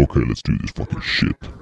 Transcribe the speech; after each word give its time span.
Okay, 0.00 0.20
let's 0.26 0.40
do 0.40 0.56
this 0.56 0.70
fucking 0.70 1.02
shit. 1.02 1.59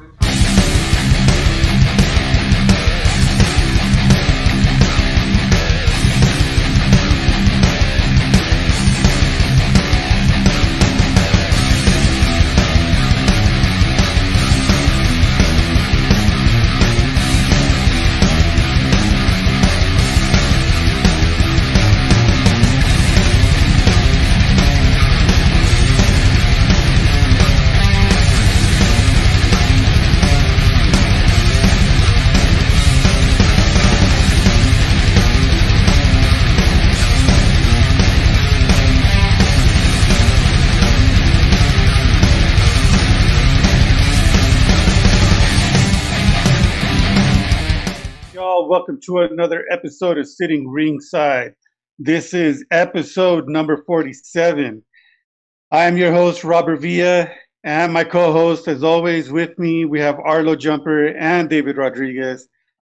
Welcome 48.99 49.29
to 49.29 49.33
another 49.35 49.65
episode 49.71 50.19
of 50.19 50.27
Sitting 50.27 50.69
Ringside. 50.69 51.55
This 51.99 52.35
is 52.35 52.65
episode 52.71 53.49
number 53.49 53.83
47. 53.87 54.83
I 55.71 55.85
am 55.85 55.97
your 55.97 56.13
host, 56.13 56.43
Robert 56.43 56.81
Villa, 56.81 57.31
and 57.63 57.93
my 57.93 58.03
co 58.05 58.33
host, 58.33 58.67
as 58.67 58.83
always, 58.83 59.31
with 59.31 59.57
me, 59.59 59.85
we 59.85 60.01
have 60.01 60.19
Arlo 60.19 60.57
Jumper 60.57 61.09
and 61.17 61.49
David 61.49 61.77
Rodriguez. 61.77 62.49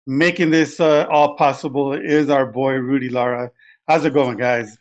Making 0.06 0.50
this 0.50 0.81
uh, 0.81 1.06
all 1.10 1.37
possible 1.37 1.93
is 1.93 2.31
our 2.31 2.47
boy, 2.47 2.75
Rudy 2.75 3.09
Lara. 3.09 3.50
How's 3.87 4.04
it 4.04 4.15
going, 4.15 4.38
guys? 4.38 4.77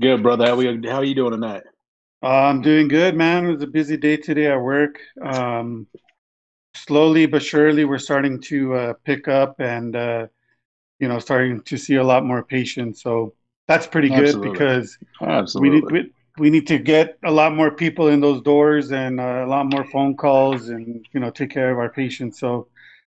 Good, 0.00 0.22
brother. 0.22 0.46
How 0.46 0.56
we 0.56 0.66
how 0.86 0.96
are 0.96 1.04
you 1.04 1.14
doing 1.14 1.32
tonight? 1.32 1.62
Uh, 2.22 2.26
I'm 2.26 2.60
doing 2.60 2.88
good, 2.88 3.14
man. 3.14 3.46
It 3.46 3.52
was 3.52 3.62
a 3.62 3.68
busy 3.68 3.96
day 3.96 4.16
today 4.16 4.48
at 4.48 4.60
work. 4.60 4.98
Um, 5.22 5.86
slowly 6.76 7.26
but 7.26 7.42
surely, 7.42 7.84
we're 7.84 7.98
starting 7.98 8.40
to 8.42 8.74
uh, 8.74 8.92
pick 9.04 9.28
up 9.28 9.60
and, 9.60 9.96
uh, 9.96 10.26
you 10.98 11.08
know, 11.08 11.18
starting 11.18 11.62
to 11.62 11.76
see 11.76 11.96
a 11.96 12.04
lot 12.04 12.24
more 12.24 12.42
patients. 12.44 13.02
So 13.02 13.34
that's 13.68 13.86
pretty 13.86 14.08
good 14.08 14.36
Absolutely. 14.36 14.50
because 14.52 14.98
we 15.54 15.70
need 15.70 15.84
we, 15.90 16.12
we 16.38 16.50
need 16.50 16.66
to 16.68 16.78
get 16.78 17.18
a 17.24 17.30
lot 17.30 17.54
more 17.54 17.70
people 17.70 18.08
in 18.08 18.20
those 18.20 18.42
doors 18.42 18.92
and 18.92 19.20
uh, 19.20 19.44
a 19.44 19.48
lot 19.48 19.66
more 19.66 19.84
phone 19.84 20.16
calls 20.16 20.68
and 20.68 21.04
you 21.12 21.20
know 21.20 21.30
take 21.30 21.50
care 21.50 21.70
of 21.70 21.78
our 21.78 21.90
patients. 21.90 22.38
So, 22.38 22.68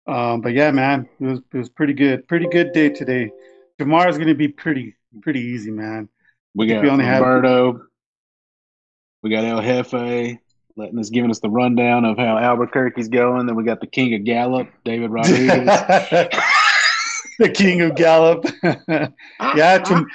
um, 0.07 0.41
but 0.41 0.53
yeah, 0.55 0.71
man, 0.71 1.09
it 1.21 1.25
was 1.27 1.41
it 1.53 1.59
was 1.59 1.69
pretty 1.69 1.95
good. 1.95 2.27
Pretty 2.29 2.47
good 2.49 2.73
day 2.73 2.89
today. 2.89 3.31
Tomorrow's 3.79 4.19
gonna 4.19 4.35
be 4.35 4.49
pretty 4.49 4.97
pretty 5.23 5.41
easy, 5.41 5.71
man. 5.71 6.09
we 6.55 6.67
got 6.67 6.83
we 6.83 6.89
only 6.89 7.05
have- 7.05 7.23
We 9.23 9.31
got 9.31 9.45
El 9.45 9.63
Jefe 9.63 10.39
letting 10.79 10.99
us 10.99 11.11
giving 11.11 11.31
us 11.31 11.41
the 11.41 11.51
rundown 11.51 12.05
of 12.05 12.17
how 12.17 12.39
Albuquerque's 12.39 13.09
going. 13.09 13.47
Then 13.47 13.57
we 13.57 13.65
got 13.65 13.81
the 13.81 13.87
King 13.87 14.15
of 14.15 14.25
Gallup, 14.25 14.69
David 14.85 15.11
Rodriguez. 15.11 15.67
the 17.39 17.51
king 17.53 17.83
of 17.83 17.95
Gallup. 17.97 18.45
yeah, 19.57 19.79
to, 19.79 20.07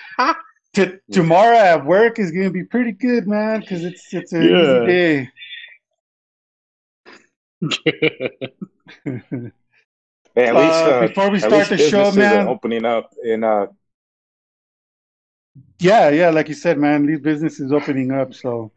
to, 0.74 1.00
tomorrow 1.12 1.58
at 1.58 1.86
work 1.86 2.18
is 2.18 2.32
gonna 2.32 2.50
be 2.50 2.64
pretty 2.64 2.94
good, 2.94 3.28
man, 3.28 3.60
because 3.60 3.84
it's 3.84 4.14
it's 4.14 4.34
a 4.34 4.42
Yeah. 4.42 4.86
easy 4.86 4.86
day. 4.88 5.30
Hey, 10.36 10.48
at 10.48 10.56
least 10.56 10.84
Uh, 10.84 10.90
uh, 10.90 11.08
before 11.08 11.30
we 11.30 11.38
at 11.38 11.44
start 11.44 11.54
least 11.54 11.70
the 11.70 11.78
show, 11.78 12.12
man. 12.12 12.48
opening 12.48 12.86
up 12.86 13.14
in 13.24 13.44
uh, 13.44 13.68
Yeah, 15.80 16.10
yeah, 16.10 16.30
like 16.32 16.48
you 16.48 16.56
said, 16.56 16.80
man, 16.80 17.06
these 17.06 17.20
businesses 17.20 17.72
opening 17.72 18.12
up. 18.12 18.34
So, 18.34 18.72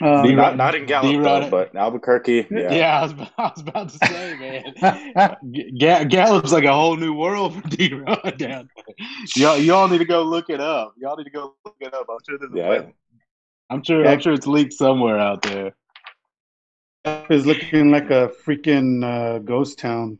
um, 0.00 0.34
not 0.36 0.56
not 0.56 0.74
in 0.74 0.86
Gallup 0.86 1.22
though, 1.22 1.50
but 1.50 1.74
Albuquerque. 1.76 2.46
yeah, 2.50 2.72
Yeah, 2.72 2.98
I, 3.00 3.02
was, 3.02 3.12
about- 3.12 3.32
I 3.38 3.42
was 3.54 3.60
about 3.60 3.88
to 3.90 3.98
say, 4.06 4.36
man. 4.36 5.36
G- 5.52 6.04
Gallup's 6.08 6.52
like 6.52 6.64
a 6.64 6.72
whole 6.72 6.96
new 6.96 7.14
world 7.14 7.54
for 7.60 7.68
D 7.68 7.92
Rod 7.94 8.22
down 8.38 8.68
there. 8.76 8.96
Y'all, 9.36 9.56
y'all 9.58 9.88
need 9.88 9.98
to 9.98 10.04
go 10.04 10.22
look 10.22 10.50
it 10.50 10.60
up. 10.60 10.94
Y'all 10.96 11.16
need 11.16 11.24
to 11.24 11.30
go 11.30 11.54
look 11.64 11.76
it 11.80 11.92
up. 11.94 12.06
I'm 12.10 12.18
sure 12.28 12.38
there's 12.38 12.52
a 12.52 12.56
Yeah. 12.56 12.68
web- 12.68 12.92
I'm 13.70 13.82
sure. 13.82 14.06
I'm 14.06 14.20
sure 14.20 14.32
it's 14.34 14.46
leaked 14.46 14.74
somewhere 14.74 15.18
out 15.18 15.42
there. 15.42 15.74
is 17.30 17.46
looking 17.46 17.90
like 17.90 18.10
a 18.10 18.30
freaking 18.46 19.04
uh, 19.04 19.38
ghost 19.38 19.78
town. 19.78 20.18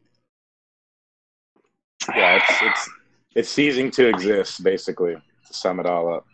yeah, 2.14 2.36
it's 2.36 2.62
it's 2.62 2.90
it's 3.34 3.48
ceasing 3.50 3.90
to 3.92 4.06
exist, 4.08 4.62
basically. 4.62 5.14
To 5.14 5.52
sum 5.54 5.80
it 5.80 5.86
all 5.86 6.12
up. 6.14 6.26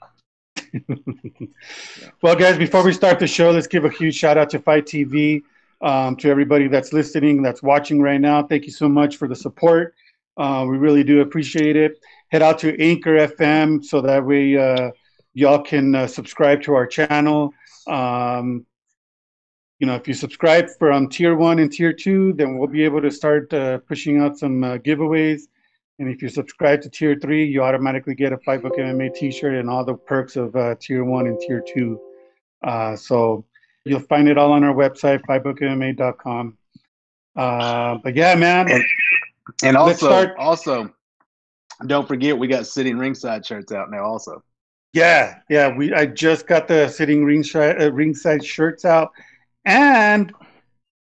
Well, 2.22 2.36
guys, 2.36 2.58
before 2.58 2.84
we 2.84 2.92
start 2.92 3.18
the 3.18 3.26
show, 3.26 3.50
let's 3.50 3.66
give 3.66 3.84
a 3.84 3.90
huge 3.90 4.14
shout 4.14 4.36
out 4.36 4.50
to 4.50 4.58
Fight 4.58 4.86
TV, 4.86 5.42
um, 5.80 6.16
to 6.16 6.28
everybody 6.28 6.68
that's 6.68 6.92
listening, 6.92 7.42
that's 7.42 7.62
watching 7.62 8.00
right 8.02 8.20
now. 8.20 8.42
Thank 8.42 8.66
you 8.66 8.72
so 8.72 8.88
much 8.88 9.16
for 9.16 9.26
the 9.26 9.36
support. 9.36 9.94
Uh, 10.36 10.66
we 10.68 10.76
really 10.76 11.04
do 11.04 11.20
appreciate 11.20 11.76
it. 11.76 11.98
Head 12.28 12.42
out 12.42 12.58
to 12.60 12.78
Anchor 12.80 13.16
FM 13.16 13.84
so 13.84 14.00
that 14.02 14.24
way 14.24 14.56
uh, 14.56 14.90
y'all 15.34 15.62
can 15.62 15.94
uh, 15.94 16.06
subscribe 16.06 16.62
to 16.62 16.74
our 16.74 16.86
channel. 16.86 17.52
Um, 17.86 18.66
you 19.78 19.86
know, 19.86 19.94
if 19.94 20.06
you 20.06 20.14
subscribe 20.14 20.68
from 20.78 21.08
tier 21.08 21.34
one 21.34 21.58
and 21.58 21.72
tier 21.72 21.92
two, 21.92 22.34
then 22.34 22.58
we'll 22.58 22.68
be 22.68 22.84
able 22.84 23.00
to 23.00 23.10
start 23.10 23.52
uh, 23.54 23.78
pushing 23.78 24.20
out 24.20 24.38
some 24.38 24.62
uh, 24.62 24.76
giveaways. 24.76 25.42
And 26.00 26.08
if 26.08 26.22
you 26.22 26.30
subscribe 26.30 26.80
to 26.80 26.88
tier 26.88 27.14
three, 27.20 27.44
you 27.44 27.62
automatically 27.62 28.14
get 28.14 28.32
a 28.32 28.38
Five 28.38 28.62
Book 28.62 28.76
MMA 28.78 29.14
T-shirt 29.14 29.54
and 29.54 29.68
all 29.68 29.84
the 29.84 29.94
perks 29.94 30.34
of 30.34 30.56
uh, 30.56 30.74
tier 30.80 31.04
one 31.04 31.26
and 31.26 31.38
tier 31.38 31.62
two. 31.66 32.00
Uh, 32.64 32.96
so 32.96 33.44
you'll 33.84 34.00
find 34.00 34.26
it 34.26 34.38
all 34.38 34.50
on 34.52 34.64
our 34.64 34.72
website, 34.74 35.20
fivebookmma.com. 35.28 36.56
Uh, 37.36 37.98
but 38.02 38.16
yeah, 38.16 38.34
man, 38.34 38.70
And- 38.70 38.84
And 39.62 39.76
also, 39.76 40.32
also, 40.38 40.90
don't 41.86 42.08
forget 42.08 42.38
we 42.38 42.48
got 42.48 42.66
sitting 42.66 42.96
ringside 42.96 43.44
shirts 43.44 43.70
out 43.70 43.90
now. 43.90 44.02
Also, 44.04 44.42
yeah, 44.94 45.40
yeah. 45.50 45.74
We 45.76 45.92
I 45.92 46.06
just 46.06 46.46
got 46.46 46.66
the 46.66 46.88
sitting 46.88 47.24
ringside 47.26 47.80
uh, 47.82 47.92
ringside 47.92 48.42
shirts 48.44 48.84
out, 48.84 49.10
and 49.66 50.32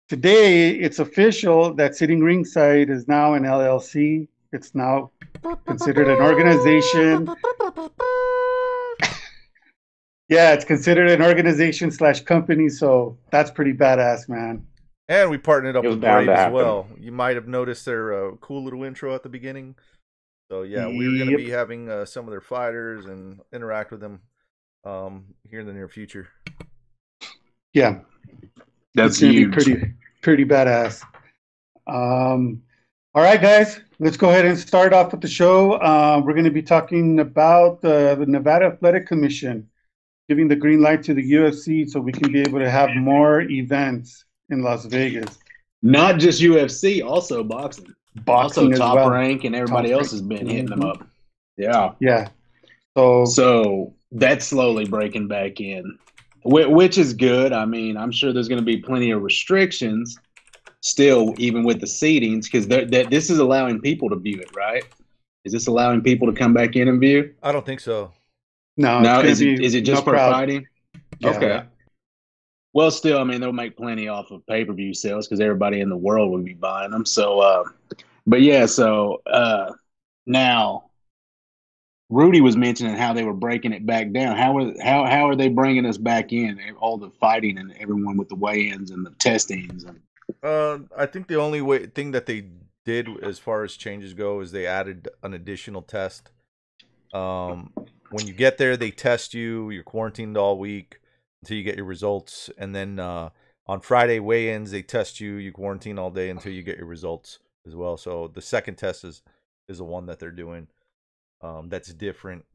today 0.09 0.69
it's 0.71 0.99
official 0.99 1.73
that 1.75 1.95
sitting 1.95 2.21
ringside 2.21 2.89
is 2.91 3.07
now 3.07 3.33
an 3.33 3.43
LLC. 3.43 4.27
It's 4.53 4.73
now 4.75 5.11
considered 5.65 6.07
an 6.07 6.21
organization. 6.21 7.27
Yeah, 10.29 10.53
it's 10.53 10.65
considered 10.65 11.11
an 11.11 11.21
organization 11.21 11.91
slash 11.91 12.21
company, 12.21 12.69
so 12.69 13.17
that's 13.29 13.51
pretty 13.51 13.73
badass, 13.73 14.27
man. 14.29 14.65
And 15.09 15.29
we 15.29 15.37
partnered 15.37 15.75
up 15.75 15.83
with 15.83 15.99
bound 16.01 16.25
Brave 16.25 16.29
as 16.29 16.37
happen. 16.39 16.53
well. 16.53 16.87
You 16.97 17.11
might 17.11 17.35
have 17.35 17.47
noticed 17.47 17.85
their 17.85 18.13
uh, 18.13 18.35
cool 18.37 18.63
little 18.63 18.83
intro 18.83 19.13
at 19.13 19.21
the 19.21 19.29
beginning. 19.29 19.75
So 20.49 20.63
yeah, 20.63 20.87
we're 20.87 21.11
going 21.17 21.25
to 21.25 21.31
Yep. 21.31 21.37
be 21.37 21.49
having 21.49 21.89
uh, 21.89 22.05
some 22.05 22.25
of 22.25 22.31
their 22.31 22.41
fighters 22.41 23.05
and 23.05 23.41
interact 23.51 23.91
with 23.91 23.99
them 23.99 24.21
um, 24.85 25.25
here 25.47 25.59
in 25.59 25.67
the 25.67 25.73
near 25.73 25.89
future. 25.89 26.29
Yeah, 27.73 27.99
that's 28.95 29.15
it's 29.15 29.19
gonna 29.21 29.33
huge. 29.33 29.49
be 29.49 29.53
pretty 29.63 29.93
pretty 30.21 30.45
badass. 30.45 31.03
Um, 31.85 32.63
all 33.15 33.21
right, 33.21 33.39
guys, 33.39 33.79
let's 33.99 34.17
go 34.17 34.29
ahead 34.29 34.45
and 34.45 34.57
start 34.57 34.91
off 34.91 35.11
with 35.11 35.21
the 35.21 35.27
show. 35.27 35.73
Uh, 35.73 36.19
we're 36.23 36.33
going 36.33 36.45
to 36.45 36.51
be 36.51 36.63
talking 36.63 37.19
about 37.19 37.83
uh, 37.85 38.15
the 38.15 38.25
Nevada 38.25 38.65
Athletic 38.65 39.05
Commission 39.07 39.69
giving 40.27 40.47
the 40.47 40.55
green 40.55 40.81
light 40.81 41.03
to 41.03 41.13
the 41.13 41.31
UFC 41.33 41.87
so 41.87 41.99
we 41.99 42.11
can 42.11 42.31
be 42.31 42.41
able 42.41 42.57
to 42.59 42.69
have 42.69 42.89
more 42.95 43.41
events 43.41 44.25
in 44.49 44.63
Las 44.63 44.85
Vegas. 44.85 45.37
Not 45.83 46.17
just 46.17 46.41
UFC, 46.41 47.05
also 47.05 47.43
boxing. 47.43 47.93
Boxing 48.25 48.67
also 48.67 48.77
top 48.77 48.95
well. 48.95 49.11
rank, 49.11 49.43
and 49.43 49.55
everybody 49.55 49.89
Top 49.89 49.99
else 49.99 50.11
has 50.11 50.21
been 50.21 50.47
hitting 50.47 50.65
them 50.65 50.81
up. 50.83 51.05
Yeah. 51.57 51.91
Yeah. 51.99 52.29
So 52.97 53.25
So 53.25 53.93
that's 54.11 54.47
slowly 54.47 54.85
breaking 54.85 55.27
back 55.27 55.59
in, 55.59 55.99
whi- 56.43 56.67
which 56.67 56.97
is 56.97 57.13
good. 57.13 57.53
I 57.53 57.65
mean, 57.65 57.95
I'm 57.97 58.11
sure 58.11 58.33
there's 58.33 58.47
going 58.47 58.61
to 58.61 58.65
be 58.65 58.77
plenty 58.77 59.11
of 59.11 59.21
restrictions 59.21 60.17
still, 60.83 61.33
even 61.37 61.63
with 61.63 61.79
the 61.79 61.87
seatings, 61.87 62.43
because 62.43 62.67
that 62.67 63.09
this 63.09 63.29
is 63.29 63.39
allowing 63.39 63.81
people 63.81 64.09
to 64.09 64.15
view 64.17 64.39
it, 64.39 64.55
right? 64.55 64.83
Is 65.45 65.51
this 65.51 65.67
allowing 65.67 66.01
people 66.01 66.31
to 66.31 66.37
come 66.37 66.53
back 66.53 66.75
in 66.75 66.87
and 66.87 66.99
view? 66.99 67.33
I 67.41 67.51
don't 67.51 67.65
think 67.65 67.79
so. 67.79 68.11
no, 68.77 69.01
no, 69.01 69.21
is 69.21 69.39
gonna 69.39 69.51
it, 69.51 69.57
be 69.57 69.65
is 69.65 69.73
it 69.73 69.81
just 69.81 70.01
no 70.01 70.05
for 70.05 70.11
crowd. 70.11 70.31
fighting? 70.31 70.67
Yeah. 71.19 71.29
Okay. 71.31 71.63
Well, 72.73 72.91
still, 72.91 73.19
I 73.19 73.23
mean, 73.23 73.39
they'll 73.39 73.51
make 73.51 73.77
plenty 73.77 74.07
off 74.07 74.31
of 74.31 74.45
pay 74.47 74.65
per 74.65 74.73
view 74.73 74.93
sales 74.93 75.27
because 75.27 75.39
everybody 75.39 75.79
in 75.79 75.89
the 75.89 75.97
world 75.97 76.31
will 76.31 76.41
be 76.41 76.53
buying 76.53 76.91
them. 76.91 77.05
So, 77.05 77.39
uh, 77.39 77.63
but 78.25 78.41
yeah, 78.41 78.65
so 78.65 79.21
uh, 79.27 79.73
now 80.25 80.89
Rudy 82.09 82.41
was 82.41 82.57
mentioning 82.57 82.95
how 82.95 83.13
they 83.13 83.23
were 83.23 83.33
breaking 83.33 83.73
it 83.73 83.85
back 83.85 84.11
down. 84.11 84.37
How 84.37 84.57
are 84.57 84.73
how 84.81 85.05
how 85.05 85.29
are 85.29 85.35
they 85.35 85.49
bringing 85.49 85.85
us 85.85 85.97
back 85.97 86.33
in? 86.33 86.59
All 86.79 86.97
the 86.97 87.11
fighting 87.19 87.57
and 87.57 87.73
everyone 87.79 88.17
with 88.17 88.29
the 88.29 88.35
weigh-ins 88.35 88.91
and 88.91 89.05
the 89.05 89.11
testings 89.11 89.83
and 89.83 89.99
Uh, 90.41 90.79
I 90.97 91.05
think 91.05 91.27
the 91.27 91.39
only 91.39 91.61
way 91.61 91.85
thing 91.87 92.11
that 92.11 92.25
they 92.25 92.47
did 92.85 93.07
as 93.23 93.39
far 93.39 93.63
as 93.63 93.75
changes 93.75 94.13
go 94.13 94.41
is 94.41 94.51
they 94.51 94.65
added 94.65 95.07
an 95.21 95.33
additional 95.33 95.81
test. 95.81 96.31
Um, 97.13 97.71
when 98.11 98.27
you 98.27 98.33
get 98.33 98.57
there, 98.57 98.75
they 98.75 98.91
test 98.91 99.33
you. 99.33 99.69
You're 99.69 99.83
quarantined 99.83 100.37
all 100.37 100.57
week 100.57 100.99
until 101.41 101.57
you 101.57 101.63
get 101.63 101.75
your 101.75 101.85
results, 101.85 102.49
and 102.57 102.75
then 102.75 102.99
uh, 102.99 103.29
on 103.67 103.81
Friday 103.81 104.19
weigh-ins, 104.19 104.71
they 104.71 104.81
test 104.81 105.19
you. 105.19 105.35
You 105.35 105.51
quarantine 105.51 105.99
all 105.99 106.11
day 106.11 106.29
until 106.29 106.51
you 106.51 106.63
get 106.63 106.77
your 106.77 106.87
results 106.87 107.39
as 107.65 107.75
well. 107.75 107.97
So 107.97 108.27
the 108.27 108.41
second 108.41 108.75
test 108.75 109.03
is 109.03 109.21
is 109.67 109.77
the 109.77 109.83
one 109.85 110.05
that 110.07 110.19
they're 110.19 110.31
doing. 110.31 110.67
Um, 111.41 111.69
that's 111.69 111.93
different. 111.93 112.45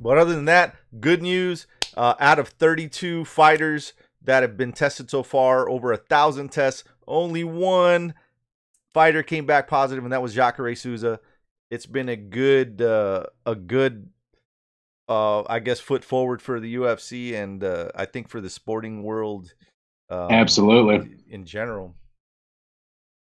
But 0.00 0.18
other 0.18 0.34
than 0.34 0.44
that, 0.46 0.76
good 1.00 1.22
news. 1.22 1.66
Uh, 1.96 2.14
out 2.20 2.38
of 2.38 2.48
32 2.48 3.24
fighters 3.24 3.94
that 4.26 4.42
have 4.42 4.56
been 4.56 4.72
tested 4.72 5.10
so 5.10 5.22
far, 5.22 5.68
over 5.68 5.92
a 5.92 5.96
thousand 5.96 6.52
tests, 6.52 6.84
only 7.06 7.44
one 7.44 8.14
fighter 8.92 9.22
came 9.22 9.46
back 9.46 9.68
positive, 9.68 10.04
and 10.04 10.12
that 10.12 10.22
was 10.22 10.34
Jacare 10.34 10.74
Souza. 10.74 11.20
It's 11.70 11.86
been 11.86 12.08
a 12.08 12.16
good, 12.16 12.80
uh, 12.82 13.24
a 13.44 13.54
good, 13.54 14.10
uh, 15.08 15.42
I 15.48 15.60
guess, 15.60 15.80
foot 15.80 16.04
forward 16.04 16.42
for 16.42 16.60
the 16.60 16.76
UFC, 16.76 17.34
and 17.34 17.62
uh, 17.64 17.88
I 17.94 18.04
think 18.04 18.28
for 18.28 18.40
the 18.40 18.50
sporting 18.50 19.02
world, 19.02 19.54
um, 20.10 20.30
Absolutely. 20.30 21.16
in 21.28 21.44
general. 21.44 21.94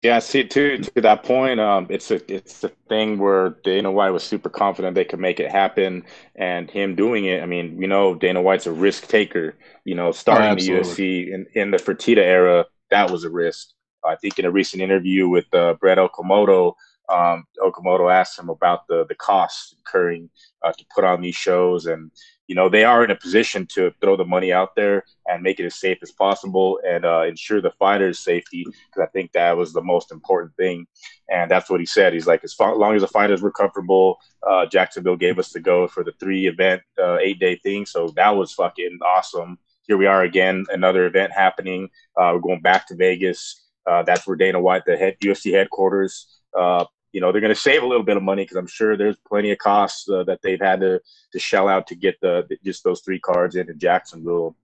Yeah, 0.01 0.17
see, 0.17 0.43
to 0.43 0.79
to 0.79 1.01
that 1.01 1.23
point, 1.23 1.59
um, 1.59 1.85
it's 1.89 2.09
a 2.09 2.33
it's 2.33 2.63
a 2.63 2.69
thing 2.89 3.19
where 3.19 3.51
Dana 3.63 3.91
White 3.91 4.09
was 4.09 4.23
super 4.23 4.49
confident 4.49 4.95
they 4.95 5.05
could 5.05 5.19
make 5.19 5.39
it 5.39 5.51
happen, 5.51 6.03
and 6.35 6.71
him 6.71 6.95
doing 6.95 7.25
it. 7.25 7.43
I 7.43 7.45
mean, 7.45 7.79
you 7.79 7.87
know, 7.87 8.15
Dana 8.15 8.41
White's 8.41 8.65
a 8.65 8.71
risk 8.71 9.07
taker. 9.07 9.55
You 9.85 9.93
know, 9.93 10.11
starting 10.11 10.57
the. 10.57 10.71
UFC 10.71 11.31
in 11.31 11.45
in 11.53 11.69
the 11.69 11.77
Fertitta 11.77 12.17
era, 12.17 12.65
that 12.89 13.11
was 13.11 13.23
a 13.25 13.29
risk. 13.29 13.67
I 14.03 14.15
think 14.15 14.39
in 14.39 14.45
a 14.45 14.51
recent 14.51 14.81
interview 14.81 15.29
with 15.29 15.53
uh, 15.53 15.75
Brett 15.75 15.99
Okamoto, 15.99 16.73
um, 17.07 17.45
Okamoto 17.59 18.11
asked 18.11 18.39
him 18.39 18.49
about 18.49 18.87
the 18.87 19.05
the 19.07 19.13
costs 19.13 19.75
incurring 19.77 20.31
uh, 20.63 20.71
to 20.71 20.85
put 20.95 21.03
on 21.03 21.21
these 21.21 21.35
shows, 21.35 21.85
and 21.85 22.09
you 22.51 22.55
know 22.55 22.67
they 22.67 22.83
are 22.83 23.05
in 23.05 23.11
a 23.11 23.15
position 23.15 23.65
to 23.65 23.93
throw 24.01 24.17
the 24.17 24.25
money 24.25 24.51
out 24.51 24.75
there 24.75 25.05
and 25.25 25.41
make 25.41 25.61
it 25.61 25.65
as 25.65 25.75
safe 25.75 25.99
as 26.01 26.11
possible 26.11 26.81
and 26.85 27.05
uh, 27.05 27.21
ensure 27.21 27.61
the 27.61 27.71
fighters' 27.79 28.19
safety 28.19 28.65
because 28.65 29.07
I 29.07 29.09
think 29.13 29.31
that 29.31 29.55
was 29.55 29.71
the 29.71 29.81
most 29.81 30.11
important 30.11 30.53
thing, 30.57 30.85
and 31.29 31.49
that's 31.49 31.69
what 31.69 31.79
he 31.79 31.85
said. 31.85 32.11
He's 32.11 32.27
like, 32.27 32.43
as 32.43 32.53
far, 32.53 32.75
long 32.75 32.93
as 32.93 33.03
the 33.03 33.07
fighters 33.07 33.41
were 33.41 33.53
comfortable, 33.53 34.17
uh, 34.45 34.65
Jacksonville 34.65 35.15
gave 35.15 35.39
us 35.39 35.53
the 35.53 35.61
go 35.61 35.87
for 35.87 36.03
the 36.03 36.11
three 36.19 36.45
event 36.47 36.81
uh, 37.01 37.19
eight 37.21 37.39
day 37.39 37.55
thing, 37.55 37.85
so 37.85 38.09
that 38.17 38.31
was 38.31 38.51
fucking 38.51 38.99
awesome. 39.01 39.57
Here 39.83 39.95
we 39.95 40.07
are 40.07 40.23
again, 40.23 40.65
another 40.73 41.05
event 41.05 41.31
happening. 41.31 41.87
Uh, 42.17 42.31
we're 42.33 42.41
going 42.41 42.61
back 42.61 42.85
to 42.87 42.95
Vegas. 42.97 43.65
Uh, 43.85 44.03
that's 44.03 44.27
where 44.27 44.35
Dana 44.35 44.59
White, 44.59 44.83
the 44.85 44.97
head 44.97 45.15
UFC 45.23 45.53
headquarters, 45.53 46.41
uh, 46.59 46.83
you 47.11 47.21
know, 47.21 47.31
they're 47.31 47.41
going 47.41 47.53
to 47.53 47.59
save 47.59 47.83
a 47.83 47.87
little 47.87 48.03
bit 48.03 48.17
of 48.17 48.23
money 48.23 48.43
because 48.43 48.57
I'm 48.57 48.67
sure 48.67 48.95
there's 48.95 49.17
plenty 49.27 49.51
of 49.51 49.57
costs 49.57 50.09
uh, 50.09 50.23
that 50.23 50.41
they've 50.41 50.61
had 50.61 50.79
to 50.81 51.01
to 51.33 51.39
shell 51.39 51.67
out 51.67 51.87
to 51.87 51.95
get 51.95 52.19
the 52.21 52.47
just 52.63 52.83
those 52.83 53.01
three 53.01 53.19
cards 53.19 53.55
into 53.55 53.73
Jacksonville. 53.73 54.55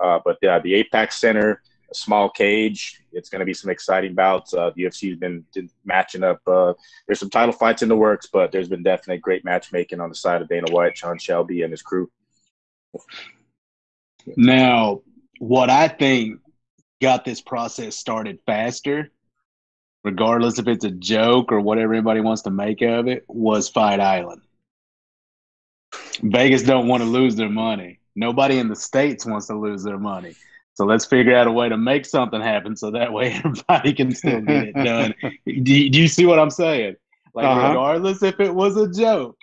Uh, 0.00 0.18
but 0.24 0.38
yeah, 0.42 0.58
the 0.58 0.74
Apex 0.74 1.16
Center, 1.16 1.62
a 1.90 1.94
small 1.94 2.28
cage. 2.28 3.02
It's 3.12 3.28
going 3.28 3.40
to 3.40 3.46
be 3.46 3.54
some 3.54 3.70
exciting 3.70 4.14
bouts. 4.14 4.52
Uh, 4.52 4.70
the 4.74 4.84
UFC's 4.84 5.18
been 5.18 5.44
matching 5.84 6.24
up. 6.24 6.40
Uh, 6.46 6.74
there's 7.06 7.20
some 7.20 7.30
title 7.30 7.52
fights 7.52 7.82
in 7.82 7.88
the 7.88 7.96
works, 7.96 8.28
but 8.32 8.52
there's 8.52 8.68
been 8.68 8.82
definitely 8.82 9.18
great 9.18 9.44
matchmaking 9.44 10.00
on 10.00 10.08
the 10.08 10.14
side 10.14 10.42
of 10.42 10.48
Dana 10.48 10.70
White, 10.70 10.96
Sean 10.96 11.18
Shelby, 11.18 11.62
and 11.62 11.70
his 11.70 11.82
crew. 11.82 12.10
Now, 14.36 15.02
what 15.38 15.70
I 15.70 15.88
think 15.88 16.40
got 17.00 17.24
this 17.24 17.40
process 17.40 17.96
started 17.96 18.38
faster, 18.46 19.10
regardless 20.04 20.58
if 20.58 20.68
it's 20.68 20.84
a 20.84 20.90
joke 20.90 21.50
or 21.52 21.60
whatever 21.60 21.94
everybody 21.94 22.20
wants 22.20 22.42
to 22.42 22.50
make 22.50 22.82
of 22.82 23.08
it, 23.08 23.24
was 23.28 23.68
Fight 23.68 24.00
Island. 24.00 24.42
Vegas 26.22 26.62
don't 26.62 26.88
want 26.88 27.02
to 27.02 27.08
lose 27.08 27.36
their 27.36 27.48
money. 27.48 28.00
Nobody 28.16 28.58
in 28.58 28.68
the 28.68 28.76
states 28.76 29.26
wants 29.26 29.46
to 29.48 29.58
lose 29.58 29.82
their 29.82 29.98
money. 29.98 30.36
So 30.74 30.84
let's 30.84 31.04
figure 31.06 31.36
out 31.36 31.46
a 31.46 31.52
way 31.52 31.68
to 31.68 31.76
make 31.76 32.04
something 32.04 32.40
happen 32.40 32.76
so 32.76 32.90
that 32.92 33.12
way 33.12 33.32
everybody 33.44 33.92
can 33.92 34.12
still 34.12 34.40
get 34.40 34.62
it 34.62 34.80
done. 34.80 35.14
do, 35.46 35.62
do 35.90 36.00
you 36.00 36.08
see 36.08 36.26
what 36.26 36.38
I'm 36.38 36.50
saying? 36.50 36.96
Like, 37.34 37.46
Uh-huh. 37.46 37.68
regardless 37.68 38.22
if 38.22 38.40
it 38.40 38.54
was 38.54 38.76
a 38.76 38.88
joke, 38.90 39.36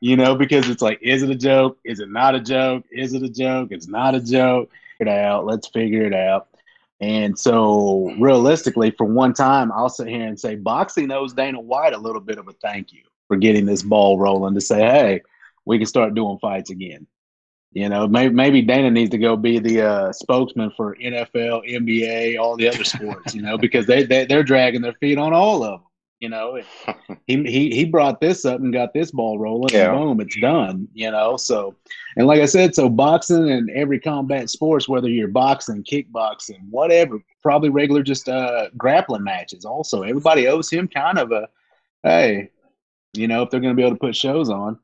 you 0.00 0.16
know, 0.16 0.34
because 0.36 0.68
it's 0.68 0.82
like, 0.82 0.98
is 1.02 1.22
it 1.22 1.30
a 1.30 1.34
joke? 1.36 1.78
Is 1.84 2.00
it 2.00 2.10
not 2.10 2.34
a 2.34 2.40
joke? 2.40 2.84
Is 2.90 3.14
it 3.14 3.22
a 3.22 3.28
joke? 3.28 3.68
It's 3.72 3.88
not 3.88 4.14
a 4.14 4.20
joke. 4.20 4.70
Figure 4.98 5.12
it 5.12 5.18
out. 5.20 5.46
Let's 5.46 5.68
figure 5.68 6.04
it 6.04 6.14
out. 6.14 6.48
And 7.00 7.38
so, 7.38 8.14
realistically, 8.18 8.90
for 8.90 9.04
one 9.04 9.34
time, 9.34 9.70
I'll 9.70 9.90
sit 9.90 10.08
here 10.08 10.26
and 10.26 10.40
say 10.40 10.56
boxing 10.56 11.10
owes 11.10 11.34
Dana 11.34 11.60
White 11.60 11.92
a 11.92 11.98
little 11.98 12.22
bit 12.22 12.38
of 12.38 12.48
a 12.48 12.52
thank 12.54 12.92
you 12.92 13.02
for 13.28 13.36
getting 13.36 13.66
this 13.66 13.82
ball 13.82 14.18
rolling 14.18 14.54
to 14.54 14.60
say, 14.60 14.80
hey, 14.80 15.22
we 15.66 15.78
can 15.78 15.86
start 15.86 16.14
doing 16.14 16.38
fights 16.38 16.70
again. 16.70 17.06
You 17.72 17.90
know, 17.90 18.08
maybe, 18.08 18.32
maybe 18.32 18.62
Dana 18.62 18.90
needs 18.90 19.10
to 19.10 19.18
go 19.18 19.36
be 19.36 19.58
the 19.58 19.82
uh, 19.82 20.12
spokesman 20.12 20.72
for 20.74 20.96
NFL, 20.96 21.70
NBA, 21.70 22.38
all 22.38 22.56
the 22.56 22.68
other 22.68 22.84
sports, 22.84 23.34
you 23.34 23.42
know, 23.42 23.58
because 23.58 23.84
they, 23.84 24.04
they, 24.04 24.24
they're 24.24 24.42
dragging 24.42 24.80
their 24.80 24.94
feet 24.94 25.18
on 25.18 25.34
all 25.34 25.62
of 25.62 25.80
them. 25.80 25.85
You 26.20 26.30
know, 26.30 26.60
he, 27.26 27.42
he 27.44 27.70
he 27.70 27.84
brought 27.84 28.20
this 28.20 28.44
up 28.44 28.60
and 28.60 28.72
got 28.72 28.94
this 28.94 29.10
ball 29.10 29.38
rolling, 29.38 29.74
Yeah. 29.74 29.90
and 29.90 29.98
boom, 29.98 30.20
it's 30.20 30.38
done. 30.40 30.88
You 30.94 31.10
know, 31.10 31.36
so 31.36 31.74
and 32.16 32.26
like 32.26 32.40
I 32.40 32.46
said, 32.46 32.74
so 32.74 32.88
boxing 32.88 33.50
and 33.50 33.70
every 33.70 34.00
combat 34.00 34.48
sports, 34.48 34.88
whether 34.88 35.08
you're 35.08 35.28
boxing, 35.28 35.84
kickboxing, 35.84 36.68
whatever, 36.70 37.18
probably 37.42 37.68
regular 37.68 38.02
just 38.02 38.28
uh, 38.28 38.68
grappling 38.76 39.24
matches. 39.24 39.64
Also, 39.64 40.02
everybody 40.02 40.46
owes 40.48 40.70
him 40.70 40.88
kind 40.88 41.18
of 41.18 41.32
a 41.32 41.48
hey, 42.02 42.50
you 43.12 43.28
know, 43.28 43.42
if 43.42 43.50
they're 43.50 43.60
going 43.60 43.74
to 43.74 43.76
be 43.76 43.84
able 43.84 43.96
to 43.96 44.00
put 44.00 44.16
shows 44.16 44.48
on. 44.48 44.78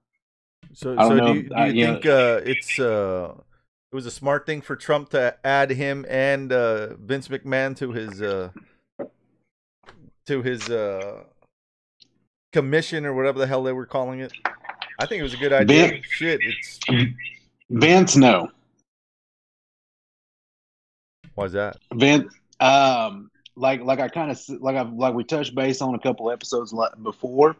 So, 0.75 0.93
I 0.93 1.09
don't 1.09 1.09
so 1.09 1.15
know, 1.17 1.33
do 1.33 1.39
you, 1.39 1.49
do 1.49 1.55
you 1.65 1.73
yeah. 1.73 1.93
think 1.93 2.07
uh, 2.07 2.41
it's 2.45 2.79
uh, 2.79 3.35
it 3.91 3.95
was 3.95 4.07
a 4.07 4.11
smart 4.11 4.47
thing 4.47 4.61
for 4.63 4.75
Trump 4.75 5.11
to 5.11 5.37
add 5.45 5.71
him 5.71 6.07
and 6.09 6.53
uh, 6.53 6.95
Vince 6.97 7.29
McMahon 7.29 7.77
to 7.77 7.93
his 7.93 8.23
uh, 8.23 8.51
to 10.27 10.43
his 10.43 10.69
uh, 10.69 11.25
commission 12.53 13.05
or 13.05 13.15
whatever 13.15 13.39
the 13.39 13.47
hell 13.47 13.63
they 13.63 13.73
were 13.73 13.87
calling 13.87 14.21
it? 14.21 14.33
I 14.99 15.07
think 15.07 15.21
it 15.21 15.23
was 15.23 15.35
a 15.35 15.39
good 15.39 15.53
idea. 15.53 15.89
Vin- 15.89 16.03
Shit, 16.09 16.41
it's 16.43 16.81
Vince, 17.71 18.17
no, 18.17 18.51
why's 21.35 21.53
that? 21.53 21.79
Vince. 21.95 22.33
Um, 22.61 23.31
like 23.57 23.83
like 23.83 24.01
I 24.01 24.09
kind 24.09 24.31
of 24.31 24.41
like 24.61 24.77
I 24.77 24.83
like 24.83 25.15
we 25.15 25.25
touched 25.25 25.55
base 25.55 25.81
on 25.83 25.95
a 25.95 25.99
couple 25.99 26.31
episodes 26.31 26.75
before. 27.03 27.57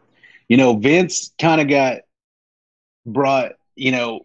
You 0.49 0.57
know, 0.57 0.75
Vince 0.75 1.33
kind 1.39 1.61
of 1.61 1.67
got 1.67 2.01
brought. 3.05 3.53
You 3.75 3.91
know, 3.91 4.21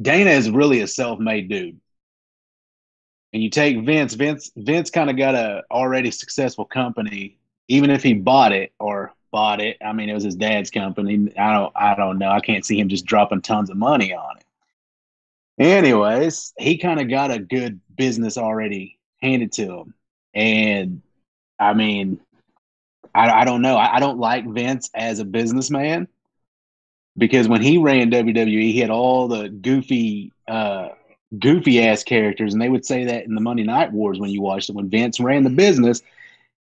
Dana 0.00 0.30
is 0.30 0.50
really 0.50 0.80
a 0.80 0.86
self-made 0.86 1.48
dude. 1.48 1.80
And 3.36 3.42
you 3.42 3.50
take 3.50 3.84
Vince, 3.84 4.14
Vince, 4.14 4.50
Vince 4.56 4.88
kind 4.88 5.10
of 5.10 5.18
got 5.18 5.34
a 5.34 5.62
already 5.70 6.10
successful 6.10 6.64
company, 6.64 7.36
even 7.68 7.90
if 7.90 8.02
he 8.02 8.14
bought 8.14 8.52
it 8.52 8.72
or 8.80 9.12
bought 9.30 9.60
it. 9.60 9.76
I 9.84 9.92
mean, 9.92 10.08
it 10.08 10.14
was 10.14 10.24
his 10.24 10.36
dad's 10.36 10.70
company. 10.70 11.30
I 11.36 11.52
don't, 11.52 11.72
I 11.76 11.94
don't 11.94 12.16
know. 12.16 12.30
I 12.30 12.40
can't 12.40 12.64
see 12.64 12.80
him 12.80 12.88
just 12.88 13.04
dropping 13.04 13.42
tons 13.42 13.68
of 13.68 13.76
money 13.76 14.14
on 14.14 14.38
it. 14.38 14.44
Anyways, 15.62 16.54
he 16.56 16.78
kind 16.78 16.98
of 16.98 17.10
got 17.10 17.30
a 17.30 17.38
good 17.38 17.78
business 17.94 18.38
already 18.38 18.98
handed 19.20 19.52
to 19.52 19.80
him, 19.80 19.94
and 20.32 21.02
I 21.58 21.74
mean, 21.74 22.18
I, 23.14 23.42
I 23.42 23.44
don't 23.44 23.60
know. 23.60 23.76
I, 23.76 23.96
I 23.96 24.00
don't 24.00 24.18
like 24.18 24.48
Vince 24.48 24.88
as 24.94 25.18
a 25.18 25.26
businessman 25.26 26.08
because 27.18 27.48
when 27.48 27.60
he 27.60 27.76
ran 27.76 28.10
WWE, 28.10 28.72
he 28.72 28.80
had 28.80 28.88
all 28.88 29.28
the 29.28 29.50
goofy, 29.50 30.32
uh, 30.48 30.88
goofy 31.38 31.82
ass 31.82 32.04
characters, 32.04 32.52
and 32.52 32.62
they 32.62 32.68
would 32.68 32.84
say 32.84 33.04
that 33.04 33.24
in 33.24 33.34
the 33.34 33.40
Monday 33.40 33.64
Night 33.64 33.92
Wars 33.92 34.18
when 34.18 34.30
you 34.30 34.40
watched 34.40 34.70
it. 34.70 34.76
When 34.76 34.90
Vince 34.90 35.20
ran 35.20 35.44
the 35.44 35.50
business, 35.50 36.02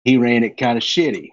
he 0.04 0.16
ran 0.16 0.44
it 0.44 0.56
kind 0.56 0.78
of 0.78 0.85
shitty. 0.85 1.30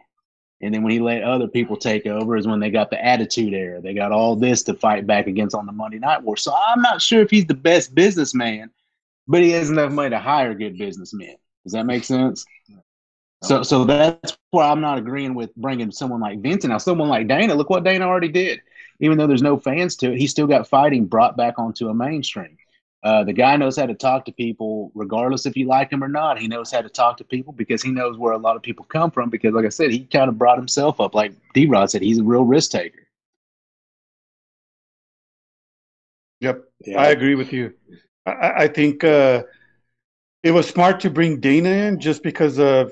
And 0.61 0.73
then 0.73 0.83
when 0.83 0.91
he 0.91 0.99
let 0.99 1.23
other 1.23 1.47
people 1.47 1.75
take 1.75 2.05
over 2.05 2.37
is 2.37 2.47
when 2.47 2.59
they 2.59 2.69
got 2.69 2.91
the 2.91 3.03
attitude 3.03 3.53
era. 3.53 3.81
They 3.81 3.93
got 3.93 4.11
all 4.11 4.35
this 4.35 4.61
to 4.63 4.75
fight 4.75 5.07
back 5.07 5.27
against 5.27 5.55
on 5.55 5.65
the 5.65 5.71
Monday 5.71 5.97
Night 5.97 6.21
War. 6.21 6.37
So 6.37 6.53
I'm 6.53 6.81
not 6.81 7.01
sure 7.01 7.21
if 7.21 7.31
he's 7.31 7.47
the 7.47 7.55
best 7.55 7.95
businessman, 7.95 8.69
but 9.27 9.41
he 9.41 9.51
has 9.51 9.71
enough 9.71 9.91
money 9.91 10.11
to 10.11 10.19
hire 10.19 10.53
good 10.53 10.77
businessmen. 10.77 11.35
Does 11.63 11.73
that 11.73 11.85
make 11.85 12.03
sense? 12.03 12.45
So, 13.43 13.63
so 13.63 13.85
that's 13.85 14.37
why 14.51 14.69
I'm 14.69 14.81
not 14.81 14.99
agreeing 14.99 15.33
with 15.33 15.55
bringing 15.55 15.91
someone 15.91 16.21
like 16.21 16.41
Vince. 16.41 16.63
Now, 16.63 16.77
someone 16.77 17.09
like 17.09 17.27
Dana, 17.27 17.55
look 17.55 17.71
what 17.71 17.83
Dana 17.83 18.05
already 18.05 18.29
did. 18.29 18.61
Even 18.99 19.17
though 19.17 19.25
there's 19.25 19.41
no 19.41 19.59
fans 19.59 19.95
to 19.97 20.11
it, 20.11 20.19
he 20.19 20.27
still 20.27 20.45
got 20.45 20.67
fighting 20.67 21.07
brought 21.07 21.35
back 21.35 21.57
onto 21.57 21.89
a 21.89 21.93
mainstream. 21.93 22.55
Uh, 23.03 23.23
the 23.23 23.33
guy 23.33 23.55
knows 23.55 23.77
how 23.77 23.85
to 23.85 23.95
talk 23.95 24.25
to 24.25 24.31
people, 24.31 24.91
regardless 24.93 25.45
if 25.45 25.57
you 25.57 25.65
like 25.67 25.91
him 25.91 26.03
or 26.03 26.07
not. 26.07 26.37
He 26.39 26.47
knows 26.47 26.71
how 26.71 26.81
to 26.81 26.89
talk 26.89 27.17
to 27.17 27.23
people 27.23 27.51
because 27.53 27.81
he 27.81 27.91
knows 27.91 28.17
where 28.17 28.33
a 28.33 28.37
lot 28.37 28.55
of 28.55 28.61
people 28.61 28.85
come 28.85 29.09
from. 29.11 29.29
Because, 29.29 29.53
like 29.53 29.65
I 29.65 29.69
said, 29.69 29.91
he 29.91 30.05
kind 30.05 30.29
of 30.29 30.37
brought 30.37 30.57
himself 30.57 30.99
up. 31.01 31.15
Like 31.15 31.33
D 31.53 31.65
Rod 31.65 31.89
said, 31.89 32.01
he's 32.01 32.19
a 32.19 32.23
real 32.23 32.43
risk 32.43 32.71
taker. 32.71 33.07
Yep, 36.41 36.63
Yeah. 36.85 36.99
I 36.99 37.07
agree 37.09 37.35
with 37.35 37.53
you. 37.53 37.73
I- 38.25 38.31
I, 38.31 38.63
I 38.63 38.67
think 38.67 39.03
uh, 39.03 39.43
it 40.43 40.51
was 40.51 40.67
smart 40.67 40.99
to 41.01 41.09
bring 41.09 41.39
Dana 41.39 41.69
in 41.69 41.99
just 41.99 42.23
because 42.23 42.59
of 42.59 42.91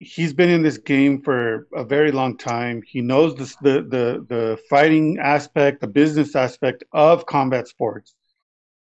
he's 0.00 0.32
been 0.32 0.50
in 0.50 0.62
this 0.62 0.78
game 0.78 1.20
for 1.22 1.68
a 1.74 1.84
very 1.84 2.10
long 2.10 2.36
time. 2.36 2.82
He 2.86 3.00
knows 3.00 3.34
this, 3.36 3.54
the 3.56 3.82
the 3.82 4.24
the 4.28 4.58
fighting 4.68 5.18
aspect, 5.20 5.80
the 5.80 5.86
business 5.88 6.34
aspect 6.34 6.84
of 6.92 7.26
combat 7.26 7.68
sports. 7.68 8.14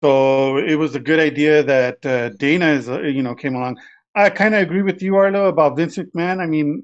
So 0.03 0.57
it 0.57 0.75
was 0.75 0.95
a 0.95 0.99
good 0.99 1.19
idea 1.19 1.63
that 1.63 2.05
uh, 2.05 2.29
Dana 2.29 2.71
is 2.71 2.89
uh, 2.89 3.01
you 3.01 3.23
know 3.23 3.35
came 3.35 3.55
along. 3.55 3.77
I 4.15 4.29
kind 4.29 4.53
of 4.53 4.61
agree 4.61 4.81
with 4.81 5.01
you, 5.01 5.15
Arlo, 5.15 5.47
about 5.47 5.77
Vince 5.77 5.97
McMahon. 5.97 6.41
I 6.41 6.45
mean, 6.45 6.83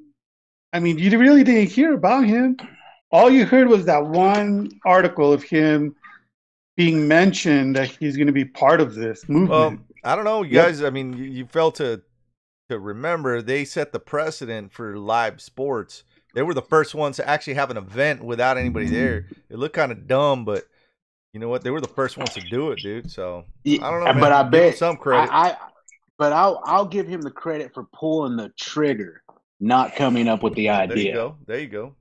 I 0.72 0.80
mean, 0.80 0.98
you 0.98 1.18
really 1.20 1.44
didn't 1.44 1.70
hear 1.70 1.94
about 1.94 2.26
him. 2.26 2.58
All 3.12 3.30
you 3.30 3.46
heard 3.46 3.68
was 3.68 3.86
that 3.86 4.06
one 4.06 4.70
article 4.86 5.34
of 5.34 5.44
him 5.44 5.96
being 6.78 7.08
mentioned 7.08 7.76
that 7.76 7.90
he's 7.90 8.16
going 8.16 8.28
to 8.28 8.34
be 8.34 8.46
part 8.46 8.80
of 8.80 8.96
this 8.96 9.28
movement. 9.28 9.50
Well, 9.50 9.78
I 10.04 10.16
don't 10.16 10.24
know, 10.26 10.44
you 10.44 10.52
Yep. 10.52 10.66
guys. 10.66 10.84
I 10.84 10.90
mean, 10.90 11.14
you, 11.18 11.26
you 11.26 11.46
fail 11.46 11.72
to 11.74 12.02
to 12.70 12.80
remember 12.80 13.42
they 13.42 13.66
set 13.66 13.92
the 13.92 14.00
precedent 14.00 14.72
for 14.72 14.98
live 14.98 15.42
sports. 15.42 16.04
They 16.36 16.44
were 16.44 16.54
the 16.54 16.62
first 16.62 16.96
ones 16.96 17.18
to 17.18 17.28
actually 17.28 17.56
have 17.56 17.70
an 17.72 17.78
event 17.78 18.24
without 18.24 18.58
anybody 18.58 18.88
there. 18.88 19.26
It 19.50 19.58
looked 19.58 19.76
kind 19.76 19.92
of 19.92 20.08
dumb, 20.08 20.46
but 20.46 20.66
you 21.34 21.40
know 21.40 21.50
what? 21.50 21.64
They 21.64 21.70
were 21.70 21.82
the 21.82 21.88
first 21.88 22.18
ones 22.18 22.32
to 22.32 22.42
do 22.42 22.72
it, 22.72 22.80
dude. 22.80 23.12
So 23.12 23.46
I 23.66 23.78
don't 23.78 23.82
know, 23.82 24.08
uh, 24.08 24.14
man. 24.14 24.20
But 24.20 24.32
I 24.32 24.44
Give 24.44 24.52
bet 24.52 24.78
some 24.78 24.98
credit. 24.98 25.32
I, 25.32 25.50
I 25.50 25.58
but 26.18 26.34
I'll 26.34 26.62
I'll 26.66 26.86
give 26.86 27.08
him 27.08 27.22
the 27.22 27.32
credit 27.32 27.74
for 27.74 27.86
pulling 27.94 28.36
the 28.36 28.50
trigger, 28.60 29.24
not 29.60 29.96
coming 29.96 30.28
up 30.28 30.44
with 30.44 30.54
the 30.56 30.70
idea. 30.70 30.96
there 30.96 31.06
you 31.06 31.14
go. 31.14 31.36
There 31.46 31.60
you 31.60 31.68
go. 31.68 31.96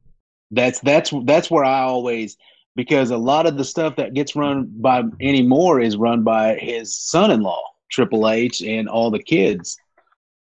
That's 0.51 0.81
that's 0.81 1.13
that's 1.25 1.51
where 1.51 1.65
I 1.65 1.81
always 1.81 2.37
because 2.75 3.11
a 3.11 3.19
lot 3.19 3.47
of 3.47 3.57
the 3.57 3.65
stuff 3.65 3.97
that 3.97 4.15
gets 4.15 4.35
run 4.35 4.71
by 4.77 5.03
anymore 5.21 5.81
is 5.81 5.97
run 5.97 6.23
by 6.23 6.55
his 6.55 6.97
son-in-law, 6.97 7.63
Triple 7.91 8.29
H, 8.29 8.63
and 8.63 8.89
all 8.89 9.11
the 9.11 9.23
kids. 9.23 9.77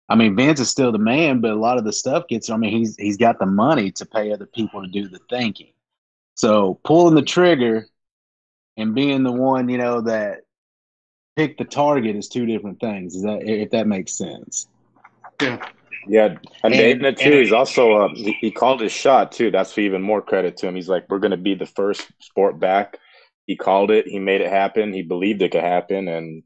I 0.09 0.15
mean, 0.15 0.35
Vince 0.35 0.59
is 0.59 0.69
still 0.69 0.91
the 0.91 0.97
man, 0.97 1.41
but 1.41 1.51
a 1.51 1.55
lot 1.55 1.77
of 1.77 1.83
the 1.83 1.93
stuff 1.93 2.27
gets. 2.27 2.49
I 2.49 2.57
mean, 2.57 2.71
he's 2.71 2.95
he's 2.95 3.17
got 3.17 3.39
the 3.39 3.45
money 3.45 3.91
to 3.91 4.05
pay 4.05 4.31
other 4.31 4.45
people 4.45 4.81
to 4.81 4.87
do 4.87 5.07
the 5.07 5.19
thinking. 5.29 5.73
So 6.35 6.79
pulling 6.85 7.15
the 7.15 7.21
trigger 7.21 7.87
and 8.79 8.95
being 8.95 9.23
the 9.23 9.31
one, 9.31 9.69
you 9.69 9.77
know, 9.77 10.01
that 10.01 10.41
picked 11.35 11.57
the 11.59 11.65
target 11.65 12.15
is 12.15 12.27
two 12.27 12.45
different 12.45 12.79
things. 12.79 13.15
Is 13.15 13.23
that 13.23 13.43
if 13.43 13.71
that 13.71 13.87
makes 13.87 14.13
sense? 14.17 14.67
Yeah, 16.07 16.37
and, 16.63 16.73
And- 16.73 16.73
Dana 16.73 17.13
too. 17.13 17.25
and- 17.25 17.33
he's 17.35 17.51
also 17.53 17.93
uh, 17.93 18.09
he, 18.15 18.33
he 18.39 18.51
called 18.51 18.81
his 18.81 18.91
shot 18.91 19.31
too. 19.31 19.51
That's 19.51 19.73
for 19.73 19.81
even 19.81 20.01
more 20.01 20.21
credit 20.21 20.57
to 20.57 20.67
him. 20.67 20.75
He's 20.75 20.89
like, 20.89 21.05
we're 21.09 21.19
going 21.19 21.31
to 21.31 21.37
be 21.37 21.55
the 21.55 21.65
first 21.65 22.07
sport 22.19 22.59
back. 22.59 22.97
He 23.45 23.55
called 23.55 23.91
it. 23.91 24.07
He 24.07 24.19
made 24.19 24.41
it 24.41 24.49
happen. 24.49 24.93
He 24.93 25.01
believed 25.01 25.41
it 25.41 25.51
could 25.51 25.63
happen, 25.63 26.07
and 26.07 26.43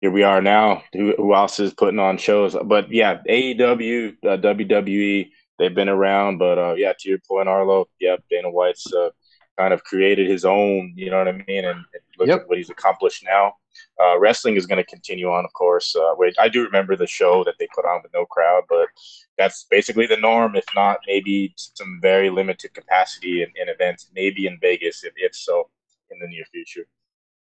here 0.00 0.10
we 0.12 0.22
are 0.22 0.40
now. 0.40 0.84
Who, 0.92 1.14
who 1.16 1.34
else 1.34 1.58
is 1.58 1.74
putting 1.74 1.98
on 1.98 2.16
shows? 2.18 2.56
But 2.64 2.92
yeah, 2.92 3.18
AEW, 3.28 4.16
uh, 4.24 4.36
WWE, 4.36 5.30
they've 5.58 5.74
been 5.74 5.88
around. 5.88 6.38
But 6.38 6.58
uh, 6.58 6.74
yeah, 6.76 6.92
to 6.96 7.08
your 7.08 7.18
point, 7.28 7.48
Arlo, 7.48 7.88
yep, 7.98 8.22
Dana 8.30 8.50
White's 8.50 8.86
uh, 8.92 9.10
kind 9.58 9.74
of 9.74 9.82
created 9.84 10.30
his 10.30 10.44
own. 10.44 10.92
You 10.96 11.10
know 11.10 11.18
what 11.18 11.28
I 11.28 11.32
mean? 11.32 11.64
And, 11.64 11.78
and 11.94 12.02
look 12.18 12.28
Yep. 12.28 12.42
at 12.42 12.48
what 12.48 12.58
he's 12.58 12.70
accomplished 12.70 13.24
now. 13.24 13.54
Uh, 14.02 14.18
wrestling 14.18 14.56
is 14.56 14.66
going 14.66 14.82
to 14.82 14.90
continue 14.90 15.30
on, 15.30 15.44
of 15.44 15.52
course. 15.52 15.94
Uh, 15.94 16.14
I 16.38 16.48
do 16.48 16.64
remember 16.64 16.96
the 16.96 17.06
show 17.06 17.44
that 17.44 17.54
they 17.58 17.68
put 17.74 17.84
on 17.84 18.00
with 18.02 18.12
no 18.12 18.24
crowd, 18.26 18.64
but 18.68 18.88
that's 19.36 19.66
basically 19.70 20.06
the 20.06 20.16
norm. 20.16 20.56
If 20.56 20.64
not, 20.74 20.98
maybe 21.06 21.54
some 21.56 21.98
very 22.00 22.30
limited 22.30 22.74
capacity 22.74 23.42
in, 23.42 23.48
in 23.60 23.68
events, 23.68 24.10
maybe 24.14 24.46
in 24.46 24.58
Vegas, 24.60 25.04
if, 25.04 25.12
if 25.16 25.34
so, 25.34 25.68
in 26.10 26.18
the 26.20 26.26
near 26.28 26.44
future. 26.52 26.86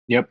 Yep. 0.08 0.30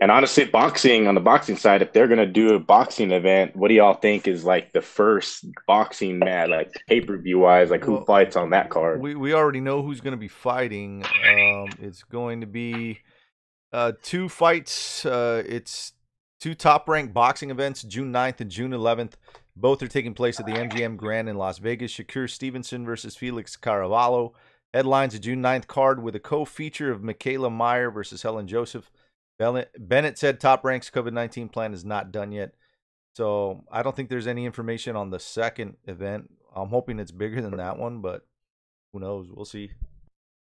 And 0.00 0.10
honestly, 0.10 0.44
boxing 0.44 1.06
on 1.06 1.14
the 1.14 1.22
boxing 1.22 1.56
side, 1.56 1.80
if 1.80 1.92
they're 1.92 2.08
gonna 2.08 2.26
do 2.26 2.54
a 2.54 2.60
boxing 2.60 3.12
event, 3.12 3.56
what 3.56 3.68
do 3.68 3.74
y'all 3.74 3.94
think 3.94 4.28
is 4.28 4.44
like 4.44 4.72
the 4.72 4.82
first 4.82 5.46
boxing 5.66 6.18
match, 6.18 6.50
like 6.50 6.70
pay 6.86 7.00
per 7.00 7.16
view 7.16 7.38
wise, 7.38 7.70
like 7.70 7.82
who 7.82 7.94
Well, 7.94 8.04
fights 8.04 8.36
on 8.36 8.50
that 8.50 8.68
card? 8.68 9.00
We 9.00 9.14
we 9.14 9.32
already 9.32 9.60
know 9.60 9.82
who's 9.82 10.00
going 10.02 10.12
to 10.12 10.18
be 10.18 10.28
fighting. 10.28 11.02
Um, 11.04 11.68
it's 11.80 12.02
going 12.02 12.42
to 12.42 12.46
be 12.46 13.00
uh, 13.72 13.92
two 14.02 14.28
fights. 14.28 15.06
Uh, 15.06 15.42
it's 15.46 15.92
two 16.40 16.54
top 16.54 16.88
ranked 16.88 17.14
boxing 17.14 17.50
events, 17.50 17.82
June 17.82 18.12
9th 18.12 18.40
and 18.40 18.50
June 18.50 18.72
11th. 18.72 19.14
Both 19.56 19.82
are 19.82 19.88
taking 19.88 20.12
place 20.12 20.38
at 20.38 20.44
the 20.44 20.52
MGM 20.52 20.98
Grand 20.98 21.28
in 21.28 21.38
Las 21.38 21.56
Vegas. 21.58 21.92
Shakur 21.92 22.28
Stevenson 22.28 22.84
versus 22.84 23.16
Felix 23.16 23.56
Caraballo. 23.56 24.32
Headlines 24.74 25.14
a 25.14 25.18
June 25.18 25.42
9th 25.42 25.66
card 25.66 26.02
with 26.02 26.14
a 26.14 26.20
co 26.20 26.44
feature 26.44 26.92
of 26.92 27.00
Mikaela 27.00 27.50
Mayer 27.50 27.90
versus 27.90 28.22
Helen 28.22 28.46
Joseph. 28.46 28.90
Bennett, 29.38 29.70
Bennett 29.78 30.18
said 30.18 30.40
Top 30.40 30.64
Rank's 30.64 30.90
COVID 30.90 31.12
19 31.12 31.48
plan 31.48 31.74
is 31.74 31.84
not 31.84 32.12
done 32.12 32.32
yet. 32.32 32.52
So 33.14 33.64
I 33.70 33.82
don't 33.82 33.96
think 33.96 34.08
there's 34.08 34.26
any 34.26 34.44
information 34.44 34.96
on 34.96 35.10
the 35.10 35.18
second 35.18 35.76
event. 35.86 36.30
I'm 36.54 36.68
hoping 36.68 36.98
it's 36.98 37.12
bigger 37.12 37.40
than 37.40 37.56
that 37.56 37.78
one, 37.78 38.00
but 38.00 38.26
who 38.92 39.00
knows? 39.00 39.28
We'll 39.30 39.44
see. 39.44 39.70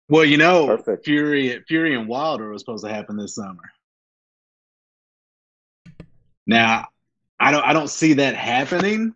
Well, 0.09 0.25
you 0.25 0.37
know, 0.37 0.67
Perfect. 0.67 1.05
Fury, 1.05 1.63
Fury 1.67 1.95
and 1.95 2.07
Wilder 2.07 2.49
was 2.49 2.61
supposed 2.61 2.83
to 2.83 2.93
happen 2.93 3.15
this 3.15 3.35
summer. 3.35 3.61
Now, 6.47 6.87
I 7.39 7.51
don't, 7.51 7.63
I 7.63 7.73
don't 7.73 7.89
see 7.89 8.13
that 8.13 8.35
happening, 8.35 9.13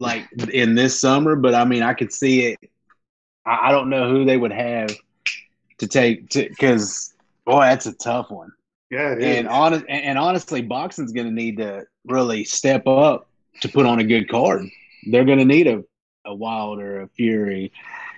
like 0.00 0.26
in 0.52 0.74
this 0.74 0.98
summer. 0.98 1.36
But 1.36 1.54
I 1.54 1.64
mean, 1.64 1.82
I 1.82 1.92
could 1.94 2.12
see 2.12 2.46
it. 2.46 2.58
I, 3.44 3.68
I 3.68 3.72
don't 3.72 3.90
know 3.90 4.08
who 4.10 4.24
they 4.24 4.36
would 4.36 4.52
have 4.52 4.90
to 5.78 5.86
take 5.86 6.30
to 6.30 6.48
because 6.48 7.13
boy, 7.46 7.62
that's 7.62 7.86
a 7.86 7.92
tough 7.92 8.30
one. 8.30 8.52
yeah, 8.90 9.12
it 9.12 9.22
And 9.22 9.48
honest, 9.48 9.84
and, 9.88 10.04
and 10.04 10.18
honestly, 10.18 10.62
boxing's 10.62 11.12
going 11.12 11.26
to 11.26 11.32
need 11.32 11.58
to 11.58 11.86
really 12.06 12.44
step 12.44 12.86
up 12.86 13.28
to 13.60 13.68
put 13.68 13.86
on 13.86 13.98
a 13.98 14.04
good 14.04 14.28
card. 14.28 14.66
They're 15.10 15.24
going 15.24 15.38
to 15.38 15.44
need 15.44 15.66
a, 15.66 15.84
a 16.24 16.34
Wilder, 16.34 17.02
a 17.02 17.08
Fury. 17.08 17.72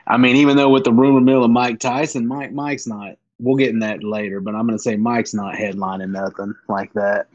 I 0.06 0.16
mean, 0.16 0.36
even 0.36 0.56
though 0.56 0.70
with 0.70 0.84
the 0.84 0.92
rumor 0.92 1.20
mill 1.20 1.44
of 1.44 1.50
Mike 1.50 1.80
Tyson, 1.80 2.26
Mike 2.26 2.52
Mike's 2.52 2.86
not. 2.86 3.16
We'll 3.38 3.56
get 3.56 3.68
in 3.68 3.80
that 3.80 4.02
later, 4.02 4.40
but 4.40 4.54
I'm 4.54 4.66
going 4.66 4.78
to 4.78 4.82
say 4.82 4.96
Mike's 4.96 5.34
not 5.34 5.54
headlining 5.54 6.10
nothing 6.10 6.54
like 6.68 6.90
that. 6.94 7.26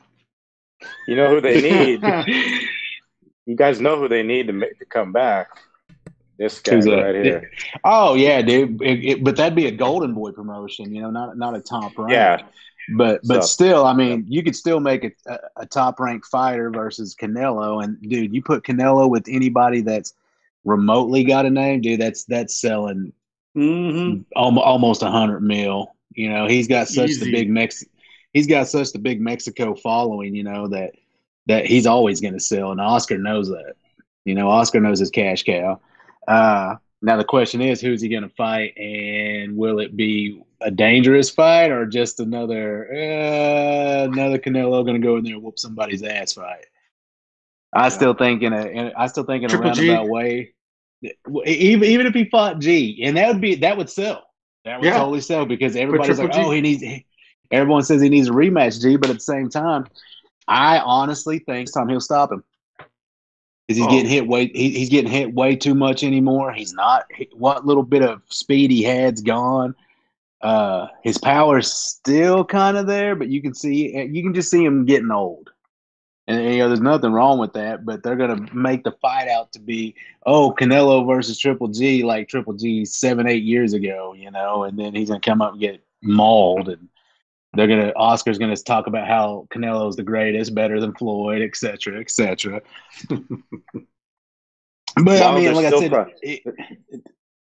You 1.08 1.16
know 1.16 1.30
who 1.30 1.42
they 1.42 1.62
need? 1.62 2.02
you 3.46 3.56
guys 3.56 3.80
know 3.80 3.98
who 3.98 4.08
they 4.08 4.24
need 4.24 4.48
to 4.48 4.54
make 4.54 4.80
to 4.80 4.86
come 4.86 5.12
back. 5.12 5.50
This 6.42 6.60
guy 6.60 6.76
Who's 6.76 6.86
that? 6.86 7.02
right 7.02 7.24
here. 7.26 7.52
oh 7.84 8.16
yeah, 8.16 8.42
dude. 8.42 8.82
It, 8.82 9.06
it, 9.06 9.24
but 9.24 9.36
that'd 9.38 9.56
be 9.56 9.68
a 9.68 9.72
Golden 9.72 10.14
Boy 10.14 10.32
promotion, 10.32 10.94
you 10.94 11.02
know, 11.02 11.12
not 11.12 11.38
not 11.38 11.56
a 11.56 11.62
top 11.62 11.98
rank. 11.98 12.12
Yeah, 12.12 12.42
But 12.98 13.22
but 13.26 13.44
So- 13.44 13.48
still, 13.48 13.86
I 13.86 13.94
mean, 13.94 14.26
you 14.28 14.42
could 14.44 14.56
still 14.56 14.80
make 14.80 15.04
a, 15.04 15.12
a, 15.32 15.40
a 15.58 15.66
top 15.66 16.00
ranked 16.00 16.26
fighter 16.28 16.70
versus 16.72 17.16
Canelo, 17.16 17.84
and 17.84 18.02
dude, 18.02 18.34
you 18.34 18.42
put 18.42 18.64
Canelo 18.64 19.10
with 19.10 19.26
anybody 19.28 19.82
that's 19.82 20.14
remotely 20.66 21.24
got 21.24 21.46
a 21.46 21.50
name, 21.50 21.82
dude. 21.82 22.00
That's 22.02 22.24
that's 22.26 22.56
selling 22.60 23.14
Mhm. 23.56 24.24
almost 24.36 24.66
almost 24.66 25.04
a 25.04 25.12
hundred 25.12 25.42
mil. 25.44 25.94
You 26.14 26.30
know, 26.30 26.48
he's 26.48 26.68
got 26.68 26.88
such 26.88 27.10
Easy. 27.12 27.26
the 27.26 27.32
big 27.32 27.50
Mex. 27.50 27.84
He's 28.34 28.48
got 28.48 28.68
such 28.68 28.92
the 28.94 29.00
big 29.00 29.20
Mexico 29.22 29.76
following. 29.76 30.34
You 30.36 30.44
know 30.44 30.68
that 30.70 30.92
that 31.48 31.66
he's 31.66 31.86
always 31.86 32.22
going 32.22 32.34
to 32.34 32.40
sell, 32.40 32.72
and 32.72 32.80
Oscar 32.82 33.18
knows 33.18 33.50
that. 33.50 33.74
You 34.26 34.36
know, 34.36 34.50
Oscar 34.50 34.80
knows 34.80 35.00
his 35.00 35.10
cash 35.10 35.44
cow. 35.44 35.80
Uh, 36.28 36.76
now 37.02 37.18
the 37.18 37.24
question 37.24 37.62
is, 37.62 37.82
who's 37.82 38.02
he 38.02 38.10
going 38.10 38.24
to 38.24 38.30
fight, 38.30 38.78
and 38.78 39.58
will 39.58 39.80
it 39.80 39.96
be 39.96 40.42
a 40.62 40.70
dangerous 40.70 41.30
fight 41.30 41.72
or 41.72 41.86
just 41.86 42.20
another 42.20 42.88
uh, 42.94 44.04
another 44.04 44.38
Canelo 44.38 44.86
going 44.86 45.02
to 45.02 45.06
go 45.06 45.18
in 45.18 45.24
there 45.24 45.34
and 45.34 45.44
whoop 45.44 45.58
somebody's 45.58 46.04
ass 46.04 46.34
fight? 46.34 46.66
I 47.74 47.90
still 47.90 48.14
think 48.14 48.44
in 48.44 48.54
a, 48.54 48.66
in 48.66 48.88
a 48.88 48.94
I 48.96 49.08
still 49.08 49.24
think 49.24 49.44
in 49.44 49.50
a 49.50 49.54
Triple 49.54 49.72
G. 49.72 49.90
roundabout 49.90 50.10
way. 50.12 50.54
Even 51.46 51.90
even 51.90 52.06
if 52.06 52.14
he 52.14 52.26
fought 52.26 52.60
G, 52.60 53.02
and 53.04 53.18
that 53.18 53.30
would 53.30 53.42
be 53.42 53.56
that 53.56 53.78
would 53.78 53.90
sell. 53.90 54.24
That 54.66 54.80
would 54.80 54.86
Yeah. 54.86 54.98
totally 54.98 55.22
sell 55.22 55.46
because 55.46 55.76
everybody's 55.76 56.20
like, 56.20 56.34
G. 56.34 56.40
oh, 56.40 56.52
he 56.52 56.62
needs. 56.62 56.84
Everyone 57.50 57.84
says 57.84 58.02
he 58.02 58.10
needs 58.10 58.30
a 58.30 58.32
rematch, 58.32 58.80
G, 58.82 58.96
but 58.96 59.10
at 59.10 59.16
the 59.16 59.20
same 59.22 59.50
time, 59.50 59.88
I 60.48 60.80
honestly 60.80 61.40
think 61.40 61.74
time 61.74 61.90
he'll 61.90 62.00
stop 62.00 62.32
him 62.32 62.44
because 63.72 63.78
he's 63.78 63.88
Oh. 63.88 63.90
getting 63.90 64.12
hit 64.12 64.28
way. 64.28 64.48
He, 64.54 64.70
he's 64.72 64.90
getting 64.90 65.12
hit 65.12 65.34
way 65.34 65.56
too 65.56 65.76
much 65.76 66.04
anymore. 66.04 66.52
He's 66.54 66.74
not. 66.74 67.06
what 67.34 67.66
little 67.66 67.84
bit 67.84 68.02
of 68.04 68.22
speed 68.30 68.72
he 68.72 68.84
had's 68.84 69.22
gone. 69.22 69.76
Uh, 70.42 70.88
his 71.04 71.18
power's 71.18 71.72
still 71.72 72.44
kind 72.44 72.76
of 72.78 72.88
there, 72.88 73.16
but 73.16 73.30
you 73.30 73.42
can 73.42 73.54
see 73.54 73.96
you 74.06 74.24
can 74.24 74.34
just 74.34 74.50
see 74.50 74.64
him 74.64 74.86
getting 74.86 75.12
old. 75.12 75.50
And 76.28 76.44
you 76.44 76.60
know, 76.60 76.68
there's 76.68 76.82
nothing 76.82 77.12
wrong 77.12 77.38
with 77.40 77.54
that, 77.54 77.86
but 77.86 78.04
they're 78.04 78.16
gonna 78.16 78.48
make 78.54 78.84
the 78.84 78.92
fight 78.94 79.28
out 79.28 79.52
to 79.54 79.60
be 79.60 79.96
oh 80.26 80.54
Canelo 80.58 81.06
versus 81.06 81.38
Triple 81.38 81.68
G 81.68 82.04
like 82.04 82.28
Triple 82.28 82.54
G 82.54 82.86
seven 82.86 83.28
eight 83.28 83.44
years 83.44 83.74
ago, 83.74 84.14
you 84.18 84.32
know, 84.32 84.64
and 84.64 84.78
then 84.80 84.96
he's 84.96 85.10
gonna 85.10 85.20
come 85.20 85.42
up 85.42 85.52
and 85.52 85.62
get 85.62 85.84
mauled, 86.02 86.70
and 86.70 86.88
they're 87.54 87.68
gonna 87.68 87.92
Oscar's 87.96 88.38
gonna 88.38 88.56
talk 88.56 88.88
about 88.88 89.08
how 89.08 89.48
Canelo's 89.54 89.96
the 89.96 90.04
greatest, 90.04 90.56
better 90.56 90.80
than 90.80 90.94
Floyd, 90.94 91.42
et 91.42 91.56
cetera, 91.56 92.00
et 92.00 92.10
cetera. 92.10 92.62
but 93.10 93.22
I 95.22 95.36
mean, 95.36 95.54
like 95.54 95.74
I 95.74 95.80
said, 95.80 95.94
it, 96.22 96.44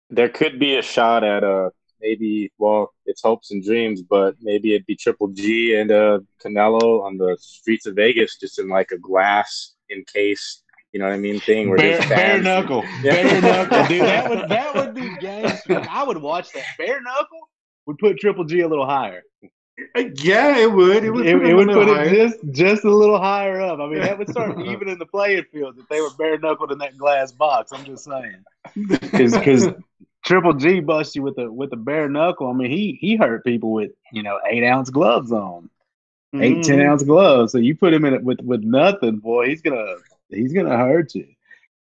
there 0.10 0.30
could 0.30 0.60
be 0.60 0.78
a 0.78 0.82
shot 0.82 1.24
at 1.24 1.44
uh 1.44 1.70
maybe 2.02 2.52
well, 2.58 2.94
it's 3.06 3.22
hopes 3.22 3.52
and 3.52 3.64
dreams, 3.64 4.02
but 4.02 4.36
maybe 4.42 4.74
it'd 4.76 4.86
be 4.86 4.96
Triple 4.96 5.30
G 5.30 5.76
and 5.76 5.92
uh, 5.92 6.20
Canelo 6.44 7.04
on 7.04 7.18
the 7.18 7.36
streets 7.40 7.86
of 7.88 7.96
Vegas, 7.96 8.38
just 8.38 8.60
in 8.60 8.68
like 8.70 8.92
a 8.92 8.98
glass 8.98 9.74
encased, 9.92 10.64
you 10.92 11.00
know 11.00 11.08
what 11.08 11.14
I 11.14 11.18
mean, 11.18 11.40
thing 11.40 11.70
where 11.70 11.78
Bare, 11.78 12.00
bare 12.10 12.42
knuckle, 12.42 12.84
Yeah. 13.02 13.24
bare 13.24 13.42
knuckle, 13.42 13.86
dude. 13.88 14.02
That 14.02 14.30
would 14.30 14.50
that 14.50 14.76
would 14.76 14.94
be 14.94 15.16
games. 15.18 15.62
I 15.70 16.04
would 16.04 16.18
watch 16.18 16.52
that. 16.54 16.66
Bare 16.78 17.02
knuckle 17.02 17.50
would 17.88 17.98
put 17.98 18.20
Triple 18.20 18.44
G 18.46 18.62
a 18.62 18.68
little 18.68 18.86
higher. 18.86 19.24
Uh, 19.96 20.04
Yeah, 20.16 20.58
it 20.58 20.72
would. 20.72 21.04
It 21.04 21.10
would. 21.10 21.26
It, 21.26 21.38
put 21.38 21.46
it 21.46 21.54
would 21.54 21.68
put 21.68 21.88
little 21.88 21.96
it 21.96 22.14
just 22.14 22.38
just 22.52 22.84
a 22.86 22.90
little 22.90 23.20
higher 23.20 23.60
up. 23.62 23.80
I 23.80 23.88
mean, 23.88 24.00
that 24.00 24.18
would 24.18 24.30
start 24.30 24.60
even 24.66 24.88
in 24.88 24.98
the 25.00 25.06
playing 25.06 25.44
field 25.52 25.76
if 25.78 25.88
they 25.90 26.02
were 26.02 26.12
bare 26.18 26.38
knuckled 26.38 26.72
in 26.72 26.78
that 26.80 26.98
glass 26.98 27.32
box. 27.32 27.72
I'm 27.74 27.84
just 27.86 28.06
saying, 28.06 28.44
because 29.12 29.70
Triple 30.26 30.54
G 30.54 30.80
busts 30.80 31.16
you 31.16 31.22
with 31.24 31.38
a 31.38 31.52
with 31.52 31.74
a 31.74 31.78
bare 31.78 32.10
knuckle. 32.10 32.48
I 32.48 32.54
mean, 32.54 32.72
he 32.72 32.98
he 33.02 33.16
hurt 33.18 33.44
people 33.44 33.72
with 33.72 33.92
you 34.12 34.24
know 34.24 34.40
eight 34.50 34.64
ounce 34.64 34.90
gloves 34.90 35.32
on, 35.32 35.70
eight 36.36 36.64
ten 36.64 36.80
Mhm. 36.80 36.88
ounce 36.90 37.04
gloves. 37.04 37.52
So 37.52 37.58
you 37.58 37.76
put 37.76 37.94
him 37.94 38.06
in 38.06 38.14
it 38.14 38.24
with 38.24 38.40
with 38.42 38.64
nothing, 38.64 39.18
boy, 39.18 39.50
he's 39.50 39.62
gonna 39.62 39.96
he's 40.30 40.54
gonna 40.54 40.78
hurt 40.78 41.14
you. 41.16 41.28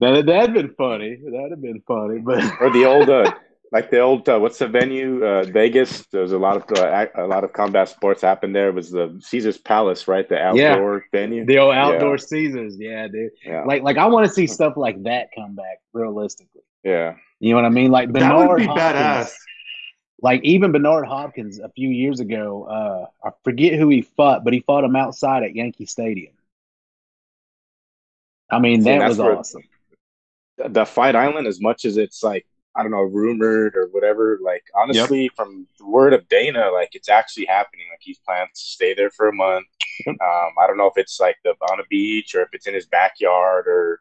That 0.01 0.27
that'd 0.27 0.55
been 0.55 0.75
funny. 0.75 1.17
That'd 1.17 1.51
have 1.51 1.61
been 1.63 1.83
funny, 1.87 2.19
but 2.21 2.43
or 2.61 2.71
the 2.71 2.87
old 2.87 3.09
uh, 3.11 3.31
like 3.73 3.91
the 3.91 3.99
old 4.01 4.29
uh, 4.29 4.39
what's 4.39 4.59
the 4.59 4.69
venue 4.69 5.25
uh, 5.25 5.45
Vegas 5.45 6.07
there 6.13 6.21
was 6.23 6.33
a 6.33 6.39
lot 6.39 6.57
of 6.57 6.79
uh, 6.79 7.07
a 7.17 7.27
lot 7.27 7.43
of 7.45 7.53
combat 7.53 7.89
sports 7.89 8.23
happened 8.23 8.55
there 8.55 8.69
it 8.69 8.75
was 8.75 8.91
the 8.91 9.19
Caesar's 9.23 9.59
Palace 9.59 10.07
right 10.07 10.29
the 10.29 10.37
Yeah. 10.37 10.75
outdoor 10.75 11.05
venue 11.11 11.45
the 11.47 11.59
old 11.59 11.75
outdoor 11.75 12.19
Caesars, 12.19 12.77
yeah, 12.79 13.09
dude. 13.09 13.31
yeah 13.45 13.65
Like 13.65 13.83
like 13.83 13.97
I 13.97 14.07
want 14.07 14.27
to 14.27 14.33
see 14.33 14.47
stuff 14.47 14.75
like 14.77 15.03
that 15.05 15.29
come 15.35 15.55
back 15.55 15.79
realistically. 15.93 16.63
yeah 16.85 17.15
You 17.41 17.51
know 17.51 17.57
what 17.57 17.65
I 17.65 17.71
mean? 17.71 17.91
Like 17.91 18.13
That 18.13 18.21
Bernard 18.21 18.49
would 18.51 18.57
be 18.59 18.67
Hopkins, 18.67 18.79
badass. 18.79 19.33
Like 20.21 20.41
even 20.45 20.71
Bernard 20.71 21.07
Hopkins 21.07 21.59
a 21.59 21.69
few 21.71 21.89
years 21.89 22.21
ago, 22.21 22.65
uh, 22.65 23.27
I 23.27 23.31
forget 23.43 23.75
who 23.79 23.89
he 23.89 24.03
fought, 24.03 24.45
but 24.45 24.53
he 24.53 24.61
fought 24.61 24.85
him 24.85 24.95
outside 24.95 25.43
at 25.43 25.57
Yankee 25.57 25.87
Stadium. 25.87 26.33
I 28.51 28.59
mean, 28.59 28.81
See, 28.83 28.91
that 28.91 28.99
that's 29.01 29.19
was 29.19 29.21
awesome. 29.21 29.63
the 30.59 30.85
Fight 30.85 31.17
Island 31.17 31.47
as 31.47 31.61
much 31.61 31.85
as 31.85 31.97
it's 31.97 32.23
like 32.23 32.47
I 32.75 32.83
don't 32.83 32.91
know 32.93 33.03
rumored 33.03 33.77
or 33.77 33.89
whatever 33.93 34.39
like 34.43 34.65
honestly 34.75 35.29
from 35.37 35.67
the 35.79 35.87
word 35.87 36.13
of 36.15 36.29
Dana 36.29 36.71
like 36.73 36.91
it's 36.95 37.09
actually 37.09 37.47
happening 37.47 37.87
like 37.91 38.01
he's 38.01 38.19
planning 38.27 38.49
to 38.55 38.61
stay 38.61 38.95
there 38.95 39.11
for 39.11 39.29
a 39.29 39.33
month 39.33 39.67
um, 40.09 40.51
I 40.61 40.67
don't 40.67 40.79
know 40.79 40.87
if 40.87 40.97
it's 40.97 41.21
like 41.21 41.37
the 41.45 41.51
on 41.71 41.81
a 41.81 41.85
beach 41.91 42.35
or 42.35 42.43
if 42.43 42.49
it's 42.53 42.67
in 42.67 42.75
his 42.75 42.87
backyard 42.87 43.67
or 43.69 44.01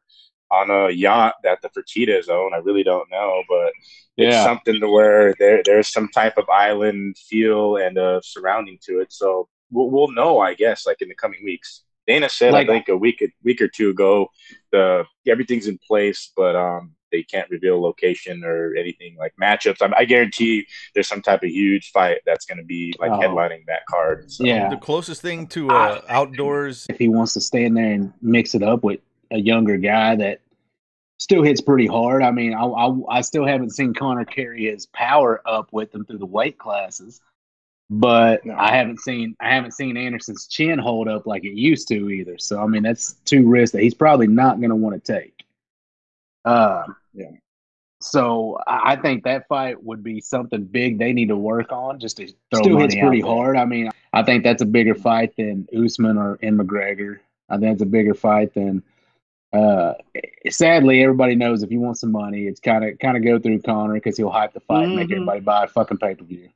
on 0.51 0.69
a 0.69 0.89
yacht 0.91 1.36
that 1.43 1.62
the 1.62 1.69
Fertittas 1.69 2.29
own 2.29 2.53
I 2.53 2.57
really 2.57 2.84
don't 2.84 3.10
know 3.12 3.43
but 3.49 3.71
it's 4.17 4.36
Yeah. 4.36 4.43
something 4.43 4.79
to 4.79 4.88
where 4.89 5.34
there 5.39 5.62
there's 5.65 5.88
some 5.91 6.10
type 6.10 6.38
of 6.38 6.49
island 6.49 7.17
feel 7.17 7.77
and 7.77 7.97
uh, 7.97 8.19
surrounding 8.21 8.77
to 8.88 8.99
it. 8.99 9.12
So 9.13 9.47
we'll, 9.71 9.89
we'll 9.89 10.12
know, 10.12 10.39
I 10.39 10.53
guess, 10.53 10.86
like 10.86 11.01
in 11.01 11.07
the 11.07 11.15
coming 11.15 11.39
weeks. 11.45 11.84
Dana 12.07 12.27
said, 12.27 12.51
Like- 12.51 12.67
I 12.67 12.73
think 12.73 12.89
a 12.89 12.97
week 12.97 13.21
a 13.21 13.29
week 13.43 13.62
or 13.62 13.69
two 13.69 13.89
ago, 13.89 14.27
the 14.73 15.05
everything's 15.25 15.67
in 15.67 15.79
place, 15.88 16.31
but 16.36 16.57
um, 16.57 16.93
they 17.12 17.24
can't 17.24 17.50
reveal 17.50 17.82
location 17.82 18.43
or 18.43 18.74
anything 18.76 19.15
like 19.17 19.34
matchups. 19.41 19.82
I, 19.82 19.91
I 19.97 20.06
guarantee 20.06 20.65
there's 20.93 21.08
some 21.08 21.21
type 21.21 21.43
of 21.43 21.50
huge 21.50 21.91
fight 21.91 22.19
that's 22.26 22.45
going 22.45 22.58
to 22.58 22.63
be 22.63 22.93
like 23.00 23.12
Oh. 23.12 23.19
headlining 23.19 23.65
that 23.67 23.86
card. 23.88 24.32
So. 24.32 24.43
Yeah. 24.43 24.69
The 24.69 24.78
closest 24.78 25.21
thing 25.21 25.47
to 25.47 25.69
uh, 25.69 26.02
outdoors, 26.10 26.86
If 26.89 26.97
he 26.97 27.08
wants 27.10 27.34
to 27.34 27.41
stand 27.41 27.76
there 27.78 27.91
and 27.91 28.13
mix 28.21 28.56
it 28.56 28.63
up 28.63 28.84
with 28.84 29.00
a 29.32 29.38
younger 29.39 29.78
guy 29.78 30.15
that 30.17 30.41
still 31.19 31.43
hits 31.43 31.62
pretty 31.62 31.86
hard. 31.88 32.24
I 32.24 32.32
mean, 32.32 32.54
I, 32.54 32.63
I, 32.63 33.17
I 33.17 33.21
still 33.21 33.45
haven't 33.45 33.69
seen 33.71 33.93
Conor 33.93 34.26
carry 34.26 34.65
his 34.65 34.88
power 34.88 35.41
up 35.45 35.69
with 35.71 35.93
him 35.93 36.04
through 36.04 36.17
the 36.17 36.26
weight 36.26 36.58
classes, 36.58 37.21
but 37.91 38.43
No. 38.45 38.56
I 38.58 38.71
haven't 38.76 39.00
seen 39.02 39.36
I 39.39 39.54
haven't 39.54 39.74
seen 39.74 39.97
Anderson's 39.97 40.47
chin 40.47 40.80
hold 40.80 41.08
up 41.08 41.28
like 41.28 41.43
it 41.43 41.54
used 41.54 41.88
to 41.89 42.10
either. 42.10 42.38
So 42.39 42.60
I 42.60 42.65
mean, 42.65 42.82
that's 42.84 43.13
two 43.26 43.47
risks 43.47 43.74
that 43.74 43.84
he's 43.84 43.93
probably 43.93 44.28
not 44.28 44.60
going 44.60 44.69
to 44.71 44.76
want 44.76 45.04
to 45.04 45.13
take. 45.13 45.43
Uh, 46.43 46.86
Yeah. 47.13 47.32
So 48.02 48.58
I 48.67 48.93
I 48.93 48.95
think 48.95 49.24
that 49.26 49.47
fight 49.47 49.82
would 49.84 50.04
be 50.04 50.21
something 50.21 50.63
big 50.63 50.97
they 50.97 51.13
need 51.13 51.28
to 51.28 51.38
work 51.38 51.71
on. 51.71 52.00
Just 52.00 52.17
to 52.17 52.28
Throw 52.52 52.62
still 52.63 52.78
hits 52.80 52.95
money 52.95 53.02
out 53.02 53.08
pretty 53.08 53.21
there. 53.21 53.32
hard. 53.32 53.58
I 53.58 53.65
mean, 53.65 53.89
I 54.13 54.24
think 54.24 54.43
that's 54.43 54.62
a 54.62 54.65
bigger 54.65 54.95
fight 54.95 55.36
than 55.38 55.67
Usman 55.78 56.17
or 56.17 56.39
and 56.41 56.60
McGregor. 56.60 57.19
I 57.50 57.58
think 57.58 57.74
it's 57.74 57.82
a 57.84 57.86
bigger 57.86 58.13
fight 58.13 58.54
than. 58.54 58.82
Uh, 59.54 59.93
sadly, 60.50 61.04
everybody 61.04 61.36
knows 61.36 61.62
if 61.62 61.71
you 61.71 61.80
want 61.82 61.97
some 61.97 62.12
money, 62.12 62.47
it's 62.47 62.62
kind 62.62 62.86
of 62.86 62.97
kind 63.00 63.17
of 63.17 63.24
go 63.24 63.38
through 63.38 63.60
Conor 63.62 63.95
because 63.95 64.15
he'll 64.15 64.30
hype 64.32 64.54
the 64.54 64.62
fight 64.62 64.86
and 64.86 64.95
make 64.95 65.10
Mhm. 65.10 65.13
everybody 65.17 65.39
buy 65.41 65.65
a 65.65 65.67
fucking 65.67 65.97
pay 65.97 66.15
per 66.15 66.24
view. 66.24 66.47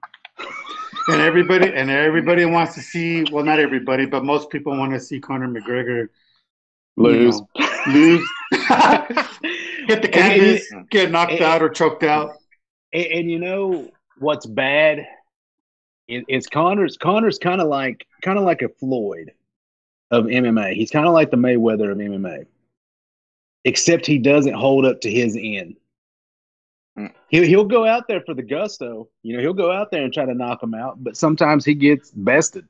And 1.10 1.22
everybody 1.22 1.72
and 1.74 1.92
everybody 1.92 2.46
wants 2.46 2.74
to 2.76 2.82
see. 2.82 3.26
Well, 3.32 3.44
not 3.44 3.60
everybody, 3.60 4.06
but 4.06 4.24
most 4.24 4.50
people 4.50 4.76
want 4.78 4.94
to 4.94 5.00
see 5.02 5.20
Conor 5.20 5.50
McGregor 5.50 6.08
Lose. 6.96 7.42
you 7.56 7.66
know, 7.66 7.92
lose, 7.94 8.28
hit 9.88 10.02
the 10.02 10.08
canvas, 10.08 10.68
get 10.90 11.12
knocked 11.12 11.34
and- 11.34 11.42
out 11.42 11.62
or 11.62 11.70
choked 11.70 12.04
out. 12.04 12.34
And, 12.94 13.06
and 13.06 13.32
you 13.32 13.40
know 13.40 13.90
what's 14.20 14.46
bad? 14.46 15.06
It, 16.08 16.24
it's 16.28 16.48
Conor's. 16.48 16.98
Conor's 16.98 17.40
kind 17.40 17.62
of 17.62 17.68
like 17.68 18.06
kind 18.22 18.38
of 18.38 18.44
like 18.46 18.62
a 18.62 18.70
Floyd 18.70 19.32
of 20.12 20.26
MMA. 20.26 20.74
He's 20.76 20.92
kind 20.92 21.08
of 21.08 21.14
like 21.14 21.32
the 21.32 21.38
Mayweather 21.38 21.92
of 21.92 21.98
MMA, 21.98 22.46
except 23.64 24.06
he 24.06 24.20
doesn't 24.20 24.54
hold 24.54 24.86
up 24.86 25.02
to 25.02 25.12
his 25.12 25.36
end. 25.40 25.76
Mm. 26.98 27.12
He'll 27.30 27.44
he'll 27.44 27.66
go 27.66 27.86
out 27.86 28.08
there 28.08 28.22
for 28.22 28.34
the 28.34 28.44
gusto. 28.44 29.10
You 29.24 29.36
know, 29.36 29.42
he'll 29.42 29.54
go 29.54 29.72
out 29.72 29.90
there 29.92 30.04
and 30.04 30.14
try 30.14 30.26
to 30.26 30.34
knock 30.34 30.62
him 30.62 30.74
out, 30.76 31.04
but 31.04 31.18
sometimes 31.18 31.66
he 31.66 31.74
gets 31.74 32.12
bested. 32.12 32.68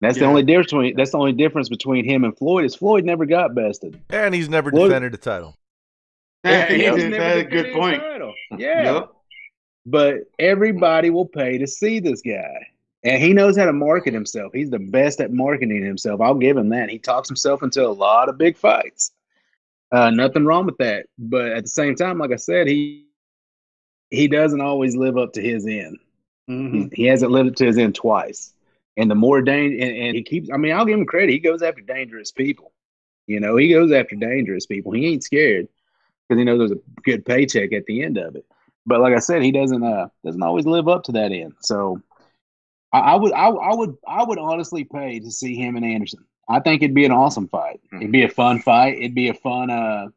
That's 0.00 0.18
the 0.18 0.24
only 0.24 0.42
difference 0.42 0.66
between 0.72 0.96
that's 0.96 1.10
the 1.12 1.18
only 1.18 1.32
difference 1.32 1.68
between 1.68 2.04
him 2.04 2.24
and 2.24 2.36
Floyd 2.36 2.64
is 2.64 2.74
Floyd 2.74 3.04
never 3.04 3.26
got 3.26 3.54
bested. 3.54 4.00
and 4.10 4.34
he's 4.34 4.48
never 4.48 4.70
Well- 4.72 4.88
defended 4.88 5.14
a 5.14 5.16
title. 5.18 5.56
Yeah, 6.44 6.96
that's 6.96 7.40
a 7.40 7.44
good 7.44 7.72
point. 7.72 8.00
title. 8.00 8.34
Yeah. 8.58 8.94
Yep. 8.94 9.10
But 9.86 10.14
everybody 10.38 11.10
will 11.10 11.26
pay 11.26 11.58
to 11.58 11.66
see 11.66 12.00
this 12.00 12.20
guy. 12.22 12.68
And 13.04 13.20
he 13.20 13.32
knows 13.32 13.56
how 13.56 13.64
to 13.64 13.72
market 13.72 14.14
himself. 14.14 14.52
He's 14.52 14.70
the 14.70 14.78
best 14.78 15.20
at 15.20 15.32
marketing 15.32 15.84
himself. 15.84 16.20
I'll 16.20 16.34
give 16.36 16.56
him 16.56 16.68
that. 16.68 16.88
He 16.88 16.98
talks 16.98 17.28
himself 17.28 17.62
into 17.62 17.84
a 17.84 17.90
lot 17.90 18.28
of 18.28 18.38
big 18.38 18.56
fights. 18.56 19.10
Uh, 19.90 20.10
nothing 20.10 20.44
wrong 20.44 20.66
with 20.66 20.78
that. 20.78 21.06
But 21.18 21.46
at 21.52 21.64
the 21.64 21.68
same 21.68 21.96
time, 21.96 22.18
like 22.18 22.32
I 22.32 22.36
said, 22.36 22.68
he 22.68 23.06
he 24.10 24.28
doesn't 24.28 24.60
always 24.60 24.94
live 24.94 25.16
up 25.16 25.32
to 25.32 25.42
his 25.42 25.66
end. 25.66 25.98
Mhm. 26.48 26.92
He 26.94 27.04
hasn't 27.04 27.32
lived 27.32 27.48
up 27.50 27.54
to 27.56 27.66
his 27.66 27.78
end 27.78 27.94
twice. 27.94 28.52
And 28.96 29.10
the 29.10 29.14
more 29.14 29.40
danger, 29.40 29.82
and, 29.84 29.96
and 29.96 30.16
he 30.16 30.22
keeps, 30.22 30.50
I 30.52 30.58
mean, 30.58 30.72
I'll 30.72 30.84
give 30.84 30.98
him 30.98 31.06
credit. 31.06 31.30
He 31.30 31.38
goes 31.38 31.62
after 31.62 31.80
dangerous 31.80 32.30
people. 32.30 32.72
You 33.26 33.40
know, 33.40 33.56
he 33.56 33.68
goes 33.72 33.90
after 33.90 34.14
dangerous 34.16 34.66
people. 34.66 34.92
He 34.92 35.06
ain't 35.06 35.24
scared 35.24 35.66
because 36.32 36.40
he 36.40 36.44
knows 36.44 36.58
there's 36.58 36.72
a 36.72 37.00
good 37.02 37.26
paycheck 37.26 37.72
at 37.72 37.84
the 37.84 38.02
end 38.02 38.16
of 38.16 38.36
it. 38.36 38.46
But 38.86 39.00
like 39.00 39.14
I 39.14 39.18
said, 39.18 39.42
he 39.42 39.52
doesn't 39.52 39.82
uh 39.82 40.08
doesn't 40.24 40.42
always 40.42 40.66
live 40.66 40.88
up 40.88 41.04
to 41.04 41.12
that 41.12 41.30
end. 41.30 41.54
So 41.60 42.00
I, 42.92 43.00
I 43.00 43.14
would 43.16 43.32
I, 43.32 43.48
I 43.48 43.74
would 43.74 43.96
I 44.06 44.24
would 44.24 44.38
honestly 44.38 44.84
pay 44.84 45.20
to 45.20 45.30
see 45.30 45.54
him 45.54 45.76
and 45.76 45.84
Anderson. 45.84 46.24
I 46.48 46.60
think 46.60 46.82
it'd 46.82 46.94
be 46.94 47.04
an 47.04 47.12
awesome 47.12 47.48
fight. 47.48 47.80
It'd 47.94 48.12
be 48.12 48.24
a 48.24 48.28
fun 48.28 48.60
fight. 48.60 48.96
It'd 48.96 49.14
be 49.14 49.28
a 49.28 49.34
fun 49.34 49.70
uh 49.70 50.08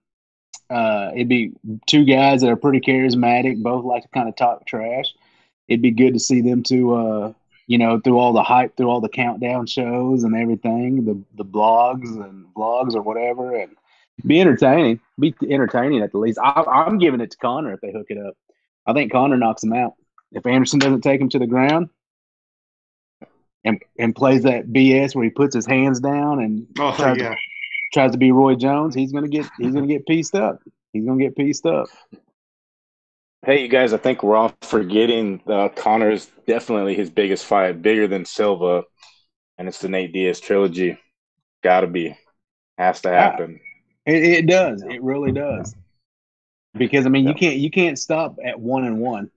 uh 0.70 1.12
it'd 1.14 1.30
be 1.30 1.52
two 1.86 2.06
guys 2.06 2.42
that 2.42 2.50
are 2.50 2.56
pretty 2.56 2.80
charismatic, 2.80 3.62
both 3.62 3.84
like 3.84 4.04
to 4.04 4.10
kind 4.10 4.30
of 4.30 4.36
talk 4.36 4.66
trash. 4.66 5.14
It'd 5.68 5.82
be 5.82 5.92
good 5.92 6.14
to 6.14 6.20
see 6.20 6.42
them 6.42 6.64
two 6.64 6.94
uh 6.94 7.34
you 7.68 7.80
know, 7.80 8.00
through 8.00 8.20
all 8.20 8.32
the 8.32 8.44
hype, 8.44 8.78
through 8.78 8.90
all 8.90 9.02
the 9.02 9.10
countdown 9.10 9.66
shows 9.66 10.24
and 10.24 10.36
everything, 10.36 11.04
the 11.06 11.22
the 11.36 11.46
blogs 11.46 12.10
and 12.24 12.46
vlogs 12.54 12.96
or 12.96 13.02
whatever, 13.02 13.56
and 13.56 13.76
be 14.24 14.40
entertaining. 14.40 15.00
Be 15.20 15.34
entertaining 15.50 16.02
at 16.02 16.12
the 16.12 16.18
least. 16.18 16.40
I, 16.42 16.64
I'm 16.64 16.98
giving 16.98 17.22
it 17.22 17.32
to 17.32 17.38
Conor 17.38 17.74
if 17.74 17.82
they 17.82 17.92
hook 17.92 18.08
it 18.10 18.18
up. 18.18 18.36
I 18.86 18.94
think 18.94 19.12
Conor 19.12 19.38
knocks 19.38 19.64
him 19.64 19.74
out. 19.74 19.94
If 20.32 20.46
Anderson 20.46 20.80
doesn't 20.80 21.02
take 21.02 21.20
him 21.22 21.30
to 21.30 21.40
the 21.40 21.48
ground 21.48 21.90
and 23.64 23.82
and 23.98 24.16
plays 24.16 24.44
that 24.44 24.68
BS 24.68 25.16
where 25.16 25.24
he 25.24 25.30
puts 25.30 25.56
his 25.56 25.66
hands 25.66 26.00
down 26.00 26.40
and 26.40 26.68
Oh 26.80 26.96
tries, 26.96 27.18
yeah. 27.18 27.30
to, 27.30 27.36
tries 27.94 28.12
to 28.12 28.18
be 28.18 28.32
Roy 28.32 28.56
Jones, 28.56 28.96
he's 28.96 29.12
gonna 29.12 29.28
get 29.28 29.46
he's 29.60 29.74
gonna 29.74 29.88
get 29.88 30.06
pieced 30.06 30.36
up. 30.36 30.60
He's 30.94 31.06
gonna 31.06 31.22
get 31.24 31.36
pieced 31.36 31.66
up. 31.66 31.88
Hey, 33.46 33.62
you 33.62 33.68
guys, 33.68 33.94
I 33.94 33.98
think 33.98 34.24
we're 34.24 34.36
all 34.36 34.54
forgetting 34.64 35.42
uh, 35.48 35.70
Conor's 35.70 36.30
definitely 36.48 36.96
his 36.96 37.12
biggest 37.12 37.46
fight, 37.46 37.82
bigger 37.82 38.08
than 38.08 38.26
Silva, 38.26 38.84
and 39.58 39.68
it's 39.68 39.80
the 39.80 39.90
Nate 39.90 40.14
Diaz 40.14 40.40
trilogy. 40.40 40.98
Gotta 41.64 41.88
be. 41.88 42.18
Has 42.78 43.02
to 43.02 43.10
happen. 43.10 43.60
It, 44.06 44.24
it 44.24 44.48
does. 44.48 44.84
It 44.84 45.02
really 45.02 45.32
does. 45.32 45.76
Because 46.78 47.06
I 47.06 47.10
mean, 47.10 47.28
you 47.28 47.34
can't 47.34 47.58
you 47.58 47.72
can't 47.72 47.98
stop 47.98 48.38
at 48.44 48.60
one 48.60 48.84
and 48.84 49.00
one. 49.00 49.32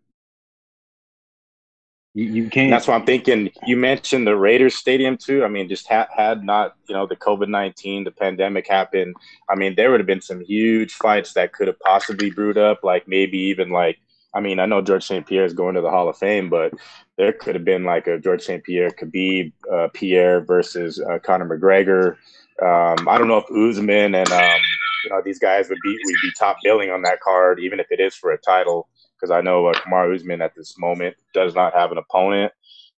You, 2.15 2.25
you 2.25 2.51
can't. 2.51 2.71
that's 2.71 2.89
why 2.89 2.95
I'm 2.95 3.07
thinking. 3.07 3.51
You 3.65 3.77
mentioned 3.77 4.27
the 4.27 4.37
Raiders 4.37 4.75
Stadium 4.75 5.17
too. 5.17 5.45
I 5.45 5.49
mean, 5.49 5.69
just 5.69 5.87
ha- 5.87 6.09
had 6.15 6.43
not 6.43 6.75
you 6.89 6.95
know 6.95 7.07
the 7.07 7.15
COVID 7.15 7.49
nineteen, 7.49 8.03
the 8.03 8.11
pandemic 8.11 8.67
happened. 8.67 9.15
I 9.49 9.55
mean, 9.55 9.77
there 9.77 9.91
would 9.91 10.01
have 10.01 10.07
been 10.07 10.21
some 10.21 10.41
huge 10.41 10.95
fights 10.95 11.35
that 11.35 11.53
could 11.53 11.69
have 11.69 11.79
possibly 11.79 12.31
brewed 12.31 12.59
up. 12.59 12.83
Like 12.83 13.07
maybe 13.07 13.39
even 13.39 13.71
like 13.71 13.99
I 14.35 14.41
mean, 14.41 14.59
I 14.59 14.67
know 14.67 14.83
George 14.83 15.05
St. 15.07 15.27
Pierre 15.27 15.45
is 15.45 15.55
going 15.55 15.75
to 15.75 15.81
the 15.81 15.91
Hall 15.91 16.09
of 16.09 16.19
Fame, 16.19 16.51
but 16.51 16.75
there 17.17 17.33
could 17.33 17.55
have 17.55 17.65
been 17.65 17.85
like 17.85 18.07
a 18.07 18.19
George 18.19 18.43
St. 18.43 18.63
Pierre, 18.63 18.91
Khabib, 18.91 19.53
uh, 19.73 19.89
Pierre 19.95 20.41
versus 20.41 21.01
uh, 21.01 21.19
Conor 21.19 21.59
McGregor. 21.59 22.17
Um, 22.63 23.09
I 23.09 23.19
don't 23.19 23.29
know 23.29 23.39
if 23.39 23.51
Usman 23.51 24.15
and 24.15 24.33
um, 24.33 24.61
you 25.05 25.11
know 25.11 25.23
these 25.25 25.39
guys 25.39 25.69
would 25.69 25.79
be 25.83 25.97
would 26.05 26.17
be 26.23 26.33
top 26.39 26.57
billing 26.63 26.91
on 26.91 27.03
that 27.03 27.21
card, 27.21 27.61
even 27.61 27.79
if 27.79 27.87
it 27.91 28.01
is 28.01 28.15
for 28.15 28.33
a 28.33 28.39
title. 28.39 28.89
Because 29.15 29.31
I 29.31 29.41
know 29.41 29.67
uh, 29.67 29.75
Kamaru 29.75 30.15
Usman 30.15 30.43
at 30.43 30.55
this 30.55 30.79
moment 30.79 31.17
does 31.35 31.55
not 31.55 31.75
have 31.75 31.93
an 31.93 31.99
opponent. 31.99 32.53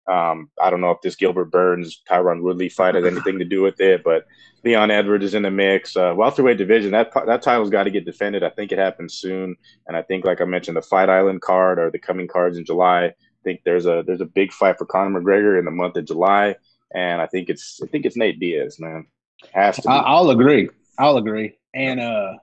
Um, 0.08 0.50
I 0.62 0.70
don't 0.70 0.82
know 0.82 0.92
if 0.92 1.02
this 1.02 1.16
Gilbert 1.16 1.52
Burns 1.52 2.02
Tyron 2.10 2.42
Woodley 2.42 2.68
fight 2.70 2.96
has 2.96 3.06
anything 3.06 3.38
to 3.40 3.46
do 3.46 3.62
with 3.62 3.80
it, 3.80 4.04
but 4.04 4.26
Leon 4.64 4.92
Edwards 4.92 5.24
is 5.24 5.36
in 5.36 5.44
the 5.44 5.52
mix. 5.52 5.96
Uh, 5.96 6.14
welterweight 6.16 6.58
division 6.58 6.92
that 6.92 7.12
that 7.28 7.42
title's 7.42 7.70
got 7.70 7.84
to 7.84 7.92
get 7.92 8.06
defended. 8.06 8.44
I 8.44 8.50
think 8.50 8.72
it 8.72 8.80
happens 8.80 9.16
soon, 9.16 9.56
and 9.88 9.96
I 9.96 10.02
think, 10.02 10.26
like 10.26 10.42
I 10.42 10.46
mentioned, 10.46 10.78
the 10.78 10.82
Fight 10.82 11.10
Island 11.10 11.42
card 11.42 11.80
or 11.80 11.92
the 11.92 12.00
coming 12.00 12.28
cards 12.28 12.58
in 12.58 12.66
July. 12.66 13.06
I 13.06 13.14
think 13.44 13.62
there's 13.64 13.86
a 13.86 14.04
there's 14.06 14.22
a 14.22 14.26
big 14.26 14.52
fight 14.52 14.78
for 14.78 14.86
Conor 14.86 15.22
McGregor 15.22 15.60
in 15.60 15.66
the 15.66 15.72
month 15.72 15.96
of 15.96 16.06
July, 16.06 16.56
and 16.94 17.22
I 17.22 17.28
think 17.28 17.50
it's 17.50 17.80
I 17.84 17.88
think 17.88 18.06
it's 18.06 18.18
Nate 18.18 18.40
Diaz, 18.40 18.80
man. 18.80 19.06
Has 19.54 19.78
to. 19.78 19.82
Be. 19.84 19.88
I, 19.90 20.00
I'll 20.00 20.30
agree. 20.30 20.70
I'll 20.98 21.18
agree. 21.18 21.58
And 21.74 22.00
uh, 22.00 22.34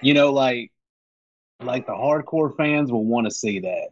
you 0.00 0.14
know, 0.14 0.32
like 0.32 0.70
like 1.60 1.86
the 1.86 1.92
hardcore 1.92 2.56
fans 2.56 2.90
will 2.90 3.04
want 3.04 3.26
to 3.26 3.30
see 3.30 3.60
that. 3.60 3.88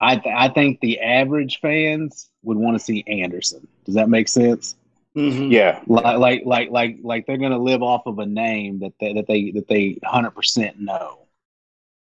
I 0.00 0.16
th- 0.16 0.34
I 0.36 0.48
think 0.48 0.80
the 0.80 1.00
average 1.00 1.60
fans 1.60 2.28
would 2.42 2.58
want 2.58 2.76
to 2.76 2.84
see 2.84 3.04
Anderson. 3.06 3.66
Does 3.84 3.94
that 3.94 4.08
make 4.08 4.28
sense? 4.28 4.76
Mhm. 5.16 5.52
yeah, 5.52 5.80
Like 5.86 6.18
like 6.18 6.42
like 6.44 6.70
like 6.70 6.98
like 7.02 7.26
they're 7.26 7.38
gonna 7.38 7.58
live 7.58 7.82
off 7.82 8.06
of 8.06 8.18
a 8.18 8.26
name 8.26 8.80
that 8.80 8.92
they 8.98 9.12
that 9.14 9.26
they 9.26 9.52
that 9.52 9.68
they 9.68 9.98
hundred 10.04 10.32
percent 10.32 10.80
know. 10.80 11.20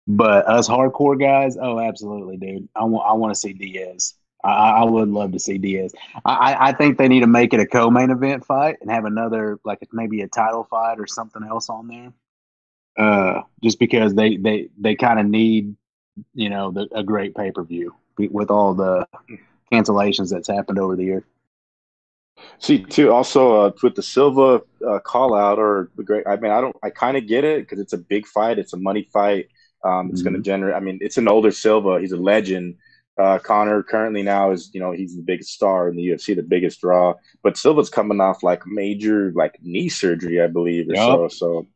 But 0.07 0.47
us 0.47 0.67
hardcore 0.67 1.19
guys, 1.19 1.57
oh, 1.59 1.79
absolutely, 1.79 2.37
dude. 2.37 2.69
I 2.75 2.83
want 2.85 3.09
I 3.09 3.13
want 3.13 3.33
to 3.33 3.39
see 3.39 3.53
Diaz. 3.53 4.13
I, 4.43 4.81
I 4.81 4.83
would 4.83 5.09
love 5.09 5.31
to 5.33 5.39
see 5.39 5.57
Diaz. 5.57 5.93
I, 6.25 6.55
I- 6.69 6.73
think 6.73 6.97
they 6.97 7.07
need 7.07 7.21
to 7.21 7.27
make 7.27 7.53
it 7.53 7.59
a 7.59 7.65
co-main 7.67 8.09
event 8.11 8.45
fight 8.45 8.77
and 8.81 8.89
have 8.89 9.05
another 9.05 9.59
like 9.65 9.79
maybe 9.91 10.21
a 10.21 10.27
title 10.27 10.63
fight 10.63 10.99
or 10.99 11.07
something 11.07 11.43
else 11.43 11.69
on 11.69 11.87
there. 11.87 12.13
Uh, 12.97 13.41
just 13.63 13.79
because 13.79 14.13
they 14.13 14.37
they 14.37 14.69
they 14.77 14.95
kind 14.95 15.19
of 15.19 15.25
need 15.25 15.75
you 16.33 16.49
know 16.49 16.71
the, 16.71 16.87
a 16.93 17.03
great 17.03 17.35
pay 17.35 17.51
per 17.51 17.63
view 17.63 17.95
with 18.17 18.51
all 18.51 18.73
the 18.73 19.07
cancellations 19.71 20.29
that's 20.31 20.47
happened 20.49 20.79
over 20.79 20.95
the 20.95 21.03
year. 21.05 21.25
See, 22.59 22.79
too, 22.83 23.11
also 23.11 23.61
uh, 23.65 23.71
with 23.83 23.95
the 23.95 24.03
Silva 24.03 24.61
uh, 24.87 24.99
call 24.99 25.33
out 25.35 25.59
or 25.59 25.89
the 25.95 26.03
great, 26.03 26.25
I 26.27 26.37
mean, 26.37 26.51
I 26.51 26.61
don't, 26.61 26.75
I 26.83 26.89
kind 26.89 27.17
of 27.17 27.27
get 27.27 27.43
it 27.43 27.61
because 27.61 27.79
it's 27.79 27.93
a 27.93 27.97
big 27.97 28.25
fight, 28.25 28.59
it's 28.59 28.73
a 28.73 28.77
money 28.77 29.07
fight. 29.11 29.47
Um, 29.83 30.09
it's 30.11 30.21
going 30.21 30.35
to 30.35 30.39
generate. 30.41 30.75
I 30.75 30.79
mean, 30.79 30.99
it's 31.01 31.17
an 31.17 31.27
older 31.27 31.49
Silva. 31.51 31.99
He's 31.99 32.11
a 32.11 32.17
legend. 32.17 32.75
Uh, 33.17 33.39
Conor 33.39 33.83
currently 33.83 34.23
now 34.23 34.51
is, 34.51 34.71
you 34.73 34.79
know, 34.79 34.91
he's 34.91 35.15
the 35.15 35.21
biggest 35.21 35.51
star 35.51 35.89
in 35.89 35.95
the 35.95 36.07
UFC, 36.07 36.35
the 36.35 36.43
biggest 36.43 36.81
draw. 36.81 37.13
But 37.43 37.57
Silva's 37.57 37.89
coming 37.89 38.21
off 38.21 38.43
like 38.43 38.65
major 38.65 39.31
like 39.35 39.59
knee 39.61 39.89
surgery, 39.89 40.41
I 40.41 40.47
believe, 40.47 40.89
or 40.89 40.95
so. 40.95 41.27
So, 41.27 41.67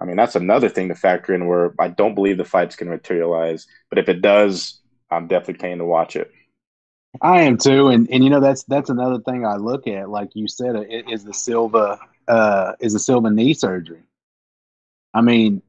I 0.00 0.04
mean, 0.04 0.16
that's 0.16 0.36
another 0.36 0.68
thing 0.68 0.88
to 0.88 0.94
factor 0.94 1.34
in. 1.34 1.46
Where 1.46 1.74
I 1.78 1.88
don't 1.88 2.14
believe 2.14 2.38
the 2.38 2.44
fight's 2.44 2.76
going 2.76 2.90
to 2.90 2.96
materialize, 2.96 3.66
but 3.90 3.98
if 3.98 4.08
it 4.08 4.22
does, 4.22 4.80
I'm 5.10 5.28
definitely 5.28 5.60
paying 5.60 5.78
to 5.78 5.84
watch 5.84 6.16
it. 6.16 6.32
I 7.20 7.42
am 7.42 7.58
too, 7.58 7.88
and 7.88 8.08
and 8.10 8.22
you 8.24 8.30
know 8.30 8.40
that's 8.40 8.64
that's 8.64 8.90
another 8.90 9.20
thing 9.20 9.44
I 9.44 9.56
look 9.56 9.86
at. 9.86 10.08
Like 10.08 10.30
you 10.34 10.48
said, 10.48 10.74
is 10.88 11.24
the 11.24 11.34
Silva 11.34 11.98
uh, 12.26 12.72
is 12.80 12.92
the 12.92 12.98
Silva 12.98 13.30
knee 13.30 13.54
surgery. 13.54 14.02
I 15.14 15.22
mean, 15.22 15.62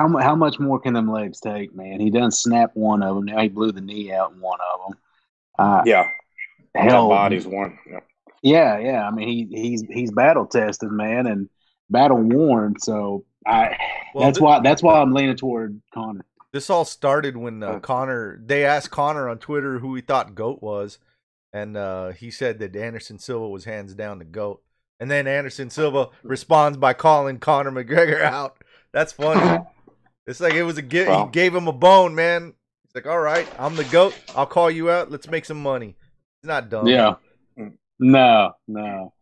how 0.00 0.18
how 0.18 0.34
much 0.34 0.58
more 0.58 0.78
can 0.80 0.94
them 0.94 1.10
legs 1.10 1.40
take, 1.40 1.74
man? 1.74 2.00
He 2.00 2.10
done 2.10 2.30
snapped 2.30 2.76
one 2.76 3.02
of 3.02 3.16
them. 3.16 3.24
Now 3.26 3.40
he 3.40 3.48
blew 3.48 3.72
the 3.72 3.80
knee 3.80 4.12
out 4.12 4.32
in 4.32 4.40
one 4.40 4.58
of 4.74 4.80
them. 4.90 4.98
Uh, 5.58 5.82
Yeah, 5.86 6.08
hell, 6.74 7.08
that 7.08 7.14
body's 7.14 7.46
one. 7.46 7.78
Yeah. 7.90 8.00
yeah, 8.42 8.78
yeah. 8.78 9.06
I 9.06 9.10
mean, 9.10 9.28
he 9.28 9.48
he's 9.50 9.82
he's 9.82 10.10
battle 10.12 10.46
tested, 10.46 10.90
man, 10.90 11.26
and 11.26 11.48
battle 11.90 12.18
worn. 12.18 12.78
So 12.78 13.24
I 13.46 13.76
Well, 14.14 14.24
that's 14.26 14.38
thi- 14.38 14.44
why 14.44 14.60
that's 14.60 14.82
why 14.82 15.00
I'm 15.00 15.12
leaning 15.12 15.36
toward 15.36 15.80
Conor. 15.92 16.24
This 16.52 16.68
all 16.70 16.84
started 16.84 17.36
when 17.36 17.62
uh, 17.62 17.66
Uh. 17.72 17.80
Conor. 17.80 18.40
They 18.44 18.64
asked 18.64 18.90
Conor 18.90 19.28
on 19.28 19.38
Twitter 19.38 19.78
who 19.78 19.94
he 19.94 20.02
thought 20.02 20.34
Goat 20.34 20.62
was, 20.62 20.98
and 21.52 21.76
uh, 21.76 22.08
he 22.10 22.30
said 22.30 22.58
that 22.58 22.74
Anderson 22.74 23.18
Silva 23.18 23.48
was 23.48 23.64
hands 23.64 23.94
down 23.94 24.18
the 24.18 24.24
Goat. 24.24 24.62
And 24.98 25.10
then 25.10 25.26
Anderson 25.26 25.70
Silva 25.70 26.08
responds 26.22 26.76
by 26.76 26.92
calling 26.92 27.38
Conor 27.38 27.70
McGregor 27.72 28.20
out. 28.20 28.56
That's 28.92 29.12
funny. 29.12 29.64
it's 30.30 30.40
like 30.40 30.54
it 30.54 30.62
was 30.62 30.78
a 30.78 30.82
gi- 30.82 31.06
Wow. 31.06 31.26
he 31.26 31.30
gave 31.32 31.54
him 31.54 31.68
a 31.68 31.72
bone, 31.72 32.14
man. 32.14 32.54
He's 32.84 32.94
like, 32.94 33.06
"All 33.06 33.20
right, 33.20 33.46
I'm 33.58 33.76
the 33.76 33.84
Goat. 33.84 34.14
I'll 34.34 34.46
call 34.46 34.70
you 34.70 34.90
out. 34.90 35.10
Let's 35.10 35.28
make 35.28 35.44
some 35.44 35.62
money." 35.62 35.96
He's 36.42 36.48
not 36.48 36.68
dumb. 36.70 36.86
Yeah. 36.86 37.14
No, 37.98 38.52
no. 38.66 39.12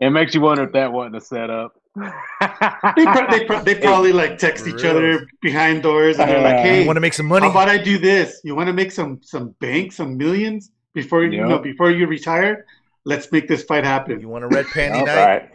It 0.00 0.10
makes 0.10 0.34
you 0.34 0.40
wonder 0.40 0.64
if 0.64 0.72
that 0.72 0.92
wasn't 0.92 1.16
a 1.16 1.20
setup. 1.20 1.74
They, 1.96 3.04
pro- 3.04 3.30
they, 3.30 3.44
pro- 3.44 3.62
they 3.62 3.74
probably 3.80 4.12
like 4.12 4.38
text 4.38 4.66
each 4.66 4.84
other 4.84 5.26
behind 5.42 5.82
doors 5.82 6.18
and 6.18 6.28
they're 6.28 6.40
like, 6.42 6.56
Uh, 6.56 6.62
"Hey, 6.62 6.80
You 6.80 6.86
want 6.86 6.96
to 6.96 7.00
make 7.00 7.14
some 7.14 7.26
money? 7.26 7.44
how 7.46 7.50
about 7.52 7.68
I 7.68 7.78
do 7.78 7.98
this? 7.98 8.40
You 8.44 8.54
want 8.56 8.66
to 8.68 8.72
make 8.72 8.90
some 8.92 9.20
some 9.22 9.54
bank, 9.60 9.92
some 9.92 10.16
millions 10.16 10.70
before 10.94 11.24
you 11.24 11.38
Yeah. 11.38 11.48
know 11.48 11.58
before 11.58 11.90
you 11.90 12.06
retire? 12.06 12.64
Let's 13.04 13.30
make 13.30 13.46
this 13.48 13.62
fight 13.64 13.84
happen." 13.84 14.20
You 14.20 14.28
want 14.28 14.44
a 14.44 14.48
red 14.48 14.66
panty 14.66 15.04
night? 15.06 15.24
Right. 15.24 15.50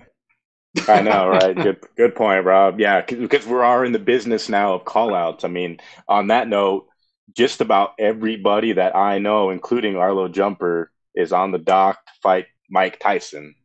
I 0.87 1.01
know, 1.01 1.27
right? 1.27 1.55
Good, 1.55 1.83
good 1.97 2.15
point, 2.15 2.45
Rob. 2.45 2.79
Yeah, 2.79 3.01
because 3.01 3.45
we 3.45 3.55
are 3.55 3.85
in 3.85 3.91
the 3.91 3.99
business 3.99 4.49
now 4.49 4.73
of 4.73 4.85
call 4.85 5.15
outs. 5.15 5.43
I 5.43 5.47
mean, 5.47 5.79
on 6.07 6.27
that 6.27 6.47
note, 6.47 6.87
just 7.35 7.61
about 7.61 7.93
everybody 7.99 8.73
that 8.73 8.95
I 8.95 9.19
know, 9.19 9.49
including 9.49 9.95
Arlo 9.95 10.27
Jumper, 10.27 10.91
is 11.15 11.33
on 11.33 11.51
the 11.51 11.57
dock 11.57 12.05
to 12.05 12.11
fight 12.21 12.45
Mike 12.69 12.99
Tyson. 12.99 13.55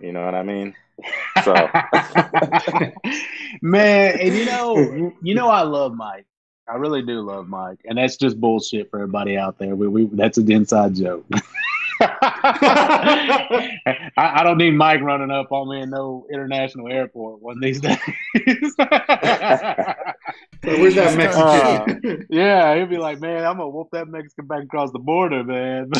You 0.00 0.12
know 0.12 0.24
what 0.24 0.34
I 0.34 0.42
mean? 0.42 0.74
So, 1.44 1.54
Man, 3.62 4.18
and 4.20 4.36
you 4.36 4.46
know, 4.46 5.12
you 5.22 5.34
know, 5.34 5.48
I 5.48 5.62
love 5.62 5.94
Mike. 5.94 6.26
I 6.68 6.74
really 6.74 7.02
do 7.02 7.20
love 7.20 7.48
Mike, 7.48 7.78
and 7.84 7.96
that's 7.96 8.16
just 8.16 8.40
bullshit 8.40 8.90
for 8.90 8.98
everybody 8.98 9.36
out 9.36 9.58
there. 9.58 9.74
We, 9.74 9.88
we 9.88 10.04
that's 10.12 10.38
an 10.38 10.50
inside 10.50 10.96
joke. 10.96 11.24
I, 12.00 14.08
I 14.16 14.42
don't 14.44 14.58
need 14.58 14.72
Mike 14.72 15.00
running 15.00 15.30
up 15.30 15.50
on 15.52 15.70
me 15.70 15.82
in 15.82 15.90
no 15.90 16.26
international 16.32 16.88
airport 16.88 17.40
one 17.42 17.56
of 17.56 17.62
these 17.62 17.80
days. 17.80 17.98
Where's 20.62 20.94
that 20.94 21.16
Mexican? 21.16 22.26
yeah, 22.30 22.74
he'll 22.76 22.86
be 22.86 22.98
like, 22.98 23.20
"Man, 23.20 23.44
I'm 23.44 23.56
gonna 23.56 23.68
whoop 23.68 23.88
that 23.92 24.08
Mexican 24.08 24.46
back 24.46 24.64
across 24.64 24.90
the 24.92 24.98
border, 24.98 25.44
man." 25.44 25.90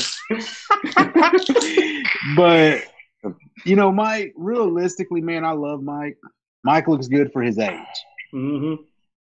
but 2.36 2.82
you 3.64 3.76
know, 3.76 3.92
Mike, 3.92 4.32
realistically, 4.36 5.20
man, 5.20 5.44
I 5.44 5.52
love 5.52 5.82
Mike. 5.82 6.16
Mike 6.64 6.88
looks 6.88 7.08
good 7.08 7.32
for 7.32 7.42
his 7.42 7.58
age. 7.58 7.78
hmm 8.32 8.74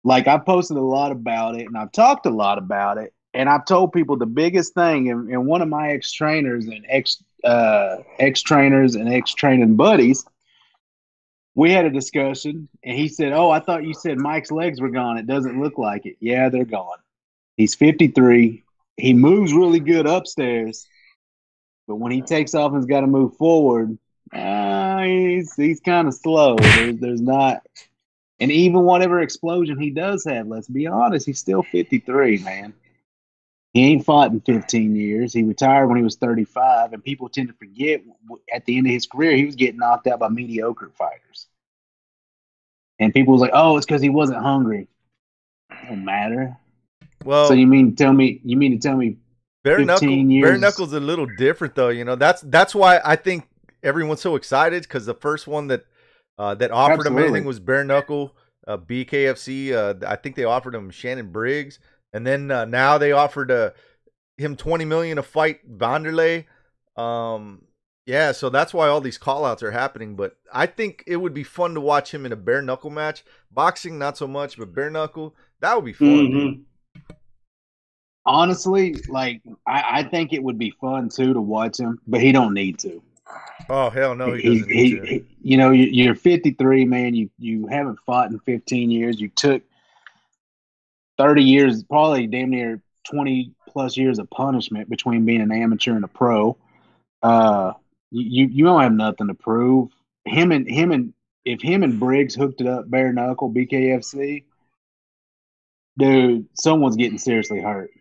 Like 0.03 0.27
I've 0.27 0.45
posted 0.45 0.77
a 0.77 0.81
lot 0.81 1.11
about 1.11 1.55
it 1.55 1.67
and 1.67 1.77
I've 1.77 1.91
talked 1.91 2.25
a 2.25 2.31
lot 2.31 2.57
about 2.57 2.97
it. 2.97 3.13
And 3.37 3.47
I've 3.47 3.65
told 3.65 3.93
people 3.93 4.17
the 4.17 4.25
biggest 4.25 4.73
thing, 4.73 5.11
and, 5.11 5.29
and 5.29 5.45
one 5.45 5.61
of 5.61 5.69
my 5.69 5.91
ex 5.91 6.11
trainers 6.11 6.65
and 6.65 6.83
ex 6.89 7.23
uh, 7.43 7.97
ex 8.17 8.41
trainers 8.41 8.95
and 8.95 9.07
ex 9.13 9.31
training 9.31 9.75
buddies, 9.75 10.25
we 11.53 11.71
had 11.71 11.85
a 11.85 11.91
discussion, 11.91 12.67
and 12.83 12.97
he 12.97 13.07
said, 13.07 13.33
"Oh, 13.33 13.51
I 13.51 13.59
thought 13.59 13.83
you 13.83 13.93
said 13.93 14.17
Mike's 14.17 14.49
legs 14.49 14.81
were 14.81 14.89
gone. 14.89 15.19
It 15.19 15.27
doesn't 15.27 15.61
look 15.61 15.77
like 15.77 16.07
it. 16.07 16.17
Yeah, 16.19 16.49
they're 16.49 16.65
gone. 16.65 16.97
He's 17.57 17.75
53. 17.75 18.63
He 18.97 19.13
moves 19.13 19.53
really 19.53 19.81
good 19.81 20.07
upstairs, 20.07 20.87
but 21.87 21.97
when 21.97 22.11
he 22.11 22.23
takes 22.23 22.55
off 22.55 22.73
and's 22.73 22.87
got 22.87 23.01
to 23.01 23.07
move 23.07 23.37
forward, 23.37 23.99
uh, 24.33 25.03
he's 25.03 25.53
he's 25.55 25.79
kind 25.79 26.07
of 26.07 26.15
slow. 26.15 26.55
There's, 26.55 26.97
there's 26.97 27.21
not 27.21 27.61
and 28.39 28.51
even 28.51 28.81
whatever 28.81 29.21
explosion 29.21 29.79
he 29.79 29.91
does 29.91 30.25
have, 30.25 30.47
let's 30.47 30.67
be 30.67 30.87
honest, 30.87 31.27
he's 31.27 31.39
still 31.39 31.61
53, 31.61 32.39
man. 32.39 32.73
He 33.77 33.83
ain't 33.91 34.05
fought 34.05 34.31
in 34.31 34.41
15 34.41 34.95
years. 34.95 35.33
He 35.33 35.43
retired 35.43 35.85
when 35.85 35.97
he 35.97 36.03
was 36.03 36.15
35, 36.15 36.93
and 36.93 37.03
people 37.03 37.29
tend 37.29 37.49
to 37.49 37.53
forget 37.53 38.01
at 38.51 38.65
the 38.65 38.75
end 38.75 38.87
of 38.87 38.91
his 38.91 39.05
career, 39.05 39.35
he 39.35 39.45
was 39.45 39.55
getting 39.55 39.77
knocked 39.77 40.07
out 40.07 40.17
by 40.17 40.29
mediocre 40.29 40.89
fighters. 40.97 41.45
And 42.97 43.13
people 43.13 43.33
was 43.33 43.41
like, 43.41 43.51
oh, 43.53 43.77
it's 43.77 43.85
because 43.85 44.01
he 44.01 44.09
wasn't 44.09 44.41
hungry. 44.41 44.87
Don't 45.87 46.03
matter. 46.03 46.57
Well, 47.23 47.47
so 47.47 47.53
you 47.53 47.67
mean 47.67 47.91
to 47.91 48.03
tell 48.03 48.13
me? 48.13 48.41
You 48.43 48.57
mean 48.57 48.71
to 48.71 48.79
tell 48.79 48.97
me? 48.97 49.17
Bare 49.63 49.85
15 49.85 49.85
knuckle, 49.85 50.41
bare 50.41 50.57
knuckles 50.57 50.93
a 50.93 50.99
little 50.99 51.27
different 51.37 51.75
though. 51.75 51.89
You 51.89 52.03
know, 52.03 52.15
that's 52.15 52.41
that's 52.41 52.73
why 52.73 52.99
I 53.05 53.15
think 53.15 53.47
everyone's 53.83 54.21
so 54.21 54.35
excited 54.35 54.81
because 54.83 55.05
the 55.05 55.13
first 55.13 55.45
one 55.45 55.67
that 55.67 55.85
uh, 56.39 56.55
that 56.55 56.71
offered 56.71 56.93
him 56.93 57.13
Absolutely. 57.13 57.23
anything 57.25 57.45
was 57.45 57.59
bare 57.59 57.83
knuckle. 57.83 58.35
Uh, 58.67 58.77
BKFC. 58.77 59.71
Uh, 59.71 59.93
I 60.07 60.15
think 60.15 60.35
they 60.35 60.45
offered 60.45 60.73
him 60.73 60.89
Shannon 60.89 61.31
Briggs, 61.31 61.77
and 62.13 62.25
then 62.25 62.49
uh, 62.51 62.65
now 62.65 62.97
they 62.97 63.11
offered 63.11 63.51
uh, 63.51 63.71
him 64.37 64.55
twenty 64.55 64.85
million 64.85 65.17
to 65.17 65.23
fight 65.23 65.59
Vanderlei. 65.77 66.45
Um, 66.95 67.63
yeah, 68.05 68.31
so 68.31 68.49
that's 68.49 68.73
why 68.73 68.87
all 68.87 69.01
these 69.01 69.17
callouts 69.19 69.61
are 69.63 69.71
happening. 69.71 70.15
But 70.15 70.37
I 70.53 70.65
think 70.65 71.03
it 71.07 71.17
would 71.17 71.33
be 71.33 71.43
fun 71.43 71.73
to 71.73 71.81
watch 71.81 72.13
him 72.13 72.25
in 72.25 72.31
a 72.31 72.37
bare 72.37 72.61
knuckle 72.61 72.89
match. 72.89 73.23
Boxing, 73.51 73.99
not 73.99 74.17
so 74.17 74.27
much, 74.27 74.57
but 74.57 74.73
bare 74.73 74.89
knuckle, 74.89 75.35
That 75.59 75.75
would 75.75 75.85
be 75.85 75.93
fun. 75.93 76.07
Mhm. 76.07 76.31
dude. 76.31 76.65
Honestly, 78.25 78.95
like 79.07 79.41
I, 79.65 79.99
I 79.99 80.03
think 80.03 80.33
it 80.33 80.43
would 80.43 80.57
be 80.57 80.71
fun 80.81 81.07
too 81.09 81.33
to 81.33 81.39
watch 81.41 81.79
him, 81.79 81.99
but 82.07 82.21
he 82.21 82.31
don't 82.33 82.53
need 82.53 82.77
to. 82.79 83.01
Oh 83.69 83.89
hell 83.89 84.15
no, 84.15 84.33
he 84.33 84.41
He- 84.41 84.49
doesn't 84.59 84.69
he- 84.69 84.83
need 84.83 84.99
to. 85.01 85.05
he- 85.07 85.25
you 85.41 85.57
know, 85.57 85.71
you- 85.71 85.85
you're 86.03 86.15
53, 86.15 86.85
man. 86.85 87.13
You 87.15 87.29
you 87.37 87.67
haven't 87.67 87.99
fought 88.05 88.31
in 88.31 88.39
15 88.39 88.91
years. 88.91 89.19
You 89.21 89.29
took 89.29 89.61
30 91.17 91.43
years, 91.43 91.83
probably 91.83 92.27
damn 92.27 92.49
near 92.49 92.81
20 93.09 93.51
plus 93.67 93.97
years 93.97 94.19
of 94.19 94.29
punishment 94.29 94.89
between 94.89 95.25
being 95.25 95.41
an 95.41 95.51
amateur 95.51 95.95
and 95.95 96.03
a 96.03 96.07
pro. 96.07 96.57
Uh, 97.21 97.73
you 98.11 98.47
you 98.47 98.63
don't 98.63 98.81
have 98.81 98.93
nothing 98.93 99.27
to 99.27 99.33
prove. 99.33 99.89
Him 100.25 100.51
and 100.51 100.69
him 100.69 100.91
and 100.91 101.13
if 101.45 101.61
him 101.61 101.83
and 101.83 101.99
Briggs 101.99 102.35
hooked 102.35 102.61
it 102.61 102.67
up 102.67 102.89
bare 102.89 103.13
knuckle 103.13 103.51
BKFC, 103.51 104.43
dude, 105.97 106.47
someone's 106.53 106.95
getting 106.95 107.17
seriously 107.17 107.61
hurt. 107.61 107.91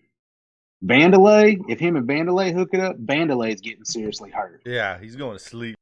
Vanderlei, 0.84 1.60
if 1.68 1.80
him 1.80 1.96
and 1.96 2.06
Vanderlei 2.06 2.52
hook 2.52 2.70
it 2.72 2.80
up, 2.80 2.98
Vanderlei's 2.98 3.60
getting 3.60 3.84
seriously 3.84 4.30
hurt. 4.30 4.62
Yeah, 4.66 4.98
he's 4.98 5.16
going 5.16 5.38
to 5.38 5.42
sleep. 5.42 5.76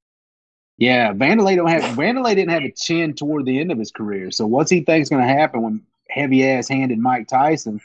Yeah, 0.77 1.13
Vanderlei 1.13 1.57
don't 1.57 1.69
have 1.69 1.83
Vanderlei 1.97 2.35
didn't 2.35 2.51
have 2.51 2.65
a 2.65 2.73
chin 2.73 3.15
toward 3.15 3.45
the 3.45 3.59
end 3.59 3.71
of 3.73 3.79
his 3.79 3.91
career. 3.91 4.31
So 4.31 4.47
what's 4.47 4.71
he 4.71 4.83
think's 4.83 5.09
going 5.09 5.27
to 5.27 5.33
happen 5.33 5.63
when 5.63 5.83
heavy 6.15 6.49
ass 6.49 6.69
handed 6.69 6.99
Mike 6.99 7.27
Tyson? 7.27 7.81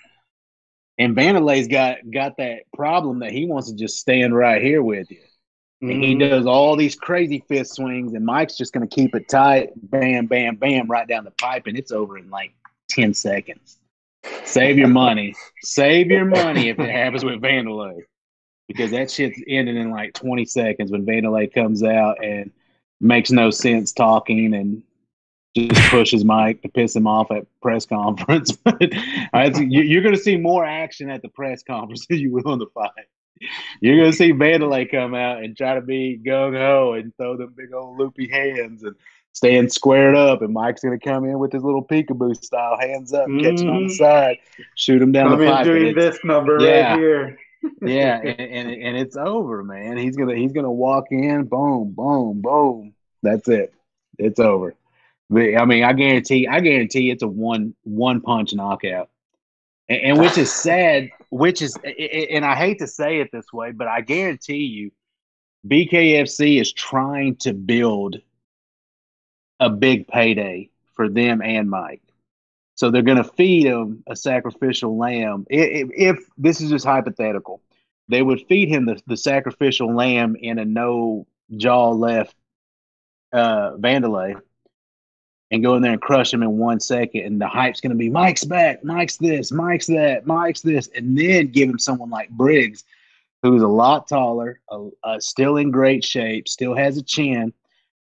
And 0.98 1.16
Vanderlei's 1.16 1.68
got 1.68 1.98
got 2.12 2.38
that 2.38 2.64
problem 2.76 3.20
that 3.20 3.32
he 3.32 3.46
wants 3.46 3.70
to 3.70 3.76
just 3.76 3.98
stand 3.98 4.36
right 4.36 4.62
here 4.62 4.84
with 4.84 5.10
you. 5.10 5.22
And 5.82 6.04
he 6.04 6.14
Mhm. 6.14 6.20
does 6.20 6.46
all 6.46 6.76
these 6.76 6.96
crazy 6.96 7.42
fist 7.48 7.76
swings, 7.76 8.14
and 8.14 8.26
Mike's 8.26 8.58
just 8.58 8.74
going 8.74 8.88
to 8.88 8.94
keep 8.94 9.16
it 9.16 9.30
tight, 9.30 9.70
bam, 9.76 10.26
bam, 10.26 10.58
bam, 10.58 10.88
right 10.88 11.08
down 11.08 11.24
the 11.24 11.32
pipe, 11.32 11.68
and 11.68 11.78
it's 11.78 11.94
over 11.94 12.18
in 12.18 12.30
like 12.30 12.52
ten 12.90 13.14
seconds. 13.14 13.78
Save 14.44 14.78
your 14.78 14.90
money. 14.90 15.34
Save 15.62 16.08
your 16.08 16.26
money 16.26 16.68
if 16.68 16.80
it 16.80 16.90
happens 16.90 17.24
with 17.24 17.42
Vanderlei, 17.42 18.02
because 18.68 18.92
that 18.92 19.10
shit's 19.10 19.42
ending 19.48 19.78
in 19.78 19.90
like 19.90 20.14
twenty 20.14 20.44
seconds 20.44 20.92
when 20.92 21.06
Vanderlei 21.06 21.52
comes 21.54 21.82
out 21.82 22.22
and 22.22 22.52
makes 23.00 23.32
no 23.32 23.50
sense 23.50 23.94
talking 23.94 24.54
and 24.54 24.84
just 25.56 25.92
pushes 25.92 26.24
Mike 26.24 26.62
to 26.62 26.70
piss 26.70 26.96
him 26.96 27.08
off 27.08 27.32
at 27.32 27.46
press 27.62 27.86
conference. 27.86 28.52
but 28.64 28.82
I, 29.34 29.52
you're 29.60 30.04
going 30.04 30.16
to 30.16 30.22
see 30.22 30.38
more 30.38 30.66
action 30.66 31.10
at 31.10 31.22
the 31.22 31.30
press 31.30 31.64
conference 31.64 32.06
than 32.10 32.20
you 32.20 32.32
will 32.32 32.54
in 32.54 32.60
the 32.60 32.68
fight. 32.74 32.92
You're 33.80 33.96
gonna 33.96 34.12
see 34.12 34.34
Vanderlei 34.34 34.92
come 34.92 35.16
out 35.16 35.42
and 35.42 35.56
try 35.56 35.76
to 35.76 35.80
be 35.80 36.20
gung 36.22 36.58
ho 36.58 36.92
and 36.92 37.16
throw 37.16 37.38
them 37.38 37.54
big 37.56 37.74
old 37.74 37.98
loopy 37.98 38.28
hands 38.28 38.84
and 38.84 38.94
stand 39.32 39.72
squared 39.72 40.14
up, 40.14 40.42
and 40.42 40.54
Mike's 40.54 40.82
gonna 40.82 41.00
come 41.00 41.24
in 41.24 41.40
with 41.40 41.54
his 41.54 41.64
little 41.64 41.82
peekaboo 41.86 42.36
style, 42.44 42.78
hands 42.78 43.14
up, 43.14 43.28
catch 43.40 43.62
him 43.62 43.70
on 43.70 43.84
the 43.88 43.94
Mhm. 43.94 43.96
side, 43.96 44.40
shoot 44.76 45.02
him 45.02 45.14
down 45.14 45.32
I'm 45.32 45.40
the 45.40 45.46
pipe. 45.46 45.64
doing 45.64 45.96
this 45.96 46.20
number 46.26 46.60
Yeah. 46.62 46.90
right 46.92 47.00
here. 47.00 47.40
yeah, 47.82 48.18
and, 48.20 48.40
and 48.42 48.72
and 48.72 48.98
it's 48.98 49.16
over, 49.16 49.64
man. 49.64 49.96
He's 49.96 50.18
gonna 50.18 50.36
he's 50.36 50.52
gonna 50.52 50.70
walk 50.70 51.06
in, 51.12 51.46
boom, 51.46 51.94
boom, 51.96 52.42
boom. 52.42 52.94
That's 53.24 53.48
it. 53.48 53.74
It's 54.18 54.42
over. 54.42 54.76
I 55.32 55.66
mean, 55.66 55.84
I 55.84 55.94
guarantee, 55.94 56.48
I 56.48 56.60
guarantee 56.60 57.12
it's 57.12 57.24
a 57.24 57.28
one 57.28 57.76
one 57.84 58.22
punch 58.22 58.54
knockout, 58.54 59.10
and, 59.88 60.02
and 60.02 60.20
which 60.20 60.38
is 60.38 60.52
sad. 60.54 61.10
Which 61.32 61.62
is, 61.62 61.78
and 62.32 62.44
I 62.44 62.56
hate 62.56 62.80
to 62.80 62.88
say 62.88 63.20
it 63.20 63.30
this 63.32 63.54
way, 63.54 63.72
but 63.72 63.88
I 63.88 64.02
guarantee 64.02 64.64
you, 64.66 64.92
BKFC 65.68 66.60
is 66.60 66.74
trying 66.74 67.36
to 67.38 67.54
build 67.54 68.18
a 69.60 69.70
big 69.70 70.08
payday 70.08 70.70
for 70.96 71.10
them 71.10 71.42
and 71.42 71.70
Mike. 71.70 72.02
So 72.76 72.90
they're 72.90 73.02
going 73.02 73.18
to 73.18 73.24
feed 73.26 73.66
him 73.68 74.04
a 74.08 74.16
sacrificial 74.16 74.98
lamb. 74.98 75.46
I- 75.52 75.56
i- 75.56 75.90
If, 75.96 76.20
this 76.38 76.62
is 76.62 76.70
just 76.70 76.86
hypothetical, 76.86 77.62
they 78.08 78.22
would 78.22 78.42
feed 78.48 78.70
him 78.70 78.86
the, 78.86 79.00
the 79.06 79.18
sacrificial 79.18 79.94
lamb 79.94 80.36
in 80.36 80.58
a 80.60 80.66
no 80.66 81.28
jaw 81.56 81.90
left 81.92 82.36
uh, 83.34 83.72
Vanderlei 83.78 84.40
and 85.52 85.64
go 85.64 85.76
in 85.76 85.82
there 85.82 85.94
and 85.94 86.02
crush 86.02 86.34
him 86.34 86.44
in 86.44 86.58
one 86.58 86.80
second. 86.80 87.22
And 87.22 87.42
the 87.42 87.48
hype's 87.48 87.82
going 87.82 87.92
to 87.92 87.98
be 87.98 88.10
Mike's 88.10 88.44
back, 88.44 88.84
Mike's 88.84 89.18
this, 89.18 89.52
Mike's 89.52 89.88
that, 89.88 90.26
Mike's 90.28 90.62
this. 90.62 90.90
And 90.96 91.18
then 91.18 91.48
give 91.48 91.70
him 91.70 91.80
someone 91.80 92.10
like 92.10 92.30
Briggs, 92.30 92.84
who's 93.42 93.62
a 93.64 93.68
lot 93.68 94.08
taller, 94.08 94.60
uh, 94.72 94.86
uh, 95.04 95.20
still 95.20 95.58
in 95.58 95.72
great 95.72 96.04
shape, 96.04 96.48
still 96.48 96.76
has 96.76 96.98
a 96.98 97.04
chin, 97.04 97.52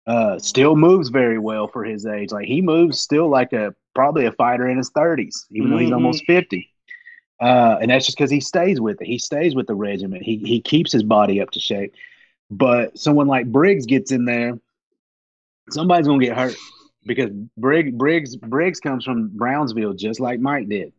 uh, 0.07 0.38
still 0.38 0.77
moves 0.77 1.09
very 1.09 1.38
well 1.38 1.66
for 1.66 1.83
his 1.85 2.07
age. 2.07 2.31
Like 2.31 2.47
he 2.47 2.61
moves 2.61 3.01
still 3.01 3.29
like 3.29 3.53
a 3.53 3.75
probably 3.94 4.27
a 4.27 4.33
fighter 4.33 4.68
in 4.68 4.77
his 4.77 4.90
30s, 4.90 5.47
even 5.51 5.70
though 5.70 5.79
he's 5.79 5.90
Mhm. 5.90 5.94
almost 5.94 6.25
50. 6.27 6.70
Uh, 7.40 7.79
and 7.81 7.90
that's 7.90 8.07
just 8.07 8.16
because 8.16 8.31
he 8.31 8.40
stays 8.40 8.81
with 8.81 9.01
it. 9.03 9.07
He 9.07 9.18
stays 9.18 9.55
with 9.57 9.66
the 9.66 9.75
regiment. 9.75 10.23
He 10.23 10.37
he 10.38 10.61
keeps 10.61 10.92
his 10.92 11.03
body 11.03 11.40
up 11.40 11.51
to 11.53 11.61
shape. 11.61 11.92
But 12.51 12.97
someone 12.97 13.27
like 13.27 13.47
Briggs 13.51 13.87
gets 13.87 14.12
in 14.12 14.25
there, 14.25 14.59
somebody's 15.70 16.07
gonna 16.07 16.25
get 16.25 16.37
hurt 16.37 16.57
because 17.07 17.31
Briggs 17.57 17.93
Briggs 17.93 18.37
Briggs 18.37 18.81
comes 18.81 19.05
from 19.05 19.29
Brownsville 19.29 19.95
just 19.95 20.21
like 20.21 20.40
Mike 20.40 20.69
did. 20.69 20.93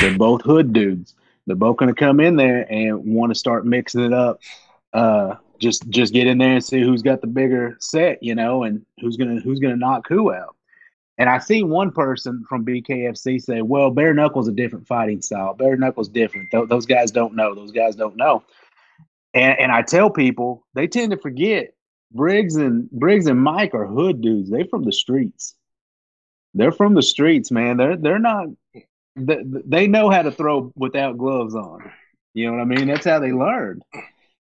They're 0.00 0.16
both 0.16 0.42
hood 0.42 0.72
dudes. 0.72 1.14
They're 1.46 1.56
both 1.56 1.76
gonna 1.76 1.94
come 1.94 2.20
in 2.20 2.36
there 2.36 2.70
and 2.70 3.14
want 3.14 3.30
to 3.30 3.38
start 3.38 3.66
mixing 3.66 4.04
it 4.04 4.12
up. 4.12 4.40
Uh, 4.92 5.36
just 5.58 5.88
just 5.88 6.12
get 6.12 6.26
in 6.26 6.38
there 6.38 6.54
and 6.54 6.64
see 6.64 6.80
who's 6.80 7.02
got 7.02 7.20
the 7.20 7.26
bigger 7.26 7.76
set, 7.80 8.22
you 8.22 8.34
know, 8.34 8.64
and 8.64 8.84
who's 9.00 9.16
gonna 9.16 9.40
who's 9.40 9.60
gonna 9.60 9.76
knock 9.76 10.06
who 10.08 10.32
out. 10.32 10.56
And 11.18 11.30
I 11.30 11.38
see 11.38 11.62
one 11.62 11.92
person 11.92 12.44
from 12.48 12.64
BKFC 12.64 13.40
say, 13.40 13.62
"Well, 13.62 13.90
bare 13.90 14.12
knuckles 14.12 14.48
a 14.48 14.52
different 14.52 14.86
fighting 14.86 15.22
style. 15.22 15.54
Bare 15.54 15.76
knuckles 15.76 16.08
different. 16.08 16.50
Th- 16.50 16.68
those 16.68 16.84
guys 16.84 17.10
don't 17.10 17.34
know. 17.34 17.54
Those 17.54 17.72
guys 17.72 17.96
don't 17.96 18.16
know." 18.16 18.42
And 19.32 19.58
and 19.58 19.72
I 19.72 19.82
tell 19.82 20.10
people 20.10 20.66
they 20.74 20.86
tend 20.86 21.12
to 21.12 21.16
forget 21.16 21.74
Briggs 22.12 22.56
and 22.56 22.90
Briggs 22.90 23.26
and 23.26 23.40
Mike 23.40 23.74
are 23.74 23.86
hood 23.86 24.20
dudes. 24.20 24.50
They 24.50 24.64
from 24.64 24.84
the 24.84 24.92
streets. 24.92 25.54
They're 26.54 26.72
from 26.72 26.94
the 26.94 27.02
streets, 27.02 27.50
man. 27.50 27.76
They're 27.76 27.96
they're 27.96 28.18
not. 28.18 28.48
They, 29.16 29.42
they 29.44 29.86
know 29.86 30.10
how 30.10 30.22
to 30.22 30.30
throw 30.30 30.72
without 30.76 31.18
gloves 31.18 31.54
on. 31.54 31.90
You 32.34 32.46
know 32.46 32.52
what 32.52 32.62
I 32.62 32.64
mean? 32.64 32.88
That's 32.88 33.06
how 33.06 33.18
they 33.18 33.32
learned. 33.32 33.82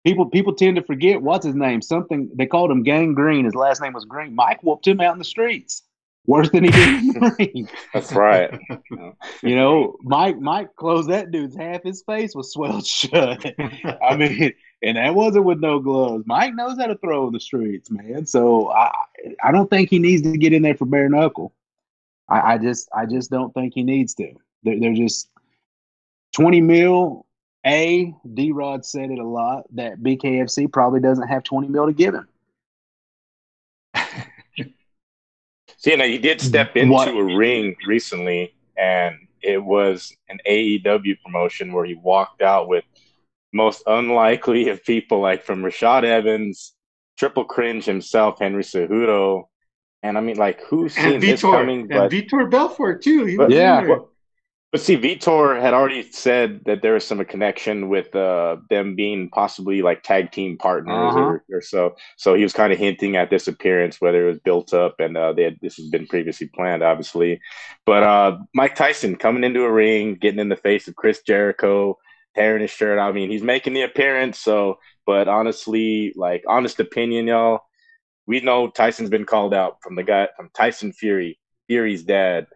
People 0.05 0.27
people 0.27 0.55
tend 0.55 0.77
to 0.77 0.83
forget 0.83 1.21
what's 1.21 1.45
his 1.45 1.55
name. 1.55 1.83
Something 1.83 2.31
they 2.35 2.47
called 2.47 2.71
him 2.71 2.83
Gang 2.83 3.15
Green. 3.15 3.45
His 3.45 3.55
last 3.55 3.83
name 3.83 3.93
was 3.93 4.05
Green. 4.05 4.35
Mike 4.35 4.63
whooped 4.63 4.87
him 4.87 5.01
out 5.01 5.13
in 5.13 5.19
the 5.19 5.25
streets. 5.25 5.83
Worse 6.27 6.51
than 6.51 6.65
he 6.65 6.71
did 6.71 6.89
in 6.89 7.07
the 7.09 7.37
ring. 7.39 7.69
That's 7.93 8.13
right. 8.13 8.59
You 9.43 9.57
know, 9.57 9.97
Mike 10.03 10.39
Mike 10.39 10.77
closed 10.77 11.09
that 11.09 11.31
dude's 11.31 11.57
half 11.57 11.83
his 11.83 12.03
face 12.03 12.35
was 12.35 12.53
swelled 12.53 12.87
shut. 12.87 13.45
I 14.03 14.17
mean, 14.17 14.53
and 14.83 14.97
that 14.97 15.15
wasn't 15.15 15.45
with 15.45 15.61
no 15.61 15.79
gloves. 15.79 16.25
Mike 16.27 16.55
knows 16.55 16.79
how 16.79 16.87
to 16.87 16.97
throw 16.97 17.27
in 17.27 17.33
the 17.33 17.41
streets, 17.41 17.91
man. 17.91 18.27
So 18.27 18.71
I 18.71 18.91
I 19.43 19.53
don't 19.53 19.69
think 19.69 19.91
he 19.91 19.99
needs 19.99 20.23
to 20.23 20.37
get 20.37 20.53
in 20.53 20.63
there 20.63 20.75
for 20.77 20.87
bare 20.87 21.09
knuckle. 21.09 21.53
I, 22.29 22.55
I 22.55 22.59
just 22.59 22.89
I 22.95 23.07
just 23.07 23.31
don't 23.31 23.53
think 23.55 23.75
he 23.75 23.83
needs 23.83 24.15
to. 24.15 24.33
They're, 24.63 24.79
they're 24.81 24.95
just 24.95 25.29
twenty 26.35 26.61
mil. 26.61 27.27
A 27.67 28.15
D 28.33 28.53
Rod 28.53 28.87
said 28.87 29.11
it 29.11 29.19
a 29.19 29.27
lot 29.27 29.65
that 29.75 30.01
BKFC 30.01 30.73
probably 30.73 31.01
doesn't 31.01 31.29
have 31.29 31.43
twenty 31.43 31.69
mil 31.69 31.87
to 31.87 31.93
give 31.93 32.15
him. 32.15 32.27
See, 35.77 35.97
now 35.97 36.05
he 36.05 36.19
did 36.19 36.41
step 36.41 36.77
into 36.77 36.93
What- 36.93 37.09
a 37.09 37.23
ring 37.37 37.75
recently, 37.87 38.55
and 38.77 39.17
it 39.43 39.63
was 39.63 40.15
an 40.29 40.39
AEW 40.49 41.17
promotion 41.25 41.73
where 41.73 41.85
he 41.85 41.95
walked 41.95 42.43
out 42.43 42.69
with 42.69 42.85
most 43.53 43.83
unlikely 43.87 44.69
of 44.69 44.85
people, 44.85 45.21
like 45.21 45.43
from 45.45 45.63
Rashad 45.63 46.05
Evans, 46.05 46.75
Triple 47.19 47.45
Cringe 47.45 47.85
himself, 47.85 48.39
Henry 48.41 48.63
Cejudo, 48.63 49.45
and 50.03 50.17
I 50.17 50.21
mean, 50.23 50.37
like, 50.37 50.63
who's 50.63 50.95
seen 50.95 51.15
and 51.15 51.23
this 51.23 51.43
Vitor 51.43 51.53
coming? 51.53 51.81
and 51.93 52.11
Vitor 52.11 52.51
Belfort 52.51 53.03
too. 53.03 53.25
He 53.27 53.37
But 53.37 53.51
yeah, 53.51 53.83
there. 53.83 54.01
But 54.73 54.81
see, 54.81 54.97
Vitor 54.97 55.61
had 55.61 55.75
already 55.75 56.09
said 56.13 56.61
that 56.67 56.81
there 56.81 56.95
was 56.95 57.05
some 57.05 57.25
connection 57.25 57.89
with 57.89 58.15
uh, 58.15 58.59
them 58.71 58.95
being 58.95 59.29
possibly 59.29 59.83
like 59.83 60.05
tag 60.05 60.31
team 60.31 60.57
partners 60.57 61.13
Uh-huh. 61.17 61.21
or, 61.21 61.45
or 61.53 61.61
so. 61.61 61.97
So 62.17 62.35
he 62.35 62.45
was 62.45 62.53
kind 62.53 62.73
of 62.73 62.79
hinting 62.79 63.17
at 63.17 63.31
this 63.31 63.49
appearance, 63.49 64.01
whether 64.01 64.25
it 64.25 64.31
was 64.31 64.39
built 64.39 64.73
up 64.73 65.01
and 65.01 65.17
uh, 65.17 65.33
they 65.33 65.43
had, 65.43 65.57
this 65.61 65.77
has 65.77 65.89
been 65.89 66.07
previously 66.07 66.47
planned, 66.55 66.85
obviously. 66.85 67.41
But 67.85 68.05
uh, 68.05 68.39
Mike 68.55 68.77
Tyson 68.77 69.17
coming 69.17 69.43
into 69.43 69.65
a 69.65 69.73
ring, 69.73 70.15
getting 70.15 70.39
in 70.39 70.49
the 70.49 70.57
face 70.57 70.87
of 70.87 70.95
Chris 70.95 71.21
Jericho, 71.27 71.99
tearing 72.35 72.63
his 72.63 72.71
shirt. 72.71 72.99
I 72.99 73.13
mean, 73.13 73.31
he's 73.31 73.43
making 73.43 73.75
the 73.75 73.83
appearance. 73.83 74.39
So, 74.39 74.79
but 75.07 75.29
honestly, 75.29 76.13
like 76.17 76.45
honest 76.49 76.81
opinion, 76.81 77.27
y'all, 77.27 77.61
we 78.27 78.41
know 78.41 78.69
Tyson's 78.69 79.11
been 79.11 79.25
called 79.27 79.55
out 79.55 79.79
from 79.83 79.95
the 79.95 80.03
guy 80.03 80.29
from 80.37 80.51
Tyson 80.55 80.93
Fury, 80.93 81.39
Fury's 81.67 82.05
dad, 82.05 82.47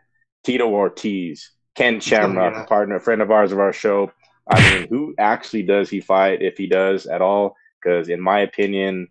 Tito 0.44 0.68
Ortiz. 0.68 1.50
Ken 1.74 1.98
Shamrock, 1.98 2.54
Yeah. 2.54 2.66
partner, 2.66 3.00
friend 3.00 3.20
of 3.20 3.32
ours 3.32 3.50
of 3.50 3.58
our 3.58 3.72
show. 3.72 4.12
I 4.48 4.60
mean, 4.60 4.86
who 4.88 5.12
actually 5.18 5.64
does 5.64 5.90
he 5.90 6.00
fight 6.00 6.40
if 6.40 6.56
he 6.56 6.68
does 6.68 7.06
at 7.06 7.20
all? 7.20 7.56
Because 7.82 8.08
in 8.08 8.20
my 8.20 8.40
opinion, 8.40 9.08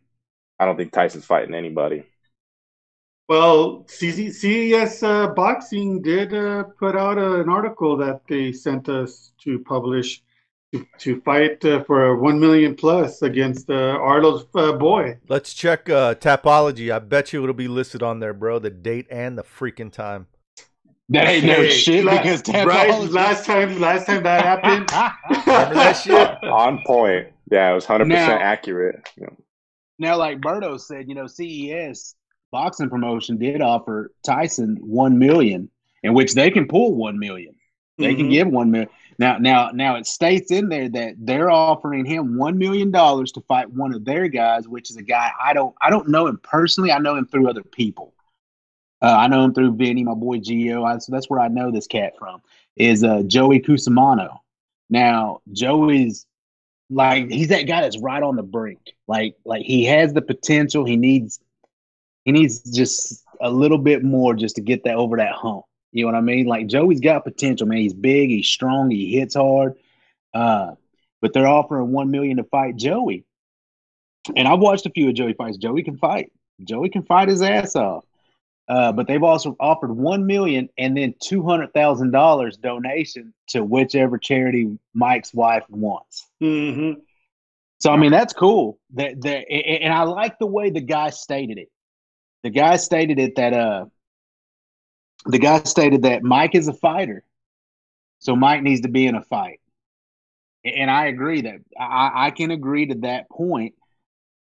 I 0.59 0.65
don't 0.65 0.77
think 0.77 0.93
Tyson's 0.93 1.25
fighting 1.25 1.55
anybody. 1.55 2.03
Well, 3.27 3.85
CES 3.87 5.01
uh, 5.03 5.27
Boxing 5.27 6.01
did 6.01 6.33
uh, 6.33 6.63
put 6.79 6.95
out 6.95 7.17
a, 7.17 7.41
an 7.41 7.49
article 7.49 7.97
that 7.97 8.21
they 8.27 8.51
sent 8.51 8.89
us 8.89 9.33
to 9.43 9.59
publish 9.59 10.21
to, 10.73 10.87
to 10.99 11.21
fight 11.21 11.63
uh, 11.65 11.83
for 11.83 12.07
a 12.07 12.17
one 12.17 12.39
million 12.39 12.75
plus 12.75 13.21
against 13.21 13.69
uh, 13.69 13.73
Arlo's 13.73 14.45
uh, 14.55 14.73
boy. 14.73 15.17
Let's 15.29 15.53
check 15.53 15.89
uh, 15.89 16.15
Tapology. 16.15 16.91
I 16.93 16.99
bet 16.99 17.31
you 17.33 17.41
it'll 17.43 17.53
be 17.53 17.67
listed 17.67 18.01
on 18.03 18.19
there, 18.19 18.33
bro. 18.33 18.59
The 18.59 18.69
date 18.69 19.07
and 19.11 19.37
the 19.37 19.43
freaking 19.43 19.91
time. 19.91 20.27
That 21.09 21.27
ain't 21.27 21.45
no 21.45 21.55
Hey, 21.55 21.69
shit 21.69 22.05
la- 22.05 22.17
because 22.21 22.41
right 22.47 22.89
Tapology- 22.89 23.11
last 23.11 23.45
time 23.45 23.79
last 23.79 24.07
time 24.07 24.23
that 24.23 24.43
happened. 24.43 24.89
Remember 25.47 25.75
that 25.75 25.93
shit? 25.93 26.43
On 26.43 26.81
point. 26.85 27.27
Yeah, 27.51 27.71
it 27.71 27.75
was 27.75 27.85
100% 27.85 28.09
accurate. 28.15 29.07
Yeah. 29.17 29.27
Now, 29.99 30.17
like 30.17 30.39
Berto 30.39 30.79
said, 30.79 31.07
you 31.07 31.13
know, 31.13 31.27
CES 31.27 32.15
boxing 32.51 32.89
promotion 32.89 33.37
did 33.37 33.61
offer 33.61 34.11
Tyson 34.25 34.77
one 34.81 35.19
million, 35.19 35.69
in 36.01 36.13
which 36.13 36.33
they 36.33 36.49
can 36.49 36.67
pull 36.67 36.95
one 36.95 37.19
million. 37.19 37.53
They 37.99 38.15
can 38.15 38.27
Mhm. 38.27 38.31
give 38.31 38.47
one 38.47 38.71
million. 38.71 38.89
Now, 39.19 39.37
now, 39.37 39.69
now 39.73 39.95
it 39.95 40.05
states 40.05 40.51
in 40.51 40.69
there 40.69 40.89
that 40.89 41.15
they're 41.19 41.51
offering 41.51 42.05
him 42.05 42.37
one 42.37 42.57
million 42.57 42.91
dollars 42.91 43.31
to 43.33 43.41
fight 43.41 43.69
one 43.69 43.93
of 43.93 44.05
their 44.05 44.27
guys, 44.27 44.67
which 44.67 44.89
is 44.89 44.97
a 44.97 45.03
guy 45.03 45.31
I 45.41 45.53
don't, 45.53 45.75
I 45.81 45.89
don't 45.89 46.09
know 46.09 46.27
him 46.27 46.39
personally. 46.43 46.91
I 46.91 46.99
know 46.99 47.15
him 47.15 47.27
through 47.27 47.49
other 47.49 47.63
people. 47.63 48.13
Uh, 49.01 49.17
I 49.17 49.27
know 49.27 49.43
him 49.43 49.53
through 49.53 49.75
Vinny, 49.75 50.03
my 50.03 50.13
boy 50.13 50.37
Gio. 50.37 50.85
I, 50.85 50.97
so 50.97 51.11
that's 51.11 51.29
where 51.29 51.41
I 51.41 51.49
know 51.49 51.71
this 51.71 51.87
cat 51.87 52.13
from. 52.17 52.41
Is 52.75 53.03
uh, 53.03 53.23
Joey 53.23 53.59
Cusimano. 53.59 54.39
Now, 54.89 55.41
Joey's 55.51 56.25
like 56.89 57.29
he's 57.29 57.49
that 57.49 57.63
guy 57.63 57.81
that's 57.81 57.99
right 57.99 58.23
on 58.23 58.35
the 58.35 58.43
brink. 58.43 58.95
Like, 59.07 59.35
like 59.45 59.63
he 59.63 59.85
has 59.85 60.13
the 60.13 60.21
potential. 60.21 60.85
He 60.85 60.95
needs, 60.95 61.39
he 62.23 62.31
needs 62.31 62.61
just 62.71 63.23
a 63.41 63.49
little 63.49 63.77
bit 63.77 64.03
more 64.03 64.33
just 64.33 64.55
to 64.55 64.61
get 64.61 64.85
that 64.85 64.95
over 64.95 65.17
that 65.17 65.33
hump. 65.33 65.65
You 65.93 66.03
know 66.03 66.11
what 66.11 66.17
I 66.17 66.21
mean? 66.21 66.45
Like 66.45 66.67
Joey's 66.67 66.99
got 66.99 67.23
potential, 67.23 67.67
man. 67.67 67.77
He's 67.77 67.93
big, 67.93 68.29
he's 68.29 68.47
strong, 68.47 68.89
he 68.89 69.17
hits 69.17 69.35
hard. 69.35 69.75
Uh, 70.33 70.71
but 71.21 71.31
they're 71.33 71.47
offering 71.47 71.91
one 71.91 72.11
million 72.11 72.37
to 72.37 72.43
fight 72.43 72.75
Joey. 72.75 73.23
And 74.35 74.47
I've 74.47 74.59
watched 74.59 74.85
a 74.85 74.89
few 74.89 75.09
of 75.09 75.15
Joey 75.15 75.33
fights. 75.33 75.57
Joey 75.57 75.83
can 75.83 75.97
fight. 75.97 76.31
Joey 76.63 76.89
can 76.89 77.03
fight 77.03 77.29
his 77.29 77.41
ass 77.41 77.75
off. 77.75 78.05
Uh, 78.67 78.91
but 78.91 79.07
they've 79.07 79.23
also 79.23 79.55
offered 79.59 79.91
one 79.91 80.25
million 80.25 80.69
and 80.77 80.95
then 80.95 81.13
two 81.21 81.43
hundred 81.43 81.73
thousand 81.73 82.11
dollars 82.11 82.57
donation 82.57 83.33
to 83.49 83.63
whichever 83.63 84.17
charity 84.17 84.77
Mike's 84.93 85.33
wife 85.33 85.63
wants. 85.69 86.25
Mhm. 86.41 87.01
So 87.79 87.91
I 87.91 87.97
mean 87.97 88.11
that's 88.11 88.33
cool. 88.33 88.79
That 88.93 89.21
that 89.21 89.51
and 89.51 89.93
I 89.93 90.03
like 90.03 90.39
the 90.39 90.47
way 90.47 90.69
the 90.69 90.79
guy 90.81 91.09
stated 91.09 91.57
it. 91.57 91.69
The 92.43 92.49
guy 92.49 92.77
stated 92.77 93.19
it 93.19 93.35
that 93.35 93.53
uh 93.53 93.85
the 95.25 95.39
guy 95.39 95.63
stated 95.63 96.03
that 96.03 96.23
Mike 96.23 96.55
is 96.55 96.67
a 96.67 96.73
fighter. 96.73 97.23
So 98.19 98.35
Mike 98.35 98.63
needs 98.63 98.81
to 98.81 98.87
be 98.87 99.05
in 99.07 99.15
a 99.15 99.21
fight. 99.21 99.59
And 100.65 100.89
I 100.89 101.07
agree 101.07 101.41
that 101.41 101.59
I, 101.77 102.27
I 102.27 102.31
can 102.31 102.51
agree 102.51 102.87
to 102.87 102.95
that 102.95 103.29
point. 103.29 103.73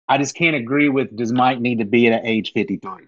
I 0.08 0.18
just 0.18 0.36
can't 0.36 0.56
agree 0.56 0.88
with 0.88 1.16
does 1.16 1.34
Mike 1.34 1.60
need 1.60 1.80
to 1.80 1.86
be 1.86 2.08
at 2.08 2.26
age 2.26 2.54
53? 2.54 3.06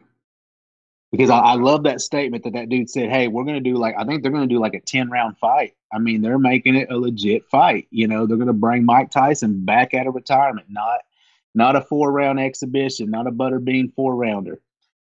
Because 1.12 1.30
I, 1.30 1.39
I 1.39 1.53
love 1.53 1.84
that 1.84 2.01
statement 2.01 2.43
that 2.43 2.53
that 2.53 2.69
dude 2.69 2.89
said, 2.89 3.10
Hey, 3.10 3.30
we're 3.30 3.45
going 3.45 3.63
to 3.63 3.69
do 3.69 3.77
like, 3.77 3.95
I 3.97 4.03
think 4.03 4.21
they're 4.21 4.32
going 4.32 4.47
to 4.47 4.53
do 4.53 4.60
like 4.60 4.73
a 4.73 4.82
10 4.82 5.10
round 5.10 5.38
fight. 5.38 5.75
I 5.91 5.99
mean, 5.99 6.21
they're 6.21 6.39
making 6.39 6.75
it 6.75 6.91
a 6.91 6.97
legit 6.97 7.45
fight. 7.45 7.88
You 7.91 8.08
know, 8.08 8.25
they're 8.25 8.36
going 8.36 8.47
to 8.47 8.53
bring 8.53 8.84
Mike 8.84 9.10
Tyson 9.12 9.63
back 9.63 9.93
out 9.93 10.08
of 10.08 10.15
retirement, 10.15 10.67
not, 10.69 10.99
not 11.56 11.77
a 11.77 11.82
four 11.82 12.12
round 12.12 12.41
exhibition, 12.41 13.10
not 13.10 13.27
a 13.27 13.32
butterbean 13.32 13.93
four 13.93 14.15
rounder. 14.15 14.60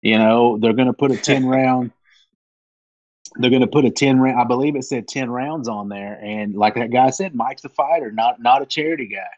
You 0.02 0.18
know, 0.18 0.58
they're 0.58 0.74
going 0.74 0.88
to 0.88 0.94
put 0.94 1.12
a 1.12 1.18
10 1.22 1.46
round, 1.46 1.92
they're 3.36 3.50
going 3.50 3.62
to 3.62 3.68
put 3.68 3.86
a 3.86 3.92
10 3.92 4.20
round, 4.20 4.40
I 4.40 4.44
believe 4.44 4.76
it 4.76 4.84
said 4.84 5.08
10 5.08 5.30
rounds 5.30 5.68
on 5.68 5.90
there. 5.90 6.20
And 6.22 6.56
like 6.56 6.76
that 6.76 6.92
guy 6.92 7.10
said, 7.12 7.36
Mike's 7.36 7.64
a 7.64 7.70
fighter, 7.70 8.12
not, 8.12 8.42
not 8.42 8.62
a 8.62 8.66
charity 8.66 9.08
guy. 9.08 9.30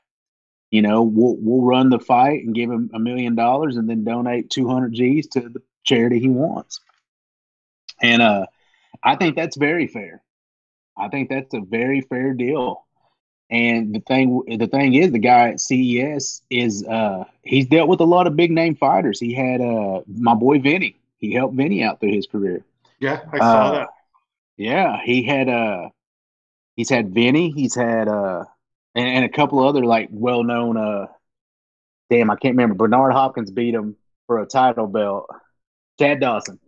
You 0.71 0.82
know, 0.82 1.03
we'll, 1.03 1.38
we'll 1.39 1.65
run 1.65 1.89
the 1.89 1.99
fight 1.99 2.43
and 2.43 2.56
give 2.56 2.71
him 2.71 2.89
a 2.93 2.99
million 2.99 3.36
dollars 3.36 3.77
and 3.77 3.88
then 3.88 4.03
donate 4.03 4.49
200 4.49 4.93
G's 4.93 5.27
to 5.27 5.41
the 5.41 5.62
charity 5.84 6.19
he 6.19 6.29
wants. 6.29 6.79
And, 8.01 8.21
uh, 8.21 8.47
I 9.03 9.15
think 9.15 9.36
that's 9.36 9.58
very 9.58 9.88
fair. 9.88 10.21
I 10.97 11.10
think 11.10 11.29
that's 11.29 11.53
a 11.53 11.60
very 11.60 12.01
fair 12.01 12.34
deal. 12.34 12.86
And 13.49 13.93
the 13.93 13.99
thing, 13.99 14.41
the 14.58 14.67
thing 14.67 14.93
is, 14.95 15.12
the 15.12 15.19
guy 15.19 15.49
at 15.49 15.60
CES 15.60 16.41
is 16.49 16.84
uh, 16.86 17.25
he's 17.43 17.67
dealt 17.67 17.89
with 17.89 17.99
a 17.99 18.06
lot 18.06 18.25
of 18.25 18.36
big 18.36 18.51
name 18.51 18.75
fighters. 18.75 19.19
He 19.19 19.34
had 19.34 19.62
uh, 19.62 20.01
my 20.08 20.34
boy 20.34 20.60
Vinny. 20.60 20.95
He 21.17 21.34
helped 21.34 21.56
Vinny 21.56 21.84
out 21.84 21.99
through 21.99 22.13
his 22.13 22.25
career. 22.25 22.63
Yeah, 23.03 23.19
I 23.33 23.37
saw 23.39 23.43
Uh, 23.43 23.71
that. 23.73 23.87
Yeah, 24.55 24.97
he 25.03 25.23
had 25.23 25.49
uh, 25.49 25.89
he's 26.77 26.89
had 26.89 27.13
Vinny. 27.13 27.51
He's 27.51 27.75
had 27.75 28.07
uh, 28.07 28.45
and, 28.95 29.07
and 29.07 29.25
a 29.25 29.29
couple 29.29 29.59
other 29.67 29.83
like 29.83 30.07
well 30.09 30.43
known 30.43 30.77
uh, 30.77 31.07
damn, 32.09 32.29
I 32.31 32.35
can't 32.37 32.53
remember. 32.53 32.75
Bernard 32.75 33.11
Hopkins 33.11 33.51
beat 33.51 33.73
him 33.73 33.97
for 34.27 34.39
a 34.39 34.45
title 34.45 34.87
belt. 34.87 35.25
Chad 35.99 36.21
Dawson. 36.21 36.59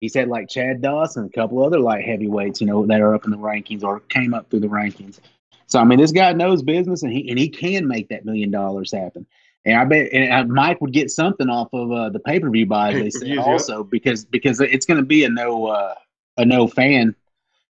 He's 0.00 0.14
had 0.14 0.28
like 0.28 0.48
Chad 0.48 0.80
Dawson, 0.80 1.26
a 1.26 1.28
couple 1.28 1.62
other 1.62 1.78
light 1.78 2.04
heavyweights, 2.04 2.60
you 2.60 2.66
know, 2.66 2.86
that 2.86 3.00
are 3.00 3.14
up 3.14 3.24
in 3.24 3.30
the 3.30 3.36
rankings 3.36 3.82
or 3.82 4.00
came 4.00 4.32
up 4.32 4.48
through 4.48 4.60
the 4.60 4.68
rankings. 4.68 5.20
So 5.66 5.78
I 5.78 5.84
mean, 5.84 5.98
this 5.98 6.12
guy 6.12 6.32
knows 6.32 6.62
business, 6.62 7.02
and 7.02 7.12
he 7.12 7.28
and 7.28 7.38
he 7.38 7.50
can 7.50 7.86
make 7.86 8.08
that 8.08 8.24
million 8.24 8.50
dollars 8.50 8.92
happen. 8.92 9.26
And 9.66 9.76
I 9.76 9.84
bet 9.84 10.12
and 10.12 10.32
uh, 10.32 10.44
Mike 10.54 10.80
would 10.80 10.92
get 10.92 11.10
something 11.10 11.48
off 11.48 11.68
of 11.72 11.90
uh, 11.90 12.08
the 12.10 12.20
pay 12.20 12.38
per 12.38 12.48
view 12.48 12.66
buys. 12.66 12.94
They 12.94 13.10
said 13.10 13.28
yep. 13.28 13.44
also 13.44 13.82
because 13.82 14.24
because 14.24 14.60
it's 14.60 14.86
going 14.86 15.00
to 15.00 15.04
be 15.04 15.24
a 15.24 15.28
no 15.28 15.66
uh, 15.66 15.94
a 16.36 16.44
no 16.44 16.68
fan 16.68 17.16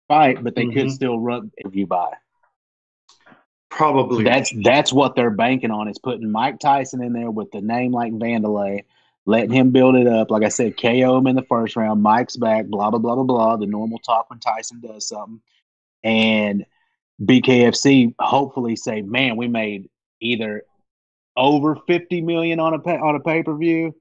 fight, 0.07 0.43
but 0.43 0.55
they 0.55 0.65
could 0.65 0.87
Mhm. 0.87 0.91
still 0.91 1.19
run 1.19 1.51
per 1.61 1.69
view 1.69 1.85
buy. 1.85 2.11
Probably. 3.69 4.23
That's 4.23 4.51
that's 4.63 4.91
what 4.91 5.15
they're 5.15 5.29
banking 5.29 5.69
on 5.69 5.87
is 5.87 5.99
putting 5.99 6.31
Mike 6.31 6.59
Tyson 6.59 7.03
in 7.03 7.13
there 7.13 7.29
with 7.29 7.51
the 7.51 7.61
name 7.61 7.91
like 7.91 8.11
Vanderlei, 8.13 8.85
letting 9.27 9.51
him 9.51 9.69
build 9.69 9.95
it 9.95 10.07
up. 10.07 10.31
Like 10.31 10.43
I 10.43 10.49
said, 10.49 10.77
KO 10.77 11.17
him 11.17 11.27
in 11.27 11.35
the 11.35 11.43
first 11.43 11.75
round. 11.75 12.01
Mike's 12.01 12.37
back. 12.37 12.65
Blah 12.65 12.89
blah 12.89 12.99
blah 12.99 13.15
blah 13.15 13.23
blah. 13.23 13.57
The 13.57 13.67
normal 13.67 13.99
talk 13.99 14.31
when 14.31 14.39
Tyson 14.39 14.79
does 14.79 15.07
something, 15.07 15.41
and 16.03 16.65
BKFC 17.21 18.15
hopefully 18.19 18.75
say, 18.75 19.03
man, 19.03 19.37
we 19.37 19.47
made 19.47 19.89
either 20.19 20.63
over 21.35 21.75
fifty 21.87 22.21
million 22.21 22.59
on 22.59 22.73
a 22.73 22.79
pay, 22.79 22.97
on 22.97 23.15
a 23.15 23.19
pay 23.19 23.43
per 23.43 23.55
view, 23.55 23.95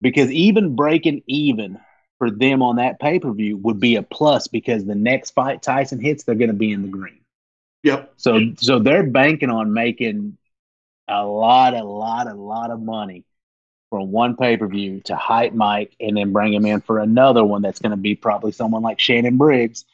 because 0.00 0.30
even 0.30 0.76
breaking 0.76 1.22
even 1.26 1.78
for 2.18 2.30
them 2.30 2.62
on 2.62 2.76
that 2.76 2.98
pay 2.98 3.18
per 3.18 3.32
view 3.32 3.56
would 3.58 3.78
be 3.78 3.96
a 3.96 4.02
plus 4.02 4.48
because 4.48 4.84
the 4.84 4.94
next 4.94 5.30
fight 5.32 5.62
Tyson 5.62 6.00
hits, 6.00 6.24
they're 6.24 6.34
going 6.34 6.48
to 6.48 6.54
be 6.54 6.72
in 6.72 6.82
the 6.82 6.88
green. 6.88 7.20
yep. 7.82 8.12
So 8.16 8.40
so 8.56 8.78
they're 8.78 9.04
banking 9.04 9.50
on 9.50 9.72
making 9.72 10.38
a 11.08 11.24
lot, 11.24 11.74
a 11.74 11.84
lot, 11.84 12.26
a 12.26 12.34
lot 12.34 12.70
of 12.70 12.80
money 12.80 13.24
from 13.90 14.10
one 14.10 14.36
pay 14.36 14.56
per 14.56 14.66
view 14.66 15.00
to 15.04 15.14
hype 15.14 15.52
Mike 15.52 15.94
and 16.00 16.16
then 16.16 16.32
bring 16.32 16.52
him 16.52 16.66
in 16.66 16.80
for 16.80 16.98
another 16.98 17.44
one 17.44 17.62
that's 17.62 17.78
going 17.78 17.90
to 17.90 17.96
be 17.96 18.14
probably 18.14 18.52
someone 18.52 18.82
like 18.82 18.98
Shannon 18.98 19.36
Briggs 19.36 19.84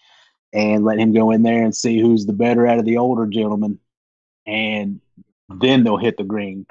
and 0.53 0.85
let 0.85 0.99
him 0.99 1.13
go 1.13 1.31
in 1.31 1.43
there 1.43 1.65
and 1.65 1.75
see 1.75 2.01
who's 2.01 2.25
the 2.25 2.33
better 2.33 2.67
out 2.67 2.79
of 2.79 2.85
the 2.85 2.99
older 2.99 3.27
gentlemen. 3.27 3.79
And 4.47 5.01
then 5.61 5.85
they'll 5.85 5.97
hit 5.97 6.17
the 6.17 6.25
green. 6.25 6.67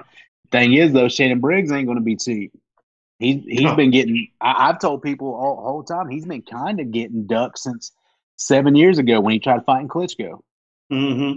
Thing 0.50 0.74
is, 0.74 0.92
though, 0.92 1.08
Shannon 1.08 1.40
Briggs 1.40 1.72
ain't 1.72 1.86
going 1.86 1.98
to 1.98 2.04
be 2.04 2.16
cheap. 2.16 2.52
He's 3.18 3.42
he's 3.44 3.60
No. 3.62 3.76
been 3.76 3.90
getting. 3.90 4.28
I, 4.40 4.68
I've 4.68 4.80
told 4.80 5.02
people 5.02 5.34
all 5.34 5.62
whole 5.62 5.84
time 5.84 6.08
he's 6.08 6.26
been 6.26 6.42
kind 6.42 6.80
of 6.80 6.90
getting 6.90 7.26
ducked 7.26 7.58
since 7.58 7.92
seven 8.36 8.74
years 8.74 8.98
ago 8.98 9.20
when 9.20 9.32
he 9.32 9.38
tried 9.38 9.64
fighting 9.64 9.88
Klitschko 9.88 10.40
hmm 10.90 11.32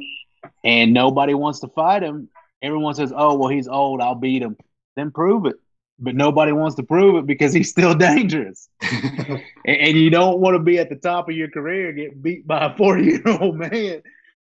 and 0.64 0.94
nobody 0.94 1.34
wants 1.34 1.60
to 1.60 1.68
fight 1.70 2.04
him. 2.04 2.30
Everyone 2.62 2.96
says, 2.96 3.14
"Oh, 3.16 3.36
well, 3.38 3.50
he's 3.50 3.68
old. 3.68 4.02
I'll 4.02 4.16
beat 4.16 4.42
him." 4.42 4.58
Then 4.96 5.12
prove 5.12 5.46
it. 5.46 5.56
But 6.00 6.16
nobody 6.16 6.52
wants 6.52 6.76
to 6.78 6.84
prove 6.84 7.16
it 7.18 7.28
because 7.28 7.54
he's 7.54 7.70
still 7.70 7.94
dangerous. 8.10 8.68
and, 8.82 9.42
and 9.66 9.98
you 9.98 10.10
don't 10.10 10.40
want 10.40 10.56
to 10.56 10.60
be 10.60 10.80
at 10.80 10.90
the 10.90 10.96
top 10.96 11.30
of 11.30 11.36
your 11.36 11.50
career 11.50 11.94
get 11.94 12.22
beat 12.22 12.48
by 12.48 12.66
a 12.66 12.76
forty-year-old 12.76 13.56
man 13.58 14.02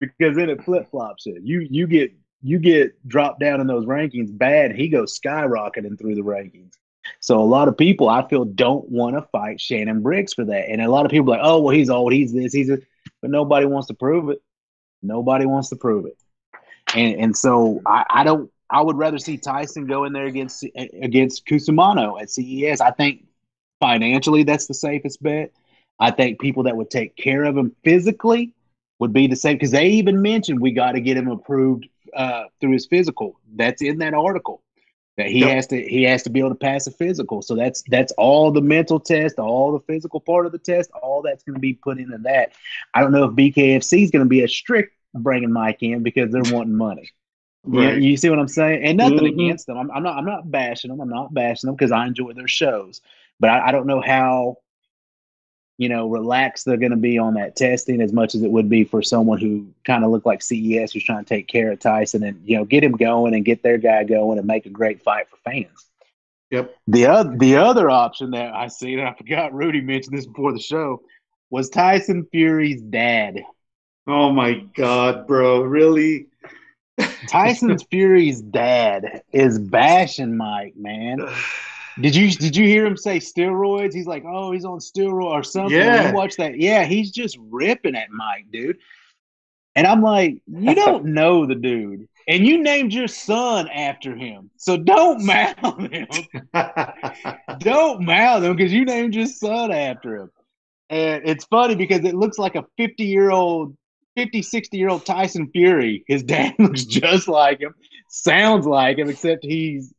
because 0.00 0.36
then 0.36 0.50
it 0.50 0.62
flip 0.64 0.90
flops 0.90 1.26
it. 1.26 1.42
You 1.42 1.66
you 1.70 1.86
get 1.86 2.12
you 2.42 2.58
get 2.58 3.06
dropped 3.08 3.40
down 3.40 3.60
in 3.60 3.66
those 3.66 3.86
rankings 3.86 4.36
bad. 4.36 4.74
He 4.74 4.88
goes 4.88 5.18
skyrocketing 5.18 5.98
through 5.98 6.16
the 6.16 6.22
rankings. 6.22 6.72
So 7.20 7.40
a 7.40 7.42
lot 7.44 7.68
of 7.68 7.76
people 7.76 8.08
I 8.08 8.26
feel 8.28 8.44
don't 8.44 8.88
want 8.88 9.16
to 9.16 9.22
fight 9.32 9.60
Shannon 9.60 10.02
Briggs 10.02 10.34
for 10.34 10.44
that. 10.44 10.68
And 10.68 10.80
a 10.80 10.90
lot 10.90 11.04
of 11.04 11.10
people 11.10 11.28
like, 11.28 11.40
oh 11.42 11.60
well, 11.60 11.74
he's 11.74 11.90
old. 11.90 12.12
He's 12.12 12.32
this. 12.32 12.52
He's 12.52 12.68
this. 12.68 12.80
But 13.20 13.30
nobody 13.30 13.66
wants 13.66 13.88
to 13.88 13.94
prove 13.94 14.28
it. 14.30 14.42
Nobody 15.02 15.46
wants 15.46 15.68
to 15.70 15.76
prove 15.76 16.06
it. 16.06 16.16
And 16.94 17.16
and 17.20 17.36
so 17.36 17.80
I, 17.86 18.04
I 18.10 18.24
don't 18.24 18.50
I 18.70 18.80
would 18.80 18.96
rather 18.96 19.18
see 19.18 19.36
Tyson 19.36 19.86
go 19.86 20.04
in 20.04 20.12
there 20.12 20.26
against 20.26 20.64
against 20.74 21.46
Cusimano 21.46 22.20
at 22.20 22.30
CES. 22.30 22.80
I 22.80 22.90
think 22.90 23.24
financially 23.80 24.42
that's 24.42 24.66
the 24.66 24.74
safest 24.74 25.22
bet. 25.22 25.52
I 26.00 26.10
think 26.10 26.40
people 26.40 26.64
that 26.64 26.76
would 26.76 26.90
take 26.90 27.16
care 27.16 27.44
of 27.44 27.56
him 27.56 27.74
physically 27.84 28.52
would 28.98 29.12
be 29.12 29.26
the 29.26 29.36
same 29.36 29.56
because 29.56 29.70
they 29.72 29.88
even 29.88 30.22
mentioned 30.22 30.60
we 30.60 30.72
got 30.72 30.92
to 30.92 31.00
get 31.00 31.16
him 31.16 31.28
approved 31.28 31.86
uh, 32.14 32.44
through 32.60 32.72
his 32.72 32.86
physical. 32.86 33.38
That's 33.54 33.82
in 33.82 33.98
that 33.98 34.14
article. 34.14 34.62
That 35.18 35.26
he 35.26 35.40
Yep. 35.40 35.50
has 35.50 35.66
to 35.68 35.80
he 35.80 36.04
has 36.04 36.22
to 36.22 36.30
be 36.30 36.40
able 36.40 36.50
to 36.50 36.54
pass 36.54 36.86
a 36.86 36.90
physical. 36.90 37.42
So 37.42 37.54
that's 37.54 37.82
that's 37.88 38.12
all 38.12 38.50
the 38.50 38.62
mental 38.62 38.98
test, 38.98 39.38
all 39.38 39.72
the 39.72 39.80
physical 39.80 40.20
part 40.20 40.46
of 40.46 40.52
the 40.52 40.58
test, 40.58 40.90
all 41.02 41.22
that's 41.22 41.44
going 41.44 41.54
to 41.54 41.60
be 41.60 41.74
put 41.74 41.98
into 41.98 42.18
that. 42.18 42.52
I 42.94 43.00
don't 43.02 43.12
know 43.12 43.24
if 43.24 43.32
BKFC 43.32 44.04
is 44.04 44.10
going 44.10 44.24
to 44.24 44.28
be 44.28 44.42
as 44.42 44.52
strict 44.54 44.94
bringing 45.14 45.52
Mike 45.52 45.82
in 45.82 46.02
because 46.02 46.32
they're 46.32 46.44
wanting 46.44 46.76
money. 46.76 47.10
You- 47.70 47.80
Right. 47.80 48.02
You, 48.02 48.16
see 48.16 48.28
what 48.30 48.38
I'm 48.38 48.48
saying? 48.48 48.82
And 48.84 48.96
nothing 48.98 49.24
Mhm. 49.24 49.28
against 49.28 49.66
them. 49.66 49.76
I'm, 49.78 49.90
I'm 49.90 50.02
not. 50.02 50.16
I'm 50.16 50.24
not 50.24 50.50
bashing 50.50 50.90
them. 50.90 51.00
I'm 51.00 51.08
not 51.10 51.32
bashing 51.34 51.68
them 51.68 51.76
because 51.76 51.92
I 51.92 52.06
enjoy 52.06 52.32
their 52.32 52.48
shows. 52.48 53.00
But 53.38 53.50
I, 53.50 53.68
I 53.68 53.72
don't 53.72 53.86
know 53.86 54.00
how, 54.00 54.56
you 55.82 55.88
know, 55.88 56.06
relaxed 56.06 56.64
they're 56.64 56.76
going 56.76 56.92
to 56.92 56.96
be 56.96 57.18
on 57.18 57.34
that 57.34 57.56
testing 57.56 58.00
as 58.00 58.12
much 58.12 58.36
as 58.36 58.42
it 58.44 58.52
would 58.52 58.68
be 58.68 58.84
for 58.84 59.02
someone 59.02 59.40
who 59.40 59.66
kind 59.84 60.04
of 60.04 60.12
looked 60.12 60.26
like 60.26 60.40
CES 60.40 60.92
who's 60.92 61.02
trying 61.02 61.24
to 61.24 61.28
take 61.28 61.48
care 61.48 61.72
of 61.72 61.80
Tyson 61.80 62.22
and 62.22 62.40
you 62.44 62.56
know 62.56 62.64
get 62.64 62.84
him 62.84 62.92
going 62.92 63.34
and 63.34 63.44
get 63.44 63.64
their 63.64 63.78
guy 63.78 64.04
going 64.04 64.38
and 64.38 64.46
make 64.46 64.64
a 64.64 64.70
great 64.70 65.02
fight 65.02 65.28
for 65.28 65.38
fans. 65.38 65.88
Yep. 66.52 66.72
The 66.86 67.06
other 67.06 67.36
the 67.36 67.56
other 67.56 67.90
option 67.90 68.30
that 68.30 68.54
I 68.54 68.68
see, 68.68 68.92
and 68.92 69.02
I 69.02 69.12
forgot 69.14 69.52
Rudy 69.52 69.80
mentioned 69.80 70.16
this 70.16 70.26
before 70.26 70.52
the 70.52 70.60
show, 70.60 71.02
was 71.50 71.68
Tyson 71.68 72.28
Fury's 72.30 72.80
dad. 72.80 73.42
Oh 74.06 74.30
my 74.30 74.64
God, 74.76 75.26
bro! 75.26 75.62
Really? 75.62 76.28
Tyson's 77.26 77.82
Fury's 77.90 78.40
dad 78.40 79.22
is 79.32 79.58
bashing 79.58 80.36
Mike, 80.36 80.76
man. 80.76 81.18
Did 82.00 82.14
you 82.14 82.30
did 82.30 82.56
you 82.56 82.66
hear 82.66 82.86
him 82.86 82.96
say 82.96 83.18
steroids? 83.18 83.92
He's 83.92 84.06
like, 84.06 84.24
oh, 84.26 84.52
he's 84.52 84.64
on 84.64 84.78
steroid 84.78 85.24
or 85.24 85.42
something. 85.42 85.76
Yeah. 85.76 86.08
You 86.08 86.14
watch 86.14 86.36
that? 86.36 86.58
Yeah, 86.58 86.84
he's 86.84 87.10
just 87.10 87.36
ripping 87.40 87.96
at 87.96 88.10
Mike, 88.10 88.46
dude. 88.50 88.78
And 89.74 89.86
I'm 89.86 90.02
like, 90.02 90.42
you 90.46 90.74
don't 90.74 91.06
know 91.06 91.46
the 91.46 91.54
dude, 91.54 92.08
and 92.28 92.46
you 92.46 92.62
named 92.62 92.92
your 92.92 93.08
son 93.08 93.68
after 93.68 94.14
him, 94.14 94.50
so 94.56 94.76
don't 94.76 95.24
mouth 95.26 95.78
him. 95.78 96.06
don't 97.58 98.02
mouth 98.02 98.42
him 98.42 98.56
because 98.56 98.72
you 98.72 98.84
named 98.84 99.14
your 99.14 99.26
son 99.26 99.70
after 99.70 100.16
him. 100.16 100.30
And 100.90 101.22
it's 101.26 101.44
funny 101.46 101.74
because 101.74 102.04
it 102.04 102.14
looks 102.14 102.38
like 102.38 102.54
a 102.54 102.66
50 102.76 103.04
year 103.04 103.30
old, 103.30 103.76
50, 104.16 104.42
60 104.42 104.76
year 104.76 104.90
old 104.90 105.06
Tyson 105.06 105.48
Fury. 105.50 106.04
His 106.06 106.22
dad 106.22 106.54
looks 106.58 106.84
just 106.84 107.28
like 107.28 107.60
him, 107.60 107.74
sounds 108.08 108.66
like 108.66 108.98
him, 108.98 109.08
except 109.08 109.42
he's 109.42 109.92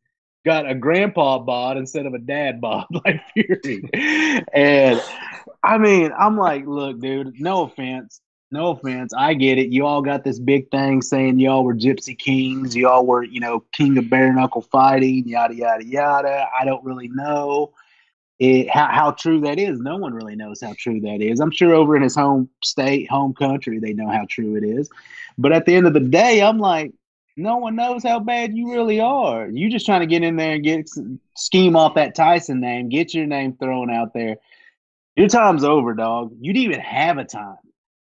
got 0.45 0.69
a 0.69 0.75
grandpa 0.75 1.39
bod 1.39 1.77
instead 1.77 2.05
of 2.05 2.13
a 2.13 2.19
dad 2.19 2.59
bod 2.59 2.85
like 3.05 3.21
Fury. 3.33 3.83
And 4.53 5.01
I 5.63 5.77
mean, 5.77 6.11
I'm 6.17 6.37
like, 6.37 6.65
look, 6.65 6.99
dude, 6.99 7.39
no 7.39 7.63
offense. 7.63 8.21
No 8.51 8.67
offense. 8.67 9.13
I 9.17 9.33
get 9.33 9.57
it. 9.57 9.69
You 9.69 9.87
all 9.87 10.03
got 10.03 10.23
this 10.23 10.37
big 10.37 10.69
thing 10.69 11.01
saying 11.01 11.39
y'all 11.39 11.63
were 11.63 11.73
gypsy 11.73 12.17
kings. 12.17 12.75
Y'all 12.75 13.03
were, 13.03 13.23
you 13.23 13.39
know, 13.39 13.63
king 13.71 13.97
of 13.97 14.11
bare 14.11 14.31
knuckle 14.31 14.61
fighting, 14.61 15.27
yada, 15.27 15.55
yada, 15.55 15.83
yada. 15.83 16.47
I 16.59 16.63
don't 16.63 16.83
really 16.83 17.07
know 17.07 17.73
it, 18.37 18.69
how, 18.69 18.89
how 18.91 19.11
true 19.11 19.41
that 19.41 19.57
is. 19.57 19.79
No 19.79 19.97
one 19.97 20.13
really 20.13 20.35
knows 20.35 20.61
how 20.61 20.75
true 20.77 20.99
that 21.01 21.19
is. 21.19 21.39
I'm 21.39 21.49
sure 21.49 21.73
over 21.73 21.95
in 21.95 22.03
his 22.03 22.15
home 22.15 22.47
state, 22.63 23.09
home 23.09 23.33
country, 23.33 23.79
they 23.79 23.93
know 23.93 24.09
how 24.09 24.25
true 24.29 24.55
it 24.55 24.63
is. 24.63 24.87
But 25.37 25.51
at 25.51 25.65
the 25.65 25.73
end 25.73 25.87
of 25.87 25.93
the 25.93 25.99
day, 25.99 26.43
I'm 26.43 26.59
like, 26.59 26.93
no 27.35 27.57
one 27.57 27.75
knows 27.75 28.03
how 28.03 28.19
bad 28.19 28.55
you 28.55 28.71
really 28.71 28.99
are. 28.99 29.47
You 29.47 29.69
just 29.69 29.85
trying 29.85 30.01
to 30.01 30.07
get 30.07 30.23
in 30.23 30.35
there 30.35 30.53
and 30.53 30.63
get 30.63 30.89
scheme 31.35 31.75
off 31.75 31.95
that 31.95 32.15
Tyson 32.15 32.59
name, 32.59 32.89
get 32.89 33.13
your 33.13 33.25
name 33.25 33.55
thrown 33.55 33.89
out 33.89 34.13
there. 34.13 34.37
Your 35.15 35.27
time's 35.27 35.63
over, 35.63 35.93
dog. 35.93 36.33
You 36.39 36.53
didn't 36.53 36.65
even 36.65 36.79
have 36.79 37.17
a 37.17 37.25
time. 37.25 37.57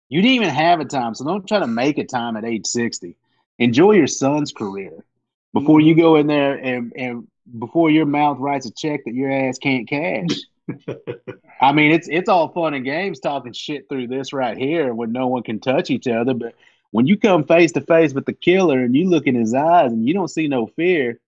You 0.10 0.22
didn't 0.22 0.36
even 0.36 0.50
have 0.50 0.80
a 0.80 0.86
time, 0.86 1.16
so 1.16 1.26
don't 1.26 1.48
try 1.48 1.60
to 1.60 1.68
make 1.68 1.98
a 1.98 2.06
time 2.06 2.38
at 2.38 2.46
age 2.46 2.68
60. 2.68 3.18
Enjoy 3.58 3.94
your 3.94 4.08
son's 4.08 4.52
career 4.52 5.06
before 5.54 5.80
you 5.80 5.94
mm-hmm. 5.94 6.02
go 6.02 6.16
in 6.18 6.28
there 6.28 6.56
and, 6.56 6.94
and 6.96 7.28
before 7.60 7.90
your 7.90 8.06
mouth 8.06 8.38
writes 8.40 8.66
a 8.66 8.72
check 8.72 9.06
that 9.06 9.14
your 9.14 9.32
ass 9.32 9.58
can't 9.58 9.88
cash. 9.88 10.30
I 11.62 11.72
mean, 11.72 11.92
it's 11.92 12.08
it's 12.10 12.28
all 12.28 12.50
fun 12.50 12.74
and 12.74 12.84
games 12.84 13.20
talking 13.20 13.54
shit 13.54 13.88
through 13.88 14.08
this 14.08 14.34
right 14.34 14.58
here 14.58 14.94
when 14.94 15.12
no 15.12 15.28
one 15.28 15.44
can 15.44 15.60
touch 15.60 15.90
each 15.90 16.08
other, 16.08 16.34
but 16.34 16.56
when 16.96 17.08
you 17.08 17.18
come 17.18 17.44
face 17.44 17.74
to 17.74 17.82
face 17.82 18.14
with 18.14 18.26
the 18.26 18.32
killer 18.34 18.80
and 18.80 18.96
you 18.96 19.10
look 19.10 19.28
in 19.28 19.36
his 19.36 19.54
eyes 19.54 19.92
and 19.92 20.08
you 20.08 20.14
don't 20.14 20.30
see 20.30 20.48
no 20.48 20.66
fear, 20.66 21.20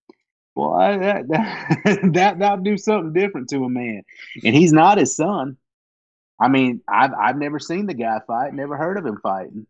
well, 0.56 0.72
I, 0.74 0.98
that, 0.98 1.28
that 1.84 2.00
that 2.14 2.40
that'll 2.40 2.64
do 2.64 2.78
something 2.78 3.12
different 3.12 3.50
to 3.50 3.66
a 3.66 3.70
man. 3.70 4.04
And 4.46 4.56
he's 4.56 4.72
not 4.72 4.98
his 4.98 5.14
son. 5.16 5.58
I 6.40 6.48
mean, 6.48 6.82
I've 6.88 7.14
I've 7.14 7.38
never 7.38 7.60
seen 7.60 7.86
the 7.86 7.94
guy 7.94 8.20
fight, 8.26 8.54
never 8.54 8.78
heard 8.78 8.98
of 8.98 9.06
him 9.06 9.20
fighting. 9.22 9.68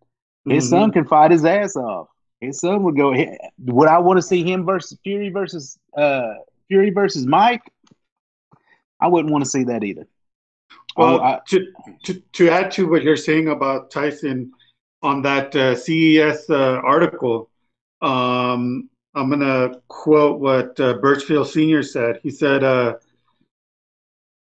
His 0.48 0.66
Mhm. 0.68 0.70
son 0.70 0.92
can 0.92 1.06
fight 1.06 1.32
his 1.32 1.44
ass 1.46 1.76
off. 1.76 2.10
His 2.42 2.60
son 2.60 2.84
would 2.84 2.96
go. 2.96 3.14
Would 3.66 3.88
I 3.90 3.98
want 3.98 4.18
to 4.18 4.22
see 4.22 4.44
him 4.44 4.66
versus 4.66 5.00
Fury 5.04 5.30
versus 5.30 5.80
uh 5.96 6.34
Fury 6.68 6.92
versus 6.92 7.26
Mike? 7.26 7.64
I 9.02 9.08
wouldn't 9.08 9.32
want 9.32 9.44
to 9.46 9.50
see 9.50 9.64
that 9.64 9.84
either. 9.84 10.08
Well, 10.96 11.16
Oh, 11.20 11.24
I- 11.24 11.40
to, 11.50 11.68
to 12.04 12.14
to 12.34 12.50
add 12.50 12.70
to 12.72 12.88
what 12.90 13.02
you're 13.04 13.16
saying 13.18 13.48
about 13.48 13.90
Tyson 13.92 14.52
on 15.08 15.22
that 15.22 15.56
uh, 15.56 15.74
CES 15.74 16.50
uh, 16.50 16.82
article, 16.84 17.50
um, 18.02 18.90
I'm 19.16 19.30
gonna 19.30 19.82
quote 19.88 20.40
what 20.40 20.80
uh, 20.80 20.96
Burchfield 21.00 21.48
Senior 21.48 21.82
said. 21.82 22.20
He 22.22 22.30
said, 22.30 22.64
uh, 22.64 22.98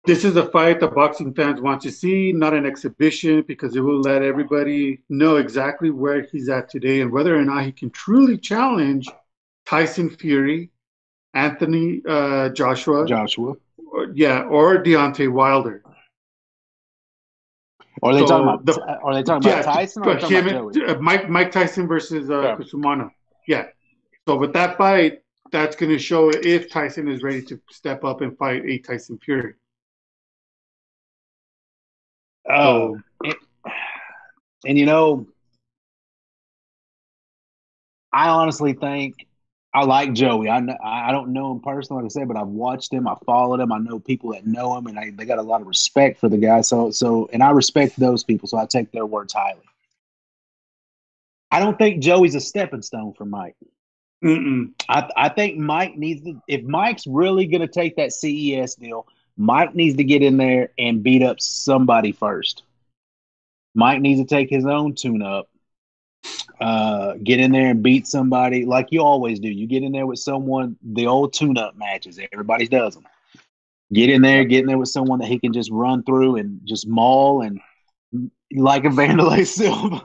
"This 0.06 0.26
is 0.26 0.36
a 0.36 0.48
fight 0.50 0.80
the 0.80 0.88
boxing 0.88 1.34
fans 1.34 1.62
want 1.62 1.82
to 1.84 1.92
see, 1.92 2.34
not 2.34 2.54
an 2.54 2.66
exhibition, 2.66 3.44
because 3.48 3.76
it 3.76 3.82
will 3.82 4.02
let 4.02 4.24
everybody 4.24 5.00
know 5.08 5.38
exactly 5.38 5.92
where 5.92 6.24
he's 6.24 6.50
at 6.50 6.70
today 6.70 7.02
and 7.02 7.12
whether 7.12 7.36
or 7.36 7.46
not 7.46 7.64
he 7.64 7.72
can 7.72 7.92
truly 7.92 8.38
challenge 8.38 9.08
Tyson 9.66 10.10
Fury, 10.10 10.72
Anthony 11.34 12.02
uh, 12.10 12.50
Joshua, 12.50 13.06
Joshua. 13.06 13.56
or, 13.94 14.08
yeah, 14.16 14.42
or 14.44 14.84
Deontay 14.84 15.32
Wilder." 15.32 15.85
Or 18.02 18.12
are 18.12 18.14
they 18.14 18.20
So 18.22 18.28
talking 18.28 18.44
about? 18.48 18.66
the- 18.66 18.82
are 19.02 19.14
they 19.14 19.24
talking 19.24 19.50
about 19.50 19.64
Tyson 19.66 20.04
or 20.04 20.20
talking 20.20 20.38
him 20.38 20.48
about 20.48 20.74
Joey? 20.74 20.86
uh, 20.86 21.00
Mike 21.00 21.30
Mike 21.30 21.52
Tyson 21.52 21.88
versus 21.88 22.30
uh, 22.30 22.42
Yeah. 22.42 22.56
Cusimano. 22.56 23.12
Yeah. 23.48 23.68
So 24.28 24.36
with 24.38 24.54
that 24.54 24.78
fight, 24.78 25.20
that's 25.52 25.76
going 25.76 25.92
to 25.92 26.00
show 26.00 26.30
if 26.30 26.70
Tyson 26.70 27.08
is 27.08 27.24
ready 27.24 27.42
to 27.44 27.60
step 27.72 28.04
up 28.04 28.22
and 28.22 28.38
fight 28.38 28.64
a 28.66 28.80
Tyson 28.80 29.18
Fury. 29.20 29.54
Oh, 32.50 33.00
and, 33.24 33.36
and 34.66 34.78
you 34.78 34.86
know, 34.86 35.28
I 38.14 38.30
honestly 38.30 38.74
think 38.74 39.16
I 39.76 39.84
like 39.84 40.14
Joey. 40.14 40.50
I 40.50 40.62
know, 40.62 40.78
I 40.82 41.12
don't 41.12 41.34
know 41.34 41.52
him 41.52 41.60
personally, 41.60 42.04
like 42.04 42.10
I 42.10 42.14
said, 42.14 42.30
but 42.30 42.38
I've 42.38 42.48
watched 42.48 42.94
him. 42.94 43.10
I 43.10 43.16
followed 43.26 43.60
him. 43.60 43.74
I 43.74 43.78
know 43.78 44.00
people 44.00 44.32
that 44.32 44.48
know 44.48 44.78
him, 44.78 44.88
and 44.88 44.98
I, 44.98 45.12
they 45.12 45.26
got 45.26 45.38
a 45.38 45.42
lot 45.42 45.60
of 45.60 45.68
respect 45.68 46.18
for 46.18 46.30
the 46.30 46.38
guy. 46.38 46.62
So, 46.62 46.92
so, 46.92 47.30
and 47.34 47.44
I 47.44 47.52
respect 47.52 48.00
those 48.00 48.24
people. 48.24 48.48
So 48.48 48.58
I 48.58 48.68
take 48.68 48.94
their 48.94 49.06
words 49.06 49.34
highly. 49.34 49.60
I 51.52 51.60
don't 51.60 51.78
think 51.78 52.02
Joey's 52.02 52.36
a 52.36 52.40
stepping 52.40 52.84
stone 52.84 53.12
for 53.18 53.26
Mike. 53.26 53.58
Mm-mm. 54.24 54.72
I, 54.88 55.10
I 55.18 55.28
think 55.28 55.58
Mike 55.58 55.98
needs 55.98 56.24
to, 56.24 56.42
if 56.48 56.64
Mike's 56.64 57.06
really 57.06 57.46
going 57.46 57.60
to 57.60 57.68
take 57.68 57.98
that 57.98 58.14
CES 58.14 58.76
deal, 58.76 59.06
Mike 59.36 59.76
needs 59.76 59.98
to 59.98 60.06
get 60.06 60.22
in 60.22 60.38
there 60.38 60.70
and 60.80 61.04
beat 61.04 61.22
up 61.22 61.42
somebody 61.42 62.14
first. 62.14 62.64
Mike 63.74 64.00
needs 64.00 64.22
to 64.22 64.26
take 64.26 64.50
his 64.50 64.66
own 64.66 64.96
tune 64.96 65.22
up, 65.22 65.50
uh, 66.60 67.14
get 67.24 67.40
in 67.40 67.52
there 67.52 67.70
and 67.70 67.84
beat 67.84 68.08
somebody 68.08 68.66
like 68.66 68.88
you 68.92 69.02
always 69.02 69.40
do. 69.40 69.50
You 69.50 69.68
get 69.68 69.84
in 69.84 69.92
there 69.92 70.06
with 70.06 70.20
someone, 70.20 70.78
the 70.84 71.08
old 71.08 71.34
tune 71.34 71.58
up 71.58 71.76
matches, 71.76 72.20
everybody 72.32 72.68
does 72.68 72.96
them. 72.96 73.06
Get 73.94 74.10
in 74.10 74.22
there, 74.22 74.44
get 74.46 74.62
in 74.62 74.68
there 74.68 74.78
with 74.78 74.90
someone 74.90 75.20
that 75.20 75.28
he 75.28 75.40
can 75.40 75.54
just 75.54 75.70
run 75.72 76.04
through 76.04 76.38
and 76.38 76.62
just 76.66 76.88
maul 76.88 77.42
and 77.42 77.60
like 78.54 78.86
a 78.86 78.90
Vanderlei 78.90 79.46
Silva 79.48 80.00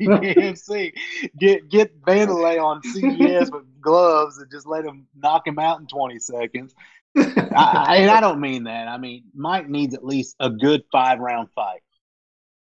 BKFC. 0.00 0.92
Get 1.38 1.68
get 1.68 2.00
Vanderlei 2.02 2.62
on 2.62 2.82
CES 2.82 3.50
with 3.50 3.64
gloves 3.80 4.38
and 4.38 4.50
just 4.50 4.66
let 4.66 4.84
him 4.84 5.06
knock 5.16 5.46
him 5.46 5.58
out 5.58 5.80
in 5.80 5.86
20 5.86 6.18
seconds. 6.18 6.74
I, 7.16 7.86
I, 7.88 7.96
and 7.96 8.10
I 8.10 8.20
don't 8.20 8.40
mean 8.40 8.64
that. 8.64 8.88
I 8.88 8.98
mean 8.98 9.24
Mike 9.34 9.68
needs 9.68 9.94
at 9.94 10.04
least 10.04 10.36
a 10.40 10.50
good 10.50 10.84
five 10.92 11.18
round 11.18 11.48
fight. 11.54 11.80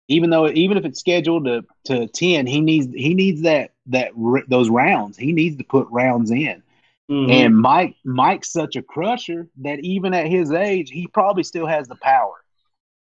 Even 0.09 0.31
though 0.31 0.49
even 0.49 0.75
if 0.77 0.85
it's 0.85 0.99
scheduled 0.99 1.45
to, 1.45 1.63
to 1.85 2.07
10, 2.07 2.47
he 2.47 2.61
needs 2.61 2.87
he 2.93 3.13
needs 3.13 3.43
that 3.43 3.71
that 3.85 4.11
those 4.47 4.69
rounds. 4.69 5.17
He 5.17 5.31
needs 5.31 5.55
to 5.57 5.63
put 5.63 5.87
rounds 5.89 6.31
in. 6.31 6.61
Mhm. 7.09 7.31
And 7.31 7.57
Mike 7.57 7.95
Mike's 8.03 8.51
such 8.51 8.75
a 8.75 8.81
crusher 8.81 9.47
that 9.61 9.79
even 9.79 10.13
at 10.13 10.27
his 10.27 10.51
age, 10.51 10.89
he 10.89 11.07
probably 11.07 11.43
still 11.43 11.67
has 11.67 11.87
the 11.87 11.95
power. 11.95 12.33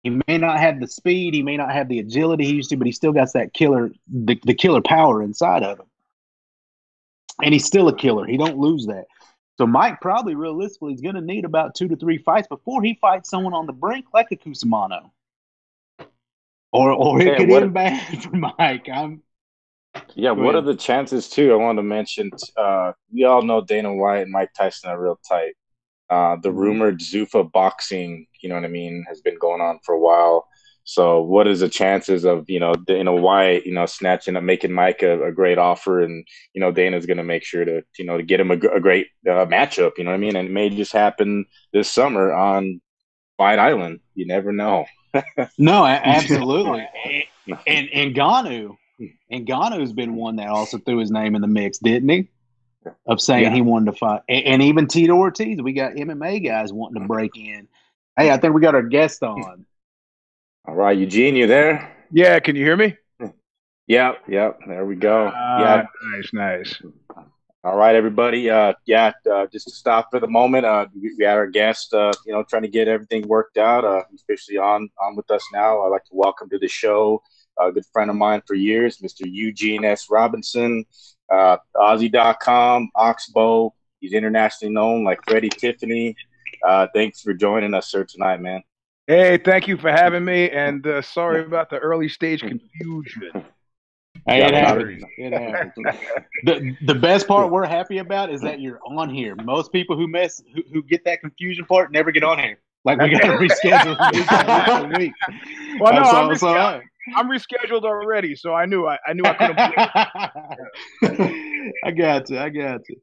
He 0.04 0.20
may 0.28 0.38
not 0.38 0.60
have 0.60 0.80
the 0.80 0.88
speed, 0.88 1.34
he 1.34 1.44
may 1.44 1.56
not 1.58 1.72
have 1.72 1.88
the 1.88 2.00
agility 2.00 2.46
he 2.46 2.54
used 2.54 2.70
to, 2.72 2.78
but 2.78 2.88
he 2.88 2.94
still 2.94 3.14
got 3.14 3.32
that 3.34 3.54
killer 3.54 3.92
the, 4.08 4.40
the 4.44 4.54
killer 4.54 4.82
power 4.82 5.22
inside 5.22 5.64
of 5.64 5.80
him. 5.80 5.88
And 7.44 7.54
he's 7.54 7.66
still 7.66 7.88
a 7.88 7.96
killer. 7.96 8.26
He 8.26 8.38
don't 8.38 8.58
lose 8.58 8.88
that. 8.88 9.06
So 9.58 9.68
Mike 9.68 10.02
probably 10.02 10.36
realistically 10.36 10.94
is 10.94 11.02
going 11.02 11.16
to 11.16 11.22
need 11.22 11.46
about 11.46 11.76
two 11.76 11.88
to 11.88 11.96
three 11.96 12.18
fights 12.20 12.48
before 12.48 12.82
he 12.82 12.96
fights 12.96 13.30
someone 13.30 13.54
on 13.54 13.66
the 13.66 13.74
brink 13.74 14.06
like 14.14 14.32
a 14.32 14.36
Cusimano. 14.36 15.12
Or 16.78 16.92
or 16.92 17.22
it 17.22 17.38
could 17.38 17.50
what- 17.50 17.64
end 17.64 17.74
bad 17.74 18.24
for 18.24 18.36
Mike. 18.36 18.88
I'm 18.90 19.24
Yeah, 20.16 20.32
what 20.32 20.56
are 20.56 20.62
the 20.62 20.76
chances 20.76 21.30
too? 21.30 21.52
I 21.54 21.56
want 21.56 21.78
to 21.80 21.84
mention. 21.84 22.30
Uh, 22.56 22.92
we 23.12 23.24
all 23.24 23.42
know 23.42 23.62
Dana 23.62 23.94
White 23.94 24.22
and 24.24 24.32
Mike 24.32 24.52
Tyson 24.58 24.90
are 24.92 25.02
real 25.02 25.20
tight. 25.28 25.54
Uh, 26.10 26.36
the 26.42 26.50
Mm-hmm. 26.50 26.58
rumored 26.66 27.00
Zuffa 27.00 27.52
boxing, 27.52 28.28
you 28.42 28.50
know 28.50 28.56
what 28.56 28.64
I 28.64 28.70
mean, 28.70 29.04
has 29.10 29.22
been 29.22 29.38
going 29.40 29.62
on 29.62 29.80
for 29.84 29.94
a 29.96 30.00
while. 30.00 30.48
So, 30.84 31.22
what 31.22 31.48
is 31.48 31.60
the 31.60 31.68
chances 31.70 32.24
of 32.26 32.46
you 32.50 32.60
know 32.62 32.74
Dana 32.74 33.14
White, 33.14 33.66
you 33.66 33.74
know, 33.74 33.86
snatching 33.86 34.38
up, 34.38 34.44
making 34.44 34.72
Mike 34.72 35.02
a, 35.04 35.14
a 35.30 35.32
great 35.34 35.58
offer, 35.58 36.02
and 36.02 36.26
you 36.54 36.62
know 36.62 36.72
Dana's 36.72 37.06
going 37.06 37.18
to 37.18 37.24
make 37.34 37.44
sure 37.44 37.66
to 37.66 37.82
you 38.00 38.06
know 38.06 38.18
to 38.18 38.24
get 38.24 38.40
him 38.40 38.52
a, 38.52 38.56
a 38.56 38.80
great 38.80 39.08
uh, 39.28 39.46
matchup. 39.56 39.94
You 39.98 40.06
know 40.06 40.12
what 40.12 40.18
I 40.18 40.26
mean? 40.26 40.36
And 40.38 40.48
it 40.48 40.52
may 40.54 40.70
just 40.70 40.94
happen 40.94 41.46
this 41.74 41.90
summer 41.92 42.32
on 42.34 42.80
Fight 43.38 43.60
Island. 43.60 44.00
You 44.16 44.28
never 44.28 44.52
know. 44.54 44.86
No, 45.58 45.86
absolutely. 45.86 46.88
and 47.48 47.58
and 47.66 47.90
and 47.94 48.16
Ngannou, 48.16 48.78
and 49.32 49.48
Ngannou's 49.48 49.94
been 49.94 50.16
one 50.16 50.36
that 50.38 50.48
also 50.48 50.78
threw 50.78 50.98
his 50.98 51.12
name 51.12 51.36
in 51.36 51.42
the 51.42 51.48
mix, 51.48 51.78
didn't 51.78 52.10
he? 52.10 52.30
Of 53.06 53.20
saying 53.20 53.44
Yeah. 53.44 53.54
he 53.54 53.62
wanted 53.62 53.92
to 53.92 53.98
fight, 53.98 54.22
and, 54.30 54.46
and 54.46 54.62
even 54.64 54.88
Tito 54.88 55.14
Ortiz. 55.16 55.62
We 55.62 55.74
got 55.74 55.94
MMA 55.94 56.46
guys 56.46 56.72
wanting 56.72 57.02
to 57.02 57.08
break 57.08 57.36
in. 57.36 57.68
Hey, 58.18 58.32
I 58.32 58.38
think 58.38 58.54
we 58.54 58.62
got 58.62 58.76
our 58.76 58.82
guest 58.84 59.22
on. 59.24 59.66
All 60.68 60.76
right, 60.76 60.98
Eugene, 60.98 61.36
you 61.36 61.48
there? 61.48 61.94
Yeah, 62.12 62.40
can 62.40 62.56
you 62.56 62.64
hear 62.64 62.78
me? 62.78 62.96
Yep, 63.88 64.24
yep. 64.28 64.60
There 64.68 64.86
we 64.86 64.96
go. 64.96 65.32
Ah, 65.34 65.60
yeah, 65.62 65.86
nice, 66.12 66.34
nice. 66.34 66.82
All 67.68 67.76
right, 67.76 67.96
everybody. 67.96 68.50
Uh, 68.50 68.72
yeah, 68.86 69.12
uh, 69.30 69.46
just 69.48 69.68
to 69.68 69.76
stop 69.76 70.08
for 70.10 70.22
the 70.22 70.28
moment, 70.28 70.66
uh, 70.66 70.86
we, 70.96 71.14
we 71.18 71.26
had 71.26 71.36
our 71.36 71.48
guest, 71.48 71.94
uh, 71.94 72.14
you 72.26 72.32
know, 72.32 72.42
trying 72.42 72.62
to 72.62 72.70
get 72.70 72.88
everything 72.88 73.28
worked 73.28 73.58
out, 73.58 73.84
uh, 73.84 74.04
especially 74.16 74.58
on 74.58 74.88
on 75.02 75.18
with 75.18 75.30
us 75.30 75.44
now. 75.52 75.82
I'd 75.82 75.90
like 75.90 76.06
to 76.06 76.14
welcome 76.14 76.50
to 76.52 76.60
the 76.60 76.70
show 76.70 77.22
a 77.60 77.70
good 77.70 77.84
friend 77.92 78.10
of 78.10 78.16
mine 78.16 78.42
for 78.48 78.54
years, 78.54 79.00
Mr. 79.00 79.24
Eugene 79.26 79.84
S. 79.84 80.10
Robinson, 80.10 80.86
uh, 81.30 81.58
Ozy.com, 81.76 82.90
Oxbow. 82.96 83.74
He's 84.00 84.14
internationally 84.14 84.74
known 84.74 85.04
like 85.04 85.20
Freddie 85.28 85.50
Tiffany. 85.50 86.16
Uh, 86.66 86.88
thanks 86.96 87.20
for 87.20 87.34
joining 87.34 87.74
us, 87.74 87.92
sir, 87.92 88.06
tonight, 88.06 88.40
man. 88.40 88.64
Hey, 89.08 89.40
thank 89.40 89.68
you 89.68 89.76
for 89.76 89.92
having 89.92 90.24
me, 90.24 90.50
and 90.52 90.88
uh, 90.88 91.02
sorry 91.02 91.44
about 91.44 91.70
the 91.70 91.80
early 91.80 92.08
stage 92.08 92.40
confusion. 92.40 93.44
It 94.28 94.54
happens. 94.54 95.04
It 95.18 95.34
happens. 95.34 95.74
the 96.44 96.76
The 96.86 96.96
best 96.96 97.28
part 97.28 97.52
we're 97.52 97.66
happy 97.66 98.00
about 98.00 98.30
is 98.30 98.42
that 98.42 98.60
you're 98.60 98.80
on 98.86 99.10
here. 99.10 99.36
Most 99.44 99.72
people 99.72 99.96
who 99.96 100.08
mess 100.08 100.42
who, 100.54 100.62
who 100.74 100.84
get 100.84 101.04
that 101.06 101.22
confusion 101.22 101.66
part 101.66 101.92
never 101.92 102.12
get 102.12 102.24
on 102.24 102.40
here. 102.40 102.60
Like 102.86 103.00
we 103.02 103.10
got 103.10 103.22
to 103.22 103.28
reschedule 103.38 104.14
week 104.14 104.32
after 104.32 105.00
week. 105.00 105.14
Well, 105.80 105.94
no, 105.94 106.04
so- 106.04 106.18
I'm, 106.18 106.36
so 106.38 106.48
rescheduled, 106.48 106.82
I'm 107.16 107.30
rescheduled 107.30 107.84
already, 107.84 108.36
so 108.36 108.54
I 108.54 108.66
knew 108.66 108.88
I, 108.88 108.98
I 109.06 109.14
knew 109.14 109.24
I 109.26 109.34
couldn't. 109.34 109.60
I 111.86 111.92
got 111.92 112.30
you. 112.30 112.40
I 112.40 112.50
got 112.50 112.82
you. 112.90 113.02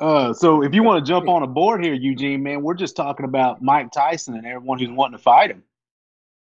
Uh, 0.00 0.32
so 0.32 0.62
if 0.62 0.74
you 0.74 0.82
want 0.82 1.04
to 1.04 1.08
jump 1.08 1.28
on 1.28 1.42
a 1.42 1.46
board 1.46 1.84
here, 1.84 1.94
Eugene, 1.94 2.42
man, 2.42 2.62
we're 2.62 2.74
just 2.74 2.96
talking 2.96 3.24
about 3.24 3.60
Mike 3.62 3.92
Tyson 3.92 4.34
and 4.34 4.46
everyone 4.46 4.78
who's 4.78 4.88
wanting 4.90 5.18
to 5.18 5.22
fight 5.22 5.50
him. 5.50 5.62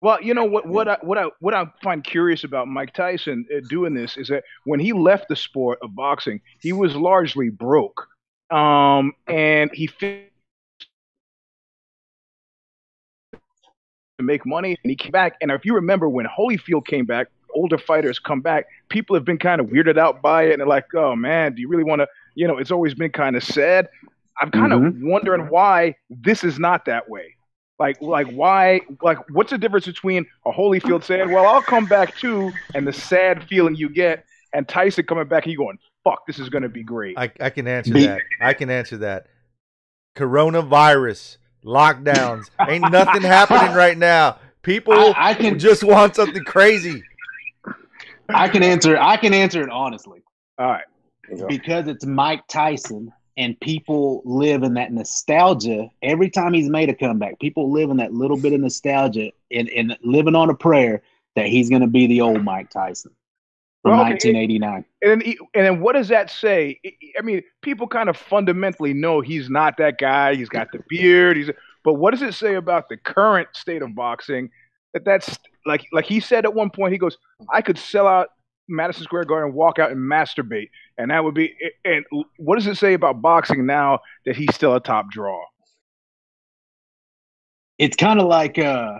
Well, 0.06 0.22
you 0.22 0.36
know 0.36 0.46
what 0.46 0.68
what 0.68 0.88
I 0.88 1.00
what 1.02 1.18
I 1.18 1.32
what 1.40 1.56
I 1.56 1.66
find 1.82 2.04
curious 2.04 2.44
about 2.44 2.68
Mike 2.68 2.94
Tyson 2.94 3.44
uh, 3.52 3.62
doing 3.70 3.96
this 3.96 4.18
is 4.18 4.28
that 4.28 4.44
when 4.66 4.80
he 4.80 4.94
left 4.94 5.30
the 5.30 5.36
sport 5.36 5.80
of 5.82 5.96
boxing, 5.96 6.42
he 6.60 6.74
was 6.74 6.96
largely 6.96 7.50
broke, 7.50 8.08
um, 8.52 9.14
and 9.26 9.72
he 9.74 9.88
fi- 9.88 10.28
to 13.34 13.40
make 14.22 14.46
money, 14.46 14.78
and 14.84 14.92
he 14.92 14.96
came 14.96 15.12
back. 15.12 15.38
And 15.42 15.50
if 15.50 15.66
you 15.66 15.74
remember 15.74 16.08
when 16.08 16.28
Holyfield 16.28 16.86
came 16.86 17.06
back, 17.06 17.30
older 17.56 17.80
fighters 17.80 18.20
come 18.20 18.42
back, 18.42 18.68
people 18.90 19.16
have 19.16 19.26
been 19.26 19.40
kind 19.40 19.60
of 19.60 19.70
weirded 19.70 19.98
out 19.98 20.22
by 20.22 20.44
it, 20.44 20.52
and 20.52 20.60
they're 20.60 20.68
like, 20.68 20.86
"Oh 20.94 21.16
man, 21.16 21.56
do 21.56 21.62
you 21.62 21.68
really 21.68 21.84
want 21.84 22.02
to?" 22.02 22.08
You 22.36 22.48
know, 22.48 22.60
it's 22.60 22.70
always 22.70 22.94
been 22.94 23.12
kind 23.12 23.36
of 23.36 23.44
sad. 23.44 23.90
I'm 24.40 24.52
kind 24.52 24.72
of 24.72 25.02
wondering 25.02 25.50
why 25.50 25.96
this 26.12 26.44
is 26.44 26.60
not 26.60 26.86
that 26.86 27.10
way. 27.10 27.35
Like, 27.78 28.02
like 28.02 28.28
why? 28.32 28.82
Like, 29.02 29.18
what's 29.32 29.52
the 29.52 29.58
difference 29.58 29.86
between 29.86 30.26
a 30.46 30.52
Holyfield 30.52 31.04
saying, 31.04 31.30
"Well, 31.30 31.46
I'll 31.46 31.62
come 31.62 31.86
back 31.86 32.16
too," 32.16 32.52
and 32.74 32.88
the 32.88 32.94
sad 32.94 33.44
feeling 33.50 33.76
you 33.76 33.90
get, 33.90 34.26
and 34.54 34.68
Tyson 34.68 35.06
coming 35.06 35.28
back 35.28 35.44
and 35.44 35.52
you 35.52 35.58
going, 35.58 35.78
"Fuck, 36.04 36.26
this 36.26 36.40
is 36.40 36.48
gonna 36.48 36.70
be 36.70 36.84
great." 36.84 37.18
I, 37.18 37.32
I 37.40 37.50
can 37.50 37.68
answer 37.68 37.94
that. 37.94 38.22
I 38.40 38.54
can 38.54 38.70
answer 38.70 38.98
that. 38.98 39.28
Coronavirus, 40.16 41.38
lockdowns, 41.66 42.50
ain't 42.68 42.90
nothing 42.92 43.22
happening 43.22 43.76
right 43.76 43.98
now. 43.98 44.38
People 44.62 44.94
I, 44.94 45.32
I 45.32 45.34
can 45.34 45.60
just 45.60 45.84
want 45.84 46.16
something 46.16 46.44
crazy. 46.46 47.04
I 48.30 48.48
can 48.48 48.64
answer 48.64 48.98
I 48.98 49.18
can 49.18 49.34
answer 49.34 49.62
it 49.62 49.70
honestly 49.70 50.24
All 50.58 50.68
right. 50.68 50.86
because 51.48 51.88
it's 51.88 52.06
Mike 52.06 52.48
Tyson 52.48 53.12
and 53.38 53.60
people 53.60 54.22
live 54.26 54.64
in 54.64 54.76
that 54.76 54.94
nostalgia 54.94 55.90
every 56.02 56.30
time 56.30 56.54
he's 56.54 56.70
made 56.70 56.90
a 56.90 56.96
comeback. 56.96 57.40
People 57.40 57.72
live 57.72 57.90
in 57.90 57.98
that 57.98 58.14
little 58.14 58.38
bit 58.38 58.54
of 58.54 58.62
nostalgia 58.62 59.32
and, 59.52 59.70
and 59.70 59.98
living 60.04 60.36
on 60.36 60.50
a 60.50 60.56
prayer 60.56 61.02
that 61.36 61.48
he's 61.48 61.70
going 61.70 61.82
to 61.82 61.88
be 61.88 62.08
the 62.08 62.22
old 62.22 62.44
Mike 62.44 62.70
Tyson 62.70 63.12
from 63.82 63.92
Well, 63.92 64.02
okay, 64.02 64.12
1989. 64.14 64.86
And 65.02 65.22
then, 65.22 65.34
and 65.54 65.66
then, 65.66 65.82
what 65.82 65.94
does 65.94 66.08
that 66.08 66.30
say? 66.30 66.80
I- 66.86 66.92
I 67.20 67.22
mean, 67.22 67.42
people 67.62 67.88
kind 67.88 68.10
of 68.10 68.18
fundamentally 68.18 68.94
know 68.94 69.22
he's 69.22 69.50
not 69.50 69.78
that 69.78 69.98
guy. 69.98 70.36
He's 70.36 70.50
got 70.50 70.72
the 70.72 70.80
beard. 70.88 71.38
He's, 71.38 71.50
but 71.84 71.96
what 71.96 72.12
does 72.12 72.22
it 72.22 72.34
say 72.34 72.56
about 72.56 72.90
the 72.90 72.98
current 72.98 73.50
state 73.54 73.82
of 73.82 73.94
boxing? 73.96 74.50
That 74.94 75.04
that's 75.06 75.38
like, 75.66 75.86
like 75.92 76.06
he 76.06 76.20
said 76.22 76.46
at 76.46 76.54
one 76.54 76.70
point. 76.70 76.94
He 76.94 76.98
goes, 76.98 77.18
"I 77.52 77.62
could 77.62 77.78
sell 77.78 78.08
out 78.08 78.30
Madison 78.70 79.04
Square 79.04 79.26
Garden, 79.26 79.54
walk 79.54 79.78
out 79.78 79.92
and 79.92 80.00
masturbate, 80.00 80.70
and 80.98 81.12
that 81.12 81.24
would 81.24 81.36
be." 81.36 81.56
And 81.84 82.06
what 82.38 82.56
does 82.56 82.68
it 82.68 82.76
say 82.76 82.94
about 82.94 83.22
boxing 83.22 83.66
now 83.66 84.00
that 84.26 84.36
he's 84.36 84.54
still 84.54 84.76
a 84.76 84.80
top 84.80 85.12
draw? 85.12 85.44
It's 87.78 87.96
kind 87.96 88.20
of 88.20 88.28
like 88.28 88.58
uh, 88.58 89.00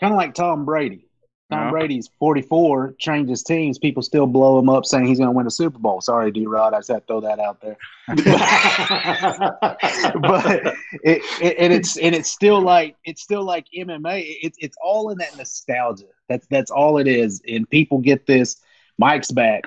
kind 0.00 0.12
of 0.12 0.16
like 0.16 0.34
Tom 0.34 0.64
Brady. 0.64 1.08
Tom. 1.50 1.70
Brady's 1.70 2.10
44, 2.18 2.94
changes 2.98 3.42
teams. 3.42 3.78
People 3.78 4.02
still 4.02 4.26
blow 4.26 4.58
him 4.58 4.68
up 4.68 4.84
saying 4.84 5.06
he's 5.06 5.18
going 5.18 5.28
to 5.28 5.32
win 5.32 5.46
a 5.46 5.50
Super 5.50 5.78
Bowl. 5.78 6.02
Sorry, 6.02 6.30
D 6.30 6.46
Rod. 6.46 6.74
I 6.74 6.78
just 6.78 6.88
had 6.88 6.98
to 6.98 7.06
throw 7.06 7.20
that 7.22 7.38
out 7.38 7.62
there. 7.62 7.76
but 10.20 10.74
it, 11.02 11.22
it, 11.40 11.56
and 11.58 11.72
it's 11.72 11.96
and 11.96 12.14
it's 12.14 12.30
still 12.30 12.60
like 12.60 12.96
it's 13.04 13.22
still 13.22 13.44
like 13.44 13.66
MMA. 13.76 14.38
It's 14.42 14.58
it's 14.60 14.76
all 14.82 15.10
in 15.10 15.18
that 15.18 15.36
nostalgia. 15.38 16.04
That's 16.28 16.46
that's 16.48 16.70
all 16.70 16.98
it 16.98 17.06
is. 17.06 17.40
And 17.48 17.68
people 17.68 17.98
get 17.98 18.26
this. 18.26 18.56
Mike's 18.98 19.30
back. 19.30 19.64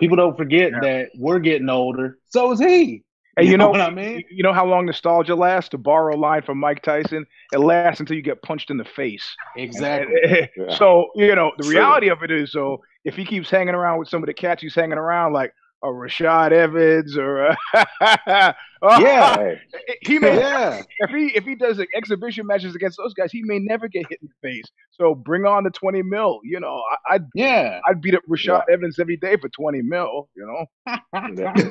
People 0.00 0.16
don't 0.16 0.36
forget 0.36 0.70
Yeah. 0.72 0.80
that 0.80 1.10
we're 1.16 1.38
getting 1.38 1.68
older. 1.68 2.18
So 2.28 2.52
is 2.52 2.60
he. 2.60 3.04
And 3.36 3.46
you, 3.46 3.56
know, 3.56 3.70
what 3.70 3.80
I 3.80 3.90
mean? 3.90 4.24
You 4.32 4.42
know 4.42 4.52
how 4.52 4.66
long 4.66 4.86
nostalgia 4.86 5.36
lasts? 5.36 5.70
To 5.70 5.78
borrow 5.78 6.16
a 6.16 6.18
line 6.18 6.42
from 6.42 6.58
Mike 6.58 6.82
Tyson, 6.82 7.24
it 7.52 7.58
lasts 7.58 8.00
until 8.00 8.16
you 8.16 8.22
get 8.22 8.42
punched 8.42 8.68
in 8.68 8.78
the 8.78 8.84
face. 8.84 9.24
Exactly. 9.56 10.16
Yeah. 10.56 10.76
So 10.76 11.10
you 11.14 11.34
know 11.36 11.52
the 11.56 11.62
True. 11.62 11.72
reality 11.74 12.08
of 12.08 12.24
it 12.24 12.32
is, 12.32 12.50
so 12.50 12.82
if 13.04 13.14
he 13.14 13.24
keeps 13.24 13.48
hanging 13.48 13.74
around 13.76 14.00
with 14.00 14.08
some 14.08 14.24
of 14.24 14.26
the 14.26 14.34
cats 14.34 14.60
he's 14.62 14.74
hanging 14.74 14.98
around, 14.98 15.34
like 15.34 15.52
a 15.82 15.86
Rashad 15.86 16.52
Evans 16.52 17.16
or 17.16 17.46
a 17.46 17.56
oh, 18.82 19.00
Yeah. 19.00 19.54
He 20.02 20.18
may 20.18 20.36
Yeah. 20.38 20.82
if 20.98 21.10
he 21.10 21.26
if 21.36 21.44
he 21.44 21.54
does 21.54 21.78
like, 21.78 21.88
exhibition 21.94 22.46
matches 22.46 22.74
against 22.74 22.98
those 22.98 23.14
guys, 23.14 23.30
he 23.32 23.42
may 23.42 23.58
never 23.58 23.88
get 23.88 24.06
hit 24.08 24.18
in 24.22 24.28
the 24.28 24.48
face. 24.48 24.64
So 24.90 25.14
bring 25.14 25.44
on 25.44 25.64
the 25.64 25.70
twenty 25.70 26.02
mil. 26.02 26.40
You 26.44 26.60
know, 26.60 26.82
I, 27.08 27.14
I'd 27.14 27.26
Yeah. 27.34 27.80
I'd 27.86 28.00
beat 28.00 28.14
up 28.14 28.22
Rashad 28.28 28.64
Evans 28.70 28.98
every 28.98 29.16
day 29.16 29.36
for 29.36 29.48
twenty 29.50 29.82
mil. 29.82 30.28
You 30.36 30.46
know, 30.46 31.70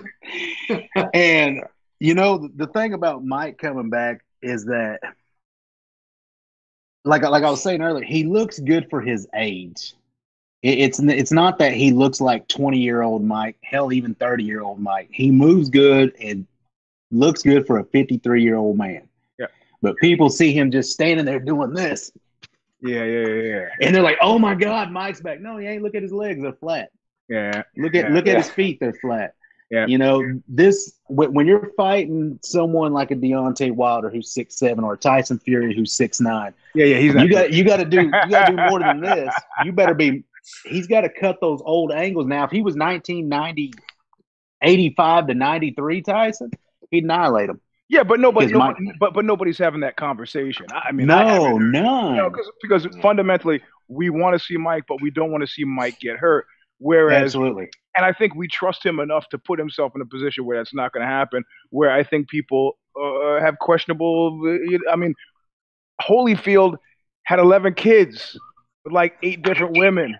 and 1.14 1.64
you 2.00 2.14
know 2.14 2.38
the, 2.38 2.50
the 2.56 2.68
thing 2.68 2.94
about 2.94 3.26
Mike 3.26 3.58
coming 3.58 3.90
back 3.90 4.24
is 4.42 4.66
that 4.66 5.00
like 7.04 7.24
like 7.24 7.44
I 7.44 7.50
was 7.50 7.62
saying 7.62 7.82
earlier, 7.82 8.06
he 8.06 8.24
looks 8.26 8.60
good 8.60 8.88
for 8.90 9.02
his 9.02 9.28
age. 9.36 9.94
It, 10.64 10.80
it's 10.80 11.00
it's 11.00 11.32
not 11.32 11.60
that 11.60 11.74
he 11.74 11.92
looks 11.92 12.20
like 12.20 12.48
20 12.48 12.80
year 12.80 13.02
old 13.04 13.24
Mike, 13.24 13.58
hell 13.62 13.94
even 13.94 14.16
30 14.16 14.44
year 14.44 14.62
old 14.62 14.80
Mike. 14.80 15.10
He 15.12 15.32
moves 15.32 15.70
good 15.70 16.16
and 16.22 16.46
looks 17.12 17.42
good 17.44 17.66
for 17.68 17.80
a 17.80 17.84
53 17.86 18.42
year 18.44 18.56
old 18.56 18.78
man. 18.78 19.08
Yeah. 19.40 19.48
But 19.82 19.96
people 19.98 20.30
see 20.30 20.52
him 20.52 20.72
just 20.72 20.92
standing 20.92 21.26
there 21.26 21.40
doing 21.40 21.74
this 21.74 22.12
yeah, 22.82 23.04
yeah, 23.04 23.28
yeah, 23.28 23.66
and 23.82 23.96
they're 23.96 24.04
like, 24.04 24.20
"Oh 24.22 24.38
my 24.38 24.54
god, 24.54 24.92
Mike's 24.92 25.20
back." 25.20 25.42
No, 25.42 25.58
he 25.58 25.66
ain't. 25.66 25.82
Look 25.82 25.96
at 25.96 26.04
his 26.04 26.12
legs; 26.12 26.42
they're 26.42 26.54
flat. 26.54 26.92
yeah. 27.28 27.64
Look 27.76 27.96
at 27.96 28.10
Yeah. 28.10 28.14
look 28.14 28.28
at 28.28 28.38
his 28.38 28.50
feet; 28.50 28.80
they're 28.80 28.94
flat. 28.94 29.34
Yeah. 29.72 29.88
You 29.88 29.98
know 29.98 30.40
this 30.48 31.00
when, 31.08 31.34
when 31.34 31.48
you're 31.48 31.72
fighting 31.76 32.40
someone 32.44 32.94
like 32.94 33.12
a 33.12 33.16
Deontay 33.16 33.72
Wilder 33.72 34.10
who's 34.10 34.32
six 34.32 34.58
seven 34.58 34.84
or 34.84 34.96
Tyson 34.96 35.40
Fury 35.40 35.76
who's 35.76 35.92
six 35.94 36.22
nine. 36.22 36.54
Yeah, 36.76 36.86
yeah, 36.86 36.98
he's 37.00 37.16
not. 37.16 37.24
You 37.24 37.30
got 37.32 37.52
you 37.52 37.64
got 37.64 37.78
to 37.78 37.86
do 37.86 38.04
you 38.04 38.12
got 38.12 38.46
to 38.46 38.56
do 38.56 38.62
more 38.70 38.80
than 38.80 39.02
this. 39.02 39.34
You 39.66 39.72
better 39.72 39.96
be. 39.96 40.24
He's 40.66 40.88
got 40.88 41.02
to 41.02 41.10
cut 41.10 41.38
those 41.42 41.62
old 41.66 41.92
angles 41.92 42.28
now. 42.28 42.46
If 42.46 42.52
he 42.52 42.62
was 42.62 42.76
1990, 42.76 43.74
85 44.62 45.28
to 45.28 45.34
93 45.34 46.02
Tyson, 46.02 46.52
he'd 46.92 47.04
annihilate 47.04 47.50
him. 47.50 47.62
yeah, 47.90 48.04
but 48.04 48.20
nobody, 48.20 48.54
my- 48.54 48.74
but 49.00 49.14
but 49.14 49.26
nobody's 49.26 49.58
having 49.58 49.82
that 49.82 49.96
conversation. 49.98 50.66
I, 50.72 50.92
mean, 50.92 51.08
no, 51.08 51.58
No, 51.58 52.30
because 52.30 52.52
because 52.62 52.88
fundamentally 53.02 53.62
we 53.88 54.10
want 54.10 54.40
to 54.40 54.46
see 54.46 54.58
Mike, 54.58 54.84
but 54.88 55.02
we 55.02 55.12
don't 55.12 55.32
want 55.32 55.42
to 55.42 55.48
see 55.48 55.64
Mike 55.64 56.00
get 56.00 56.18
hurt. 56.18 56.46
Whereas 56.80 57.24
Absolutely. 57.24 57.70
and 57.96 58.06
I 58.06 58.14
think 58.14 58.36
we 58.36 58.48
trust 58.48 58.86
him 58.86 59.00
enough 59.00 59.28
to 59.30 59.38
put 59.40 59.58
himself 59.58 59.94
in 59.96 60.02
a 60.02 60.06
position 60.06 60.46
where 60.46 60.58
that's 60.58 60.74
not 60.76 60.92
going 60.94 61.02
to 61.02 61.08
happen. 61.12 61.44
Where 61.72 61.92
I 61.92 62.04
think 62.04 62.30
people 62.30 62.78
uh, 63.00 63.40
have 63.40 63.58
questionable. 63.60 64.40
I 64.92 64.96
mean, 64.96 65.14
Holyfield 66.02 66.76
had 67.24 67.40
11 67.40 67.74
kids 67.74 68.38
with 68.84 68.94
like 68.94 69.16
eight 69.24 69.42
different 69.42 69.78
women 69.78 70.18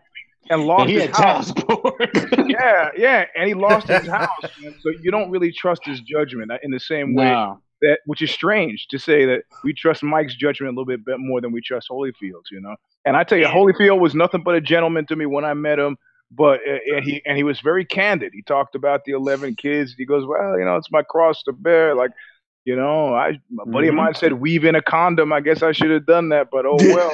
and 0.50 0.64
lost 0.66 0.82
And 0.82 0.90
he 0.90 1.00
his 1.00 1.16
house. 1.18 1.52
yeah, 2.48 2.90
yeah, 2.98 3.26
and 3.36 3.48
he 3.48 3.54
lost 3.54 3.88
his 3.88 4.08
house. 4.20 4.30
man. 4.62 4.76
So 4.82 4.92
you 5.02 5.12
don't 5.12 5.30
really 5.30 5.52
trust 5.52 5.82
his 5.86 6.00
judgment 6.02 6.52
uh, 6.52 6.58
in 6.64 6.72
the 6.72 6.80
same 6.80 7.16
way 7.16 7.26
no. 7.26 7.60
that, 7.82 8.00
which 8.06 8.22
is 8.22 8.32
strange 8.32 8.88
to 8.90 8.98
say 9.00 9.26
that 9.26 9.44
we 9.64 9.74
trust 9.74 10.04
Mike's 10.04 10.36
judgment 10.36 10.70
a 10.70 10.72
little 10.72 10.86
bit, 10.86 11.06
bit 11.06 11.18
more 11.20 11.42
than 11.42 11.52
we 11.52 11.62
trust 11.62 11.90
Holyfield's. 11.90 12.52
You 12.52 12.62
know, 12.62 12.76
and 13.06 13.16
I 13.18 13.24
tell 13.24 13.38
you, 13.38 13.46
Holyfield 13.46 14.00
was 14.00 14.16
nothing 14.16 14.44
but 14.44 14.56
a 14.56 14.62
gentleman 14.62 15.06
to 15.08 15.16
me 15.16 15.26
when 15.26 15.46
I 15.46 15.54
met 15.54 15.80
him. 15.80 15.98
But 16.32 16.60
uh, 16.68 16.96
and 16.96 17.06
he 17.06 17.22
and 17.26 17.38
he 17.38 17.44
was 17.44 17.62
very 17.62 17.86
candid. 17.86 18.32
He 18.34 18.42
talked 18.42 18.76
about 18.76 19.06
the 19.06 19.14
eleven 19.14 19.56
kids. 19.56 19.96
He 19.98 20.06
goes, 20.06 20.26
"Well, 20.26 20.60
you 20.60 20.66
know, 20.66 20.76
it's 20.76 20.92
my 20.92 21.02
cross 21.02 21.42
to 21.44 21.54
bear." 21.54 21.96
Like, 21.96 22.12
you 22.66 22.76
know, 22.76 23.14
I 23.14 23.40
a 23.62 23.66
buddy 23.66 23.88
of 23.88 23.94
Mhm. 23.94 23.98
mine 23.98 24.14
said, 24.14 24.34
"Weave 24.34 24.66
in 24.66 24.76
a 24.76 24.82
condom." 24.82 25.32
I 25.32 25.40
guess 25.40 25.64
I 25.64 25.72
should 25.72 25.90
have 25.90 26.06
done 26.06 26.28
that, 26.30 26.50
but 26.52 26.66
oh 26.66 26.76
well. 26.82 27.12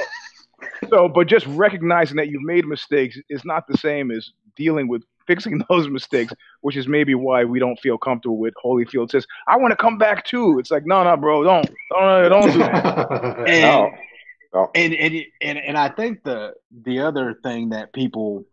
So, 0.90 1.08
but 1.08 1.26
just 1.26 1.46
recognizing 1.46 2.16
that 2.16 2.28
you've 2.28 2.42
made 2.42 2.66
mistakes 2.66 3.18
is 3.28 3.44
not 3.44 3.66
the 3.66 3.76
same 3.78 4.10
as 4.10 4.30
dealing 4.56 4.88
with 4.88 5.02
fixing 5.26 5.62
those 5.70 5.88
mistakes, 5.88 6.32
which 6.60 6.76
is 6.76 6.86
maybe 6.86 7.14
why 7.14 7.44
we 7.44 7.58
don't 7.58 7.80
feel 7.80 7.96
comfortable 7.96 8.36
with 8.36 8.54
Holyfield 8.62 9.10
says, 9.10 9.26
"I 9.46 9.56
want 9.56 9.72
to 9.72 9.76
come 9.76 9.96
back 9.96 10.24
too." 10.24 10.58
It's 10.58 10.70
like, 10.70 10.84
no, 10.84 11.02
no, 11.02 11.16
bro, 11.16 11.42
don't, 11.44 11.70
don't, 11.90 12.28
don't 12.28 12.52
do 12.52 12.58
that. 12.58 13.08
And, 13.48 13.62
No. 13.62 13.90
No. 14.52 14.70
and 14.74 14.94
and 14.94 15.22
and 15.40 15.58
and 15.58 15.76
I 15.78 15.88
think 15.88 16.22
the 16.22 16.54
the 16.84 17.00
other 17.00 17.34
thing 17.42 17.70
that 17.70 17.92
people 17.92 18.44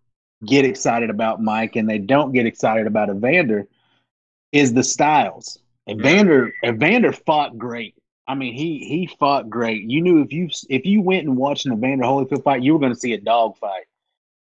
get 0.45 0.65
excited 0.65 1.09
about 1.09 1.41
Mike 1.43 1.75
and 1.75 1.87
they 1.87 1.99
don't 1.99 2.31
get 2.31 2.47
excited 2.47 2.87
about 2.87 3.09
Evander 3.09 3.67
is 4.51 4.73
the 4.73 4.83
styles. 4.83 5.59
Evander 5.89 6.51
Evander 6.65 7.11
fought 7.11 7.57
great. 7.57 7.95
I 8.27 8.35
mean, 8.35 8.53
he 8.53 8.79
he 8.79 9.07
fought 9.19 9.49
great. 9.49 9.83
You 9.83 10.01
knew 10.01 10.21
if 10.21 10.31
you 10.31 10.49
if 10.69 10.85
you 10.85 11.01
went 11.01 11.27
and 11.27 11.35
watched 11.37 11.65
an 11.65 11.73
Evander 11.73 12.03
Holyfield 12.05 12.43
fight, 12.43 12.61
you 12.63 12.73
were 12.73 12.79
going 12.79 12.93
to 12.93 12.99
see 12.99 13.13
a 13.13 13.19
dog 13.19 13.57
fight. 13.57 13.83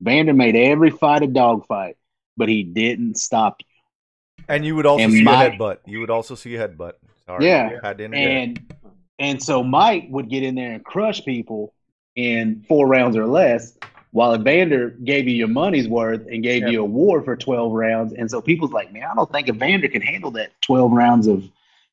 Vander 0.02 0.34
made 0.34 0.56
every 0.56 0.90
fight 0.90 1.24
a 1.24 1.28
dog 1.28 1.66
fight, 1.68 1.98
but 2.38 2.50
he 2.50 2.64
didn't 2.64 3.18
stop 3.18 3.58
you. 3.60 4.44
And 4.48 4.66
you 4.66 4.76
would 4.76 4.86
also 4.86 5.04
And 5.04 5.14
see 5.14 5.24
my- 5.24 5.46
a 5.46 5.52
headbutt. 5.52 5.78
You 5.86 6.00
would 6.02 6.10
also 6.10 6.36
see 6.36 6.56
a 6.56 6.68
headbutt. 6.68 6.94
Sorry, 7.26 7.46
Yeah, 7.48 7.70
to 7.80 7.90
interject. 8.04 8.14
And 8.16 8.74
and 9.20 9.42
so 9.44 9.64
Mike 9.64 10.08
would 10.10 10.30
get 10.30 10.44
in 10.44 10.56
there 10.56 10.74
and 10.74 10.84
crush 10.84 11.24
people 11.24 11.74
in 12.16 12.64
four 12.68 12.88
rounds 12.88 13.16
or 13.18 13.26
less, 13.26 13.78
while 14.12 14.36
Evander 14.36 14.90
gave 15.04 15.28
you 15.28 15.36
your 15.36 15.48
money's 15.48 15.88
worth 15.88 16.26
and 16.28 16.44
gave 16.44 16.64
Yeah. 16.64 16.70
you 16.70 16.82
a 16.82 16.86
war 16.86 17.22
for 17.22 17.36
twelve 17.36 17.72
rounds. 17.74 18.14
And 18.14 18.30
so 18.30 18.42
people's 18.42 18.72
like, 18.72 18.92
man, 18.94 19.04
I 19.12 19.16
don't 19.16 19.32
think 19.32 19.50
Evander 19.50 19.88
can 19.88 20.02
handle 20.02 20.32
that 20.32 20.52
twelve 20.62 20.92
rounds 20.92 21.28
of 21.28 21.44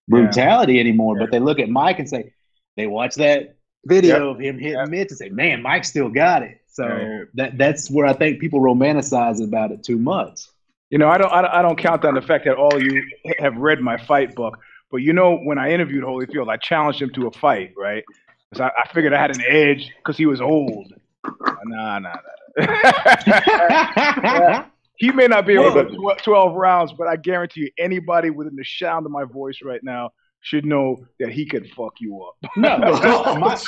brutality 0.08 0.80
anymore. 0.80 1.16
But 1.16 1.30
they 1.30 1.40
look 1.40 1.58
at 1.58 1.68
Mike 1.68 1.98
and 1.98 2.08
say, 2.08 2.32
they 2.76 2.86
watch 2.86 3.16
that 3.16 3.56
video 3.86 4.30
of 4.30 4.40
him 4.40 4.58
hitting 4.58 4.78
Yep. 4.78 4.88
mitts 4.88 5.12
and 5.12 5.18
say, 5.18 5.28
man, 5.28 5.62
Mike 5.62 5.84
still 5.84 6.08
got 6.08 6.42
it. 6.42 6.58
So 6.66 6.86
Yeah. 6.86 7.24
that 7.34 7.58
that's 7.58 7.90
where 7.90 8.06
I 8.06 8.12
think 8.14 8.40
people 8.40 8.60
romanticize 8.60 9.42
about 9.42 9.72
it 9.72 9.82
too 9.82 9.98
much. 9.98 10.40
You 10.90 10.98
know, 10.98 11.08
I 11.08 11.18
don't, 11.18 11.32
I 11.32 11.42
don't, 11.42 11.50
I 11.52 11.62
don't 11.62 11.78
count 11.78 12.04
on 12.04 12.14
the 12.14 12.22
fact 12.22 12.44
that 12.44 12.56
all 12.56 12.80
you 12.80 13.02
have 13.38 13.56
read 13.56 13.80
my 13.80 13.96
fight 13.96 14.34
book, 14.34 14.58
but 14.90 14.98
you 14.98 15.12
know, 15.12 15.38
when 15.38 15.58
I 15.58 15.72
interviewed 15.72 16.04
Holyfield, 16.04 16.48
I 16.50 16.56
challenged 16.58 17.00
him 17.00 17.10
to 17.14 17.26
a 17.26 17.30
fight, 17.32 17.72
right? 17.76 18.04
Because 18.50 18.70
I, 18.76 18.82
I 18.82 18.92
figured 18.92 19.14
I 19.14 19.20
had 19.20 19.30
an 19.30 19.42
edge 19.48 19.90
because 19.98 20.18
he 20.18 20.26
was 20.26 20.40
old. 20.40 20.92
Nah, 21.64 21.98
nah, 21.98 22.16
nah. 22.56 22.56
he 25.02 25.10
may 25.10 25.26
not 25.26 25.44
be 25.46 25.54
able 25.54 25.72
to 25.74 25.90
do 25.90 26.10
12 26.22 26.54
rounds, 26.54 26.92
but 26.92 27.08
I 27.08 27.16
guarantee 27.16 27.62
you, 27.62 27.70
anybody 27.76 28.30
within 28.30 28.54
the 28.54 28.62
sound 28.64 29.04
of 29.04 29.10
my 29.10 29.24
voice 29.24 29.58
right 29.64 29.82
now 29.82 30.10
should 30.42 30.64
know 30.64 31.04
that 31.18 31.30
he 31.32 31.44
could 31.44 31.68
fuck 31.70 31.94
you 32.00 32.22
up. 32.22 32.34
No, 32.56 32.78
my, 32.78 33.60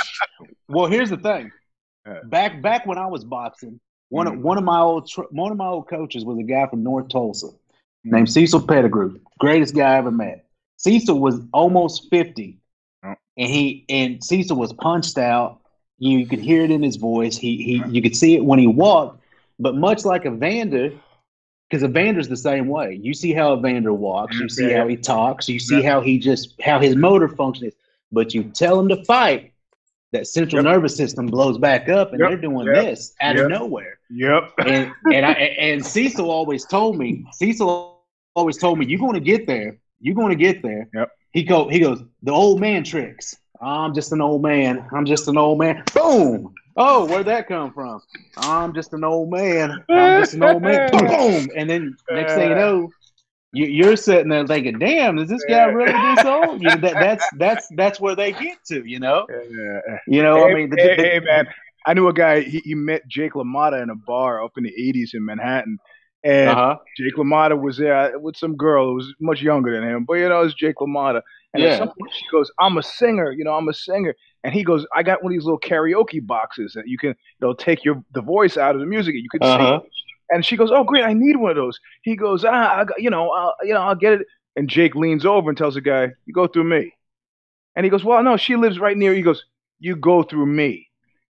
well, 0.68 0.87
here's 0.87 1.11
the 1.11 1.16
thing. 1.16 1.51
Back 2.26 2.62
back 2.62 2.87
when 2.87 2.99
I 2.99 3.07
was 3.09 3.24
boxing, 3.24 3.80
one 4.11 4.28
of 4.28 4.35
Mhm. 4.35 4.43
one 4.43 4.59
of 4.59 4.64
my 4.64 4.78
old 4.78 5.11
one 5.30 5.51
of 5.51 5.59
my 5.59 5.66
old 5.66 5.89
coaches 5.89 6.24
was 6.24 6.39
a 6.39 6.45
guy 6.45 6.66
from 6.68 6.85
North 6.85 7.09
Tulsa 7.09 7.49
named 8.05 8.30
Cecil 8.30 8.64
Pettigrew, 8.68 9.18
greatest 9.41 9.74
guy 9.74 9.95
I 9.95 9.97
ever 9.97 10.12
met. 10.12 10.47
Cecil 10.76 11.18
was 11.18 11.41
almost 11.53 12.09
fifty, 12.11 12.59
Oh. 13.05 13.14
and 13.39 13.49
he 13.51 13.85
and 13.89 14.22
Cecil 14.22 14.57
was 14.57 14.72
punched 14.74 15.18
out. 15.18 15.61
You 15.99 16.26
could 16.26 16.39
hear 16.41 16.62
it 16.62 16.70
in 16.70 16.82
his 16.82 16.97
voice. 16.97 17.37
He 17.37 17.57
he 17.68 17.82
you 17.89 18.01
could 18.03 18.14
see 18.14 18.37
it 18.37 18.45
when 18.45 18.61
he 18.61 18.68
walked. 18.68 19.20
But 19.59 19.76
much 19.76 20.05
like 20.05 20.26
Evander, 20.26 20.91
because 21.75 21.83
Evander's 21.91 22.29
the 22.29 22.37
same 22.37 22.68
way. 22.68 23.01
You 23.03 23.12
see 23.14 23.33
how 23.33 23.57
Evander 23.59 23.93
walks. 23.93 24.39
You 24.39 24.49
see 24.49 24.70
how 24.70 24.87
he 24.87 24.97
talks. 24.97 25.49
You 25.49 25.59
see 25.59 25.83
how 25.83 26.01
he 26.01 26.18
just 26.20 26.55
how 26.62 26.79
his 26.79 26.95
motor 26.95 27.27
function 27.29 27.66
is. 27.66 27.75
But 28.12 28.33
you 28.33 28.45
tell 28.45 28.79
him 28.79 28.89
to 28.91 29.05
fight, 29.05 29.51
that 30.12 30.29
central 30.29 30.62
Yep. 30.62 30.72
nervous 30.72 30.97
system 30.97 31.27
blows 31.27 31.59
back 31.59 31.89
up, 31.89 32.12
and 32.12 32.20
Yep. 32.20 32.29
they're 32.29 32.39
doing 32.39 32.66
Yep. 32.66 32.85
this 32.85 33.14
out 33.20 33.37
of 33.37 33.49
nowhere. 33.49 33.99
Yep. 34.09 34.53
And 34.64 34.93
and 35.12 35.27
I 35.27 35.33
and 35.33 35.85
Cecil 35.85 36.31
always 36.31 36.64
told 36.64 36.97
me. 36.97 37.27
Cecil 37.33 37.99
always 38.37 38.57
told 38.57 38.79
me, 38.79 38.87
"You're 38.87 39.01
going 39.01 39.14
to 39.14 39.20
get 39.20 39.49
there. 39.49 39.79
You're 40.01 40.14
going 40.14 40.31
to 40.31 40.37
get 40.37 40.62
there." 40.62 40.89
Yep. 40.95 41.11
He 41.33 41.43
go. 41.43 41.68
He 41.68 41.81
goes. 41.81 42.05
The 42.22 42.31
old 42.31 42.61
man 42.61 42.85
tricks. 42.85 43.37
I'm 43.61 43.95
just 43.95 44.12
an 44.12 44.20
old 44.20 44.43
man. 44.43 44.87
I'm 44.93 45.07
just 45.07 45.27
an 45.27 45.37
old 45.37 45.59
man. 45.59 45.83
Boom. 45.93 46.55
Oh, 46.77 47.07
where'd 47.07 47.27
that 47.27 47.47
come 47.47 47.72
from? 47.72 48.01
I'm 48.37 48.75
just 48.75 48.93
an 48.93 49.05
old 49.05 49.31
man. 49.31 49.85
I'm 49.89 50.22
just 50.22 50.35
an 50.35 50.43
old 50.43 50.62
man. 50.62 50.91
Boom. 50.93 51.49
And 51.57 51.70
then 51.70 51.97
next 52.11 52.35
thing 52.35 52.49
you 52.51 52.55
know, 52.55 52.91
you, 53.53 53.66
you're 53.66 53.97
sitting 53.97 54.29
there 54.29 54.47
thinking, 54.47 54.79
"Damn, 54.81 55.18
is 55.18 55.29
this 55.29 55.45
guy 55.49 55.64
really 55.66 55.93
this 55.93 56.25
old?" 56.25 56.61
You 56.61 56.70
know, 56.70 56.77
that, 56.77 56.95
that's 56.95 57.25
that's 57.39 57.68
that's 57.77 58.01
where 58.01 58.16
they 58.16 58.33
get 58.33 58.59
to. 58.66 58.85
You 58.85 58.99
know. 58.99 59.27
You 60.09 60.22
know. 60.22 60.37
hey, 60.37 60.51
I 60.51 60.55
mean, 60.55 60.70
the, 60.70 60.77
hey, 60.77 60.97
the- 60.97 61.03
hey, 61.03 61.20
man, 61.20 61.47
I 61.87 61.95
knew 61.95 62.09
a 62.09 62.12
guy. 62.12 62.41
He, 62.41 62.59
he 62.64 62.75
met 62.75 63.07
Jake 63.07 63.35
LaMotta 63.35 63.81
in 63.81 63.91
a 63.91 63.95
bar 63.95 64.43
up 64.43 64.53
in 64.57 64.64
the 64.64 64.72
'80s 64.72 65.14
in 65.14 65.25
Manhattan, 65.25 65.79
and 66.25 66.51
uh-huh. 66.51 66.79
Jake 66.99 67.14
LaMotta 67.14 67.61
was 67.61 67.77
there 67.77 68.18
with 68.18 68.37
some 68.37 68.57
girl 68.57 68.89
who 68.89 68.95
was 68.95 69.14
much 69.20 69.41
younger 69.41 69.72
than 69.72 69.89
him, 69.89 70.05
but 70.05 70.14
you 70.14 70.29
know, 70.29 70.41
it's 70.41 70.55
Jake 70.55 70.77
LaMotta. 70.81 71.22
And 71.55 71.63
Yeah. 71.63 71.69
at 71.71 71.73
some 71.79 71.89
point, 71.89 72.13
she 72.13 72.27
goes, 72.33 72.51
"I'm 72.61 72.77
a 72.79 72.83
singer, 72.83 73.33
you 73.33 73.45
know, 73.45 73.55
I'm 73.55 73.69
a 73.69 73.75
singer." 73.75 74.15
And 74.45 74.53
he 74.55 74.65
goes, 74.65 74.87
"I 74.95 75.03
got 75.03 75.23
one 75.23 75.33
of 75.33 75.37
these 75.39 75.45
little 75.45 75.61
karaoke 75.61 76.25
boxes 76.27 76.73
that 76.75 76.89
you 76.89 76.99
can, 76.99 77.11
you 77.11 77.47
know, 77.47 77.55
take 77.55 77.85
your 77.85 78.03
the 78.13 78.23
voice 78.23 78.57
out 78.57 78.75
of 78.75 78.81
the 78.81 78.87
music, 78.87 79.15
and 79.15 79.23
you 79.23 79.31
can 79.31 79.43
Uh-huh. 79.43 79.81
sing." 79.81 79.83
And 80.31 80.45
she 80.45 80.57
goes, 80.57 80.71
"Oh, 80.73 80.85
great, 80.85 81.05
I 81.05 81.13
need 81.15 81.37
one 81.37 81.51
of 81.53 81.57
those." 81.57 81.79
He 82.03 82.17
goes, 82.17 82.45
"Ah, 82.45 82.81
I 82.81 82.85
got, 82.85 83.01
you 83.01 83.11
know, 83.11 83.31
I'll, 83.31 83.55
you 83.63 83.75
know, 83.75 83.81
I'll 83.83 83.95
get 83.95 84.15
it." 84.15 84.27
And 84.57 84.69
Jake 84.69 84.95
leans 84.97 85.25
over 85.27 85.49
and 85.51 85.57
tells 85.59 85.75
the 85.75 85.81
guy, 85.81 86.11
"You 86.27 86.35
go 86.35 86.47
through 86.49 86.65
me." 86.65 86.93
And 87.77 87.85
he 87.85 87.91
goes, 87.91 88.05
"Well, 88.05 88.23
no, 88.23 88.37
she 88.37 88.57
lives 88.57 88.79
right 88.79 88.97
near." 88.97 89.15
He 89.15 89.23
goes, 89.23 89.45
"You 89.81 89.97
go 89.97 90.23
through 90.23 90.47
me." 90.47 90.89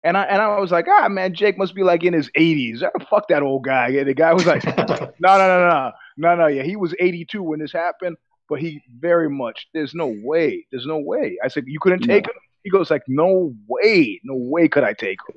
And 0.04 0.16
I 0.16 0.24
and 0.24 0.40
I 0.40 0.58
was 0.60 0.70
like, 0.70 0.86
"Ah, 0.88 1.08
man, 1.08 1.34
Jake 1.34 1.58
must 1.58 1.74
be 1.74 1.82
like 1.82 2.04
in 2.04 2.12
his 2.14 2.30
80s. 2.34 2.82
Ah, 2.82 2.90
fuck 3.10 3.28
that 3.28 3.42
old 3.42 3.64
guy." 3.64 3.90
The 4.04 4.14
guy 4.14 4.32
was 4.34 4.46
like, 4.46 4.64
"No, 5.20 5.36
no, 5.38 5.46
no, 5.48 5.68
no, 5.68 5.92
no, 6.16 6.36
no. 6.36 6.46
Yeah, 6.46 6.62
he 6.62 6.76
was 6.76 6.94
82 7.00 7.42
when 7.42 7.60
this 7.60 7.72
happened, 7.72 8.16
but 8.48 8.60
he 8.60 8.82
very 8.98 9.28
much. 9.30 9.68
There's 9.74 9.94
no 9.94 10.06
way. 10.22 10.66
There's 10.70 10.86
no 10.86 10.98
way." 10.98 11.38
I 11.44 11.48
said, 11.48 11.64
"You 11.66 11.78
couldn't 11.80 12.00
take 12.00 12.26
him." 12.26 12.34
He 12.64 12.70
goes 12.70 12.90
like, 12.90 13.04
"No 13.08 13.54
way, 13.68 14.20
no 14.24 14.34
way 14.34 14.68
could 14.68 14.84
I 14.84 14.92
take 14.92 15.18
him." 15.28 15.36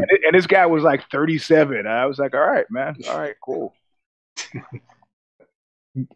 And, 0.00 0.04
it- 0.10 0.20
and 0.26 0.34
this 0.34 0.46
guy 0.46 0.66
was 0.66 0.82
like 0.82 1.08
37. 1.10 1.86
I 1.86 2.06
was 2.06 2.18
like, 2.18 2.34
"All 2.34 2.46
right, 2.46 2.66
man. 2.70 2.96
All 3.08 3.18
right, 3.18 3.34
cool." 3.44 3.74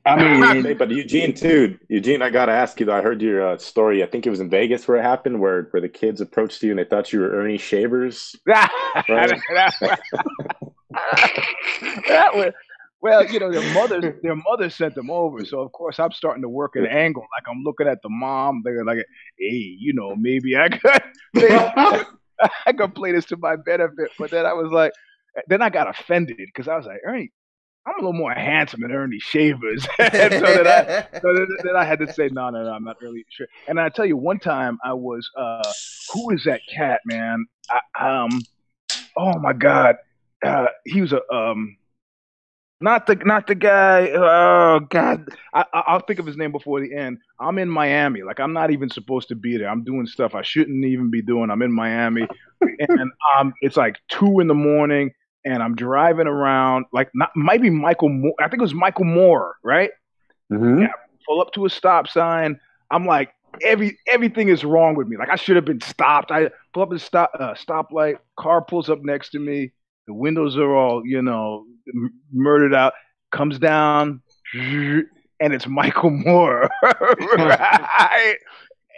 I 0.07 0.14
mean, 0.62 0.76
but 0.78 0.90
Eugene 0.90 1.34
too. 1.34 1.76
Eugene, 1.88 2.22
I 2.22 2.30
gotta 2.30 2.53
ask 2.53 2.78
you 2.78 2.86
though. 2.86 2.95
I 2.97 3.03
heard 3.03 3.20
your 3.20 3.45
uh, 3.55 3.59
story. 3.59 4.05
I 4.05 4.07
think 4.07 4.26
it 4.26 4.30
was 4.30 4.38
in 4.40 4.49
Vegas 4.51 4.86
where 4.86 4.99
it 4.99 5.03
happened, 5.03 5.40
where 5.40 5.62
where 5.70 5.80
the 5.80 5.88
kids 5.88 6.20
approached 6.20 6.62
you 6.62 6.70
and 6.70 6.78
they 6.78 6.84
thought 6.84 7.12
you 7.12 7.18
were 7.20 7.30
Ernie 7.30 7.59
Shavers. 7.59 8.36
that, 8.47 8.70
Right. 9.09 9.40
that 12.09 12.30
was 12.34 12.53
well, 13.03 13.26
you 13.26 13.40
know, 13.40 13.50
their 13.50 13.74
mother 13.74 14.00
their 14.22 14.36
mother 14.36 14.70
sent 14.70 14.94
them 14.94 15.11
over, 15.11 15.44
so 15.44 15.61
of 15.61 15.72
course 15.72 15.98
I'm 15.98 16.12
starting 16.12 16.42
to 16.42 16.48
work 16.48 16.76
an 16.76 16.86
angle. 16.86 17.22
Like 17.22 17.53
I'm 17.53 17.62
looking 17.64 17.88
at 17.88 18.00
the 18.00 18.09
mom. 18.09 18.62
They're 18.64 18.84
like, 18.84 19.05
"Hey, 19.38 19.76
you 19.78 19.92
know, 19.92 20.14
maybe 20.14 20.57
I 20.57 20.68
could, 20.68 21.03
I 22.66 22.72
could 22.72 22.94
play 22.94 23.12
this 23.12 23.26
to 23.26 23.36
my 23.36 23.57
benefit." 23.57 24.12
But 24.18 24.30
then 24.30 24.46
I 24.46 24.53
was 24.53 24.70
like, 24.70 24.92
then 25.48 25.62
I 25.62 25.68
got 25.68 25.88
offended 25.88 26.36
because 26.38 26.68
I 26.68 26.76
was 26.76 26.86
like, 26.86 27.00
Ernie, 27.05 27.32
I'm 27.86 27.94
a 27.94 27.98
little 27.98 28.12
more 28.12 28.32
handsome 28.32 28.82
than 28.82 28.92
Ernie 28.92 29.18
Shavers, 29.18 29.84
and 29.98 30.32
so 30.32 30.62
then 30.62 30.66
I 30.68 31.07
so 31.20 31.34
then, 31.34 31.48
then 31.64 31.76
I 31.76 31.84
had 31.84 31.98
to 31.98 32.12
say, 32.12 32.28
no, 32.30 32.50
no, 32.50 32.62
no, 32.62 32.70
I'm 32.70 32.84
not 32.84 33.03
really 33.03 33.24
sure. 33.30 33.48
And 33.66 33.80
I 33.80 33.88
tell 33.88 34.07
you, 34.07 34.16
one 34.16 34.38
time 34.38 34.78
I 34.84 34.92
was, 34.92 35.28
uh, 35.36 35.64
who 36.14 36.30
is 36.30 36.44
that 36.44 36.61
cat, 36.72 37.00
man? 37.05 37.46
I, 37.68 38.22
um, 38.22 38.40
oh 39.16 39.36
my 39.40 39.55
God, 39.55 39.96
uh, 40.44 40.66
he 40.84 41.00
was 41.00 41.12
a 41.12 41.20
um, 41.34 41.76
not 42.83 43.07
the 43.07 43.14
not 43.16 43.47
the 43.47 43.55
guy. 43.55 44.11
Oh 44.11 44.80
God, 44.91 45.28
I, 45.55 45.64
I'll 45.72 46.01
think 46.01 46.18
of 46.18 46.26
his 46.26 46.37
name 46.37 46.53
before 46.53 46.80
the 46.80 46.95
end. 46.95 47.18
I'm 47.41 47.59
in 47.59 47.68
Miami, 47.68 48.22
like 48.22 48.41
I'm 48.41 48.53
not 48.53 48.70
even 48.70 48.91
supposed 48.91 49.28
to 49.28 49.35
be 49.35 49.57
there. 49.57 49.68
I'm 49.68 49.85
doing 49.85 50.07
stuff 50.07 50.35
I 50.35 50.43
shouldn't 50.43 50.85
even 50.85 51.11
be 51.11 51.22
doing. 51.22 51.51
I'm 51.51 51.62
in 51.62 51.72
Miami, 51.72 52.26
and 52.89 53.11
um, 53.39 53.55
it's 53.61 53.76
like 53.76 53.97
two 54.09 54.41
in 54.41 54.47
the 54.49 54.55
morning. 54.55 55.12
and 55.45 55.62
I'm 55.62 55.74
driving 55.74 56.26
around 56.26 56.87
like 56.93 57.11
not 57.14 57.30
might 57.35 57.62
be 57.62 57.70
Michael 57.70 58.09
Moore. 58.11 58.35
I 58.41 58.49
think 58.49 58.61
it 58.61 58.62
was 58.62 58.74
Michael 58.74 59.05
Moore, 59.07 59.57
right? 59.64 59.91
Mhm. 60.53 60.89
Pull 61.26 61.41
up 61.41 61.53
to 61.55 61.64
a 61.66 61.70
stop 61.70 62.09
sign. 62.09 62.59
I'm 62.91 63.07
like 63.07 63.30
every 63.62 63.99
everything 64.11 64.49
is 64.49 64.64
wrong 64.64 64.95
with 64.97 65.09
me. 65.09 65.16
Like 65.16 65.30
I 65.30 65.37
should 65.37 65.57
have 65.57 65.64
been 65.64 65.80
stopped. 65.80 66.30
I 66.30 66.51
pull 66.74 66.83
up 66.85 66.91
at 66.91 66.97
a 66.97 66.99
stop 66.99 67.30
uh, 67.39 67.55
stoplight. 67.55 68.18
Car 68.37 68.62
pulls 68.62 68.89
up 68.91 69.03
next 69.03 69.30
to 69.30 69.39
me. 69.39 69.72
The 70.07 70.14
windows 70.14 70.57
are 70.57 70.74
all 70.74 71.03
you 71.05 71.22
know 71.22 71.64
m- 71.88 72.12
murdered 72.32 72.74
out. 72.74 72.94
Comes 73.30 73.59
down, 73.59 74.20
and 75.40 75.55
it's 75.55 75.66
Michael 75.66 76.11
Moore, 76.11 76.68
right? 76.82 78.36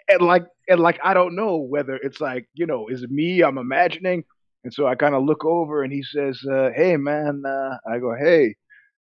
And 0.09 0.21
like 0.23 0.45
and 0.69 0.81
like 0.81 0.99
I 1.05 1.15
don't 1.15 1.37
know 1.37 1.59
whether 1.59 1.97
it's 1.97 2.21
like 2.21 2.49
you 2.55 2.67
know 2.67 2.89
is 2.89 3.03
it 3.03 3.11
me 3.11 3.43
I'm 3.43 3.59
imagining. 3.59 4.25
And 4.65 4.73
so 4.73 4.87
I 4.87 4.95
kind 4.95 5.15
of 5.15 5.23
look 5.25 5.45
over 5.45 5.83
and 5.83 5.93
he 5.93 6.03
says, 6.03 6.41
uh, 6.51 6.71
"Hey 6.75 6.97
man," 6.97 7.43
uh, 7.47 7.77
I 7.91 7.99
go, 7.99 8.15
"Hey," 8.19 8.57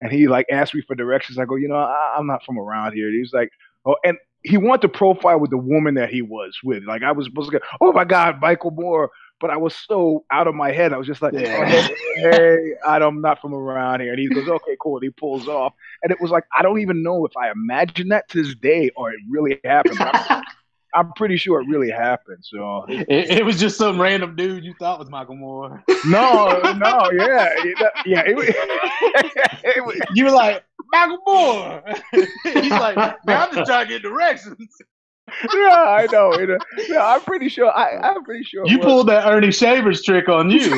and 0.01 0.11
he 0.13 0.27
like 0.27 0.47
asked 0.51 0.75
me 0.75 0.83
for 0.87 0.97
directions. 0.97 1.39
I 1.39 1.45
go, 1.45 1.55
"You 1.55 1.69
know, 1.69 1.77
I, 1.77 2.17
I'm 2.19 2.27
not 2.27 2.43
from 2.45 2.59
around 2.59 2.93
here." 2.95 3.11
He's 3.11 3.33
like, 3.33 3.51
"Oh," 3.87 3.97
and 4.05 4.19
he 4.43 4.57
wanted 4.57 4.83
to 4.83 4.89
profile 4.89 5.41
with 5.41 5.51
the 5.51 5.57
woman 5.59 5.95
that 5.95 6.11
he 6.11 6.23
was 6.23 6.59
with. 6.65 6.83
Like 6.85 7.03
I 7.03 7.13
was 7.13 7.27
supposed 7.27 7.51
to 7.51 7.59
go, 7.59 7.65
"Oh 7.81 7.93
my 7.93 8.05
God, 8.05 8.41
Michael 8.41 8.73
Moore," 8.73 9.11
but 9.41 9.51
I 9.51 9.57
was 9.57 9.75
so 9.75 10.25
out 10.31 10.47
of 10.47 10.55
my 10.55 10.73
head. 10.73 10.93
I 10.93 10.97
was 10.97 11.07
just 11.07 11.23
like, 11.23 11.35
Yeah. 11.35 11.57
"Oh, 11.61 12.31
hey, 12.31 12.75
I'm 12.87 13.21
not 13.21 13.41
from 13.41 13.55
around 13.55 14.01
here." 14.01 14.13
And 14.13 14.19
he 14.19 14.29
goes, 14.29 14.49
"Okay, 14.49 14.77
cool." 14.81 14.97
And 14.97 15.05
he 15.05 15.11
pulls 15.11 15.49
off, 15.49 15.75
and 16.03 16.11
it 16.13 16.21
was 16.21 16.31
like 16.31 16.45
I 16.57 16.63
don't 16.63 16.81
even 16.81 17.03
know 17.03 17.25
if 17.27 17.37
I 17.37 17.51
imagined 17.51 18.13
that 18.13 18.29
to 18.31 18.43
this 18.43 18.55
day 18.55 18.91
or 18.97 19.11
it 19.11 19.19
really 19.29 19.61
happened. 19.65 19.99
I'm, 20.01 20.43
I'm 20.95 21.13
pretty 21.15 21.37
sure 21.37 21.61
it 21.61 21.67
really 21.69 21.91
happened. 21.91 22.39
So 22.43 22.85
It, 22.89 23.09
it 23.09 23.45
was 23.45 23.59
just 23.59 23.77
some 23.77 24.01
random 24.01 24.37
dude 24.37 24.65
you 24.65 24.75
thought 24.79 25.01
was 25.01 25.11
Michael 25.11 25.35
Moore. 25.35 25.83
no, 26.07 26.61
no, 26.77 27.11
yeah, 27.13 27.53
yeah. 28.07 28.23
It, 28.25 28.37
it 29.65 30.09
You 30.15 30.25
were 30.27 30.31
like, 30.31 30.65
Michael 30.93 31.19
Moore. 31.27 31.83
He's 32.45 32.71
like, 32.71 32.97
man, 32.97 33.17
I'm 33.27 33.53
just 33.55 33.67
trying 33.69 33.87
to 33.89 33.93
get 33.93 34.03
directions. 34.03 34.57
Yeah, 35.29 35.85
I 35.89 36.07
know. 36.13 36.33
It, 36.33 36.51
uh, 36.51 36.59
yeah, 36.89 37.07
I'm 37.07 37.21
pretty 37.23 37.49
sure. 37.49 37.71
I, 37.71 37.97
I'm 37.97 38.25
pretty 38.25 38.45
sure. 38.45 38.67
You 38.67 38.79
pulled 38.79 39.09
that 39.09 39.27
Ernie 39.27 39.53
Shavers 39.53 40.03
trick 40.03 40.29
on 40.29 40.51
you. 40.51 40.71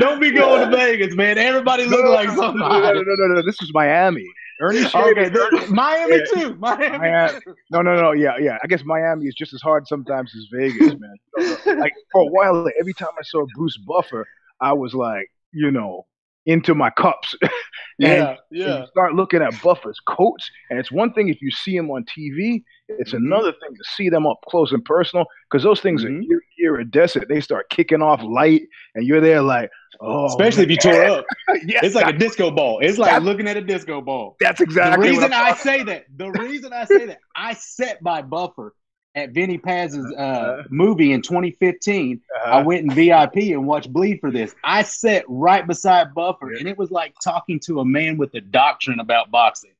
Don't 0.00 0.20
be 0.20 0.32
going 0.32 0.68
to 0.68 0.76
Vegas, 0.76 1.14
man. 1.14 1.38
Everybody 1.38 1.84
look 1.86 2.04
like 2.06 2.28
no, 2.28 2.50
no, 2.52 2.68
no, 2.68 2.92
no, 2.92 3.02
no, 3.02 3.26
no. 3.34 3.42
This 3.42 3.60
was 3.60 3.70
Miami. 3.72 4.26
Ernie 4.60 4.84
Shavers. 4.88 5.30
th- 5.30 5.68
Miami 5.70 6.16
Yeah. 6.16 6.24
too. 6.42 6.54
Miami. 6.56 6.98
Miami. 6.98 7.40
too. 7.40 7.54
No, 7.70 7.82
no, 7.82 7.94
no. 8.00 8.12
Yeah, 8.12 8.36
yeah. 8.40 8.58
I 8.62 8.66
guess 8.66 8.82
Miami 8.84 9.26
is 9.26 9.34
just 9.34 9.54
as 9.54 9.60
hard 9.62 9.86
sometimes 9.86 10.34
as 10.34 10.46
Vegas, 10.52 10.94
man. 10.98 11.78
Like 11.78 11.92
for 12.10 12.22
a 12.22 12.26
while, 12.26 12.68
every 12.80 12.94
time 12.94 13.10
I 13.18 13.22
saw 13.22 13.46
Bruce 13.54 13.76
Buffer, 13.86 14.26
I 14.60 14.72
was 14.72 14.92
like, 14.94 15.30
you 15.52 15.70
know, 15.70 16.06
into 16.46 16.74
my 16.74 16.90
cups. 16.90 17.34
Yeah, 17.96 18.08
And 18.30 18.38
yeah. 18.50 18.80
you 18.80 18.86
start 18.88 19.14
looking 19.14 19.40
at 19.40 19.52
Buffer's 19.62 20.00
coats, 20.08 20.50
and 20.68 20.80
it's 20.80 20.90
one 20.90 21.12
thing 21.12 21.28
if 21.28 21.40
you 21.40 21.52
see 21.52 21.76
him 21.76 21.92
on 21.92 22.04
TV. 22.04 22.64
It's 22.88 23.12
Mm-hmm. 23.14 23.24
another 23.32 23.52
thing 23.52 23.72
to 23.72 23.84
see 23.94 24.08
them 24.08 24.26
up 24.26 24.38
close 24.48 24.72
and 24.72 24.84
personal 24.84 25.26
because 25.48 25.62
those 25.62 25.80
things 25.80 26.02
Mhm. 26.04 26.24
are 26.28 26.40
iridescent. 26.60 27.28
They 27.28 27.40
start 27.40 27.70
kicking 27.70 28.02
off 28.02 28.20
light, 28.24 28.62
and 28.96 29.06
you're 29.06 29.20
there 29.20 29.42
like, 29.42 29.70
oh, 30.00 30.24
Especially 30.26 30.64
if 30.64 30.70
you 30.70 30.76
tore 30.76 31.04
up. 31.04 31.24
yeah, 31.64 31.78
It's 31.84 31.94
like 31.94 32.12
a 32.12 32.18
disco 32.18 32.50
ball. 32.50 32.80
It's 32.80 32.98
like 32.98 33.22
looking 33.22 33.46
at 33.46 33.56
a 33.56 33.60
disco 33.60 34.00
ball. 34.00 34.34
that's 34.40 34.60
exactly 34.60 35.06
The 35.06 35.12
reason 35.14 35.32
I 35.32 35.54
say 35.54 35.84
that, 35.84 36.06
the 36.16 36.30
reason 36.42 36.72
I 36.72 36.86
say 36.86 37.06
that, 37.06 37.18
I 37.36 37.54
sat 37.54 38.02
by 38.02 38.22
Buffer 38.22 38.74
at 39.14 39.30
Vinny 39.30 39.58
Paz's 39.58 40.12
uh, 40.14 40.64
movie 40.70 41.12
in 41.12 41.22
2015. 41.22 42.20
I 42.44 42.62
went 42.62 42.82
in 42.82 42.90
VIP 42.90 43.36
and 43.36 43.66
watched 43.66 43.92
Bleed 43.92 44.20
for 44.20 44.30
this. 44.30 44.54
I 44.64 44.82
sat 44.82 45.24
right 45.28 45.66
beside 45.66 46.14
Buffer, 46.14 46.52
and 46.52 46.68
it 46.68 46.76
was 46.76 46.90
like 46.90 47.14
talking 47.22 47.60
to 47.60 47.80
a 47.80 47.84
man 47.84 48.16
with 48.16 48.34
a 48.34 48.40
doctrine 48.40 49.00
about 49.00 49.30
boxing. 49.30 49.72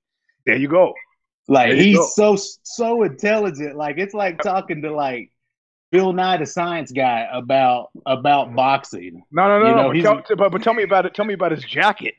There 0.46 0.56
you 0.56 0.68
go. 0.68 0.94
Like 1.48 1.70
you 1.70 1.76
he's 1.76 2.14
so 2.14 2.36
so 2.36 3.02
intelligent. 3.02 3.76
Like 3.76 3.98
it's 3.98 4.14
like 4.14 4.40
talking 4.40 4.82
to 4.82 4.92
like 4.92 5.30
Bill 5.90 6.12
Nye 6.12 6.38
the 6.38 6.46
Science 6.46 6.90
Guy 6.90 7.28
about 7.32 7.90
about 8.06 8.54
boxing. 8.54 9.22
No, 9.30 9.48
no, 9.48 9.58
no, 9.58 9.92
You 9.92 10.02
no. 10.02 10.14
but, 10.14 10.26
tell, 10.26 10.36
but, 10.36 10.52
but 10.52 10.62
tell 10.62 10.74
me 10.74 10.84
about 10.84 11.06
it. 11.06 11.14
Tell 11.14 11.24
me 11.24 11.34
about 11.34 11.52
his 11.52 11.64
jacket. 11.64 12.14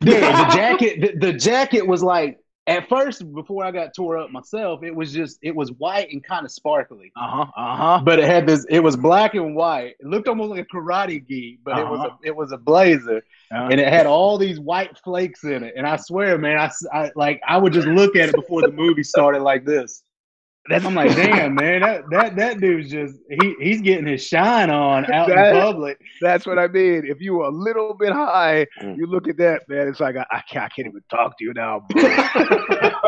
Dude, 0.00 0.22
the 0.22 0.50
jacket, 0.54 1.00
the, 1.00 1.26
the 1.26 1.32
jacket 1.32 1.84
was 1.84 2.00
like 2.00 2.38
at 2.70 2.88
first 2.88 3.30
before 3.34 3.64
I 3.64 3.70
got 3.70 3.94
tore 3.94 4.16
up 4.18 4.30
myself, 4.30 4.82
it 4.82 4.94
was 4.94 5.12
just 5.12 5.38
it 5.42 5.54
was 5.54 5.72
white 5.72 6.08
and 6.12 6.22
kind 6.24 6.44
of 6.44 6.52
sparkly. 6.52 7.12
Uh 7.16 7.28
huh. 7.44 7.46
Uh 7.56 7.76
huh. 7.76 8.02
But 8.04 8.18
it 8.18 8.24
had 8.26 8.46
this. 8.46 8.64
It 8.70 8.80
was 8.80 8.96
black 8.96 9.34
and 9.34 9.54
white. 9.54 9.96
It 10.00 10.06
looked 10.06 10.28
almost 10.28 10.50
like 10.50 10.60
a 10.60 10.76
karate 10.76 11.26
gi, 11.26 11.58
but 11.64 11.78
it 11.78 11.86
was 11.86 12.00
Uh-huh. 12.00 12.16
a 12.22 12.26
it 12.26 12.34
was 12.36 12.52
a 12.52 12.58
blazer, 12.58 13.18
Uh-huh. 13.52 13.68
and 13.70 13.80
it 13.80 13.88
had 13.88 14.06
all 14.06 14.38
these 14.38 14.58
white 14.60 14.96
flakes 14.98 15.44
in 15.44 15.62
it. 15.64 15.74
And 15.76 15.86
I 15.86 15.96
swear, 15.96 16.38
man, 16.38 16.58
I, 16.58 16.70
I- 16.92 17.10
like 17.16 17.40
I 17.46 17.56
would 17.58 17.72
just 17.72 17.88
look 17.88 18.16
at 18.16 18.28
it 18.30 18.34
before 18.34 18.62
the 18.62 18.72
movie 18.72 19.02
started 19.02 19.42
like 19.42 19.64
this. 19.64 20.02
I'm 20.70 20.94
like, 20.94 21.16
damn, 21.16 21.54
man, 21.54 21.80
that 21.80 22.02
that 22.10 22.36
that 22.36 22.60
dude's 22.60 22.90
just 22.90 23.14
he 23.28 23.54
he's 23.60 23.80
getting 23.80 24.06
his 24.06 24.24
shine 24.24 24.70
on 24.70 25.10
out 25.12 25.28
That- 25.28 25.54
in 25.56 25.60
public. 25.62 26.00
That's 26.20 26.46
what 26.46 26.58
I 26.58 26.68
mean. 26.68 27.04
If 27.06 27.20
you 27.20 27.34
were 27.34 27.46
a 27.46 27.50
little 27.50 27.94
bit 27.94 28.12
high, 28.12 28.66
Mm. 28.82 28.96
you 28.96 29.06
look 29.06 29.26
at 29.26 29.36
that, 29.38 29.68
man. 29.68 29.88
It's 29.88 30.00
like 30.00 30.16
I, 30.16 30.26
I, 30.30 30.42
can't, 30.48 30.64
I 30.64 30.68
can't 30.68 30.88
even 30.88 31.02
talk 31.10 31.36
to 31.38 31.44
you 31.44 31.52
now. 31.54 31.86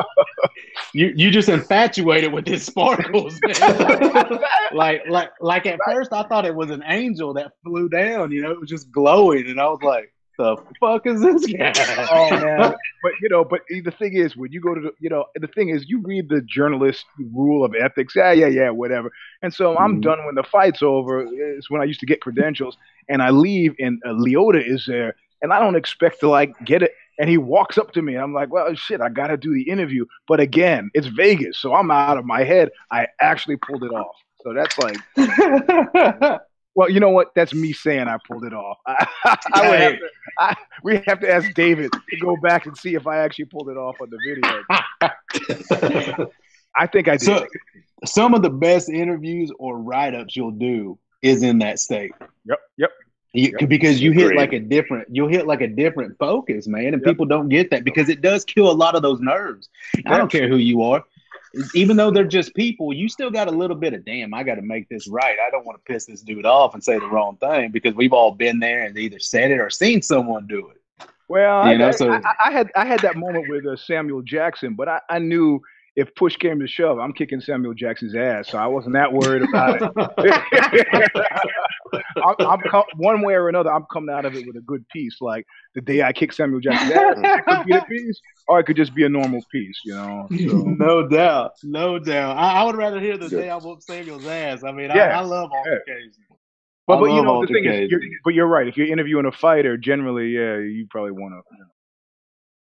You 0.94 1.12
you 1.16 1.30
just 1.30 1.48
infatuated 1.48 2.32
with 2.34 2.46
his 2.46 2.64
sparkles, 2.66 3.38
man. 3.42 4.38
like 4.74 5.02
like 5.08 5.30
like 5.40 5.64
at 5.64 5.78
first 5.86 6.12
I 6.12 6.22
thought 6.24 6.44
it 6.44 6.54
was 6.54 6.70
an 6.70 6.82
angel 6.86 7.32
that 7.34 7.52
flew 7.64 7.88
down. 7.88 8.30
You 8.30 8.42
know, 8.42 8.50
it 8.50 8.60
was 8.60 8.68
just 8.68 8.92
glowing, 8.92 9.46
and 9.48 9.58
I 9.58 9.64
was 9.68 9.80
like, 9.82 10.12
the 10.42 10.56
fuck 10.80 11.06
is 11.06 11.20
this 11.20 11.46
guy? 11.46 12.06
oh 12.10 12.32
man. 12.38 12.74
But 13.02 13.12
you 13.20 13.28
know, 13.28 13.44
but 13.44 13.60
the 13.68 13.90
thing 13.90 14.14
is, 14.14 14.36
when 14.36 14.52
you 14.52 14.60
go 14.60 14.74
to 14.74 14.80
the, 14.80 14.92
you 15.00 15.08
know, 15.10 15.24
the 15.34 15.48
thing 15.48 15.70
is, 15.70 15.84
you 15.88 16.00
read 16.02 16.28
the 16.28 16.42
journalist 16.42 17.04
rule 17.32 17.64
of 17.64 17.74
ethics. 17.74 18.14
Yeah, 18.16 18.32
yeah, 18.32 18.48
yeah, 18.48 18.70
whatever. 18.70 19.10
And 19.42 19.52
so 19.52 19.76
I'm 19.78 19.98
Mhm. 19.98 20.02
done 20.02 20.24
when 20.26 20.34
the 20.34 20.42
fight's 20.44 20.82
over. 20.82 21.26
It's 21.56 21.70
when 21.70 21.80
I 21.80 21.84
used 21.84 22.00
to 22.00 22.06
get 22.06 22.20
credentials, 22.20 22.76
and 23.08 23.22
I 23.22 23.30
leave, 23.30 23.74
and 23.78 24.00
uh, 24.06 24.10
Leota 24.10 24.62
is 24.66 24.84
there, 24.86 25.14
and 25.42 25.52
I 25.52 25.60
don't 25.60 25.76
expect 25.76 26.20
to 26.20 26.28
like 26.28 26.52
get 26.64 26.82
it. 26.82 26.92
And 27.18 27.28
he 27.28 27.38
walks 27.38 27.78
up 27.78 27.92
to 27.92 28.02
me. 28.02 28.14
and 28.14 28.22
I'm 28.24 28.34
like, 28.34 28.50
well, 28.52 28.74
shit, 28.74 29.00
I 29.00 29.08
got 29.10 29.28
to 29.28 29.36
do 29.36 29.52
the 29.54 29.68
interview. 29.68 30.06
But 30.28 30.40
again, 30.40 30.90
it's 30.94 31.06
Vegas, 31.08 31.58
so 31.58 31.74
I'm 31.74 31.90
out 31.90 32.18
of 32.18 32.24
my 32.24 32.42
head. 32.44 32.70
I 32.90 33.06
actually 33.20 33.56
pulled 33.56 33.84
it 33.84 33.92
off. 33.92 34.16
So 34.42 34.52
that's 34.54 34.78
like, 34.78 34.98
well, 36.74 36.88
you 36.88 37.00
know 37.00 37.10
what? 37.10 37.34
That's 37.34 37.54
me 37.54 37.72
saying 37.72 38.08
I 38.08 38.16
pulled 38.26 38.44
it 38.44 38.54
off. 38.54 38.78
I, 38.86 39.68
would 39.68 39.80
have 39.80 39.98
to, 39.98 40.08
I, 40.38 40.56
we 40.82 41.02
have 41.06 41.20
to 41.20 41.30
ask 41.30 41.52
David 41.54 41.92
to 41.92 42.16
go 42.18 42.36
back 42.42 42.66
and 42.66 42.76
see 42.76 42.94
if 42.94 43.06
I 43.06 43.18
actually 43.18 43.46
pulled 43.46 43.68
it 43.68 43.76
off 43.76 43.96
on 44.00 44.10
the 44.10 44.18
video. 44.26 44.62
I 46.76 46.86
think 46.86 47.08
I 47.08 47.12
did. 47.16 47.22
So, 47.22 47.46
some 48.04 48.34
of 48.34 48.42
the 48.42 48.50
best 48.50 48.88
interviews 48.88 49.52
or 49.58 49.78
write 49.78 50.14
ups 50.14 50.34
you'll 50.34 50.50
do 50.50 50.98
is 51.22 51.42
in 51.42 51.58
that 51.58 51.78
state. 51.78 52.12
yep, 52.44 52.58
yep. 52.76 52.90
You, 53.34 53.66
because 53.66 54.02
you 54.02 54.12
hit 54.12 54.24
Agreed. 54.26 54.36
like 54.36 54.52
a 54.52 54.60
different, 54.60 55.08
you'll 55.10 55.28
hit 55.28 55.46
like 55.46 55.62
a 55.62 55.68
different 55.68 56.18
focus, 56.18 56.66
man, 56.66 56.92
and 56.92 57.02
Yep. 57.02 57.04
people 57.04 57.24
don't 57.24 57.48
get 57.48 57.70
that 57.70 57.82
because 57.82 58.10
it 58.10 58.20
does 58.20 58.44
kill 58.44 58.70
a 58.70 58.72
lot 58.72 58.94
of 58.94 59.00
those 59.00 59.20
nerves. 59.20 59.70
I 60.04 60.18
don't 60.18 60.30
care 60.30 60.48
who 60.48 60.58
you 60.58 60.82
are, 60.82 61.02
even 61.74 61.96
though 61.96 62.10
they're 62.10 62.24
just 62.24 62.54
people. 62.54 62.92
You 62.92 63.08
still 63.08 63.30
got 63.30 63.48
a 63.48 63.50
little 63.50 63.76
bit 63.76 63.94
of 63.94 64.04
damn. 64.04 64.32
I 64.34 64.42
got 64.42 64.54
to 64.56 64.62
make 64.62 64.88
this 64.88 65.08
right. 65.08 65.36
I 65.46 65.50
don't 65.50 65.64
want 65.66 65.78
to 65.78 65.92
piss 65.92 66.06
this 66.06 66.22
dude 66.22 66.46
off 66.46 66.74
and 66.74 66.82
say 66.82 66.98
the 66.98 67.06
wrong 67.08 67.36
thing 67.36 67.70
because 67.70 67.94
we've 67.94 68.12
all 68.12 68.32
been 68.32 68.58
there 68.58 68.82
and 68.82 68.96
either 68.98 69.18
said 69.18 69.50
it 69.50 69.58
or 69.60 69.70
seen 69.70 70.02
someone 70.02 70.46
do 70.46 70.70
it. 70.70 71.06
Well, 71.28 71.64
You 71.66 71.72
I, 71.72 71.76
know, 71.76 71.88
I- 71.88 71.92
so- 71.92 72.10
I, 72.12 72.20
I 72.46 72.50
had 72.52 72.70
I 72.76 72.84
had 72.84 73.00
that 73.00 73.16
moment 73.16 73.48
with 73.48 73.66
uh, 73.66 73.76
Samuel 73.76 74.22
Jackson, 74.22 74.74
but 74.74 74.88
I, 74.88 75.00
I 75.08 75.18
knew 75.18 75.60
if 75.96 76.14
push 76.14 76.36
came 76.36 76.58
to 76.60 76.66
shove, 76.66 76.98
I'm 76.98 77.12
kicking 77.12 77.40
Samuel 77.40 77.74
Jackson's 77.74 78.14
ass, 78.14 78.48
so 78.48 78.56
I 78.58 78.66
wasn't 78.66 78.94
that 78.94 79.12
worried 79.12 79.42
about 79.42 79.80
it. 79.82 81.12
I'm, 82.16 82.34
I'm 82.40 82.60
com- 82.68 82.84
one 82.96 83.22
way 83.22 83.34
or 83.34 83.48
another, 83.48 83.72
I'm 83.72 83.84
coming 83.92 84.14
out 84.14 84.24
of 84.24 84.34
it 84.34 84.46
with 84.46 84.56
a 84.56 84.60
good 84.60 84.86
piece. 84.88 85.16
Like 85.20 85.46
the 85.74 85.80
day 85.80 86.02
I 86.02 86.12
kick 86.12 86.32
Samuel 86.32 86.60
Jackson's 86.60 86.92
ass, 86.92 87.16
it 87.18 87.44
could 87.46 87.66
be 87.66 87.72
a 87.74 87.82
piece, 87.88 88.20
or 88.48 88.60
it 88.60 88.64
could 88.64 88.76
just 88.76 88.94
be 88.94 89.04
a 89.04 89.08
normal 89.08 89.40
piece, 89.50 89.78
you 89.84 89.94
know. 89.94 90.26
So. 90.30 90.36
no 90.78 91.08
doubt, 91.08 91.52
no 91.62 91.98
doubt. 91.98 92.36
I, 92.36 92.60
I 92.60 92.64
would 92.64 92.76
rather 92.76 93.00
hear 93.00 93.16
the 93.16 93.28
Good. 93.28 93.42
day 93.42 93.50
I 93.50 93.56
whooped 93.56 93.82
Samuel's 93.82 94.26
ass. 94.26 94.64
I 94.64 94.72
mean, 94.72 94.90
Yeah. 94.94 95.16
I, 95.16 95.20
I 95.20 95.20
love 95.20 95.50
altercations. 95.52 96.16
But, 96.86 96.96
I 96.96 97.00
but 97.00 97.06
you 97.06 97.22
know 97.22 97.46
the 97.46 97.52
thing 97.52 97.64
is, 97.64 97.90
you're, 97.90 98.00
but 98.24 98.34
you're 98.34 98.46
right. 98.46 98.66
If 98.66 98.76
you're 98.76 98.88
interviewing 98.88 99.26
a 99.26 99.32
fighter, 99.32 99.76
generally, 99.76 100.30
yeah, 100.30 100.58
you 100.58 100.86
probably 100.90 101.12
want 101.12 101.34
to. 101.34 101.56
You 101.56 101.58
know, 101.60 101.66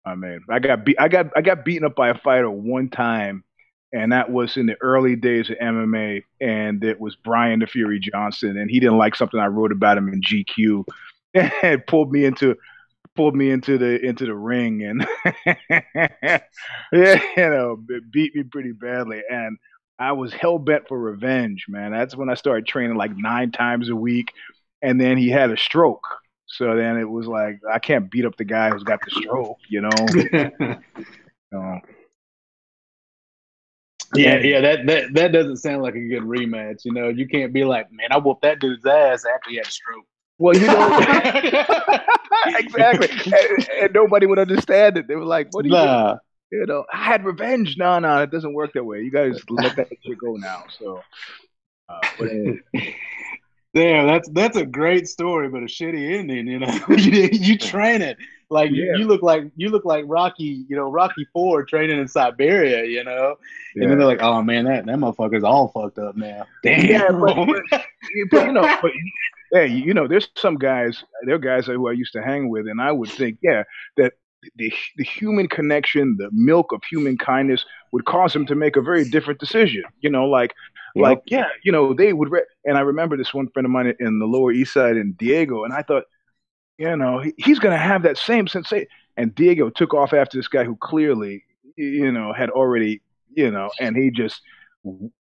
I 0.06 0.16
mean, 0.16 0.40
I 0.50 0.60
got 0.60 0.84
beat. 0.86 0.98
I 1.00 1.08
got 1.08 1.28
I 1.36 1.42
got 1.42 1.64
beaten 1.64 1.86
up 1.86 1.96
by 1.96 2.10
a 2.10 2.18
fighter 2.18 2.50
one 2.50 2.90
time, 2.90 3.44
and 3.94 4.12
that 4.12 4.32
was 4.32 4.58
in 4.58 4.66
the 4.68 4.76
early 4.82 5.16
days 5.16 5.50
of 5.50 5.58
MMA, 5.58 6.24
and 6.42 6.84
it 6.84 7.00
was 7.00 7.16
Brian 7.16 7.60
the 7.60 7.68
Fury 7.68 8.00
Johnson, 8.00 8.58
and 8.58 8.70
he 8.70 8.80
didn't 8.80 8.98
like 8.98 9.16
something 9.16 9.40
I 9.40 9.48
wrote 9.48 9.72
about 9.72 9.98
him 9.98 10.10
in 10.10 10.22
GQ, 10.22 10.84
and 11.64 11.86
pulled 11.88 12.12
me 12.12 12.26
into 12.26 12.56
pulled 13.16 13.36
me 13.36 13.52
into 13.52 13.78
the 13.78 14.04
into 14.06 14.26
the 14.26 14.36
ring, 14.36 14.84
and 14.84 15.06
yeah, 15.70 16.40
you 16.92 17.50
know, 17.50 17.78
beat 18.12 18.36
me 18.36 18.44
pretty 18.44 18.72
badly, 18.72 19.22
and 19.30 19.58
I 20.00 20.14
was 20.14 20.34
hell 20.34 20.60
bent 20.60 20.88
for 20.88 20.98
revenge, 21.00 21.66
man. 21.68 21.92
That's 21.92 22.16
when 22.16 22.30
I 22.30 22.36
started 22.36 22.66
training 22.68 22.98
like 22.98 23.12
nine 23.18 23.52
times 23.52 23.90
a 23.90 23.96
week. 23.96 24.32
and 24.82 25.00
then 25.02 25.18
he 25.18 25.30
had 25.30 25.52
a 25.52 25.58
stroke. 25.58 26.06
So 26.48 26.76
then 26.76 26.98
it 26.98 27.10
was 27.10 27.28
like 27.28 27.60
I 27.72 27.80
can't 27.80 28.10
beat 28.12 28.26
up 28.26 28.38
the 28.38 28.46
guy 28.46 28.72
who's 28.72 28.84
got 28.84 29.02
the 29.06 29.12
stroke, 29.12 29.60
you 29.70 29.82
know. 29.82 30.08
So, 31.52 31.80
Yeah, 34.16 34.40
yeah, 34.40 34.62
that, 34.62 34.86
that 34.88 35.14
that 35.14 35.32
doesn't 35.32 35.58
sound 35.58 35.84
like 35.84 35.96
a 35.96 36.08
good 36.08 36.24
rematch. 36.24 36.84
You 36.84 36.94
know, 36.94 37.10
you 37.10 37.28
can't 37.28 37.54
be 37.54 37.64
like, 37.64 37.92
man, 37.92 38.08
I 38.12 38.18
whooped 38.18 38.42
that 38.42 38.60
dude's 38.60 38.86
ass 38.86 39.24
after 39.26 39.52
he 39.52 39.58
had 39.58 39.68
a 39.68 39.72
stroke. 39.72 40.06
well, 40.40 40.56
you 40.56 40.66
know, 40.66 41.00
exactly, 42.58 43.10
and, 43.10 43.70
and 43.82 43.94
nobody 43.94 44.26
would 44.26 44.40
understand 44.40 44.98
it. 44.98 45.08
They 45.08 45.16
were 45.16 45.26
like, 45.26 45.50
"What 45.52 45.64
do 45.64 45.70
you?" 45.70 45.76
nah, 45.76 46.18
you 46.52 46.66
know, 46.66 46.86
I 46.92 46.98
had 46.98 47.24
revenge. 47.24 47.78
No, 47.78 48.00
no, 48.00 48.22
it 48.24 48.32
doesn't 48.32 48.54
work 48.54 48.74
that 48.74 48.84
way. 48.84 49.02
You 49.02 49.12
guys 49.12 49.40
let 49.50 49.76
that 49.76 49.90
shit 50.04 50.18
go 50.18 50.36
now. 50.36 50.64
So, 50.80 51.04
uh, 51.88 52.02
damn, 53.76 54.08
that's 54.08 54.30
that's 54.30 54.58
a 54.58 54.66
great 54.66 55.08
story, 55.08 55.50
but 55.50 55.62
a 55.62 55.68
shitty 55.68 56.18
ending. 56.18 56.48
You 56.48 56.60
know, 56.60 56.80
you, 56.90 57.30
you 57.32 57.58
train 57.58 58.02
it 58.02 58.18
like 58.50 58.72
you, 58.72 58.86
Yeah. 58.86 58.98
you 58.98 59.06
look 59.08 59.22
like 59.22 59.44
you 59.56 59.70
look 59.70 59.86
like 59.86 60.06
Rocky. 60.08 60.66
You 60.68 60.76
know, 60.76 60.90
Rocky 60.92 61.28
Four 61.34 61.64
training 61.66 62.00
in 62.00 62.08
Siberia. 62.08 62.86
You 62.86 63.04
know, 63.04 63.36
and 63.76 63.90
then 63.90 63.98
they're 63.98 64.08
like, 64.08 64.22
oh 64.22 64.42
man, 64.42 64.66
that 64.66 64.86
that 64.86 64.98
motherfucker's 64.98 65.44
all 65.44 65.70
fucked 65.70 66.00
up 66.00 66.16
now. 66.16 66.46
Damn. 66.64 66.86
Yeah, 66.86 67.12
but, 67.12 67.36
but, 67.36 67.82
but 68.32 68.46
you 68.48 68.54
know, 68.54 68.78
but 68.82 68.92
hey, 69.54 69.68
you 69.68 69.94
know, 69.94 70.08
there's 70.08 70.30
some 70.36 70.56
guys. 70.56 71.04
There 71.26 71.36
are 71.36 71.40
guys 71.40 71.68
who 71.68 71.88
I 71.88 71.94
used 71.94 72.14
to 72.14 72.22
hang 72.22 72.50
with, 72.50 72.68
and 72.68 72.82
I 72.82 72.92
would 72.92 73.10
think, 73.10 73.38
yeah, 73.42 73.64
that 73.98 74.14
the 74.56 74.72
the 74.98 75.04
human 75.04 75.48
connection, 75.48 76.16
the 76.18 76.30
milk 76.32 76.72
of 76.72 76.82
human 76.90 77.18
kindness, 77.18 77.66
would 77.92 78.06
cause 78.06 78.34
them 78.34 78.46
to 78.48 78.56
make 78.56 78.76
a 78.76 78.82
very 78.82 79.04
different 79.10 79.40
decision. 79.40 79.84
You 80.02 80.10
know, 80.10 80.26
like, 80.26 80.54
like, 80.96 81.22
yeah, 81.28 81.48
you 81.64 81.72
know, 81.72 81.94
they 81.94 82.14
would. 82.14 82.32
Re- 82.32 82.46
and 82.66 82.78
I 82.78 82.82
remember 82.82 83.16
this 83.18 83.34
one 83.34 83.50
friend 83.50 83.66
of 83.66 83.72
mine 83.72 83.94
in 84.00 84.20
the 84.20 84.26
Lower 84.26 84.52
East 84.52 84.74
Side 84.74 84.98
in 84.98 85.14
Diego, 85.14 85.64
and 85.66 85.74
I 85.74 85.82
thought, 85.84 86.04
you 86.80 86.96
know, 86.96 87.20
he, 87.20 87.34
he's 87.38 87.60
going 87.60 87.74
to 87.74 87.78
have 87.78 88.04
that 88.04 88.18
same 88.18 88.48
sensation. 88.48 88.88
And 89.18 89.36
Diego 89.36 89.70
took 89.70 89.94
off 89.94 90.14
after 90.14 90.38
this 90.38 90.48
guy 90.48 90.64
who 90.64 90.78
clearly, 90.78 91.44
you 91.76 92.12
know, 92.12 92.32
had 92.32 92.50
already, 92.50 93.02
you 93.34 93.52
know, 93.52 93.70
and 93.80 93.98
he 93.98 94.10
just 94.10 94.42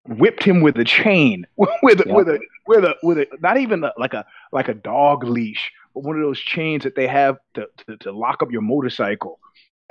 whipped 0.06 0.44
him 0.44 0.60
with 0.60 0.78
a 0.78 0.84
chain, 0.84 1.44
with 1.82 2.06
Yeah. 2.06 2.14
with 2.14 2.28
a 2.28 2.38
with 2.66 2.84
a 2.84 2.94
with 3.02 3.18
a 3.18 3.26
not 3.40 3.58
even 3.58 3.82
a, 3.82 3.92
like 3.98 4.14
a 4.14 4.24
like 4.52 4.68
a 4.68 4.74
dog 4.74 5.24
leash, 5.24 5.72
but 5.94 6.04
one 6.04 6.14
of 6.14 6.22
those 6.22 6.38
chains 6.38 6.84
that 6.84 6.94
they 6.94 7.08
have 7.08 7.38
to 7.54 7.66
to, 7.86 7.96
to 7.98 8.12
lock 8.12 8.40
up 8.40 8.52
your 8.52 8.62
motorcycle. 8.62 9.40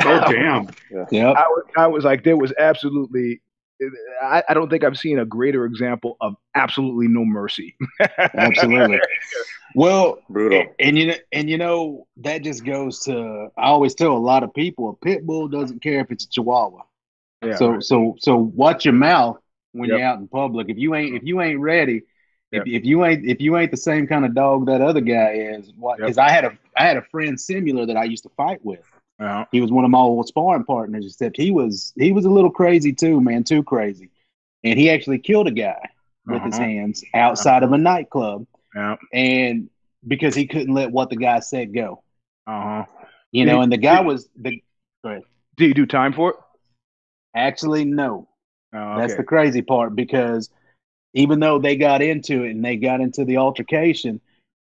oh 0.05 0.19
damn! 0.31 0.69
Yep. 1.11 1.35
I 1.35 1.47
was, 1.47 1.63
I 1.75 1.87
was 1.87 2.03
like, 2.05 2.23
there 2.23 2.37
was 2.37 2.53
absolutely. 2.57 3.41
I, 4.23 4.41
I 4.49 4.55
don't 4.55 4.69
think 4.69 4.83
I've 4.83 4.97
seen 4.97 5.19
a 5.19 5.25
greater 5.25 5.65
example 5.65 6.17
of 6.19 6.35
absolutely 6.55 7.07
no 7.07 7.23
mercy. 7.23 7.75
Absolutely. 8.33 8.99
Well, 9.77 10.17
Brutal. 10.27 10.59
and, 10.59 10.69
and 10.79 10.97
you 10.97 11.05
know, 11.07 11.15
and 11.31 11.49
you 11.49 11.57
know 11.59 12.07
that 12.17 12.43
just 12.43 12.65
goes 12.65 13.01
to. 13.01 13.49
I 13.57 13.67
always 13.67 13.93
tell 13.93 14.11
a 14.11 14.17
lot 14.17 14.41
of 14.43 14.51
people, 14.53 14.89
a 14.89 14.93
pit 15.05 15.23
bull 15.25 15.47
doesn't 15.47 15.83
care 15.83 15.99
if 15.99 16.09
it's 16.11 16.25
a 16.25 16.29
Chihuahua. 16.29 16.81
Yeah, 17.45 17.55
so 17.57 17.69
right. 17.69 17.83
so 17.83 18.15
so 18.17 18.35
watch 18.37 18.85
your 18.85 18.95
mouth 18.95 19.37
when 19.73 19.89
Yep. 19.89 19.99
you're 19.99 20.07
out 20.07 20.17
in 20.19 20.27
public. 20.27 20.69
If 20.69 20.79
you 20.79 20.95
ain't 20.95 21.15
if 21.15 21.23
you 21.23 21.41
ain't 21.41 21.59
ready, 21.59 22.01
Yep. 22.51 22.63
if, 22.65 22.73
if 22.81 22.85
you 22.85 23.05
ain't 23.05 23.25
if 23.29 23.39
you 23.39 23.55
ain't 23.55 23.69
the 23.69 23.77
same 23.77 24.07
kind 24.07 24.25
of 24.25 24.33
dog 24.33 24.65
that 24.65 24.81
other 24.81 25.01
guy 25.01 25.33
is, 25.33 25.71
what? 25.77 25.99
Yep. 25.99 26.07
Because 26.07 26.17
I 26.17 26.31
had 26.31 26.45
a 26.45 26.57
I 26.75 26.85
had 26.85 26.97
a 26.97 27.03
friend 27.03 27.39
similar 27.39 27.85
that 27.85 27.97
I 27.97 28.05
used 28.05 28.23
to 28.23 28.29
fight 28.29 28.65
with. 28.65 28.81
Uh-huh. 29.19 29.45
He 29.51 29.61
was 29.61 29.71
one 29.71 29.85
of 29.85 29.91
my 29.91 29.99
old 29.99 30.27
sparring 30.27 30.63
partners, 30.63 31.05
except 31.05 31.37
he 31.37 31.51
was 31.51 31.93
he 31.95 32.11
was 32.11 32.25
a 32.25 32.31
little 32.31 32.49
crazy 32.51 32.93
too, 32.93 33.21
man, 33.21 33.43
too 33.43 33.61
crazy. 33.61 34.09
And 34.63 34.79
he 34.79 34.89
actually 34.89 35.19
killed 35.19 35.47
a 35.47 35.51
guy 35.51 35.89
with 36.25 36.41
his 36.41 36.55
Uh-huh. 36.55 36.63
hands 36.65 37.03
outside 37.13 37.61
of 37.61 37.71
a 37.73 37.77
nightclub, 37.77 38.47
Yeah. 38.77 38.95
and 39.11 39.69
because 40.07 40.35
he 40.35 40.45
couldn't 40.45 40.73
let 40.73 40.91
what 40.91 41.09
the 41.09 41.15
guy 41.15 41.39
said 41.39 41.73
go, 41.73 42.03
Uh 42.45 42.61
huh. 42.61 42.85
you 43.31 43.43
Did 43.45 43.51
know. 43.51 43.57
he- 43.57 43.63
And 43.63 43.71
the 43.71 43.77
guy 43.77 43.97
did- 43.97 44.05
was 44.05 44.29
the 44.35 44.61
Do 45.03 45.65
you 45.65 45.73
do 45.73 45.85
time 45.85 46.13
for 46.13 46.29
it? 46.31 46.35
actually 47.35 47.85
no. 47.85 48.27
Oh, 48.73 48.97
That's 48.97 49.15
the 49.15 49.23
crazy 49.23 49.61
part 49.61 49.95
because 49.95 50.49
even 51.13 51.39
though 51.39 51.57
they 51.59 51.75
got 51.75 52.01
into 52.01 52.43
it 52.43 52.51
and 52.51 52.63
they 52.63 52.75
got 52.77 53.01
into 53.01 53.25
the 53.25 53.37
altercation, 53.37 54.19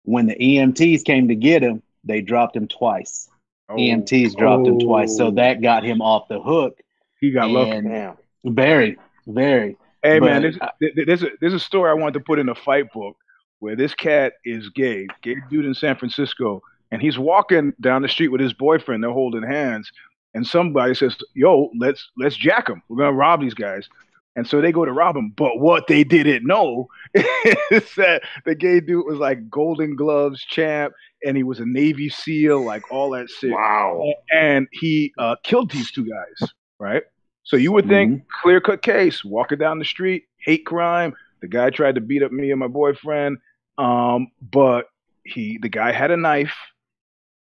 when 0.05 0.27
the 0.27 0.35
EMTs 0.37 1.05
came 1.05 1.29
to 1.29 1.35
get 1.35 1.63
him, 1.63 1.83
they 2.05 2.21
dropped 2.23 2.57
him 2.57 2.67
twice. 2.67 3.29
Oh, 3.69 3.77
EMTs 3.77 4.35
dropped 4.37 4.67
him 4.67 4.79
twice, 4.81 5.17
so 5.17 5.27
Oh. 5.29 5.31
that 5.33 5.61
got 5.63 5.85
him 5.85 6.01
off 6.03 6.29
the 6.29 6.41
hook. 6.41 6.81
he 7.21 7.31
got 7.31 7.51
lucky. 7.51 7.71
And 7.73 7.89
Damn. 7.89 8.17
very, 8.47 8.97
very. 9.27 9.77
Hey 10.03 10.19
But 10.19 10.27
man, 10.31 10.43
this, 10.43 10.57
I- 10.63 10.71
this, 10.81 10.95
th- 10.95 11.07
there's 11.07 11.23
a 11.23 11.29
there's 11.41 11.53
a 11.53 11.61
story 11.61 11.91
I 11.91 11.95
wanted 11.95 12.15
to 12.15 12.21
put 12.21 12.39
in 12.39 12.49
a 12.49 12.55
fight 12.55 12.91
book 12.95 13.17
where 13.61 13.77
this 13.77 13.95
cat 13.95 14.35
is 14.45 14.69
gay, 14.71 15.07
gay 15.23 15.37
dude 15.49 15.65
in 15.65 15.75
San 15.75 15.97
Francisco, 15.97 16.63
and 16.91 17.01
he's 17.01 17.19
walking 17.19 17.73
down 17.81 18.03
the 18.03 18.09
street 18.09 18.29
with 18.29 18.41
his 18.41 18.53
boyfriend. 18.53 19.03
They're 19.03 19.11
holding 19.13 19.43
hands, 19.43 19.91
and 20.35 20.47
somebody 20.47 20.95
says, 20.95 21.17
"Yo, 21.35 21.71
let's 21.79 22.11
let's 22.19 22.37
jack 22.37 22.67
them. 22.67 22.83
We're 22.89 22.99
gonna 22.99 23.13
rob 23.17 23.41
these 23.41 23.55
guys." 23.55 23.89
And 24.37 24.47
so 24.47 24.61
they 24.61 24.71
go 24.71 24.85
to 24.85 24.93
rob 24.93 25.17
him. 25.17 25.33
But 25.37 25.59
what 25.59 25.89
they 25.89 26.05
didn't 26.05 26.47
know 26.47 26.89
is 27.15 27.95
that 27.97 28.23
the 28.45 28.55
gay 28.55 28.79
dude 28.81 29.05
was 29.07 29.19
like 29.19 29.51
Golden 29.51 29.97
Gloves 29.97 30.43
champ, 30.45 30.95
and 31.25 31.37
he 31.37 31.43
was 31.43 31.59
a 31.61 31.67
Navy 31.67 32.09
SEAL, 32.09 32.65
like 32.65 32.91
all 32.93 33.11
that 33.11 33.29
shit 33.29 33.51
Wow. 33.51 34.15
and 34.33 34.69
he 34.73 35.13
uh, 35.19 35.35
killed 35.43 35.71
these 35.73 35.91
two 35.91 36.09
guys, 36.09 36.51
right? 36.79 37.03
So 37.43 37.57
you 37.57 37.73
would 37.73 37.89
think 37.89 38.23
clear 38.43 38.61
cut 38.61 38.83
case, 38.83 39.25
walking 39.25 39.59
down 39.59 39.81
the 39.81 39.85
street, 39.85 40.25
hate 40.39 40.65
crime. 40.65 41.13
The 41.43 41.49
guy 41.49 41.71
tried 41.71 41.97
to 41.97 42.01
beat 42.01 42.23
up 42.23 42.31
me 42.31 42.51
and 42.53 42.61
my 42.61 42.69
boyfriend, 42.69 43.39
um, 43.81 44.29
but 44.43 44.87
he 45.25 45.59
the 45.63 45.69
guy 45.69 45.93
had 45.93 46.11
a 46.11 46.17
knife, 46.17 46.55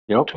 Yep. 0.08 0.28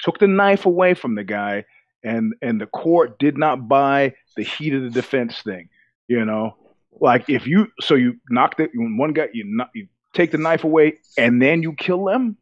took 0.00 0.18
the 0.18 0.28
knife 0.28 0.66
away 0.66 0.94
from 0.94 1.14
the 1.16 1.24
guy, 1.24 1.64
and 2.04 2.34
and 2.40 2.60
the 2.60 2.66
court 2.66 3.18
did 3.18 3.36
not 3.36 3.68
buy 3.68 4.14
the 4.36 4.44
heat 4.44 4.72
of 4.74 4.82
the 4.82 4.90
defense 4.90 5.42
thing. 5.42 5.68
You 6.06 6.24
know, 6.24 6.56
like 7.00 7.28
if 7.28 7.46
you 7.46 7.66
so 7.80 7.94
you 7.94 8.16
knock 8.30 8.56
the 8.56 8.68
one 8.74 9.12
guy 9.12 9.28
you 9.32 9.44
knock, 9.44 9.70
you 9.74 9.88
take 10.14 10.30
the 10.30 10.38
knife 10.38 10.64
away 10.64 10.98
and 11.16 11.42
then 11.42 11.62
you 11.62 11.72
kill 11.74 12.04
them, 12.04 12.36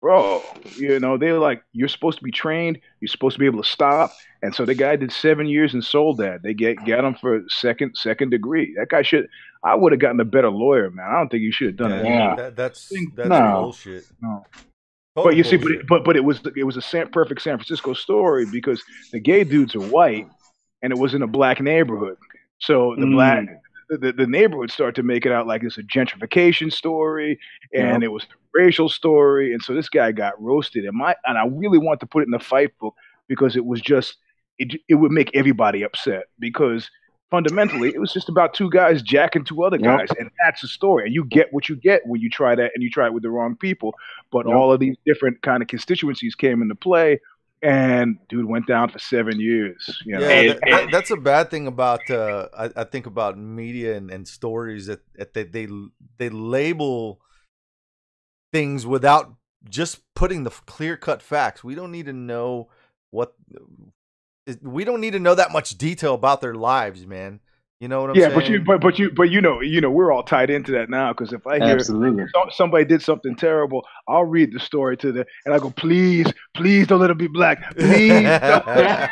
bro. 0.00 0.42
You 0.76 0.98
know 1.00 1.16
they're 1.16 1.38
like 1.38 1.62
you're 1.72 1.88
supposed 1.88 2.18
to 2.18 2.24
be 2.24 2.32
trained. 2.32 2.80
You're 3.00 3.08
supposed 3.08 3.34
to 3.34 3.40
be 3.40 3.46
able 3.46 3.62
to 3.62 3.68
stop. 3.68 4.12
And 4.42 4.52
so 4.54 4.64
the 4.64 4.74
guy 4.74 4.96
did 4.96 5.12
seven 5.12 5.46
years 5.46 5.72
and 5.74 5.84
sold 5.84 6.18
that. 6.18 6.42
They 6.42 6.54
get 6.54 6.84
got 6.84 7.04
him 7.04 7.14
for 7.14 7.44
second 7.48 7.96
second 7.96 8.30
degree. 8.30 8.74
That 8.76 8.88
guy 8.88 9.02
should. 9.02 9.28
I 9.64 9.74
would 9.76 9.92
have 9.92 10.00
gotten 10.00 10.18
a 10.20 10.24
better 10.24 10.50
lawyer, 10.50 10.90
man. 10.90 11.06
I 11.08 11.12
don't 11.18 11.28
think 11.30 11.42
you 11.42 11.52
should 11.52 11.68
have 11.68 11.76
done 11.76 11.90
Yeah, 11.90 11.98
that. 12.02 12.08
Yeah. 12.08 12.34
that, 12.36 12.56
that's 12.56 12.88
that's 13.14 13.28
no. 13.28 13.62
bullshit. 13.62 14.04
No. 14.20 14.44
Total 15.14 15.30
But 15.30 15.36
you 15.36 15.44
see, 15.44 15.56
but 15.58 15.70
it, 15.70 15.86
but 15.86 16.04
but 16.04 16.16
it 16.16 16.24
was 16.24 16.40
it 16.56 16.64
was 16.64 16.76
a 16.76 16.82
San, 16.82 17.08
perfect 17.10 17.42
San 17.42 17.58
Francisco 17.58 17.92
story 17.92 18.46
because 18.50 18.82
the 19.12 19.20
gay 19.20 19.44
dudes 19.44 19.74
are 19.74 19.80
white, 19.80 20.26
and 20.82 20.90
it 20.92 20.98
was 20.98 21.14
in 21.14 21.22
a 21.22 21.26
black 21.26 21.60
neighborhood. 21.60 22.16
So 22.58 22.94
the 22.96 23.06
Mm. 23.06 23.12
black 23.12 23.44
the, 23.90 23.98
the, 23.98 24.12
the 24.12 24.26
neighborhood 24.26 24.70
started 24.70 24.94
to 24.94 25.02
make 25.02 25.26
it 25.26 25.32
out 25.32 25.46
like 25.46 25.62
it's 25.64 25.76
a 25.76 25.82
gentrification 25.82 26.72
story, 26.72 27.38
and 27.74 28.02
it 28.02 28.08
was 28.08 28.22
a 28.24 28.26
racial 28.54 28.88
story. 28.88 29.52
And 29.52 29.62
so 29.62 29.74
this 29.74 29.90
guy 29.90 30.12
got 30.12 30.40
roasted. 30.42 30.86
And 30.86 30.96
my 30.96 31.14
and 31.26 31.36
I 31.36 31.44
really 31.46 31.78
want 31.78 32.00
to 32.00 32.06
put 32.06 32.22
it 32.22 32.26
in 32.26 32.30
the 32.30 32.38
fight 32.38 32.70
book 32.78 32.94
because 33.28 33.54
it 33.54 33.66
was 33.66 33.80
just 33.82 34.16
it 34.58 34.80
it 34.88 34.94
would 34.94 35.12
make 35.12 35.30
everybody 35.34 35.82
upset 35.82 36.24
because 36.38 36.90
fundamentally 37.32 37.88
it 37.88 37.98
was 37.98 38.12
just 38.12 38.28
about 38.28 38.54
two 38.54 38.70
guys 38.70 39.02
jacking 39.02 39.42
two 39.44 39.64
other 39.64 39.76
Yep. 39.78 39.84
guys, 39.98 40.08
and 40.20 40.30
that's 40.44 40.60
the 40.60 40.68
story. 40.68 41.06
And 41.06 41.14
you 41.14 41.24
get 41.24 41.52
what 41.52 41.68
you 41.68 41.74
get 41.74 42.06
when 42.06 42.20
you 42.20 42.30
try 42.30 42.54
that, 42.54 42.70
and 42.74 42.82
you 42.84 42.90
try 42.90 43.06
it 43.06 43.12
with 43.12 43.24
the 43.24 43.30
wrong 43.30 43.56
people. 43.56 43.94
But 44.30 44.46
Yep. 44.46 44.54
all 44.54 44.72
of 44.72 44.78
these 44.78 44.96
different 45.04 45.42
kind 45.42 45.62
of 45.62 45.68
constituencies 45.68 46.34
came 46.36 46.62
into 46.62 46.74
play, 46.76 47.20
and 47.62 48.18
dude 48.28 48.44
went 48.44 48.66
down 48.66 48.90
for 48.90 48.98
seven 48.98 49.40
years. 49.40 50.00
You 50.04 50.14
know? 50.18 50.20
Yeah, 50.20 50.28
And- 50.30 50.48
that, 50.50 50.60
that- 50.70 50.88
that's 50.92 51.10
a 51.10 51.16
bad 51.16 51.50
thing 51.50 51.66
about 51.66 52.08
uh, 52.10 52.48
I, 52.56 52.70
I 52.76 52.84
think 52.84 53.06
about 53.06 53.38
media 53.38 53.96
and, 53.96 54.10
and 54.10 54.28
stories 54.28 54.86
that, 54.86 55.00
that 55.16 55.32
they, 55.32 55.44
they 55.44 55.66
they 56.18 56.28
label 56.28 57.20
things 58.52 58.84
without 58.86 59.34
just 59.68 60.00
putting 60.14 60.42
the 60.44 60.50
clear 60.50 60.96
cut 60.96 61.22
facts. 61.22 61.64
We 61.64 61.74
don't 61.74 61.92
need 61.92 62.06
to 62.06 62.12
know 62.12 62.68
what 63.10 63.34
we 64.62 64.84
don't 64.84 65.00
need 65.00 65.12
to 65.12 65.20
know 65.20 65.34
that 65.34 65.52
much 65.52 65.78
detail 65.78 66.14
about 66.14 66.40
their 66.40 66.54
lives, 66.54 67.06
man. 67.06 67.40
You 67.82 67.88
know 67.88 68.00
what 68.00 68.10
I'm 68.10 68.16
yeah, 68.16 68.28
saying? 68.28 68.38
but 68.38 68.48
you, 68.48 68.60
but 68.60 68.80
but 68.80 68.98
you, 69.00 69.10
but 69.10 69.30
you 69.30 69.40
know, 69.40 69.60
you 69.60 69.80
know, 69.80 69.90
we're 69.90 70.12
all 70.12 70.22
tied 70.22 70.50
into 70.50 70.70
that 70.70 70.88
now 70.88 71.12
because 71.12 71.32
if 71.32 71.44
I 71.48 71.58
hear 71.58 71.74
Absolutely. 71.74 72.26
somebody 72.50 72.84
did 72.84 73.02
something 73.02 73.34
terrible, 73.34 73.84
I'll 74.06 74.22
read 74.22 74.52
the 74.52 74.60
story 74.60 74.96
to 74.98 75.10
them 75.10 75.24
and 75.44 75.52
I 75.52 75.58
go, 75.58 75.70
please, 75.70 76.32
please 76.54 76.86
don't 76.86 77.00
let 77.00 77.10
him 77.10 77.18
be 77.18 77.26
black, 77.26 77.74
please. 77.74 78.22
don't." 78.22 78.68
and, 78.68 79.08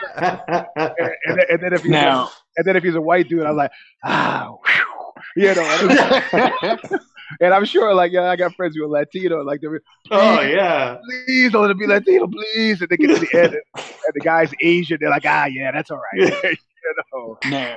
then, 1.26 1.44
and 1.48 1.62
then 1.62 1.72
if 1.72 1.82
he's 1.82 1.90
Now, 1.90 2.26
a, 2.26 2.30
and 2.58 2.66
then 2.66 2.76
if 2.76 2.84
he's 2.84 2.94
a 2.94 3.00
white 3.00 3.28
dude, 3.28 3.42
I'm 3.42 3.56
like, 3.56 3.72
ah, 4.04 4.54
whew," 4.64 5.48
you 5.48 5.52
know. 5.52 6.78
And, 7.30 7.46
and 7.46 7.54
I'm 7.54 7.64
sure, 7.64 7.94
like, 7.94 8.12
yeah, 8.12 8.24
I 8.30 8.36
got 8.36 8.54
friends 8.54 8.74
who 8.76 8.84
are 8.84 8.88
Latino, 8.88 9.42
like, 9.42 9.60
they're, 9.60 9.80
oh 10.10 10.40
yeah. 10.40 10.96
please 11.26 11.52
don't 11.52 11.62
let 11.62 11.70
him 11.70 11.78
be 11.78 11.86
Latino, 11.86 12.26
please. 12.26 12.80
And 12.80 12.88
they 12.88 12.96
get 12.96 13.14
to 13.14 13.20
the 13.20 13.38
end, 13.38 13.54
and 13.76 14.14
the 14.14 14.20
guy's 14.20 14.50
Asian, 14.62 14.98
they're 15.00 15.10
like, 15.10 15.26
ah, 15.26 15.46
yeah, 15.46 15.70
that's 15.72 15.90
all 15.90 16.00
right. 16.12 16.32
you 16.44 16.94
know. 17.12 17.38
now, 17.48 17.76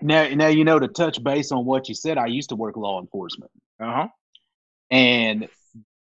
now, 0.00 0.28
now, 0.34 0.48
you 0.48 0.64
know, 0.64 0.78
to 0.78 0.88
touch 0.88 1.22
base 1.22 1.50
on 1.52 1.64
what 1.64 1.88
you 1.88 1.94
said, 1.94 2.18
I 2.18 2.26
used 2.26 2.50
to 2.50 2.56
work 2.56 2.76
law 2.76 3.00
enforcement. 3.00 3.50
Uh 3.80 3.92
huh. 3.94 4.08
And 4.90 5.48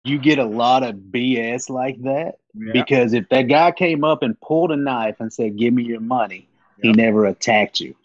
you 0.03 0.17
get 0.17 0.39
a 0.39 0.45
lot 0.45 0.83
of 0.83 0.95
BS 0.95 1.69
like 1.69 2.01
that 2.03 2.35
Yeah. 2.53 2.71
because 2.73 3.13
if 3.13 3.27
that 3.29 3.43
guy 3.43 3.71
came 3.71 4.03
up 4.03 4.23
and 4.23 4.39
pulled 4.41 4.71
a 4.71 4.75
knife 4.75 5.17
and 5.19 5.31
said, 5.31 5.57
"Give 5.57 5.73
me 5.73 5.83
your 5.83 5.99
money," 5.99 6.47
he 6.81 6.91
never 6.93 7.25
attacked 7.25 7.79
you. 7.79 7.95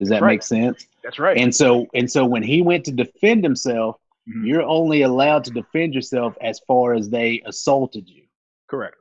Does 0.00 0.08
that 0.08 0.22
Right. 0.22 0.32
make 0.32 0.42
sense? 0.42 0.86
That's 1.06 1.20
right. 1.20 1.36
And 1.38 1.54
so, 1.54 1.86
and 1.94 2.10
so, 2.10 2.24
when 2.26 2.42
he 2.42 2.62
went 2.62 2.84
to 2.86 2.90
defend 2.92 3.44
himself, 3.44 3.96
Mhm. 4.28 4.44
you're 4.44 4.62
only 4.62 5.02
allowed 5.02 5.44
to 5.44 5.52
defend 5.52 5.94
yourself 5.94 6.36
as 6.40 6.58
far 6.66 6.94
as 6.94 7.08
they 7.08 7.40
assaulted 7.46 8.08
you. 8.08 8.24
Correct. 8.68 8.96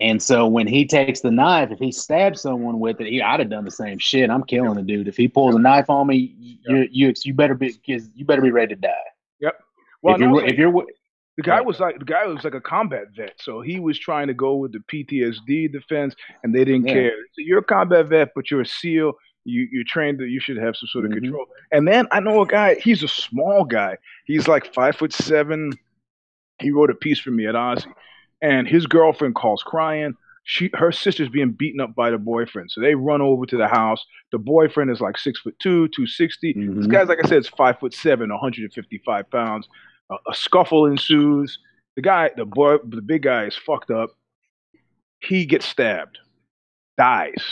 And 0.00 0.22
so, 0.22 0.46
when 0.46 0.66
he 0.66 0.86
takes 0.86 1.20
the 1.20 1.30
knife, 1.30 1.70
if 1.72 1.78
he 1.78 1.92
stabs 1.92 2.40
someone 2.40 2.80
with 2.80 3.02
it, 3.02 3.08
he, 3.08 3.20
I'd 3.20 3.40
have 3.40 3.50
done 3.50 3.66
the 3.66 3.70
same 3.70 3.98
shit. 3.98 4.30
I'm 4.30 4.44
killing 4.44 4.74
the 4.76 4.82
dude. 4.82 5.08
If 5.08 5.16
he 5.18 5.28
pulls 5.28 5.54
a 5.54 5.58
knife 5.58 5.90
on 5.90 6.06
me, 6.06 6.34
you 6.66 6.88
you 6.90 7.12
you 7.22 7.34
better 7.34 7.54
be 7.54 7.74
you 7.84 8.24
better 8.24 8.40
be 8.42 8.50
ready 8.50 8.74
to 8.74 8.80
die. 8.80 8.92
Yep. 9.40 9.54
Well, 10.00 10.14
if 10.14 10.20
you're 10.22 10.32
like, 10.32 10.50
if 10.52 10.58
you're 10.58 10.84
the 11.36 11.42
guy 11.42 11.60
was 11.60 11.78
like 11.80 11.98
the 11.98 12.06
guy 12.06 12.26
was 12.26 12.42
like 12.44 12.54
a 12.54 12.60
combat 12.62 13.08
vet, 13.14 13.34
so 13.38 13.60
he 13.60 13.78
was 13.78 13.98
trying 13.98 14.26
to 14.28 14.32
go 14.34 14.54
with 14.56 14.72
the 14.72 14.80
PTSD 14.90 15.68
defense, 15.70 16.14
and 16.42 16.54
they 16.54 16.64
didn't 16.64 16.86
Yeah. 16.86 16.94
care. 16.94 17.12
So 17.34 17.42
you're 17.42 17.58
a 17.58 17.64
combat 17.64 18.06
vet, 18.06 18.30
but 18.34 18.50
you're 18.50 18.62
a 18.62 18.66
SEAL. 18.66 19.12
You 19.46 19.68
you're 19.70 19.84
trained 19.86 20.18
that 20.18 20.28
you 20.28 20.40
should 20.40 20.56
have 20.56 20.76
some 20.76 20.88
sort 20.88 21.04
of 21.06 21.12
Mhm. 21.12 21.22
control. 21.22 21.46
And 21.72 21.86
then 21.86 22.06
I 22.10 22.20
know 22.20 22.42
a 22.42 22.46
guy. 22.46 22.74
He's 22.76 23.02
a 23.02 23.08
small 23.08 23.64
guy. 23.64 23.96
He's 24.24 24.48
like 24.48 24.72
five 24.74 24.96
foot 24.96 25.12
seven. 25.12 25.72
He 26.60 26.70
wrote 26.70 26.90
a 26.90 26.94
piece 26.94 27.20
for 27.20 27.30
me 27.30 27.46
at 27.46 27.54
Ozy, 27.54 27.92
and 28.42 28.66
his 28.66 28.86
girlfriend 28.86 29.34
calls 29.34 29.62
crying. 29.62 30.14
She 30.44 30.70
her 30.74 30.92
sister's 30.92 31.28
being 31.28 31.50
beaten 31.52 31.80
up 31.80 31.94
by 31.94 32.10
the 32.10 32.18
boyfriend, 32.18 32.70
so 32.70 32.80
they 32.80 32.94
run 32.94 33.20
over 33.20 33.46
to 33.46 33.56
the 33.56 33.66
house. 33.68 34.04
The 34.32 34.38
boyfriend 34.38 34.90
is 34.90 35.00
like 35.00 35.18
six 35.18 35.40
foot 35.40 35.58
two, 35.58 35.88
two 35.88 36.06
sixty. 36.06 36.52
This 36.52 36.86
Mhm. 36.86 36.90
guy's 36.90 37.08
like 37.08 37.18
I 37.24 37.28
said, 37.28 37.38
is 37.38 37.48
five 37.48 37.78
foot 37.80 37.92
seven, 37.94 38.30
155 38.30 39.28
pounds. 39.30 39.68
A, 40.10 40.14
a 40.30 40.34
scuffle 40.34 40.86
ensues. 40.86 41.58
The 41.96 42.02
guy, 42.02 42.30
the 42.36 42.44
boy, 42.44 42.76
the 42.78 43.02
big 43.02 43.22
guy 43.22 43.44
is 43.46 43.56
fucked 43.56 43.90
up. 43.90 44.10
He 45.20 45.46
gets 45.46 45.66
stabbed, 45.66 46.18
dies, 46.96 47.42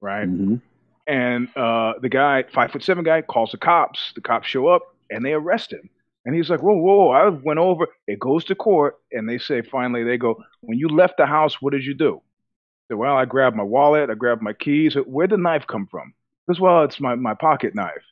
right? 0.00 0.28
Mhm. 0.28 0.60
And 1.06 1.48
uh, 1.56 1.94
the 2.00 2.08
guy, 2.08 2.44
five 2.54 2.70
foot 2.70 2.82
seven 2.82 3.04
guy, 3.04 3.22
calls 3.22 3.52
the 3.52 3.58
cops. 3.58 4.12
The 4.14 4.20
cops 4.20 4.46
show 4.48 4.68
up 4.68 4.82
and 5.10 5.24
they 5.24 5.32
arrest 5.32 5.72
him. 5.72 5.88
And 6.24 6.34
he's 6.34 6.48
like, 6.48 6.62
whoa, 6.62 6.76
whoa, 6.76 7.10
I 7.10 7.28
went 7.28 7.58
over. 7.58 7.88
It 8.06 8.20
goes 8.20 8.44
to 8.44 8.54
court, 8.54 8.96
and 9.10 9.28
they 9.28 9.38
say 9.38 9.60
finally, 9.60 10.04
they 10.04 10.16
go, 10.16 10.42
when 10.60 10.78
you 10.78 10.88
left 10.88 11.16
the 11.16 11.26
house, 11.26 11.60
what 11.60 11.72
did 11.72 11.84
you 11.84 11.94
do? 11.94 12.22
Said, 12.86 12.96
well, 12.96 13.16
I 13.16 13.24
grabbed 13.24 13.56
my 13.56 13.64
wallet, 13.64 14.08
I 14.08 14.14
grabbed 14.14 14.42
my 14.42 14.52
keys. 14.52 14.94
Where'd 14.94 15.30
the 15.30 15.36
knife 15.36 15.66
come 15.66 15.88
from? 15.90 16.14
Because, 16.46 16.60
well, 16.60 16.84
it's 16.84 17.00
my, 17.00 17.16
my 17.16 17.34
pocket 17.34 17.74
knife. 17.74 18.04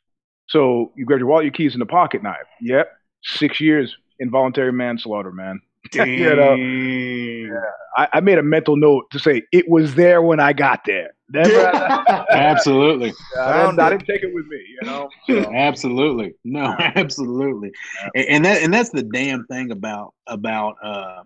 So 0.47 0.91
you 0.95 1.05
grabbed 1.05 1.21
your 1.21 1.29
wallet, 1.29 1.45
your 1.45 1.53
keys, 1.53 1.73
and 1.73 1.81
the 1.81 1.85
pocket 1.85 2.21
knife. 2.21 2.47
Yep, 2.59 2.91
six 3.23 3.61
years 3.61 3.95
involuntary 4.19 4.73
manslaughter, 4.73 5.31
man. 5.31 5.61
You 5.93 6.35
know, 6.35 7.61
I, 7.97 8.07
I 8.13 8.19
made 8.21 8.37
a 8.37 8.43
mental 8.43 8.75
note 8.75 9.09
to 9.11 9.19
say 9.19 9.41
it 9.51 9.67
was 9.67 9.95
there 9.95 10.21
when 10.21 10.39
I 10.39 10.53
got 10.53 10.85
there. 10.85 11.11
Never, 11.29 11.65
absolutely, 12.31 13.09
I, 13.39 13.51
Found 13.51 13.77
didn't, 13.77 13.79
I 13.79 13.87
it. 13.87 13.89
didn't 13.97 14.07
take 14.07 14.23
it 14.23 14.33
with 14.33 14.45
me, 14.47 14.63
you 14.69 14.87
know. 14.87 15.09
So, 15.27 15.53
absolutely, 15.53 16.35
no, 16.43 16.75
absolutely, 16.79 17.71
and, 18.15 18.27
and 18.27 18.45
that 18.45 18.61
and 18.61 18.73
that's 18.73 18.91
the 18.91 19.03
damn 19.03 19.45
thing 19.45 19.71
about 19.71 20.13
about 20.27 20.75
uh 20.83 21.23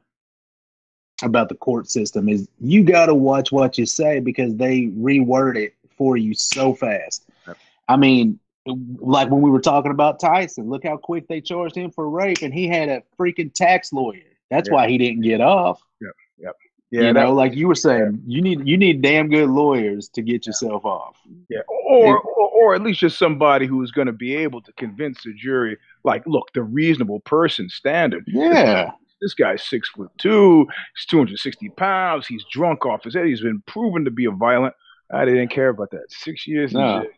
about 1.21 1.49
the 1.49 1.55
court 1.55 1.89
system 1.89 2.29
is 2.29 2.47
you 2.59 2.83
got 2.83 3.07
to 3.07 3.15
watch 3.15 3.51
what 3.51 3.77
you 3.77 3.85
say 3.85 4.19
because 4.19 4.55
they 4.55 4.83
reword 4.97 5.57
it 5.57 5.73
for 5.97 6.17
you 6.17 6.33
so 6.33 6.73
fast. 6.73 7.25
Yep. 7.47 7.57
I 7.87 7.97
mean, 7.97 8.39
like 8.65 9.29
when 9.29 9.41
we 9.41 9.49
were 9.49 9.61
talking 9.61 9.91
about 9.91 10.19
Tyson, 10.19 10.69
look 10.69 10.83
how 10.83 10.97
quick 10.97 11.27
they 11.27 11.41
charged 11.41 11.75
him 11.75 11.91
for 11.91 12.09
rape, 12.09 12.41
and 12.41 12.53
he 12.53 12.67
had 12.67 12.89
a 12.89 13.03
freaking 13.17 13.53
tax 13.53 13.93
lawyer. 13.93 14.21
That's 14.49 14.69
Yeah. 14.69 14.75
why 14.75 14.87
he 14.89 14.97
didn't 14.97 15.21
get 15.21 15.41
off. 15.41 15.81
Yep, 16.01 16.11
yeah, 16.39 16.49
you 16.91 17.01
that- 17.01 17.13
know, 17.13 17.33
like 17.33 17.55
you 17.55 17.67
were 17.67 17.75
saying, 17.75 18.21
you 18.27 18.41
need 18.41 18.67
you 18.67 18.77
need 18.77 19.01
damn 19.01 19.29
good 19.29 19.49
lawyers 19.49 20.07
to 20.09 20.21
get 20.21 20.45
yourself 20.45 20.85
off. 20.85 21.17
Yeah, 21.49 21.61
or, 21.67 22.19
or 22.19 22.49
or 22.55 22.75
at 22.75 22.81
least 22.81 22.99
just 22.99 23.17
somebody 23.19 23.65
who's 23.67 23.91
going 23.91 24.07
to 24.07 24.13
be 24.13 24.35
able 24.35 24.61
to 24.61 24.71
convince 24.73 25.23
the 25.23 25.33
jury, 25.33 25.77
like, 26.03 26.25
look, 26.25 26.51
the 26.53 26.63
reasonable 26.63 27.19
person 27.21 27.69
standard. 27.69 28.23
Yeah, 28.27 28.91
This 29.21 29.33
guy's 29.33 29.61
six 29.63 29.89
foot 29.89 30.09
two, 30.17 30.67
he's 30.95 31.05
two 31.05 31.17
hundred 31.17 31.39
sixty 31.39 31.69
pounds, 31.69 32.27
he's 32.27 32.45
drunk 32.51 32.85
off 32.85 33.03
his 33.03 33.13
head, 33.15 33.25
he's 33.27 33.41
been 33.41 33.61
proven 33.67 34.05
to 34.05 34.11
be 34.11 34.25
a 34.25 34.31
violent. 34.31 34.73
I 35.11 35.25
didn't 35.25 35.49
care 35.49 35.69
about 35.69 35.91
that. 35.91 36.05
Six 36.09 36.47
years. 36.47 36.73
in 36.73 36.79
No. 36.79 37.01
jail. 37.01 37.09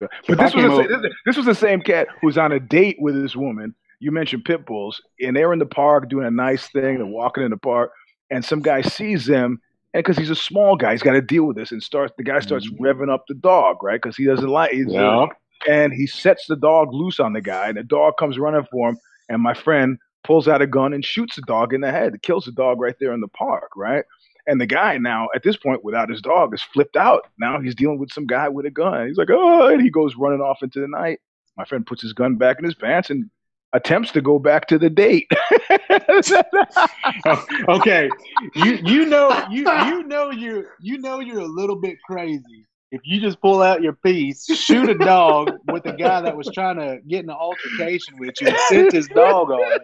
If 0.00 0.10
But 0.28 0.40
I 0.40 0.44
this 0.44 0.54
was, 0.54 0.64
the, 0.64 0.70
over- 0.70 0.82
sa- 0.88 1.00
this, 1.02 1.12
this 1.26 1.36
was 1.36 1.46
the 1.46 1.54
same 1.54 1.80
cat 1.80 2.08
who's 2.20 2.36
on 2.38 2.52
a 2.52 2.60
date 2.60 2.96
with 3.00 3.14
this 3.20 3.34
woman. 3.36 3.74
You 4.00 4.10
mentioned 4.10 4.44
pit 4.44 4.66
bulls, 4.66 5.00
and 5.20 5.36
they're 5.36 5.52
in 5.52 5.58
the 5.58 5.66
park 5.66 6.08
doing 6.08 6.26
a 6.26 6.30
nice 6.30 6.68
thing. 6.68 6.96
They're 6.96 7.06
walking 7.06 7.44
in 7.44 7.50
the 7.50 7.56
park, 7.56 7.92
and 8.30 8.44
some 8.44 8.60
guy 8.60 8.82
sees 8.82 9.26
them, 9.26 9.60
and 9.94 10.04
because 10.04 10.18
he's 10.18 10.30
a 10.30 10.36
small 10.36 10.76
guy, 10.76 10.92
he's 10.92 11.02
got 11.02 11.12
to 11.12 11.22
deal 11.22 11.44
with 11.44 11.56
this. 11.56 11.72
And 11.72 11.82
starts 11.82 12.12
the 12.18 12.24
guy 12.24 12.40
starts 12.40 12.68
Mm-hmm. 12.70 12.84
revving 12.84 13.10
up 13.12 13.24
the 13.28 13.34
dog, 13.34 13.82
right? 13.82 14.00
Because 14.00 14.16
he 14.16 14.24
doesn't 14.26 14.48
like. 14.48 14.72
He's, 14.72 14.92
yeah. 14.92 15.26
and 15.68 15.92
he 15.92 16.06
sets 16.06 16.46
the 16.46 16.56
dog 16.56 16.92
loose 16.92 17.18
on 17.20 17.32
the 17.32 17.40
guy, 17.40 17.68
and 17.68 17.76
the 17.78 17.82
dog 17.84 18.14
comes 18.18 18.38
running 18.38 18.66
for 18.70 18.90
him. 18.90 18.98
And 19.28 19.42
my 19.42 19.54
friend 19.54 19.98
pulls 20.22 20.46
out 20.48 20.60
a 20.62 20.66
gun 20.66 20.92
and 20.92 21.04
shoots 21.04 21.36
the 21.36 21.42
dog 21.42 21.72
in 21.72 21.80
the 21.80 21.90
head. 21.90 22.14
It 22.14 22.22
kills 22.22 22.44
the 22.44 22.52
dog 22.52 22.80
right 22.80 22.94
there 23.00 23.12
in 23.12 23.20
the 23.20 23.28
park, 23.28 23.70
right? 23.76 24.04
And 24.46 24.60
the 24.60 24.66
guy 24.66 24.98
now, 24.98 25.28
at 25.34 25.42
this 25.42 25.56
point, 25.56 25.82
without 25.84 26.08
his 26.08 26.20
dog, 26.20 26.54
is 26.54 26.62
flipped 26.62 26.96
out. 26.96 27.26
Now 27.38 27.60
he's 27.60 27.74
dealing 27.74 27.98
with 27.98 28.12
some 28.12 28.26
guy 28.26 28.48
with 28.48 28.66
a 28.66 28.70
gun. 28.70 29.08
He's 29.08 29.16
like, 29.16 29.30
oh, 29.30 29.66
and 29.68 29.82
he 29.82 29.90
goes 29.90 30.14
running 30.14 30.40
off 30.40 30.62
into 30.62 30.78
the 30.80 30.86
night. 30.86 31.18
My 31.56 31.64
friend 31.64 31.84
puts 31.86 32.02
his 32.02 32.12
gun 32.12 32.36
back 32.36 32.58
in 32.58 32.64
his 32.64 32.74
pants 32.74 33.10
and 33.10 33.28
attempts 33.72 34.12
to 34.12 34.20
go 34.20 34.38
back 34.38 34.66
to 34.68 34.78
the 34.78 34.90
date. 34.90 35.30
okay, 37.68 38.08
you 38.54 38.78
you 38.84 39.06
know 39.06 39.46
you 39.50 39.70
you 39.86 40.02
know 40.04 40.30
you 40.30 40.66
you 40.80 40.98
know 40.98 41.20
you're 41.20 41.40
a 41.40 41.46
little 41.46 41.76
bit 41.76 41.96
crazy 42.06 42.66
if 42.92 43.00
you 43.04 43.20
just 43.20 43.40
pull 43.40 43.62
out 43.62 43.82
your 43.82 43.94
piece, 43.94 44.46
shoot 44.46 44.88
a 44.88 44.94
dog 44.94 45.50
with 45.70 45.84
a 45.86 45.92
guy 45.92 46.20
that 46.20 46.36
was 46.36 46.48
trying 46.54 46.76
to 46.76 46.98
get 47.08 47.24
in 47.24 47.30
an 47.30 47.36
altercation 47.36 48.14
with 48.18 48.40
you, 48.40 48.46
and 48.46 48.56
sent 48.68 48.92
his 48.92 49.08
dog 49.08 49.50
on 49.50 49.78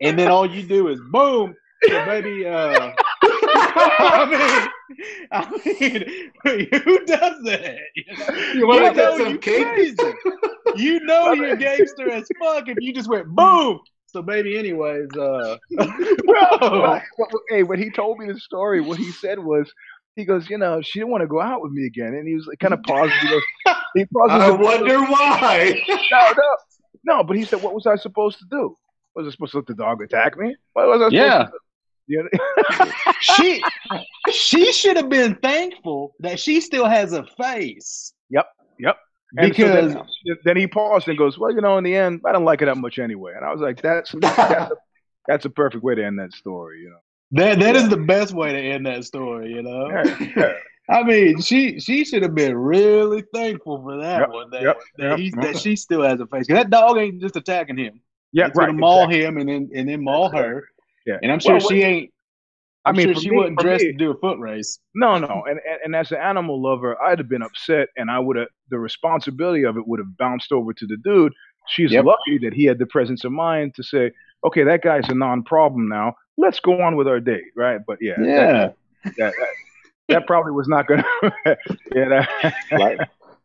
and 0.00 0.18
then 0.18 0.28
all 0.28 0.48
you 0.48 0.62
do 0.62 0.88
is 0.88 1.00
boom. 1.10 1.54
So 1.88 2.06
maybe 2.06 2.46
uh, 2.46 2.92
I 3.76 4.26
mean, 4.30 5.28
I 5.32 5.50
mean, 5.50 6.68
who 6.84 7.04
does 7.06 7.42
that? 7.44 7.78
You 8.54 8.66
wanna 8.66 8.92
know 8.92 8.94
get 8.94 9.18
some 9.18 9.38
cake? 9.38 9.66
crazy. 9.66 9.96
You 10.76 11.00
know 11.00 11.32
you're 11.32 11.56
gangster 11.56 12.10
as 12.10 12.26
fuck 12.40 12.68
if 12.68 12.76
you 12.80 12.92
just 12.92 13.08
went 13.08 13.26
boom. 13.28 13.80
So 14.06 14.22
baby, 14.22 14.56
anyways, 14.56 15.08
uh, 15.16 15.56
well, 16.26 17.00
hey, 17.48 17.64
when 17.64 17.80
he 17.80 17.90
told 17.90 18.18
me 18.18 18.32
the 18.32 18.38
story, 18.38 18.80
what 18.80 18.98
he 18.98 19.10
said 19.10 19.38
was, 19.40 19.72
he 20.14 20.24
goes, 20.24 20.48
you 20.48 20.56
know, 20.56 20.80
she 20.82 21.00
didn't 21.00 21.10
want 21.10 21.22
to 21.22 21.26
go 21.26 21.40
out 21.40 21.62
with 21.62 21.72
me 21.72 21.86
again, 21.86 22.14
and 22.14 22.28
he 22.28 22.34
was 22.34 22.46
like, 22.46 22.60
kind 22.60 22.74
of 22.74 22.82
paused. 22.84 23.12
He 23.12 23.28
goes, 23.28 23.42
he 23.94 24.04
pauses. 24.04 24.40
I 24.40 24.50
wonder 24.50 25.00
why. 25.00 25.82
no, 25.88 26.32
no, 26.36 26.56
no. 27.04 27.24
But 27.24 27.36
he 27.36 27.44
said, 27.44 27.62
what 27.62 27.74
was 27.74 27.86
I 27.86 27.96
supposed 27.96 28.38
to 28.38 28.44
do? 28.48 28.76
Was 29.16 29.26
I 29.26 29.30
supposed 29.30 29.52
to 29.52 29.58
let 29.58 29.66
the 29.66 29.74
dog 29.74 30.00
attack 30.02 30.36
me? 30.36 30.54
What 30.74 30.86
was 30.86 31.00
I 31.00 31.06
supposed 31.06 31.14
Yeah. 31.14 31.48
To? 32.08 32.12
You 32.12 32.28
know? 32.80 32.90
she 33.20 33.62
she 34.32 34.72
should 34.72 34.96
have 34.96 35.08
been 35.08 35.36
thankful 35.36 36.14
that 36.20 36.38
she 36.40 36.60
still 36.60 36.86
has 36.86 37.12
a 37.12 37.24
face. 37.24 38.12
And 39.36 39.54
so 39.56 39.66
Because 39.68 39.94
then, 40.24 40.36
then 40.44 40.56
he 40.56 40.66
paused 40.68 41.08
and 41.08 41.18
goes, 41.18 41.38
well, 41.38 41.52
you 41.52 41.60
know, 41.60 41.76
in 41.76 41.82
the 41.84 41.96
end, 41.96 42.20
I 42.24 42.30
don't 42.32 42.44
like 42.44 42.62
it 42.62 42.66
that 42.66 42.76
much 42.76 42.98
anyway. 43.00 43.32
And 43.34 43.44
I 43.44 43.50
was 43.52 43.60
like, 43.60 43.82
that's 43.82 44.12
that's 44.20 44.70
a, 44.70 44.76
that's 45.26 45.44
a 45.44 45.50
perfect 45.50 45.82
way 45.82 45.96
to 45.96 46.04
end 46.04 46.18
that 46.20 46.32
story, 46.32 46.80
you 46.82 46.90
know. 46.90 46.98
that 47.32 47.58
that 47.58 47.74
is 47.76 47.88
the 47.88 47.96
best 47.96 48.32
way 48.32 48.52
to 48.52 48.58
end 48.58 48.86
that 48.86 49.04
story, 49.04 49.50
you 49.52 49.62
know. 49.62 49.88
Yeah, 49.88 50.16
yeah. 50.36 50.52
I 50.90 51.02
mean, 51.02 51.40
she 51.40 51.80
she 51.80 52.04
should 52.04 52.22
have 52.22 52.34
been 52.34 52.56
really 52.56 53.24
thankful 53.34 53.82
for 53.82 53.96
that 54.02 54.20
Yep, 54.20 54.28
one. 54.28 54.50
That, 54.50 54.62
yep, 54.62 54.76
that, 54.98 55.08
yep. 55.10 55.18
he, 55.18 55.30
that 55.40 55.58
she 55.58 55.74
still 55.76 56.02
has 56.02 56.20
a 56.20 56.26
face. 56.26 56.46
'Cause 56.46 56.56
That 56.56 56.70
dog 56.70 56.98
ain't 56.98 57.20
just 57.20 57.36
attacking 57.36 57.78
him. 57.78 58.00
Yeah, 58.32 58.46
it's 58.48 58.56
right. 58.56 58.66
gonna 58.66 58.78
maul 58.78 59.04
exactly. 59.04 59.24
him 59.24 59.38
and 59.38 59.48
then 59.48 59.70
and 59.74 59.88
then 59.88 60.04
maul 60.04 60.28
her. 60.30 60.68
Yeah. 61.06 61.18
And 61.22 61.30
I'm 61.32 61.38
sure 61.40 61.58
Well, 61.58 61.68
she 61.68 61.82
ain't. 61.82 62.10
I 62.86 62.90
I'm 62.90 62.96
mean, 62.96 63.06
sure 63.14 63.22
she 63.22 63.30
me- 63.30 63.36
wasn't 63.38 63.60
for 63.60 63.66
dressed 63.66 63.84
me- 63.84 63.92
to 63.92 63.98
do 63.98 64.10
a 64.10 64.18
foot 64.18 64.38
race. 64.38 64.78
No, 64.94 65.16
no. 65.18 65.44
And, 65.48 65.58
and 65.68 65.78
and 65.84 65.96
as 65.96 66.12
an 66.12 66.18
animal 66.18 66.60
lover, 66.62 67.00
I'd 67.02 67.18
have 67.18 67.28
been 67.28 67.42
upset, 67.42 67.88
and 67.96 68.10
I 68.10 68.18
would 68.18 68.36
have 68.36 68.48
the 68.70 68.78
responsibility 68.78 69.64
of 69.64 69.76
it 69.76 69.86
would 69.86 70.00
have 70.00 70.16
bounced 70.18 70.52
over 70.52 70.72
to 70.74 70.86
the 70.86 70.96
dude. 70.98 71.32
She's 71.68 71.92
Yep. 71.92 72.04
lucky 72.04 72.38
that 72.42 72.52
he 72.52 72.64
had 72.64 72.78
the 72.78 72.84
presence 72.86 73.24
of 73.24 73.32
mind 73.32 73.74
to 73.76 73.82
say, 73.82 74.10
"Okay, 74.44 74.64
that 74.64 74.82
guy's 74.82 75.08
a 75.08 75.14
non-problem 75.14 75.88
now. 75.88 76.14
Let's 76.36 76.60
go 76.60 76.82
on 76.82 76.96
with 76.96 77.08
our 77.08 77.20
date." 77.20 77.44
Right? 77.56 77.80
But 77.86 77.98
yeah, 78.02 78.14
that- 78.18 78.26
Yeah. 78.26 78.52
that, 79.04 79.14
that, 79.16 79.32
that 80.08 80.26
probably 80.26 80.52
was 80.52 80.68
not 80.68 80.86
going 80.86 81.02
to. 81.22 81.56
yeah. 81.94 82.08
That, 82.42 82.54
life, 82.78 82.98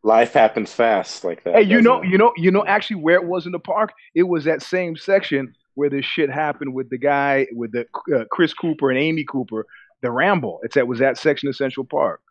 life 0.04 0.34
happens 0.34 0.74
fast 0.74 1.24
like 1.24 1.44
that. 1.46 1.56
hey, 1.56 1.62
you 1.62 1.82
know, 1.82 2.02
it? 2.02 2.10
you 2.10 2.18
know, 2.18 2.34
you 2.36 2.52
know. 2.52 2.66
Actually, 2.66 2.98
where 2.98 3.16
it 3.16 3.26
was 3.26 3.46
in 3.46 3.54
the 3.54 3.60
park, 3.60 3.94
it 4.16 4.24
was 4.24 4.44
that 4.44 4.62
same 4.62 4.98
section 4.98 5.54
where 5.80 5.90
this 5.90 6.06
shit 6.06 6.30
happened 6.30 6.74
with 6.74 6.90
the 6.90 6.98
guy 6.98 7.48
with 7.54 7.72
the 7.72 7.86
uh, 8.14 8.26
Chris 8.30 8.54
Cooper 8.54 8.90
and 8.92 9.00
Amy 9.00 9.24
Cooper, 9.24 9.66
the 10.02 10.12
Ramble. 10.12 10.60
It's 10.64 10.76
that 10.76 10.86
was 10.88 11.00
that 11.00 11.18
section 11.18 11.48
of 11.48 11.56
Central 11.56 11.86
Park. 11.86 12.22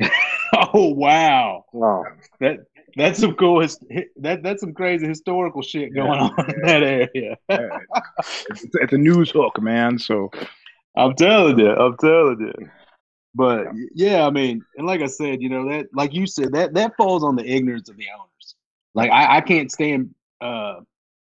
Oh 0.74 0.88
wow. 0.92 1.64
Oh, 1.72 2.04
That 2.40 2.56
that's 2.96 3.20
some 3.20 3.34
cool. 3.36 3.60
That 4.16 4.42
that's 4.42 4.60
some 4.60 4.74
crazy 4.74 5.06
historical 5.06 5.62
shit 5.62 5.94
going 5.94 6.08
Yeah. 6.18 6.28
on 6.36 6.50
in 6.54 6.60
that 6.62 6.82
area. 6.82 7.36
it's, 7.48 8.66
it's 8.74 8.92
a 8.92 8.98
news 8.98 9.30
hook, 9.30 9.62
man. 9.62 9.96
So 9.96 10.28
I'm 10.96 11.14
telling 11.14 11.56
you, 11.58 11.70
I'm 11.70 11.96
telling 11.98 12.40
you. 12.40 12.68
But 13.32 13.68
yeah, 13.94 14.26
I 14.26 14.30
mean, 14.30 14.60
and 14.76 14.88
like 14.88 15.02
I 15.02 15.06
said, 15.06 15.40
you 15.40 15.48
know 15.48 15.68
that, 15.68 15.86
like 15.94 16.12
you 16.12 16.26
said, 16.26 16.52
that 16.54 16.74
that 16.74 16.96
falls 16.96 17.22
on 17.22 17.36
the 17.36 17.46
ignorance 17.46 17.88
of 17.88 17.96
the 17.96 18.06
owners. 18.18 18.56
Like 18.94 19.12
I, 19.12 19.36
I 19.36 19.40
can't 19.40 19.70
stand 19.70 20.12
uh, 20.40 20.80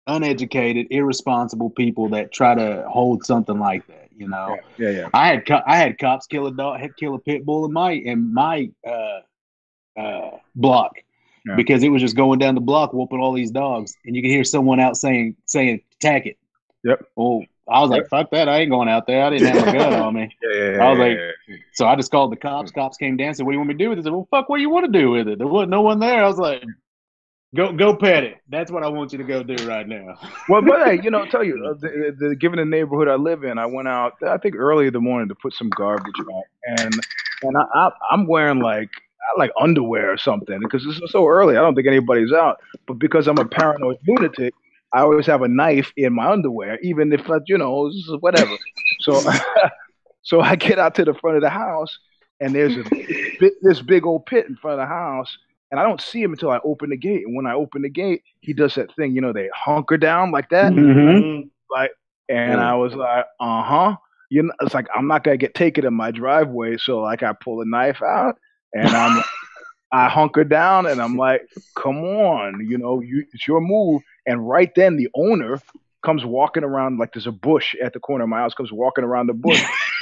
uneducated, 0.06 0.86
irresponsible 0.90 1.70
people 1.70 2.08
that 2.10 2.32
try 2.32 2.54
to 2.54 2.84
hold 2.88 3.24
something 3.24 3.58
like 3.58 3.86
that. 3.86 4.08
You 4.16 4.28
know, 4.28 4.56
yeah, 4.78 4.90
yeah. 4.90 5.08
I 5.12 5.26
had 5.26 5.46
co- 5.46 5.62
I 5.66 5.76
had 5.76 5.98
cops 5.98 6.26
kill 6.26 6.46
a 6.46 6.52
dog, 6.52 6.78
had 6.80 6.96
kill 6.96 7.14
a 7.14 7.18
pit 7.18 7.44
bull 7.44 7.64
in 7.64 7.72
my 7.72 7.90
in 7.92 8.32
my 8.32 8.70
uh, 8.86 9.20
uh, 10.00 10.30
block 10.54 10.92
Yeah. 11.44 11.56
because 11.56 11.82
it 11.82 11.88
was 11.88 12.00
just 12.00 12.14
going 12.14 12.38
down 12.38 12.54
the 12.54 12.60
block 12.60 12.92
whooping 12.92 13.18
all 13.18 13.32
these 13.32 13.50
dogs, 13.50 13.96
and 14.04 14.14
you 14.14 14.22
could 14.22 14.30
hear 14.30 14.44
someone 14.44 14.78
out 14.78 14.96
saying 14.96 15.36
saying 15.46 15.80
attack 16.00 16.26
it. 16.26 16.38
Yep. 16.84 17.02
Well, 17.16 17.42
I 17.68 17.80
was 17.80 17.90
like, 17.90 18.06
fuck 18.08 18.30
that, 18.30 18.48
I 18.48 18.58
ain't 18.58 18.70
going 18.70 18.88
out 18.88 19.06
there. 19.06 19.24
I 19.24 19.30
didn't 19.30 19.48
have 19.48 19.68
a 19.68 19.72
gun 19.72 19.94
on 19.94 20.14
me. 20.14 20.30
Yeah, 20.42 20.50
yeah, 20.54 20.70
yeah, 20.76 20.84
I 20.86 20.90
was 20.90 20.98
yeah, 20.98 21.04
like, 21.04 21.18
yeah. 21.48 21.56
so 21.72 21.86
I 21.86 21.96
just 21.96 22.10
called 22.12 22.30
the 22.30 22.36
cops. 22.36 22.70
Cops 22.70 22.96
came 22.96 23.16
down, 23.16 23.34
said, 23.34 23.44
"What 23.46 23.50
do 23.52 23.54
you 23.54 23.58
want 23.58 23.68
me 23.68 23.74
to 23.74 23.78
do 23.78 23.88
with 23.88 23.98
it?" 23.98 24.02
I 24.02 24.04
said, 24.04 24.12
"Well, 24.12 24.28
fuck, 24.30 24.48
what 24.48 24.58
do 24.58 24.62
you 24.62 24.70
want 24.70 24.86
to 24.92 24.96
do 24.96 25.10
with 25.10 25.26
it?" 25.26 25.38
There 25.38 25.46
wasn't 25.48 25.70
no 25.70 25.80
one 25.80 25.98
there. 25.98 26.22
I 26.22 26.28
was 26.28 26.38
like, 26.38 26.62
"Go, 27.54 27.72
go 27.72 27.96
pet 27.96 28.24
it. 28.24 28.38
That's 28.48 28.70
what 28.70 28.82
I 28.82 28.88
want 28.88 29.12
you 29.12 29.18
to 29.18 29.24
go 29.24 29.42
do 29.42 29.66
right 29.68 29.86
now." 29.86 30.18
well, 30.48 30.62
but 30.62 30.86
hey, 30.86 31.00
you 31.02 31.10
know, 31.10 31.20
I'll 31.20 31.26
tell 31.26 31.44
you, 31.44 31.64
uh, 31.66 31.74
the, 31.74 32.16
the, 32.18 32.36
given 32.36 32.58
the 32.58 32.64
neighborhood 32.64 33.08
I 33.08 33.14
live 33.14 33.44
in, 33.44 33.58
I 33.58 33.66
went 33.66 33.88
out, 33.88 34.14
I 34.26 34.38
think 34.38 34.56
early 34.56 34.86
in 34.86 34.92
the 34.92 35.00
morning 35.00 35.28
to 35.28 35.34
put 35.34 35.54
some 35.54 35.70
garbage 35.70 36.14
out, 36.20 36.44
and 36.78 36.94
and 37.42 37.56
I, 37.56 37.64
I, 37.74 37.90
I'm 38.10 38.26
wearing 38.26 38.60
like 38.60 38.90
like 39.38 39.50
underwear 39.60 40.12
or 40.12 40.16
something 40.16 40.58
because 40.60 40.84
it's 40.86 41.12
so 41.12 41.26
early. 41.26 41.56
I 41.56 41.60
don't 41.60 41.74
think 41.74 41.86
anybody's 41.86 42.32
out, 42.32 42.60
but 42.86 42.94
because 42.94 43.26
I'm 43.26 43.38
a 43.38 43.44
paranoid 43.44 43.98
lunatic, 44.06 44.54
I 44.92 45.00
always 45.00 45.26
have 45.26 45.42
a 45.42 45.48
knife 45.48 45.92
in 45.96 46.14
my 46.14 46.30
underwear, 46.30 46.78
even 46.80 47.12
if 47.12 47.28
I, 47.28 47.38
you 47.46 47.58
know, 47.58 47.90
whatever. 48.20 48.56
So, 49.00 49.20
so 50.22 50.40
I 50.40 50.56
get 50.56 50.78
out 50.78 50.94
to 50.96 51.04
the 51.04 51.14
front 51.14 51.36
of 51.36 51.42
the 51.42 51.50
house, 51.50 51.98
and 52.40 52.54
there's 52.54 52.76
a 52.76 53.48
this 53.62 53.82
big 53.82 54.06
old 54.06 54.26
pit 54.26 54.46
in 54.48 54.56
front 54.56 54.80
of 54.80 54.86
the 54.86 54.94
house. 54.94 55.36
And 55.74 55.80
I 55.80 55.82
don't 55.82 56.00
see 56.00 56.22
him 56.22 56.30
until 56.30 56.52
I 56.52 56.60
open 56.62 56.90
the 56.90 56.96
gate. 56.96 57.26
And 57.26 57.34
when 57.34 57.46
I 57.46 57.54
open 57.54 57.82
the 57.82 57.88
gate, 57.88 58.22
he 58.38 58.52
does 58.52 58.76
that 58.76 58.94
thing, 58.94 59.12
you 59.12 59.20
know, 59.20 59.32
they 59.32 59.50
hunker 59.52 59.96
down 59.96 60.30
like 60.30 60.48
that. 60.50 60.72
Mm-hmm. 60.72 61.48
Like, 61.68 61.90
and 62.28 62.60
I 62.60 62.76
was 62.76 62.94
like, 62.94 63.24
uh 63.40 63.62
huh. 63.64 63.96
You 64.30 64.44
know, 64.44 64.52
it's 64.60 64.72
like 64.72 64.86
I'm 64.94 65.08
not 65.08 65.24
gonna 65.24 65.36
get 65.36 65.56
taken 65.56 65.84
in 65.84 65.92
my 65.92 66.12
driveway, 66.12 66.76
so 66.76 67.00
like 67.00 67.24
I 67.24 67.32
pull 67.32 67.60
a 67.60 67.64
knife 67.64 68.04
out 68.04 68.36
and 68.72 68.86
I'm, 68.86 69.24
I 69.92 70.08
hunker 70.08 70.44
down 70.44 70.86
and 70.86 71.02
I'm 71.02 71.16
like, 71.16 71.42
come 71.74 72.04
on, 72.04 72.64
you 72.64 72.78
know, 72.78 73.00
you 73.00 73.26
it's 73.32 73.48
your 73.48 73.60
move. 73.60 74.00
And 74.28 74.48
right 74.48 74.72
then 74.76 74.94
the 74.94 75.08
owner 75.16 75.60
comes 76.04 76.24
walking 76.24 76.62
around 76.62 77.00
like 77.00 77.14
there's 77.14 77.26
a 77.26 77.32
bush 77.32 77.74
at 77.82 77.94
the 77.94 77.98
corner 77.98 78.22
of 78.22 78.30
my 78.30 78.38
house, 78.38 78.54
comes 78.54 78.70
walking 78.70 79.02
around 79.02 79.26
the 79.26 79.34
bush. 79.34 79.60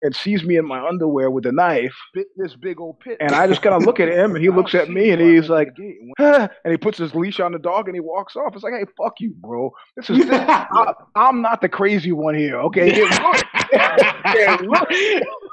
And 0.00 0.14
sees 0.14 0.44
me 0.44 0.56
in 0.56 0.64
my 0.64 0.86
underwear 0.86 1.28
with 1.28 1.44
a 1.46 1.52
knife, 1.52 1.94
bit 2.14 2.28
this 2.36 2.54
big 2.54 2.80
old 2.80 3.00
pit, 3.00 3.16
and 3.20 3.32
I 3.32 3.48
just 3.48 3.62
kind 3.62 3.74
of 3.74 3.84
look 3.84 3.98
at 3.98 4.08
him, 4.08 4.34
and 4.34 4.44
he 4.44 4.48
looks 4.58 4.74
at 4.74 4.88
me, 4.88 5.10
and 5.10 5.20
he's 5.20 5.48
like, 5.48 5.70
and 6.18 6.50
he 6.64 6.76
puts 6.76 6.98
his 6.98 7.14
leash 7.14 7.40
on 7.40 7.52
the 7.52 7.58
dog, 7.58 7.88
and 7.88 7.96
he 7.96 8.00
walks 8.00 8.36
off. 8.36 8.54
It's 8.54 8.62
like, 8.62 8.74
hey, 8.74 8.84
fuck 8.96 9.14
you, 9.18 9.34
bro. 9.40 9.72
This 9.96 10.08
is 10.10 10.26
I, 10.30 10.92
I'm 11.16 11.42
not 11.42 11.60
the 11.60 11.68
crazy 11.68 12.12
one 12.12 12.36
here, 12.36 12.60
okay? 12.60 12.90
It 12.92 13.10
looks, 13.10 13.42
it 13.64 14.66
looks, 14.66 14.94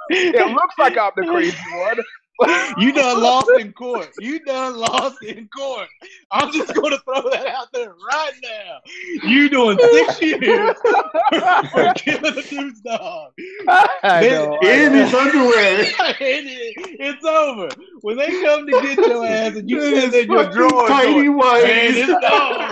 it 0.10 0.48
looks 0.54 0.76
like 0.78 0.98
I'm 0.98 1.12
the 1.16 1.26
crazy 1.26 1.58
one. 1.74 1.98
You 2.78 2.92
done 2.92 3.22
lost 3.22 3.50
in 3.58 3.72
court. 3.78 4.10
You 4.20 4.40
done 4.40 4.78
lost 4.78 5.24
in 5.24 5.48
court. 5.48 5.88
I'm 6.32 6.52
just 6.52 6.74
gonna 6.74 6.98
throw 7.00 7.30
that 7.30 7.48
out 7.48 7.68
there 7.74 7.94
right 7.94 8.34
now. 8.44 8.80
You 9.24 9.50
doing 9.50 9.78
six 9.80 10.22
years 10.22 10.76
for 11.72 11.94
killing 11.96 12.38
a 12.38 12.42
dude's 12.44 12.82
dog. 12.82 13.32
I 13.68 14.28
know, 14.30 14.60
In 14.62 14.94
his 14.94 15.14
underwear. 15.14 15.86
It- 16.20 16.76
it's 17.00 17.24
over. 17.26 17.70
When 18.02 18.18
they 18.18 18.28
come 18.42 18.66
to 18.66 18.72
get 18.82 18.98
your 19.06 19.26
ass 19.26 19.56
and 19.56 19.70
you 19.70 19.82
sit 19.82 20.14
in 20.14 20.30
your 20.32 20.44
Fucking 20.46 20.58
drawer 20.58 20.88
tidy 20.88 21.14
going, 21.26 21.36
man, 21.64 21.94
this 21.94 22.08
dog 22.22 22.72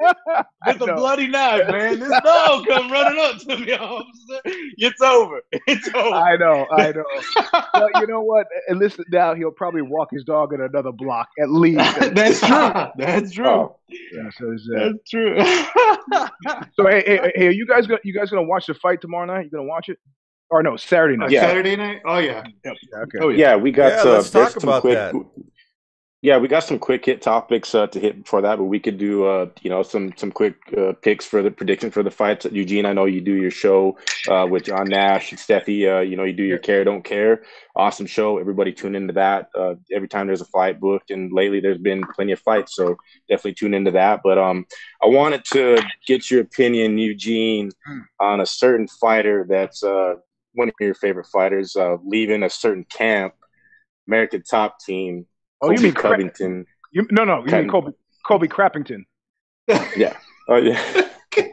with 0.66 0.80
a 0.80 0.94
bloody 0.94 1.28
knife, 1.28 1.68
man. 1.70 2.00
This 2.00 2.20
dog 2.24 2.66
come 2.66 2.90
running 2.90 3.18
up 3.18 3.38
to 3.38 3.58
me, 3.58 3.72
officer. 3.80 4.40
It's 4.44 5.00
over. 5.00 5.40
It's 5.66 5.88
over. 5.94 6.16
I 6.16 6.36
know, 6.36 6.66
I 6.70 6.92
know. 6.92 7.04
But 7.72 8.00
you 8.00 8.06
know 8.06 8.20
what? 8.22 8.46
And 8.68 8.78
listen, 8.78 9.04
now 9.10 9.34
he'll 9.34 9.50
probably 9.50 9.82
walk 9.82 10.08
his 10.10 10.24
dog 10.24 10.52
in 10.52 10.60
another 10.60 10.92
block 10.92 11.28
at 11.40 11.50
least. 11.50 11.78
That's 12.14 12.40
true. 12.40 12.72
That's 12.96 13.32
true. 13.32 13.46
Oh, 13.46 13.76
Yeah, 13.88 14.30
so, 14.38 14.52
uh, 14.52 14.92
That's 14.92 15.10
true. 15.10 15.40
so 16.74 16.86
hey, 16.86 17.02
hey, 17.06 17.32
hey, 17.34 17.46
are 17.48 17.50
you 17.50 17.66
guys 17.66 17.86
gonna 17.86 18.00
you 18.04 18.14
guys 18.14 18.30
gonna 18.30 18.42
watch 18.42 18.66
the 18.66 18.74
fight 18.74 19.00
tomorrow 19.00 19.26
night? 19.26 19.44
You 19.44 19.50
gonna 19.50 19.64
watch 19.64 19.88
it? 19.88 19.98
Or 20.50 20.64
no, 20.64 20.76
Saturday 20.76 21.16
night. 21.16 21.30
Yeah. 21.30 21.42
Saturday 21.42 21.76
night? 21.76 22.00
Oh, 22.04 22.18
yeah. 22.18 22.42
Yeah, 22.64 22.72
okay. 23.02 23.18
Oh, 23.20 23.28
yeah. 23.28 23.50
yeah, 23.50 23.56
we 23.56 23.70
got. 23.70 23.92
Yeah, 23.92 24.10
uh, 24.10 24.14
let's 24.14 24.30
talk 24.30 24.50
some 24.50 24.64
about 24.64 24.80
quick, 24.80 24.94
that. 24.94 25.14
Yeah, 26.22 26.36
we 26.36 26.48
got 26.48 26.64
some 26.64 26.78
quick 26.78 27.06
hit 27.06 27.22
topics 27.22 27.74
uh, 27.74 27.86
to 27.86 27.98
hit 27.98 28.24
before 28.24 28.42
that, 28.42 28.58
but 28.58 28.64
we 28.64 28.78
could 28.78 28.98
do, 28.98 29.24
uh, 29.24 29.46
you 29.62 29.70
know, 29.70 29.82
some 29.82 30.12
some 30.18 30.30
quick 30.30 30.56
uh, 30.76 30.92
picks 31.00 31.24
for 31.24 31.42
the 31.42 31.50
prediction 31.50 31.90
for 31.90 32.02
the 32.02 32.10
fights. 32.10 32.44
Eugene, 32.44 32.84
I 32.84 32.92
know 32.92 33.06
you 33.06 33.22
do 33.22 33.32
your 33.32 33.50
show 33.50 33.96
uh, 34.28 34.46
with 34.46 34.64
John 34.64 34.86
Nash 34.88 35.30
and 35.32 35.40
Steffi. 35.40 35.90
Uh, 35.90 36.00
you 36.00 36.16
know, 36.16 36.24
you 36.24 36.34
do 36.34 36.42
your 36.42 36.58
care 36.58 36.84
don't 36.84 37.02
care. 37.02 37.42
Awesome 37.74 38.04
show. 38.04 38.36
Everybody 38.36 38.70
tune 38.70 38.96
into 38.96 39.14
that. 39.14 39.48
Uh, 39.54 39.76
every 39.90 40.08
time 40.08 40.26
there's 40.26 40.42
a 40.42 40.46
fight 40.46 40.78
booked, 40.78 41.10
and 41.10 41.32
lately 41.32 41.58
there's 41.58 41.78
been 41.78 42.04
plenty 42.14 42.32
of 42.32 42.40
fights, 42.40 42.76
so 42.76 42.96
definitely 43.30 43.54
tune 43.54 43.72
into 43.72 43.92
that. 43.92 44.20
But 44.22 44.36
um, 44.36 44.66
I 45.02 45.06
wanted 45.06 45.42
to 45.52 45.82
get 46.06 46.30
your 46.30 46.42
opinion, 46.42 46.98
Eugene, 46.98 47.70
on 48.20 48.42
a 48.42 48.46
certain 48.46 48.88
fighter 48.88 49.46
that's 49.48 49.82
uh, 49.82 50.16
one 50.52 50.68
of 50.68 50.74
your 50.80 50.94
favorite 50.94 51.28
fighters 51.32 51.76
uh, 51.76 51.96
leaving 52.04 52.42
a 52.42 52.50
certain 52.50 52.84
camp, 52.84 53.32
American 54.06 54.42
Top 54.42 54.80
Team. 54.80 55.24
Oh, 55.62 55.70
you 55.70 55.76
Kobe 55.76 55.82
mean 55.82 55.94
Cra- 55.94 56.56
You, 56.92 57.06
no, 57.10 57.24
no, 57.24 57.44
you 57.46 57.52
mean 57.52 57.68
Kobe 57.68 57.92
Kobe 58.26 58.46
Crappington? 58.48 59.04
Yeah. 59.96 60.16
Oh 60.48 60.56
yeah. 60.56 60.80
Yeah, 61.36 61.46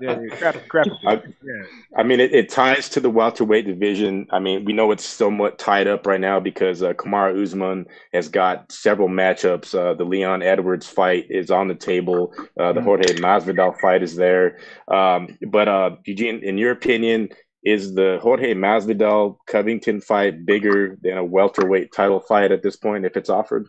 yeah 0.00 0.36
Crap, 0.36 0.56
Crappington. 0.68 1.06
I, 1.06 1.12
Yeah. 1.14 1.62
I 1.96 2.02
mean, 2.02 2.20
it, 2.20 2.32
it 2.34 2.48
ties 2.48 2.88
to 2.90 3.00
the 3.00 3.10
welterweight 3.10 3.66
division. 3.66 4.26
I 4.30 4.38
mean, 4.38 4.64
we 4.64 4.72
know 4.72 4.90
it's 4.92 5.04
somewhat 5.04 5.58
tied 5.58 5.86
up 5.86 6.06
right 6.06 6.20
now 6.20 6.38
because 6.40 6.82
uh, 6.82 6.92
Kamaru 6.94 7.42
Usman 7.42 7.86
has 8.12 8.28
got 8.28 8.70
several 8.70 9.08
matchups. 9.08 9.74
Uh, 9.74 9.94
the 9.94 10.04
Leon 10.04 10.42
Edwards 10.42 10.86
fight 10.86 11.26
is 11.30 11.50
on 11.50 11.68
the 11.68 11.74
table. 11.74 12.32
Uh, 12.58 12.72
the 12.72 12.80
Mhm. 12.80 12.84
Jorge 12.84 13.14
Masvidal 13.20 13.78
fight 13.80 14.02
is 14.02 14.16
there. 14.16 14.58
Um, 14.88 15.28
but 15.48 15.68
uh, 15.68 15.96
Eugene, 16.04 16.40
in 16.42 16.58
your 16.58 16.72
opinion, 16.72 17.28
is 17.64 17.94
the 17.94 18.18
Jorge 18.22 18.54
Masvidal 18.54 19.36
Covington 19.46 20.00
fight 20.00 20.44
bigger 20.44 20.98
than 21.00 21.16
a 21.16 21.24
welterweight 21.24 21.92
title 21.92 22.20
fight 22.20 22.50
at 22.52 22.62
this 22.62 22.76
point 22.76 23.04
if 23.04 23.16
it's 23.16 23.30
offered? 23.30 23.68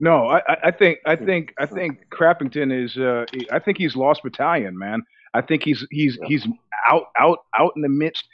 No, 0.00 0.26
I, 0.26 0.40
I- 0.64 0.70
think 0.72 0.98
I 1.06 1.14
think 1.16 1.54
I 1.58 1.66
think 1.66 2.08
Crappington 2.10 2.72
is. 2.84 2.96
Uh, 2.96 3.24
I 3.52 3.60
think 3.60 3.78
he's 3.78 3.94
lost 3.94 4.22
battalion, 4.24 4.76
man. 4.76 5.02
I 5.34 5.42
think 5.42 5.62
he's 5.62 5.86
he's 5.90 6.18
he's 6.26 6.46
out 6.90 7.04
out 7.18 7.38
out 7.58 7.72
in 7.76 7.82
the 7.82 7.88
midst, 7.88 8.24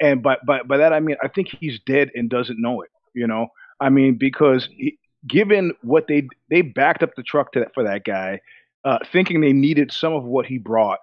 and 0.00 0.22
by 0.22 0.38
by 0.46 0.62
by 0.62 0.78
that 0.78 0.92
I 0.94 1.00
mean 1.00 1.16
I 1.22 1.28
think 1.28 1.48
he's 1.48 1.78
dead 1.80 2.10
and 2.14 2.30
doesn't 2.30 2.60
know 2.60 2.80
it. 2.80 2.90
You 3.12 3.26
know, 3.26 3.48
I 3.80 3.90
mean 3.90 4.14
because 4.14 4.66
he, 4.74 4.98
given 5.26 5.74
what 5.82 6.06
they 6.08 6.26
they 6.48 6.62
backed 6.62 7.02
up 7.02 7.14
the 7.16 7.22
truck 7.22 7.52
to 7.52 7.60
that, 7.60 7.74
for 7.74 7.84
that 7.84 8.04
guy, 8.04 8.40
uh, 8.86 8.98
thinking 9.12 9.42
they 9.42 9.52
needed 9.52 9.92
some 9.92 10.14
of 10.14 10.24
what 10.24 10.46
he 10.46 10.56
brought, 10.56 11.00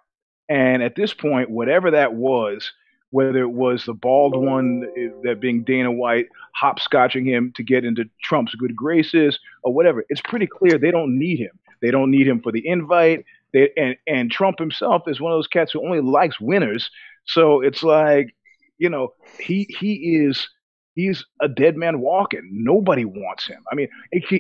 and 0.50 0.82
at 0.82 0.96
this 0.96 1.14
point, 1.14 1.52
whatever 1.52 1.92
that 1.92 2.16
was. 2.16 2.72
Whether 3.12 3.40
it 3.40 3.52
was 3.52 3.86
the 3.86 3.94
bald 3.94 4.36
one, 4.36 4.82
that 5.24 5.40
being 5.40 5.64
Dana 5.64 5.92
White, 5.92 6.28
hopscotching 6.62 7.26
him 7.26 7.54
to 7.56 7.64
get 7.64 7.86
into 7.86 8.04
Trump's 8.22 8.54
good 8.56 8.76
graces, 8.76 9.40
or 9.64 9.74
whatever. 9.74 10.04
It's 10.10 10.22
pretty 10.22 10.48
clear 10.48 10.78
they 10.78 10.92
don't 10.92 11.18
need 11.18 11.40
him. 11.40 11.58
They 11.82 11.92
don't 11.92 12.12
need 12.12 12.28
him 12.28 12.42
for 12.42 12.52
the 12.52 12.68
invite. 12.68 13.24
They, 13.54 13.70
and 13.78 13.96
and 14.08 14.30
Trump 14.30 14.60
himself 14.60 15.04
is 15.08 15.22
one 15.22 15.32
of 15.32 15.38
those 15.38 15.48
cats 15.48 15.72
who 15.72 15.86
only 15.86 16.02
likes 16.02 16.42
winners. 16.42 16.90
So 17.26 17.62
it's 17.62 17.84
like, 17.84 18.36
you 18.78 18.90
know, 18.90 19.14
he 19.40 19.68
he 19.80 20.18
is 20.18 20.50
he's 20.96 21.24
a 21.42 21.48
dead 21.48 21.78
man 21.78 22.02
walking. 22.02 22.50
Nobody 22.52 23.06
wants 23.06 23.48
him. 23.48 23.64
I 23.72 23.76
mean, 23.76 23.88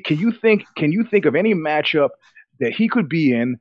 can, 0.03 0.17
you 0.17 0.31
think 0.31 0.65
can 0.75 0.91
you 0.91 1.03
think 1.03 1.25
of 1.25 1.35
any 1.35 1.53
matchup 1.53 2.09
that 2.59 2.73
he 2.73 2.89
could 2.89 3.07
be 3.07 3.33
in 3.33 3.59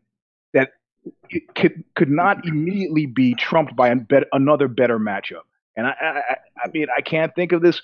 it 1.31 1.55
could 1.55 1.85
could 1.95 2.11
not 2.11 2.47
immediately 2.47 3.07
be 3.07 3.35
trumped 3.35 3.77
by 3.77 3.93
bet, 3.95 4.25
another 4.33 4.69
better 4.69 4.99
matchup? 4.99 5.43
And 5.77 5.87
I, 5.87 5.91
I 6.01 6.37
I- 6.65 6.69
mean, 6.73 6.87
I 6.97 7.01
can't 7.01 7.35
think 7.35 7.53
of 7.53 7.63
this 7.63 7.83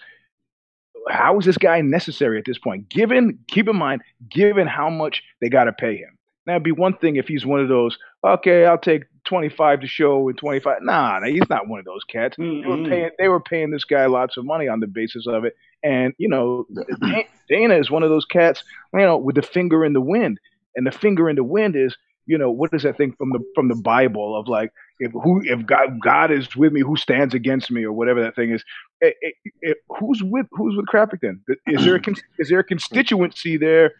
how 1.08 1.38
is 1.38 1.44
this 1.44 1.58
guy 1.58 1.80
necessary 1.80 2.38
at 2.38 2.44
this 2.44 2.58
point? 2.58 2.88
Given, 2.88 3.38
keep 3.48 3.68
in 3.68 3.76
mind, 3.76 4.02
given 4.30 4.66
how 4.66 4.88
much 4.90 5.22
they 5.40 5.48
got 5.48 5.64
to 5.64 5.72
pay 5.72 5.96
him. 5.96 6.16
Now, 6.46 6.54
it'd 6.54 6.62
be 6.64 6.72
one 6.72 6.96
thing 6.96 7.16
if 7.16 7.28
he's 7.28 7.46
one 7.46 7.60
of 7.60 7.68
those, 7.68 7.96
okay, 8.24 8.66
I'll 8.66 8.78
take 8.78 9.04
25 9.26 9.80
to 9.80 9.86
show 9.86 10.28
and 10.28 10.36
25. 10.36 10.78
Nah, 10.82 11.20
nah, 11.20 11.26
he's 11.26 11.48
not 11.48 11.68
one 11.68 11.78
of 11.78 11.84
those 11.84 12.02
cats. 12.04 12.36
They 12.36 12.62
were 12.66 12.84
paying, 12.88 13.10
they 13.18 13.28
were 13.28 13.40
paying 13.40 13.70
this 13.70 13.84
guy 13.84 14.06
lots 14.06 14.36
of 14.36 14.44
money 14.44 14.66
on 14.66 14.80
the 14.80 14.88
basis 14.88 15.26
of 15.28 15.44
it. 15.44 15.54
And 15.84 16.14
you 16.18 16.28
know, 16.28 16.66
Dana 17.48 17.74
is 17.76 17.90
one 17.90 18.02
of 18.02 18.10
those 18.10 18.24
cats, 18.24 18.64
you 18.92 19.00
know, 19.00 19.16
with 19.16 19.36
the 19.36 19.42
finger 19.42 19.84
in 19.84 19.92
the 19.92 20.00
wind. 20.00 20.38
And 20.74 20.86
the 20.86 20.92
finger 20.92 21.28
in 21.28 21.36
the 21.36 21.44
wind 21.44 21.76
is, 21.76 21.96
you 22.26 22.38
know, 22.38 22.50
what 22.50 22.72
is 22.72 22.82
that 22.82 22.96
thing 22.96 23.12
from 23.18 23.30
the 23.30 23.40
from 23.54 23.68
the 23.68 23.74
Bible 23.74 24.38
of 24.38 24.48
like, 24.48 24.72
if 24.98 25.12
who 25.12 25.42
if 25.44 25.64
God 25.66 26.00
God 26.00 26.30
is 26.30 26.54
with 26.56 26.72
me, 26.72 26.80
who 26.80 26.96
stands 26.96 27.34
against 27.34 27.70
me, 27.70 27.84
or 27.84 27.92
whatever 27.92 28.22
that 28.22 28.36
thing 28.36 28.50
is. 28.50 28.64
Eh, 29.02 29.10
eh, 29.24 29.30
eh, 29.64 29.72
who's 29.98 30.22
with 30.22 30.46
who's 30.52 30.76
with 30.76 30.86
Crappington? 30.86 31.40
Is 31.66 31.84
there 31.84 31.96
a 31.96 32.00
is 32.38 32.48
there 32.48 32.60
a 32.60 32.64
constituency 32.64 33.56
there 33.56 33.92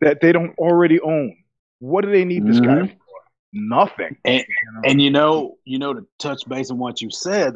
that 0.00 0.20
they 0.20 0.32
don't 0.32 0.56
already 0.58 1.00
own? 1.00 1.36
What 1.78 2.04
do 2.04 2.10
they 2.10 2.24
need 2.24 2.46
this 2.46 2.58
guy 2.58 2.80
Mhm. 2.80 2.88
for? 2.88 3.20
Nothing. 3.52 4.16
And, 4.24 4.38
you 4.40 4.72
know? 4.72 4.80
and 4.84 5.02
you 5.02 5.10
know, 5.10 5.58
you 5.64 5.78
know, 5.78 5.94
to 5.94 6.06
touch 6.18 6.42
base 6.48 6.70
on 6.70 6.78
what 6.78 7.00
you 7.00 7.10
said, 7.10 7.54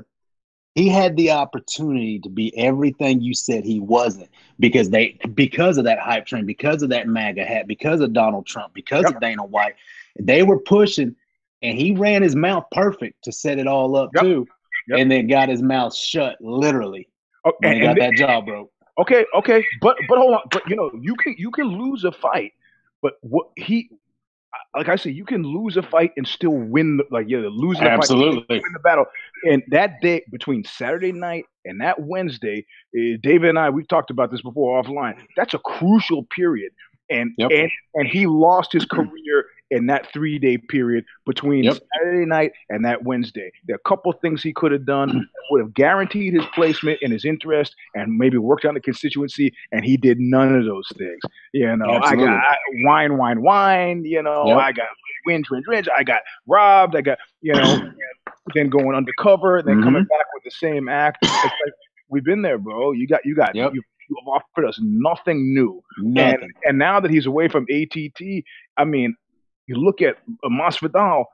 he 0.75 0.89
had 0.89 1.17
the 1.17 1.33
opportunity 1.33 2.19
to 2.21 2.31
be 2.31 2.57
everything 2.57 3.21
you 3.21 3.35
said 3.35 3.65
he 3.65 3.79
wasn't 3.79 4.31
because 4.59 4.91
they 4.91 5.19
because 5.35 5.77
of 5.77 5.85
that 5.85 5.99
hype 5.99 6.25
train, 6.25 6.47
because 6.47 6.83
of 6.83 6.91
that 6.91 7.07
MAGA 7.09 7.45
hat, 7.45 7.67
because 7.67 8.01
of 8.01 8.13
Donald 8.13 8.47
Trump, 8.47 8.73
because 8.73 9.03
Yep. 9.05 9.17
of 9.17 9.21
Dana 9.21 9.45
White, 9.45 9.75
they 10.21 10.43
were 10.43 10.59
pushing, 10.61 11.15
and 11.63 11.79
he 11.79 11.93
ran 11.95 12.23
his 12.23 12.35
mouth 12.37 12.65
perfect 12.73 13.23
to 13.25 13.33
set 13.33 13.59
it 13.59 13.67
all 13.67 13.97
up 13.97 14.11
Yep. 14.15 14.23
too, 14.25 14.47
Yep. 14.89 14.99
and 15.01 15.11
then 15.11 15.27
got 15.27 15.49
his 15.49 15.63
mouth 15.63 15.95
shut 15.95 16.37
literally 16.41 17.09
Oh, 17.45 17.53
when 17.61 17.73
and- 17.73 17.81
he 17.81 17.87
got 17.87 17.91
and 17.93 18.01
that 18.01 18.15
job 18.19 18.47
broke. 18.47 18.71
Okay, 18.99 19.25
okay, 19.35 19.65
but 19.81 19.97
but 20.09 20.19
hold 20.19 20.35
on, 20.35 20.41
but 20.51 20.69
you 20.69 20.77
know 20.77 20.91
you 21.01 21.15
can 21.17 21.35
you 21.39 21.51
can 21.51 21.67
lose 21.67 22.05
a 22.05 22.13
fight, 22.13 22.53
but 23.01 23.15
what 23.23 23.49
he 23.57 23.89
like 24.77 24.89
I 24.91 24.97
said, 24.97 25.15
you 25.15 25.25
can 25.25 25.43
lose 25.43 25.79
a 25.79 25.83
fight 25.83 26.13
and 26.19 26.29
still 26.29 26.53
win. 26.53 26.99
the- 26.99 27.07
Like 27.11 27.27
yeah, 27.29 27.39
losing 27.51 27.85
a 27.85 27.89
fight, 27.89 27.99
Absolutely. 27.99 28.45
win 28.51 28.73
the 28.75 28.79
battle. 28.81 29.07
And 29.49 29.63
that 29.69 30.01
day 30.03 30.23
between 30.31 30.63
Saturday 30.65 31.11
night 31.13 31.47
and 31.65 31.81
that 31.81 32.01
Wednesday, 32.03 32.67
uh, 32.95 33.17
David 33.23 33.49
and 33.49 33.59
I 33.59 33.71
we've 33.71 33.89
talked 33.89 34.11
about 34.11 34.31
this 34.31 34.43
before 34.43 34.83
offline. 34.83 35.17
That's 35.37 35.55
a 35.55 35.59
crucial 35.59 36.25
period, 36.25 36.73
and 37.09 37.31
Yep. 37.39 37.51
and 37.51 37.71
and 37.95 38.07
he 38.09 38.27
lost 38.27 38.75
his 38.75 38.85
career 38.85 39.47
in 39.73 39.87
that 39.87 40.13
three 40.13 40.39
day 40.39 40.57
period 40.59 41.05
between 41.27 41.65
Yep. 41.65 41.79
Saturday 41.97 42.27
night 42.27 42.53
and 42.71 42.85
that 42.85 43.03
Wednesday. 43.05 43.51
There 43.67 43.75
are 43.75 43.81
a 43.85 43.89
couple 43.89 44.13
things 44.13 44.43
he 44.43 44.53
could 44.53 44.71
have 44.71 44.85
done 44.87 45.09
that 45.09 45.27
would 45.51 45.61
have 45.63 45.75
guaranteed 45.75 46.35
his 46.35 46.45
placement 46.55 46.99
and 47.03 47.13
his 47.13 47.25
interest, 47.25 47.75
and 47.95 48.17
maybe 48.17 48.37
worked 48.39 48.65
on 48.65 48.75
the 48.75 48.81
constituency. 48.81 49.53
And 49.73 49.85
he 49.85 49.97
did 49.97 50.19
none 50.21 50.55
of 50.55 50.65
those 50.65 50.87
things. 50.97 51.21
You 51.53 51.75
know, 51.77 51.91
Absolutely. 51.97 52.25
I 52.27 52.31
got 52.31 52.45
I, 52.45 52.57
wine, 52.85 53.17
wine, 53.19 53.43
wine. 53.43 54.05
You 54.05 54.23
know, 54.23 54.45
Yep. 54.47 54.57
I 54.59 54.73
got 54.73 54.89
win, 55.27 55.43
win, 55.51 55.63
win. 55.67 55.85
I 55.97 56.05
got 56.05 56.23
robbed. 56.47 56.95
I 56.97 57.01
got 57.01 57.19
you 57.41 57.55
know, 57.55 57.91
then 58.55 58.69
going 58.69 58.95
undercover, 58.95 59.63
then 59.63 59.77
Mhm. 59.79 59.85
coming 59.85 60.05
back 60.05 60.27
with 60.35 60.45
the 60.45 60.51
same 60.51 60.89
act. 60.89 61.19
It's 61.23 61.33
like 61.65 61.73
we've 62.09 62.25
been 62.25 62.43
there, 62.43 62.59
bro. 62.59 62.93
You 62.93 63.07
got 63.07 63.25
you 63.25 63.35
got 63.35 63.55
Yep. 63.55 63.75
you, 63.75 63.83
you 64.11 64.17
have 64.21 64.29
offered 64.43 64.67
us 64.69 64.79
nothing 64.83 65.55
new. 65.55 65.83
Nothing. 65.99 66.43
And 66.43 66.53
and 66.67 66.79
now 66.79 67.01
that 67.01 67.11
he's 67.11 67.25
away 67.27 67.49
from 67.49 67.67
ATT, 67.71 68.45
I 68.77 68.85
mean, 68.85 69.17
you 69.67 69.77
look 69.77 70.03
at 70.03 70.17
Masvidal, 70.45 71.25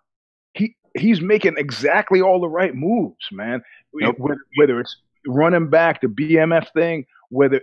he 0.54 0.74
he's 0.96 1.20
making 1.20 1.54
exactly 1.56 2.20
all 2.20 2.40
the 2.40 2.48
right 2.48 2.74
moves, 2.74 3.26
man. 3.32 3.62
Yep. 3.94 4.16
Whether, 4.18 4.40
whether 4.56 4.80
it's 4.80 4.96
running 5.26 5.68
back 5.70 6.00
the 6.00 6.08
BMF 6.08 6.72
thing, 6.72 7.06
whether 7.30 7.60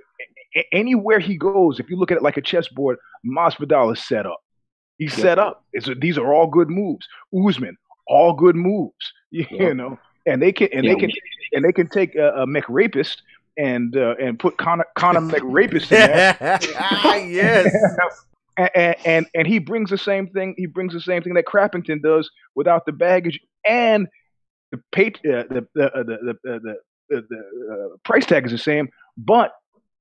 anywhere 0.71 1.19
he 1.19 1.37
goes, 1.37 1.79
if 1.79 1.89
you 1.89 1.97
look 1.97 2.11
at 2.11 2.17
it 2.17 2.23
like 2.23 2.37
a 2.37 2.41
chessboard, 2.41 2.97
Masvidal 3.25 3.93
is 3.93 4.03
set 4.03 4.25
up. 4.25 4.41
He's 4.97 5.13
set 5.13 5.37
up. 5.37 5.65
It's, 5.73 5.89
these 5.99 6.17
are 6.17 6.33
all 6.33 6.47
good 6.47 6.69
moves. 6.69 7.05
Usman, 7.35 7.77
all 8.07 8.33
good 8.33 8.55
moves. 8.55 8.93
You 9.31 9.73
know, 9.73 9.99
and 10.25 10.41
they 10.41 10.53
can 10.53 10.69
and 10.71 10.85
Yeah. 10.85 10.93
they 10.93 10.99
can 10.99 11.11
and 11.51 11.65
they 11.65 11.73
can 11.73 11.89
take 11.89 12.15
a, 12.15 12.29
a 12.35 12.47
McRapist 12.47 13.17
and 13.57 13.95
uh, 13.97 14.15
and 14.17 14.39
put 14.39 14.57
Conor 14.57 14.85
Conor 14.95 15.19
McRapist 15.31 15.91
in 15.91 16.07
there 16.07 16.37
yes. 17.27 17.75
And, 18.57 18.95
and 19.05 19.25
and 19.35 19.47
he 19.47 19.59
brings 19.59 19.89
the 19.89 19.97
same 19.97 20.27
thing. 20.27 20.55
He 20.57 20.65
brings 20.65 20.93
the 20.93 21.01
same 21.01 21.21
thing 21.21 21.33
that 21.33 21.45
Crappington 21.45 22.01
does 22.01 22.29
without 22.55 22.85
the 22.85 22.93
baggage 22.93 23.39
and 23.67 24.07
the 24.71 24.79
pay, 24.91 25.07
uh, 25.07 25.43
the 25.49 25.67
the 25.75 25.85
uh, 25.93 26.03
the 26.03 26.17
the, 26.43 26.53
uh, 26.53 26.59
the, 26.63 26.75
the, 27.09 27.21
the 27.29 27.73
uh, 27.93 27.97
price 28.05 28.25
tag 28.25 28.45
is 28.45 28.51
the 28.51 28.57
same. 28.57 28.89
But 29.17 29.51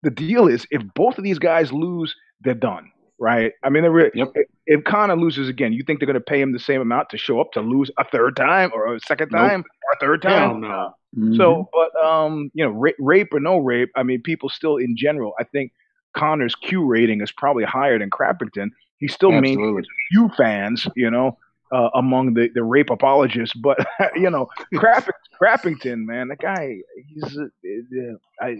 the 0.03 0.11
deal 0.11 0.47
is, 0.49 0.67
if 0.71 0.83
both 0.95 1.19
of 1.19 1.25
these 1.25 1.39
guys 1.39 1.73
lose, 1.73 2.15
they're 2.43 2.55
done, 2.55 2.91
right? 3.19 3.53
I 3.63 3.71
mean, 3.71 3.83
they're 3.83 3.91
re- 3.93 4.11
Yep. 4.15 4.33
if, 4.35 4.47
if 4.67 4.85
Conor 4.85 5.17
loses 5.17 5.49
again, 5.49 5.73
you 5.73 5.83
think 5.85 5.99
they're 5.99 6.07
going 6.07 6.15
to 6.15 6.21
pay 6.21 6.41
him 6.41 6.53
the 6.53 6.59
same 6.59 6.81
amount 6.81 7.09
to 7.11 7.19
show 7.19 7.41
up 7.41 7.53
to 7.53 7.61
lose 7.61 7.91
a 7.99 8.05
third 8.05 8.37
time 8.37 8.71
or 8.75 8.95
a 8.95 9.01
second 9.01 9.31
Nope. 9.33 9.41
time 9.49 9.61
or 9.63 9.91
a 9.95 9.99
third 10.01 10.23
Hell 10.25 10.51
time? 10.51 10.61
no. 10.61 10.95
Mhm. 11.17 11.37
So, 11.37 11.69
but 11.73 12.05
um, 12.05 12.51
you 12.55 12.65
know, 12.65 12.71
ra- 12.73 12.91
rape 12.99 13.29
or 13.33 13.41
no 13.41 13.59
rape, 13.59 13.91
I 13.97 14.03
mean, 14.03 14.21
people 14.23 14.49
still 14.49 14.77
in 14.77 14.97
general, 14.97 15.33
I 15.41 15.45
think 15.45 15.73
Conor's 16.17 16.55
Q 16.55 16.85
rating 16.85 17.21
is 17.21 17.33
probably 17.33 17.65
higher 17.65 17.99
than 17.99 18.11
Crappington. 18.11 18.71
He 18.99 19.09
still 19.09 19.31
maintains 19.33 19.57
Absolutely. 19.59 19.83
few 20.11 20.29
fans, 20.37 20.87
you 20.97 21.11
know, 21.11 21.37
uh, 21.73 21.91
among 21.95 22.35
the, 22.35 22.49
the 22.55 22.63
rape 22.63 22.91
apologists. 22.91 23.55
But 23.55 23.79
you 24.17 24.31
know, 24.31 24.49
Crapp- 24.75 25.09
Crappington, 25.41 26.05
man, 26.05 26.29
the 26.29 26.37
guy, 26.37 26.79
he's 27.09 27.37
uh, 27.37 27.45
uh, 27.45 28.17
I, 28.41 28.59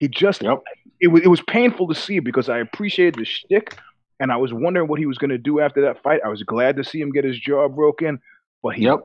he 0.00 0.08
just 0.08 0.42
Yep. 0.42 0.62
it 1.00 1.08
was 1.08 1.22
it 1.22 1.28
was 1.28 1.40
painful 1.42 1.88
to 1.88 1.94
see 1.94 2.18
because 2.18 2.48
I 2.48 2.58
appreciated 2.58 3.16
the 3.20 3.24
shtick, 3.24 3.76
and 4.18 4.32
I 4.32 4.36
was 4.36 4.52
wondering 4.52 4.88
what 4.88 4.98
he 4.98 5.06
was 5.06 5.18
going 5.18 5.30
to 5.30 5.38
do 5.38 5.60
after 5.60 5.82
that 5.82 6.02
fight. 6.02 6.20
I 6.24 6.28
was 6.28 6.42
glad 6.42 6.76
to 6.76 6.84
see 6.84 7.00
him 7.00 7.12
get 7.12 7.24
his 7.24 7.38
jaw 7.38 7.68
broken, 7.68 8.20
but 8.62 8.74
he 8.74 8.84
Yep. 8.84 9.00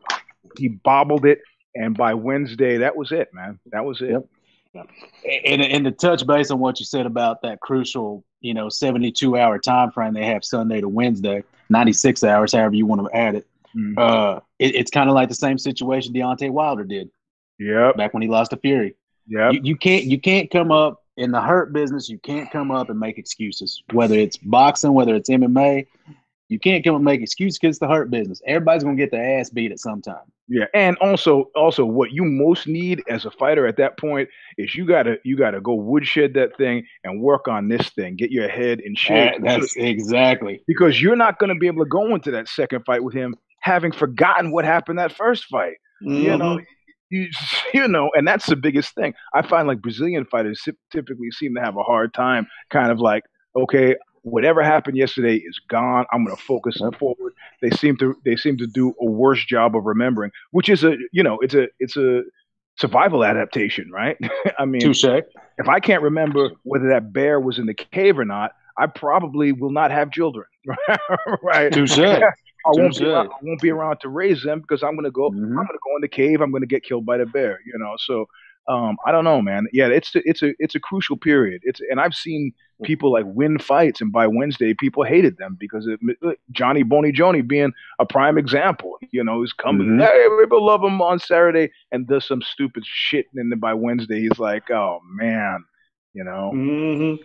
he 0.57 0.69
bobbled 0.69 1.25
it, 1.25 1.41
and 1.75 1.95
by 1.95 2.13
Wednesday, 2.13 2.77
that 2.77 2.95
was 2.95 3.11
it, 3.11 3.27
man. 3.33 3.59
That 3.71 3.85
was 3.85 4.01
it. 4.01 4.11
Yep. 4.11 4.25
And, 5.45 5.61
and 5.61 5.85
to 5.85 5.91
touch 5.91 6.25
base 6.25 6.51
on 6.51 6.59
what 6.59 6.79
you 6.79 6.85
said 6.85 7.05
about 7.05 7.41
that 7.41 7.59
crucial, 7.59 8.23
you 8.41 8.53
know, 8.53 8.69
72 8.69 9.37
hour 9.37 9.59
time 9.59 9.91
frame 9.91 10.13
they 10.13 10.25
have 10.25 10.43
Sunday 10.43 10.81
to 10.81 10.89
Wednesday, 10.89 11.43
96 11.69 12.23
hours, 12.23 12.53
however 12.53 12.75
you 12.75 12.85
want 12.85 13.01
to 13.05 13.15
add 13.15 13.35
it. 13.35 13.47
Mm. 13.75 13.97
Uh, 13.97 14.39
it 14.59 14.75
it's 14.75 14.91
kind 14.91 15.09
of 15.09 15.15
like 15.15 15.29
the 15.29 15.35
same 15.35 15.57
situation 15.57 16.13
Deontay 16.13 16.49
Wilder 16.49 16.83
did 16.83 17.09
Yeah. 17.59 17.91
back 17.95 18.13
when 18.13 18.21
he 18.21 18.29
lost 18.29 18.51
to 18.51 18.57
Fury. 18.57 18.95
Yeah. 19.27 19.51
You, 19.51 19.59
you 19.63 19.75
can't 19.75 20.05
you 20.05 20.19
can't 20.19 20.49
come 20.49 20.71
up 20.71 21.03
in 21.17 21.31
the 21.31 21.41
hurt 21.41 21.73
business. 21.73 22.07
You 22.09 22.17
can't 22.19 22.49
come 22.51 22.71
up 22.71 22.89
and 22.89 22.99
make 22.99 23.17
excuses. 23.17 23.83
Whether 23.91 24.15
it's 24.15 24.37
boxing, 24.37 24.93
whether 24.93 25.15
it's 25.15 25.29
MMA, 25.29 25.87
you 26.49 26.59
can't 26.59 26.83
come 26.83 26.95
and 26.95 27.03
make 27.03 27.21
excuses 27.21 27.59
because 27.59 27.75
it's 27.75 27.79
the 27.79 27.87
hurt 27.87 28.09
business. 28.09 28.41
Everybody's 28.45 28.83
gonna 28.83 28.95
get 28.95 29.11
their 29.11 29.39
ass 29.39 29.49
beat 29.49 29.71
at 29.71 29.79
some 29.79 30.01
time. 30.01 30.23
Yeah, 30.47 30.65
and 30.73 30.97
also, 30.97 31.49
also, 31.55 31.83
what 31.85 32.11
you 32.11 32.23
most 32.23 32.67
need 32.67 33.03
as 33.09 33.25
a 33.25 33.31
fighter 33.31 33.67
at 33.67 33.77
that 33.77 33.97
point 33.97 34.29
is 34.57 34.75
you 34.75 34.85
gotta, 34.85 35.17
you 35.23 35.35
gotta 35.35 35.59
go 35.59 35.73
woodshed 35.73 36.33
that 36.35 36.55
thing 36.57 36.85
and 37.03 37.21
work 37.21 37.47
on 37.47 37.67
this 37.67 37.89
thing. 37.89 38.15
Get 38.15 38.31
your 38.31 38.47
head 38.47 38.79
in 38.79 38.95
shape. 38.95 39.41
That- 39.41 39.59
that's 39.59 39.75
exactly. 39.75 40.61
because 40.67 41.01
you're 41.01 41.15
not 41.15 41.39
going 41.39 41.49
to 41.49 41.59
be 41.59 41.67
able 41.67 41.83
to 41.83 41.89
go 41.89 42.13
into 42.13 42.31
that 42.31 42.47
second 42.47 42.85
fight 42.85 43.03
with 43.03 43.13
him 43.13 43.35
having 43.61 43.91
forgotten 43.91 44.51
what 44.51 44.65
happened 44.65 44.99
that 44.99 45.11
first 45.11 45.45
fight. 45.45 45.75
You 46.01 46.37
know, 46.37 46.57
mm-hmm. 46.57 46.63
you, 47.09 47.27
you 47.73 47.87
know, 47.87 48.09
and 48.15 48.27
that's 48.27 48.45
the 48.45 48.55
biggest 48.55 48.93
thing. 48.95 49.13
I 49.33 49.41
find 49.41 49.67
like 49.67 49.81
Brazilian 49.81 50.25
fighters 50.25 50.61
typically 50.91 51.31
seem 51.31 51.55
to 51.55 51.61
have 51.61 51.77
a 51.77 51.83
hard 51.83 52.13
time, 52.13 52.47
kind 52.69 52.91
of 52.91 52.99
like, 52.99 53.23
okay, 53.55 53.95
whatever 54.29 54.63
happened 54.63 54.97
yesterday 54.97 55.35
is 55.37 55.59
gone. 55.69 56.05
I'm 56.11 56.25
going 56.25 56.35
to 56.35 56.41
focus 56.41 56.81
forward. 56.99 57.33
They 57.61 57.69
seem 57.71 57.97
to 57.97 58.15
they 58.25 58.35
seem 58.35 58.57
to 58.57 58.67
do 58.67 58.93
a 59.01 59.05
worse 59.05 59.43
job 59.45 59.75
of 59.75 59.85
remembering, 59.85 60.31
which 60.51 60.69
is 60.69 60.83
a 60.83 60.95
you 61.11 61.23
know, 61.23 61.39
it's 61.39 61.53
a 61.53 61.67
it's 61.79 61.97
a 61.97 62.23
survival 62.77 63.23
adaptation, 63.23 63.89
right? 63.91 64.17
I 64.59 64.65
mean, 64.65 64.81
Touche. 64.81 65.03
if 65.03 65.67
I 65.67 65.79
can't 65.79 66.03
remember 66.03 66.51
whether 66.63 66.89
that 66.89 67.13
bear 67.13 67.39
was 67.39 67.57
in 67.57 67.65
the 67.65 67.73
cave 67.73 68.19
or 68.19 68.25
not, 68.25 68.51
I 68.77 68.87
probably 68.87 69.51
will 69.51 69.71
not 69.71 69.91
have 69.91 70.11
children, 70.11 70.45
right? 71.41 71.71
Touche. 71.71 71.97
I 72.65 72.71
won't 72.71 72.97
be 72.97 73.05
around, 73.05 73.27
I 73.27 73.37
won't 73.43 73.61
be 73.61 73.69
around 73.69 73.99
to 74.01 74.09
raise 74.09 74.43
them 74.43 74.59
because 74.59 74.83
I'm 74.83 74.95
gonna 74.95 75.11
go. 75.11 75.29
Mhm. 75.31 75.43
I'm 75.43 75.55
gonna 75.55 75.79
go 75.83 75.95
in 75.95 76.01
the 76.01 76.07
cave. 76.09 76.41
I'm 76.41 76.51
gonna 76.51 76.65
get 76.65 76.83
killed 76.83 77.05
by 77.05 77.17
the 77.17 77.25
bear. 77.25 77.59
You 77.65 77.79
know. 77.79 77.93
So 77.97 78.27
um, 78.67 78.97
I 79.05 79.11
don't 79.11 79.23
know, 79.23 79.41
man. 79.41 79.67
Yeah, 79.71 79.87
it's 79.87 80.13
a, 80.15 80.21
it's 80.27 80.43
a 80.43 80.53
it's 80.59 80.75
a 80.75 80.79
crucial 80.79 81.15
period. 81.17 81.61
It's 81.63 81.79
and 81.89 81.99
I've 81.99 82.13
seen 82.13 82.51
people 82.83 83.11
like 83.11 83.25
win 83.25 83.57
fights, 83.59 84.01
and 84.01 84.11
by 84.11 84.27
Wednesday, 84.27 84.73
people 84.73 85.03
hated 85.03 85.37
them 85.37 85.55
because 85.59 85.87
it, 85.87 86.39
Johnny 86.51 86.83
Boney 86.83 87.13
Joni 87.13 87.47
being 87.47 87.71
a 87.99 88.05
prime 88.05 88.37
example. 88.37 88.97
You 89.11 89.23
know, 89.23 89.41
he's 89.41 89.53
coming. 89.53 89.87
Mhm. 89.87 90.01
Hey, 90.01 90.43
people 90.43 90.65
love 90.65 90.83
him 90.83 91.01
on 91.01 91.19
Saturday 91.19 91.71
and 91.91 92.07
does 92.07 92.25
some 92.25 92.41
stupid 92.41 92.83
shit, 92.85 93.27
and 93.35 93.51
then 93.51 93.59
by 93.59 93.73
Wednesday, 93.73 94.19
he's 94.19 94.39
like, 94.39 94.69
oh 94.69 94.99
man, 95.09 95.63
you 96.13 96.23
know. 96.23 96.51
Mm-hmm. 96.53 97.23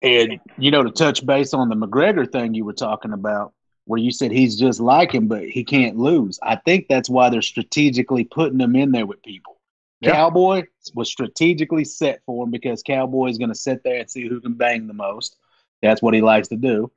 And 0.00 0.40
you 0.56 0.70
know, 0.70 0.82
to 0.82 0.90
touch 0.90 1.26
base 1.26 1.52
on 1.52 1.68
the 1.68 1.76
McGregor 1.76 2.30
thing 2.30 2.54
you 2.54 2.64
were 2.64 2.72
talking 2.72 3.12
about, 3.12 3.52
where 3.84 4.00
you 4.00 4.10
said 4.10 4.30
he's 4.30 4.56
just 4.56 4.80
like 4.80 5.12
him, 5.12 5.28
but 5.28 5.44
he 5.44 5.64
can't 5.64 5.98
lose. 5.98 6.38
I 6.42 6.56
think 6.56 6.86
that's 6.88 7.10
why 7.10 7.28
they're 7.28 7.42
strategically 7.42 8.24
putting 8.24 8.60
him 8.60 8.74
in 8.74 8.92
there 8.92 9.06
with 9.06 9.22
people. 9.22 9.57
Yeah. 10.00 10.12
Cowboy 10.12 10.64
was 10.94 11.08
strategically 11.10 11.84
set 11.84 12.20
for 12.24 12.44
him 12.44 12.50
because 12.50 12.82
Cowboy 12.82 13.28
is 13.28 13.38
going 13.38 13.50
to 13.50 13.54
sit 13.54 13.82
there 13.82 13.98
and 13.98 14.10
see 14.10 14.28
who 14.28 14.40
can 14.40 14.54
bang 14.54 14.86
the 14.86 14.94
most. 14.94 15.36
That's 15.82 16.02
what 16.02 16.14
he 16.14 16.20
likes 16.20 16.48
to 16.48 16.56
do. 16.56 16.90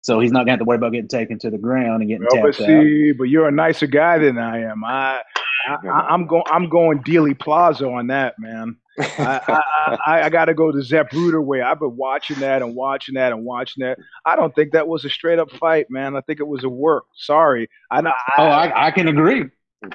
So 0.00 0.20
he's 0.20 0.32
not 0.32 0.40
going 0.40 0.46
to 0.46 0.52
have 0.52 0.58
to 0.60 0.64
worry 0.64 0.76
about 0.76 0.92
getting 0.92 1.08
taken 1.08 1.38
to 1.40 1.50
the 1.50 1.58
ground 1.58 2.02
and 2.02 2.08
getting 2.08 2.26
Well, 2.30 2.42
but 2.42 2.54
tapped 2.54 2.70
out. 2.70 2.82
see, 2.82 3.12
but 3.12 3.24
you're 3.24 3.48
a 3.48 3.52
nicer 3.52 3.86
guy 3.86 4.18
than 4.18 4.38
I 4.38 4.62
am. 4.62 4.84
I 4.84 5.22
I, 5.66 5.76
I, 5.86 6.00
I'm 6.10 6.26
going. 6.26 6.44
I'm 6.46 6.68
going 6.68 7.02
Dealey 7.02 7.38
Plaza 7.38 7.86
on 7.86 8.08
that, 8.08 8.34
man. 8.38 8.76
I, 8.98 9.40
I, 9.48 9.96
I, 10.06 10.22
I 10.22 10.28
got 10.28 10.46
to 10.46 10.54
go 10.54 10.72
the 10.72 10.80
Zapruder 10.80 11.44
way. 11.44 11.60
I've 11.60 11.78
been 11.78 11.96
watching 11.96 12.40
that 12.40 12.62
and 12.62 12.74
watching 12.74 13.14
that 13.14 13.32
and 13.32 13.44
watching 13.44 13.84
that. 13.84 13.98
I 14.24 14.36
don't 14.36 14.54
think 14.54 14.72
that 14.72 14.88
was 14.88 15.04
a 15.04 15.10
straight 15.10 15.38
up 15.38 15.50
fight, 15.52 15.86
man. 15.90 16.16
I 16.16 16.20
think 16.22 16.40
it 16.40 16.46
was 16.46 16.64
a 16.64 16.68
work. 16.68 17.04
Sorry. 17.14 17.68
I 17.90 18.00
know. 18.00 18.12
Oh, 18.36 18.44
I, 18.44 18.88
I 18.88 18.90
can 18.90 19.08
agree. 19.08 19.44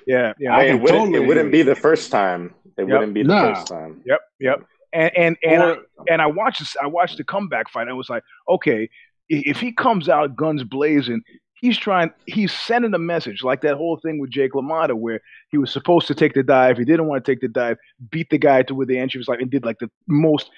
Yeah, 0.07 0.33
yeah. 0.39 0.55
I 0.55 0.63
it 0.63 0.73
wouldn't, 0.75 0.99
totally 0.99 1.23
it 1.23 1.27
wouldn't 1.27 1.51
be 1.51 1.61
the 1.61 1.75
first 1.75 2.11
time. 2.11 2.53
It 2.77 2.81
Yep. 2.83 2.87
wouldn't 2.89 3.13
be 3.13 3.23
the 3.23 3.29
Nah. 3.29 3.53
first 3.53 3.67
time. 3.67 4.01
Yep, 4.05 4.19
yep. 4.39 4.65
And 4.93 5.17
and 5.17 5.37
and 5.43 5.63
I, 5.63 5.77
and 6.09 6.21
I 6.21 6.27
watched 6.27 6.59
this. 6.59 6.75
I 6.81 6.87
watched 6.87 7.17
the 7.17 7.23
comeback 7.23 7.69
fight. 7.69 7.87
I 7.87 7.93
was 7.93 8.09
like, 8.09 8.23
okay, 8.47 8.89
if 9.29 9.59
he 9.59 9.71
comes 9.71 10.07
out 10.09 10.35
guns 10.35 10.63
blazing, 10.63 11.21
he's 11.55 11.77
trying. 11.77 12.11
He's 12.27 12.51
sending 12.53 12.93
a 12.93 12.99
message 12.99 13.43
like 13.43 13.61
that 13.61 13.75
whole 13.75 13.97
thing 13.97 14.19
with 14.19 14.29
Jake 14.29 14.53
LaMotta, 14.53 14.93
where 14.93 15.19
he 15.49 15.57
was 15.57 15.71
supposed 15.71 16.07
to 16.07 16.15
take 16.15 16.33
the 16.33 16.43
dive, 16.43 16.77
he 16.77 16.85
didn't 16.85 17.07
want 17.07 17.23
to 17.25 17.31
take 17.31 17.41
the 17.41 17.47
dive, 17.47 17.77
beat 18.11 18.29
the 18.29 18.37
guy 18.37 18.63
to 18.63 18.75
where 18.75 18.85
the 18.85 18.97
entry 18.99 19.17
was 19.19 19.27
like, 19.27 19.41
and 19.41 19.49
did 19.49 19.65
like 19.65 19.79
the 19.79 19.89
most 20.07 20.49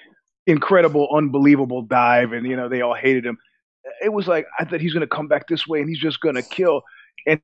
incredible, 0.46 1.08
unbelievable 1.14 1.82
dive, 1.82 2.32
and 2.32 2.46
you 2.46 2.56
know 2.56 2.68
they 2.68 2.82
all 2.82 2.94
hated 2.94 3.24
him. 3.24 3.38
It 4.02 4.12
was 4.12 4.28
like 4.28 4.46
I 4.58 4.64
thought 4.64 4.80
he's 4.80 4.92
going 4.92 5.00
to 5.08 5.16
come 5.16 5.28
back 5.28 5.48
this 5.48 5.66
way 5.66 5.80
and 5.80 5.88
he's 5.88 5.98
just 5.98 6.20
going 6.20 6.34
to 6.34 6.42
kill, 6.42 6.82
and 7.26 7.40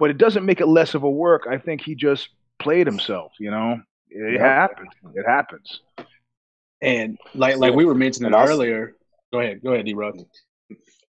but 0.00 0.10
it 0.10 0.18
doesn't 0.18 0.44
make 0.44 0.60
it 0.60 0.66
less 0.66 0.94
of 0.94 1.04
a 1.04 1.10
work. 1.10 1.46
I 1.48 1.58
think 1.58 1.82
he 1.82 1.94
just 1.94 2.30
played 2.58 2.86
himself. 2.86 3.32
You 3.38 3.50
know, 3.52 3.80
it 4.08 4.32
Yep. 4.32 4.40
happens. 4.40 4.88
It 5.14 5.26
happens. 5.26 5.80
And 6.82 7.18
like 7.34 7.56
like 7.58 7.74
we 7.74 7.84
were 7.84 7.94
mentioning 7.94 8.26
And 8.26 8.34
also- 8.34 8.52
earlier. 8.54 8.96
Go 9.32 9.38
ahead, 9.38 9.62
go 9.62 9.72
ahead, 9.74 9.84
D. 9.86 9.94
Rod. 9.94 10.16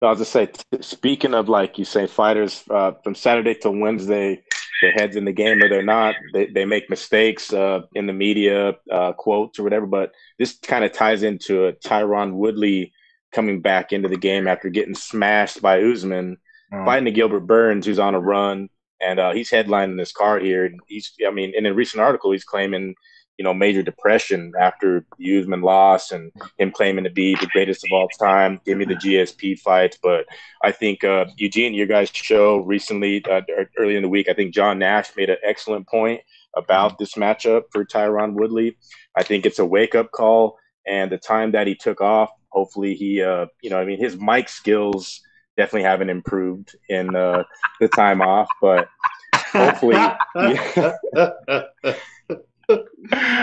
No, 0.02 0.08
I 0.08 0.10
was 0.12 0.20
just 0.20 0.32
say, 0.32 0.48
t- 0.48 0.82
speaking 0.82 1.34
of 1.36 1.50
like 1.50 1.78
you 1.78 1.86
say, 1.86 2.08
fighters 2.08 2.64
uh, 2.70 2.94
from 3.04 3.14
Saturday 3.14 3.54
to 3.56 3.70
Wednesday, 3.70 4.42
their 4.82 4.92
heads 4.92 5.16
in 5.16 5.26
the 5.26 5.32
game 5.32 5.62
or 5.62 5.70
they're 5.70 5.84
not. 5.84 6.16
They 6.34 6.48
they 6.48 6.66
make 6.66 6.90
mistakes 6.90 7.52
uh, 7.54 7.82
in 7.94 8.08
the 8.08 8.14
media, 8.14 8.76
uh, 8.92 9.14
quotes 9.14 9.60
or 9.60 9.64
whatever. 9.64 9.86
But 9.86 10.14
this 10.40 10.58
kind 10.58 10.84
of 10.84 10.94
ties 10.94 11.22
into 11.24 11.66
a 11.68 11.74
Tyron 11.74 12.34
Woodley 12.34 12.92
coming 13.32 13.62
back 13.62 13.92
into 13.94 14.08
the 14.10 14.18
game 14.18 14.48
after 14.48 14.70
getting 14.70 14.96
smashed 14.96 15.62
by 15.62 15.82
Usman, 15.84 16.38
Um, 16.72 16.86
fighting 16.86 17.08
a 17.08 17.12
Gilbert 17.12 17.42
Burns 17.42 17.86
who's 17.86 18.00
on 18.00 18.16
a 18.16 18.20
run, 18.20 18.70
and 19.02 19.20
uh, 19.20 19.32
he's 19.34 19.52
headlining 19.52 19.98
this 19.98 20.12
card 20.12 20.44
here. 20.44 20.66
And 20.66 20.80
he's, 20.88 21.14
I 21.26 21.32
mean, 21.32 21.54
in 21.56 21.66
a 21.66 21.74
recent 21.74 22.02
article, 22.02 22.32
he's 22.32 22.44
claiming, 22.44 22.96
you 23.38 23.44
know, 23.44 23.54
major 23.54 23.84
depression 23.84 24.54
after 24.60 25.06
the 25.18 25.40
Usman 25.40 25.62
loss 25.62 26.12
and 26.12 26.32
him 26.58 26.72
claiming 26.72 27.04
to 27.04 27.10
be 27.10 27.36
the 27.36 27.48
greatest 27.48 27.86
of 27.86 27.92
all 27.94 28.08
time. 28.20 28.60
Give 28.66 28.78
me 28.78 28.86
the 28.86 28.96
GSP 28.96 29.60
fights, 29.60 29.98
but 30.02 30.26
I 30.64 30.72
think 30.72 31.04
uh, 31.04 31.26
Eugene, 31.38 31.74
your 31.74 31.88
guys' 31.88 32.10
show 32.12 32.58
recently, 32.58 33.24
uh, 33.26 33.42
or 33.56 33.70
early 33.78 33.96
in 33.96 34.04
the 34.04 34.10
week, 34.10 34.30
I 34.30 34.34
think 34.34 34.54
John 34.54 34.80
Nash 34.80 35.16
made 35.16 35.30
an 35.30 35.38
excellent 35.44 35.88
point 35.88 36.22
about 36.56 36.98
this 36.98 37.14
matchup 37.14 37.64
for 37.72 37.86
Tyron 37.86 38.34
Woodley. 38.34 38.78
I 39.16 39.24
think 39.24 39.46
it's 39.46 39.60
a 39.60 39.66
wake 39.66 39.94
up 39.94 40.12
call, 40.12 40.58
and 40.88 41.12
the 41.12 41.20
time 41.20 41.52
that 41.52 41.68
he 41.68 41.76
took 41.76 42.02
off, 42.02 42.32
hopefully 42.50 42.96
he, 42.96 43.22
uh, 43.22 43.46
you 43.62 43.70
know, 43.70 43.80
I 43.80 43.86
mean, 43.86 44.00
his 44.00 44.18
mic 44.20 44.50
skills 44.50 45.22
definitely 45.58 45.84
haven't 45.84 46.10
improved 46.10 46.76
in 46.88 47.16
uh, 47.16 47.44
the 47.80 47.88
time 47.90 48.22
off, 48.22 48.48
but 48.62 48.88
hopefully, 49.36 49.96
Yeah. 50.36 50.94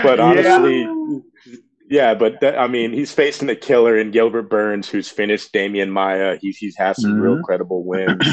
but 0.02 0.20
honestly, 0.20 1.22
yeah, 1.88 2.14
but 2.14 2.40
that, 2.40 2.58
I 2.58 2.66
mean, 2.66 2.92
he's 2.92 3.12
facing 3.12 3.48
a 3.50 3.56
killer 3.56 3.98
in 3.98 4.10
Gilbert 4.10 4.48
Burns, 4.48 4.88
who's 4.88 5.08
finished 5.08 5.52
Demian 5.52 5.90
Maia. 5.90 6.36
He's 6.40 6.56
he's 6.56 6.76
had 6.76 6.96
some 6.96 7.20
real 7.20 7.42
credible 7.42 7.84
wins, 7.84 8.26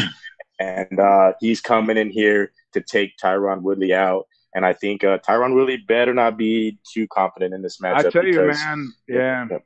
and 0.60 1.00
uh, 1.00 1.34
he's 1.40 1.62
coming 1.62 1.98
in 1.98 2.10
here 2.10 2.52
to 2.74 2.82
take 2.82 3.18
Tyron 3.22 3.62
Woodley 3.62 3.94
out. 3.94 4.26
And 4.54 4.66
I 4.66 4.74
think 4.74 5.04
uh, 5.04 5.18
Tyron 5.20 5.54
Woodley 5.54 5.78
better 5.78 6.14
not 6.14 6.38
be 6.38 6.78
too 6.94 7.08
confident 7.08 7.54
in 7.54 7.62
this 7.62 7.80
matchup. 7.82 8.06
I 8.08 8.10
tell 8.10 8.26
you, 8.26 8.48
man. 8.48 8.94
Yeah. 9.08 9.48
Yep. 9.50 9.64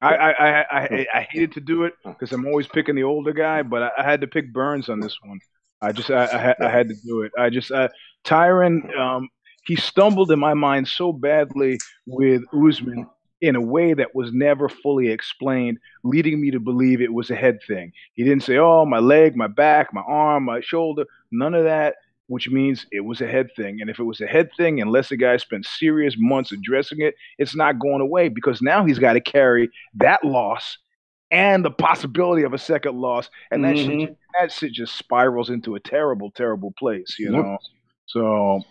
I, 0.00 0.14
I, 0.14 0.30
I, 0.30 0.64
I, 0.70 1.06
I 1.14 1.26
hated 1.30 1.52
to 1.52 1.60
do 1.60 1.84
it 1.84 1.94
because 2.04 2.32
I'm 2.32 2.46
always 2.46 2.66
picking 2.66 2.94
the 2.94 3.04
older 3.04 3.32
guy, 3.32 3.62
but 3.62 3.82
I, 3.84 3.90
I 3.98 4.02
had 4.04 4.20
to 4.20 4.26
pick 4.26 4.52
Burns 4.52 4.88
on 4.88 5.00
this 5.00 5.16
one. 5.22 5.40
I 5.80 5.92
just 5.92 6.10
I, 6.10 6.24
I, 6.26 6.38
had- 6.38 6.56
I 6.60 6.70
had 6.70 6.88
to 6.88 6.94
do 7.04 7.22
it. 7.22 7.32
I 7.38 7.50
just 7.50 7.70
uh, 7.70 7.88
Tyron, 8.24 8.96
um, 8.98 9.28
he 9.66 9.76
stumbled 9.76 10.30
in 10.30 10.38
my 10.38 10.54
mind 10.54 10.88
so 10.88 11.12
badly 11.12 11.78
with 12.06 12.42
Usman 12.52 13.06
in 13.40 13.56
a 13.56 13.60
way 13.60 13.92
that 13.94 14.14
was 14.14 14.32
never 14.32 14.68
fully 14.68 15.08
explained, 15.08 15.78
leading 16.02 16.40
me 16.40 16.50
to 16.50 16.60
believe 16.60 17.00
it 17.00 17.12
was 17.12 17.30
a 17.30 17.34
head 17.34 17.58
thing. 17.66 17.92
He 18.14 18.24
didn't 18.24 18.42
say, 18.42 18.58
"Oh, 18.58 18.84
my 18.86 18.98
leg, 18.98 19.36
my 19.36 19.48
back, 19.48 19.92
my 19.92 20.02
arm, 20.06 20.44
my 20.44 20.60
shoulder," 20.60 21.04
none 21.30 21.54
of 21.54 21.64
that. 21.64 21.96
Which 22.26 22.48
means 22.48 22.86
it 22.90 23.00
was 23.00 23.20
a 23.20 23.26
head 23.26 23.50
thing, 23.54 23.82
and 23.82 23.90
if 23.90 23.98
it 23.98 24.04
was 24.04 24.20
a 24.22 24.26
head 24.26 24.48
thing, 24.56 24.80
unless 24.80 25.10
the 25.10 25.16
guy 25.16 25.36
spent 25.36 25.66
serious 25.66 26.14
months 26.16 26.52
addressing 26.52 27.02
it, 27.02 27.14
it's 27.38 27.54
not 27.54 27.78
going 27.78 28.00
away 28.00 28.28
because 28.30 28.62
now 28.62 28.82
he's 28.84 28.98
got 28.98 29.12
to 29.12 29.20
carry 29.20 29.68
that 29.94 30.24
loss 30.24 30.78
and 31.30 31.62
the 31.64 31.70
possibility 31.70 32.42
of 32.42 32.54
a 32.54 32.58
second 32.58 32.96
loss, 32.98 33.28
and 33.50 33.62
that 33.64 33.76
shit, 33.76 33.88
Mhm. 33.90 34.16
that 34.40 34.50
shit 34.52 34.72
just 34.72 34.96
spirals 34.96 35.50
into 35.50 35.74
a 35.74 35.80
terrible, 35.80 36.30
terrible 36.30 36.72
place, 36.78 37.16
you 37.18 37.30
Yep. 37.30 37.44
know. 37.44 37.58
So 38.06 38.62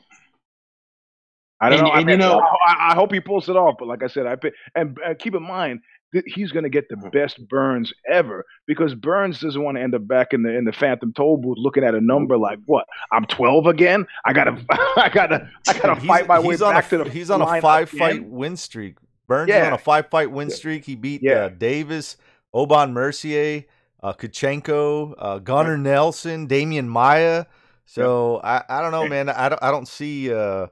I 1.61 1.69
don't 1.69 1.79
And- 1.79 1.87
know. 1.87 1.93
I, 1.93 1.99
and 1.99 2.09
you 2.09 2.17
mean, 2.17 2.19
know- 2.19 2.39
I, 2.67 2.89
I 2.91 2.95
hope 2.95 3.13
he 3.13 3.19
pulls 3.19 3.47
it 3.49 3.55
off, 3.55 3.75
but 3.79 3.87
like 3.87 4.03
I 4.03 4.07
said, 4.07 4.25
I 4.25 4.35
and 4.75 4.97
uh, 5.05 5.13
keep 5.17 5.35
in 5.35 5.43
mind 5.43 5.81
he's 6.27 6.51
going 6.51 6.63
to 6.63 6.69
get 6.69 6.89
the 6.89 6.97
best 6.97 7.47
Burns 7.47 7.91
ever 8.09 8.45
because 8.67 8.93
Burns 8.95 9.39
doesn't 9.39 9.61
want 9.61 9.77
to 9.77 9.81
end 9.83 9.95
up 9.95 10.07
back 10.07 10.33
in 10.33 10.43
the 10.43 10.49
in 10.55 10.65
the 10.65 10.71
Phantom 10.73 11.11
Toll 11.13 11.37
booth 11.37 11.57
looking 11.57 11.83
at 11.83 11.95
a 11.95 12.01
number 12.01 12.37
like 12.37 12.59
what 12.65 12.85
I'm 13.11 13.25
12 13.25 13.67
again. 13.67 14.05
I 14.25 14.33
gotta, 14.33 14.63
I 14.69 15.09
gotta, 15.13 15.49
I 15.67 15.73
gotta 15.79 15.95
He's- 15.95 16.05
fight 16.07 16.27
my 16.27 16.39
way 16.39 16.55
back 16.57 16.85
a, 16.85 16.89
to 16.89 17.03
the. 17.03 17.09
He's 17.09 17.29
on 17.31 17.41
a 17.41 17.61
five 17.61 17.91
again. 17.93 17.99
fight 17.99 18.25
win 18.29 18.55
streak. 18.57 18.97
Burns 19.27 19.49
is 19.49 19.55
Yeah. 19.55 19.67
on 19.67 19.73
a 19.73 19.77
five 19.77 20.07
fight 20.09 20.31
win 20.31 20.49
streak. 20.49 20.85
He 20.85 20.95
beat 20.95 21.21
Yeah. 21.23 21.45
uh, 21.45 21.49
Davis, 21.49 22.17
Aubin-Mercier, 22.53 23.63
uh, 24.01 24.13
Kunchenko, 24.13 25.13
uh, 25.17 25.39
Gunnar 25.39 25.77
Nelson, 25.77 26.47
Demian 26.47 26.87
Maia. 26.87 27.45
So 27.85 28.39
I, 28.43 28.63
I 28.69 28.81
don't 28.81 28.91
know, 28.91 29.07
man. 29.07 29.29
I 29.29 29.49
don't 29.49 29.61
I 29.63 29.71
don't 29.71 29.87
see 29.87 30.33
uh, 30.33 30.67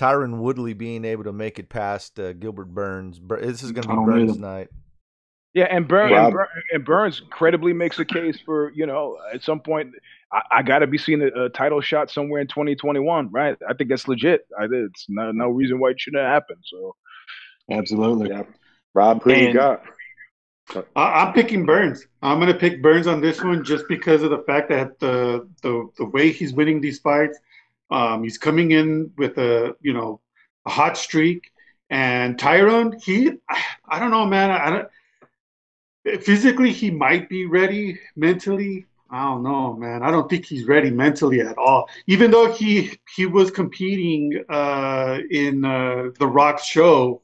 Tyron 0.00 0.38
Woodley 0.38 0.74
being 0.74 1.04
able 1.04 1.24
to 1.24 1.32
make 1.32 1.58
it 1.58 1.68
past 1.68 2.18
uh, 2.18 2.32
Gilbert 2.32 2.72
Burns. 2.74 3.20
This 3.40 3.62
is 3.62 3.72
going 3.72 3.82
to 3.82 3.88
be 3.88 3.94
Burns' 4.04 4.38
night. 4.38 4.68
Yeah, 5.54 5.64
and, 5.64 5.86
Burn, 5.86 6.12
Rob- 6.12 6.24
and, 6.24 6.34
Burn, 6.34 6.46
and 6.72 6.84
Burns 6.84 7.22
credibly 7.28 7.74
makes 7.74 7.98
a 7.98 8.04
case 8.04 8.38
for 8.40 8.72
you 8.72 8.86
know 8.86 9.18
at 9.34 9.42
some 9.42 9.60
point 9.60 9.92
I, 10.32 10.42
I 10.50 10.62
got 10.62 10.78
to 10.78 10.86
be 10.86 10.96
seeing 10.98 11.22
a, 11.22 11.44
a 11.44 11.48
title 11.50 11.80
shot 11.80 12.10
somewhere 12.10 12.40
in 12.40 12.46
2021, 12.46 13.30
right? 13.30 13.56
I 13.68 13.74
think 13.74 13.90
that's 13.90 14.08
legit. 14.08 14.46
I, 14.58 14.64
it's 14.70 15.06
no 15.08 15.30
no 15.30 15.48
reason 15.48 15.78
why 15.78 15.90
it 15.90 16.00
shouldn't 16.00 16.24
happen. 16.24 16.56
So 16.64 16.96
Absolutely. 17.70 18.30
Yeah. 18.30 18.42
Rob, 18.94 19.22
who 19.22 19.32
you 19.32 19.52
got? 19.52 19.82
I, 20.96 21.24
I'm 21.24 21.32
picking 21.32 21.66
Burns. 21.66 22.06
I'm 22.22 22.38
going 22.38 22.52
to 22.52 22.58
pick 22.58 22.82
Burns 22.82 23.06
on 23.06 23.20
this 23.20 23.42
one 23.42 23.64
just 23.64 23.86
because 23.88 24.22
of 24.22 24.30
the 24.30 24.42
fact 24.46 24.68
that 24.70 24.98
the 25.00 25.48
the, 25.62 25.88
the 25.98 26.04
way 26.06 26.32
he's 26.32 26.52
winning 26.52 26.80
these 26.80 26.98
fights, 26.98 27.38
um, 27.90 28.22
he's 28.22 28.38
coming 28.38 28.70
in 28.70 29.10
with 29.16 29.38
a 29.38 29.74
you 29.80 29.92
know 29.92 30.20
a 30.66 30.70
hot 30.70 30.96
streak, 30.96 31.50
and 31.90 32.38
Tyron, 32.38 33.02
he, 33.02 33.32
I 33.88 33.98
don't 33.98 34.10
know, 34.10 34.26
man. 34.26 34.50
I 34.50 34.70
don't 34.70 34.88
physically 36.20 36.72
he 36.72 36.90
might 36.90 37.28
be 37.28 37.46
ready 37.46 37.98
mentally. 38.16 38.86
I 39.10 39.24
don't 39.24 39.42
know, 39.42 39.74
man. 39.76 40.02
I 40.02 40.10
don't 40.10 40.28
think 40.28 40.46
he's 40.46 40.66
ready 40.66 40.90
mentally 40.90 41.40
at 41.40 41.58
all. 41.58 41.88
Even 42.06 42.30
though 42.30 42.50
he 42.52 42.98
he 43.14 43.26
was 43.26 43.50
competing 43.50 44.42
uh, 44.48 45.18
in 45.30 45.64
uh, 45.64 46.10
the 46.18 46.26
Rock 46.26 46.58
show, 46.60 47.20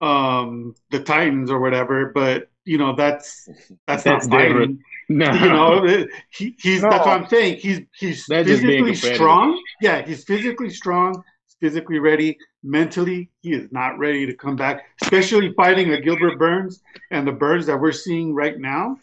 um, 0.00 0.74
the 0.90 1.00
Titans 1.00 1.50
or 1.50 1.58
whatever, 1.60 2.12
but 2.14 2.48
you 2.64 2.78
know 2.78 2.94
that's 2.94 3.48
that's, 3.86 4.04
That's 4.04 4.26
not 4.26 4.38
different. 4.38 4.78
fighting. 4.78 4.82
No. 5.06 5.30
You 5.32 5.48
know, 5.50 6.06
he, 6.30 6.56
he's 6.58 6.82
No. 6.82 6.88
that's 6.88 7.04
what 7.04 7.20
I'm 7.20 7.28
saying. 7.28 7.58
He's 7.58 7.82
he's 7.98 8.24
That's 8.26 8.48
physically 8.48 8.94
strong. 8.94 9.60
Yeah, 9.82 10.00
he's 10.00 10.24
physically 10.24 10.70
strong, 10.70 11.22
physically 11.60 11.98
ready. 11.98 12.38
Mentally, 12.66 13.28
he 13.42 13.52
is 13.52 13.70
not 13.70 13.98
ready 13.98 14.24
to 14.24 14.32
come 14.34 14.56
back, 14.56 14.84
especially 15.02 15.52
fighting 15.52 15.92
a 15.92 16.00
Gilbert 16.00 16.38
Burns 16.38 16.80
and 17.10 17.26
the 17.26 17.32
Burns 17.32 17.66
that 17.66 17.78
we're 17.78 17.92
seeing 17.92 18.34
right 18.34 18.58
now. 18.58 18.96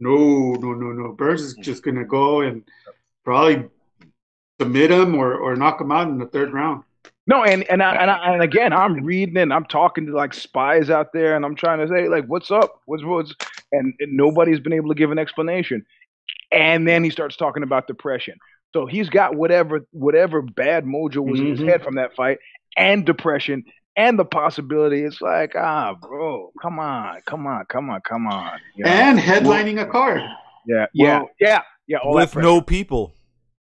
No, 0.00 0.54
no, 0.54 0.72
no, 0.74 0.90
no. 0.92 1.12
Burns 1.12 1.40
is 1.42 1.54
just 1.54 1.84
gonna 1.84 2.04
go 2.04 2.40
and 2.40 2.64
probably 3.24 3.64
submit 4.60 4.90
him 4.90 5.14
or, 5.14 5.34
or 5.34 5.54
knock 5.54 5.80
him 5.80 5.92
out 5.92 6.08
in 6.08 6.18
the 6.18 6.26
third 6.26 6.52
round. 6.52 6.82
no, 7.28 7.44
and 7.44 7.62
and 7.70 7.80
I, 7.82 7.94
and, 7.94 8.10
I, 8.10 8.32
and 8.34 8.42
again, 8.42 8.72
I'm 8.72 9.04
reading 9.04 9.36
and 9.36 9.52
I'm 9.52 9.64
talking 9.66 10.06
to 10.06 10.12
like 10.12 10.34
spies 10.34 10.90
out 10.90 11.12
there, 11.12 11.36
and 11.36 11.44
I'm 11.44 11.54
trying 11.54 11.78
to 11.78 11.88
say 11.88 12.08
like, 12.08 12.26
what's 12.26 12.50
up? 12.50 12.80
What's 12.86 13.04
what's? 13.04 13.34
And, 13.70 13.94
and 14.00 14.16
nobody's 14.16 14.58
been 14.60 14.72
able 14.72 14.88
to 14.88 14.94
give 14.96 15.12
an 15.12 15.18
explanation. 15.18 15.86
And 16.50 16.86
then 16.88 17.04
he 17.04 17.10
starts 17.10 17.36
talking 17.36 17.62
about 17.62 17.86
depression. 17.86 18.36
So 18.72 18.84
he's 18.86 19.08
got 19.08 19.34
whatever 19.36 19.86
whatever 19.92 20.42
bad 20.42 20.84
mojo 20.84 21.24
was 21.24 21.40
in 21.40 21.46
his 21.46 21.60
Mhm. 21.60 21.68
head 21.68 21.82
from 21.82 21.94
that 21.94 22.14
fight, 22.14 22.38
and 22.76 23.04
depression, 23.04 23.64
and 23.96 24.18
the 24.18 24.24
possibility. 24.24 25.02
It's 25.02 25.20
like, 25.20 25.54
ah, 25.56 25.94
bro, 25.94 26.52
come 26.60 26.78
on, 26.78 27.20
come 27.26 27.46
on, 27.46 27.64
come 27.68 27.90
on, 27.90 28.00
come 28.02 28.26
on. 28.26 28.58
You 28.76 28.84
know? 28.84 28.90
And 28.90 29.18
headlining 29.18 29.80
a 29.80 29.86
card. 29.86 30.22
yeah, 30.66 30.86
yeah, 30.92 31.18
well, 31.18 31.30
yeah, 31.40 31.62
yeah. 31.86 31.98
All 31.98 32.14
With 32.14 32.36
no 32.36 32.60
people. 32.60 33.14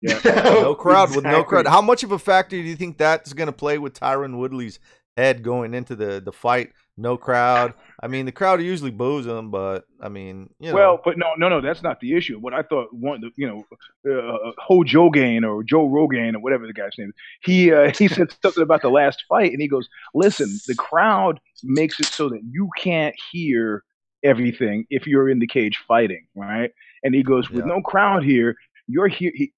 No 0.24 0.74
crowd 0.74 1.14
with 1.14 1.24
no 1.24 1.44
crowd. 1.44 1.66
How 1.66 1.82
much 1.82 2.02
of 2.02 2.12
a 2.12 2.18
factor 2.18 2.56
do 2.56 2.62
you 2.62 2.76
think 2.76 2.96
that's 2.96 3.34
going 3.34 3.48
to 3.48 3.52
play 3.52 3.76
with 3.76 3.92
Tyron 3.92 4.38
Woodley's 4.38 4.78
head 5.16 5.42
going 5.42 5.74
into 5.74 5.94
the 5.94 6.20
the 6.24 6.32
fight? 6.32 6.72
No 7.00 7.16
crowd. 7.16 7.72
I 8.02 8.08
mean, 8.08 8.26
the 8.26 8.32
crowd 8.32 8.60
usually 8.60 8.90
boos 8.90 9.24
him, 9.26 9.50
but 9.50 9.84
I 10.02 10.10
mean, 10.10 10.50
you 10.60 10.68
know. 10.68 10.74
Well, 10.74 11.00
but 11.02 11.16
no, 11.16 11.32
no, 11.38 11.48
no, 11.48 11.62
that's 11.62 11.82
not 11.82 11.98
the 12.00 12.14
issue. 12.14 12.38
What 12.38 12.52
I 12.52 12.62
thought, 12.62 12.88
one, 12.92 13.22
you 13.36 13.46
know, 13.46 13.64
uh, 14.06 14.52
Ho 14.58 14.82
Jogain 14.84 15.48
or 15.48 15.62
Joe 15.62 15.86
Rogan 15.88 16.36
or 16.36 16.40
whatever 16.40 16.66
the 16.66 16.74
guy's 16.74 16.92
name 16.98 17.08
is, 17.08 17.14
he 17.42 17.72
uh, 17.72 17.90
he 17.98 18.06
said 18.06 18.34
something 18.42 18.62
about 18.62 18.82
the 18.82 18.90
last 18.90 19.24
fight, 19.28 19.52
and 19.52 19.62
he 19.62 19.68
goes, 19.68 19.88
"Listen, 20.14 20.60
the 20.66 20.74
crowd 20.74 21.40
makes 21.62 21.98
it 22.00 22.06
so 22.06 22.28
that 22.28 22.42
you 22.50 22.68
can't 22.76 23.14
hear 23.32 23.82
everything 24.22 24.84
if 24.90 25.06
you're 25.06 25.30
in 25.30 25.38
the 25.38 25.46
cage 25.46 25.78
fighting, 25.88 26.26
right?" 26.34 26.72
And 27.02 27.14
he 27.14 27.22
goes, 27.22 27.50
"With 27.50 27.64
Yeah. 27.64 27.74
no 27.74 27.80
crowd 27.80 28.24
here." 28.24 28.56
You're 28.92 29.06
here. 29.06 29.30
He, 29.36 29.52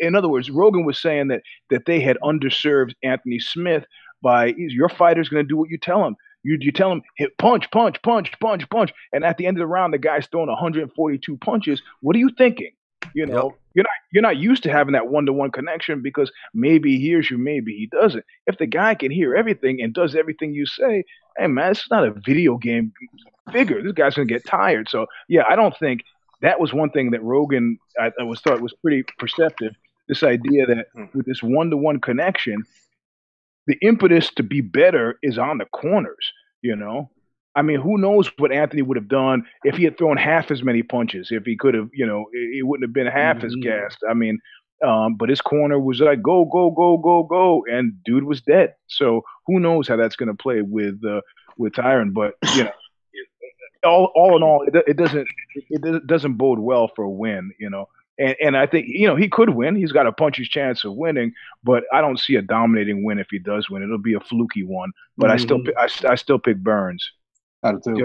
in 0.00 0.14
other 0.14 0.30
words, 0.30 0.50
Rogan 0.50 0.86
was 0.86 0.98
saying 0.98 1.28
that 1.28 1.42
that 1.68 1.84
they 1.84 2.00
had 2.00 2.16
underserved 2.24 2.94
Anthony 3.02 3.38
Smith 3.38 3.84
by 4.22 4.54
your 4.56 4.88
fighter's 4.88 5.28
going 5.28 5.44
to 5.44 5.48
do 5.48 5.58
what 5.58 5.68
you 5.68 5.76
tell 5.76 6.04
him. 6.06 6.16
You 6.42 6.58
you 6.60 6.72
tell 6.72 6.92
him 6.92 7.02
hit 7.16 7.36
punch, 7.38 7.70
punch, 7.70 8.00
punch, 8.02 8.32
punch, 8.40 8.68
punch, 8.68 8.92
and 9.12 9.24
at 9.24 9.38
the 9.38 9.46
end 9.46 9.56
of 9.56 9.60
the 9.60 9.66
round, 9.66 9.94
the 9.94 9.98
guy's 9.98 10.26
throwing 10.26 10.48
142 10.48 11.36
punches. 11.38 11.82
What 12.00 12.16
are 12.16 12.18
you 12.18 12.30
thinking? 12.36 12.72
You 13.14 13.26
know, 13.26 13.54
you're 13.74 13.84
not 13.84 13.92
you're 14.12 14.22
not 14.22 14.36
used 14.36 14.62
to 14.64 14.70
having 14.70 14.92
that 14.92 15.08
one 15.08 15.26
to 15.26 15.32
one 15.32 15.50
connection 15.50 16.02
because 16.02 16.30
maybe 16.54 16.96
he 16.96 17.02
hears 17.02 17.30
you, 17.30 17.38
maybe 17.38 17.74
he 17.76 17.86
doesn't. 17.86 18.24
If 18.46 18.58
the 18.58 18.66
guy 18.66 18.94
can 18.94 19.10
hear 19.10 19.34
everything 19.34 19.82
and 19.82 19.92
does 19.92 20.14
everything 20.14 20.54
you 20.54 20.66
say, 20.66 21.04
hey 21.36 21.46
man, 21.46 21.72
it's 21.72 21.90
not 21.90 22.06
a 22.06 22.12
video 22.12 22.56
game 22.56 22.92
figure. 23.50 23.82
This 23.82 23.92
guy's 23.92 24.14
gonna 24.14 24.26
get 24.26 24.46
tired. 24.46 24.88
So 24.88 25.06
yeah, 25.28 25.44
I 25.48 25.56
don't 25.56 25.76
think 25.76 26.04
that 26.40 26.60
was 26.60 26.72
one 26.72 26.90
thing 26.90 27.10
that 27.12 27.22
Rogan 27.22 27.78
I, 27.98 28.12
I 28.18 28.24
was 28.24 28.40
thought 28.40 28.60
was 28.60 28.74
pretty 28.74 29.04
perceptive. 29.18 29.74
This 30.08 30.22
idea 30.22 30.66
that 30.66 30.86
hmm. 30.94 31.04
with 31.14 31.26
this 31.26 31.42
one 31.42 31.70
to 31.70 31.76
one 31.76 32.00
connection, 32.00 32.64
the 33.66 33.76
impetus 33.82 34.30
to 34.36 34.42
be 34.42 34.60
better 34.60 35.18
is 35.22 35.38
on 35.38 35.58
the 35.58 35.66
corners. 35.66 36.32
You 36.62 36.76
know, 36.76 37.10
I 37.54 37.62
mean, 37.62 37.80
who 37.80 37.98
knows 37.98 38.30
what 38.38 38.52
Anthony 38.52 38.82
would 38.82 38.96
have 38.96 39.08
done 39.08 39.44
if 39.64 39.76
he 39.76 39.84
had 39.84 39.98
thrown 39.98 40.16
half 40.16 40.50
as 40.50 40.62
many 40.62 40.82
punches? 40.82 41.28
If 41.30 41.44
he 41.44 41.56
could 41.56 41.74
have, 41.74 41.88
you 41.92 42.06
know, 42.06 42.26
it, 42.32 42.58
it 42.60 42.62
wouldn't 42.66 42.88
have 42.88 42.94
been 42.94 43.06
half 43.06 43.42
as 43.44 43.54
Mhm. 43.54 43.62
gassed. 43.62 43.98
I 44.08 44.14
mean, 44.14 44.38
um, 44.84 45.16
but 45.16 45.28
his 45.28 45.40
corner 45.40 45.78
was 45.78 46.00
like 46.00 46.22
go, 46.22 46.44
go, 46.44 46.70
go, 46.70 46.96
go, 46.98 47.22
go, 47.24 47.64
and 47.70 47.92
dude 48.04 48.24
was 48.24 48.40
dead. 48.42 48.74
So 48.88 49.22
who 49.46 49.60
knows 49.60 49.86
how 49.88 49.96
that's 49.96 50.16
going 50.16 50.28
to 50.28 50.42
play 50.42 50.60
with 50.62 51.00
uh, 51.04 51.20
with 51.56 51.72
Tyron? 51.74 52.12
But 52.12 52.34
you 52.56 52.64
know, 52.64 52.70
all 53.84 54.12
all 54.14 54.36
in 54.36 54.42
all, 54.42 54.64
it, 54.66 54.74
it 54.86 54.96
doesn't 54.96 55.26
it 55.70 55.82
do- 55.82 56.00
doesn't 56.00 56.34
bode 56.34 56.58
well 56.58 56.90
for 56.94 57.04
a 57.04 57.10
win. 57.10 57.52
You 57.58 57.70
know. 57.70 57.86
And, 58.18 58.36
and 58.42 58.56
I 58.56 58.66
think 58.66 58.86
you 58.88 59.06
know 59.06 59.16
he 59.16 59.28
could 59.28 59.50
win. 59.50 59.74
He's 59.76 59.92
got 59.92 60.06
a 60.06 60.12
puncher's 60.12 60.48
chance 60.48 60.84
of 60.84 60.94
winning, 60.94 61.32
but 61.64 61.84
I 61.92 62.00
don't 62.00 62.18
see 62.18 62.36
a 62.36 62.42
dominating 62.42 63.04
win 63.04 63.18
if 63.18 63.28
he 63.30 63.38
does 63.38 63.70
win. 63.70 63.82
It'll 63.82 63.98
be 63.98 64.14
a 64.14 64.20
fluky 64.20 64.64
one. 64.64 64.92
But 65.16 65.30
I 65.30 65.36
still 65.36 65.58
mm-hmm. 65.58 66.06
I, 66.06 66.12
I 66.12 66.14
still 66.14 66.38
pick 66.38 66.58
Burns. 66.58 67.10
I 67.62 67.72
do 67.72 67.80
too. 67.84 67.98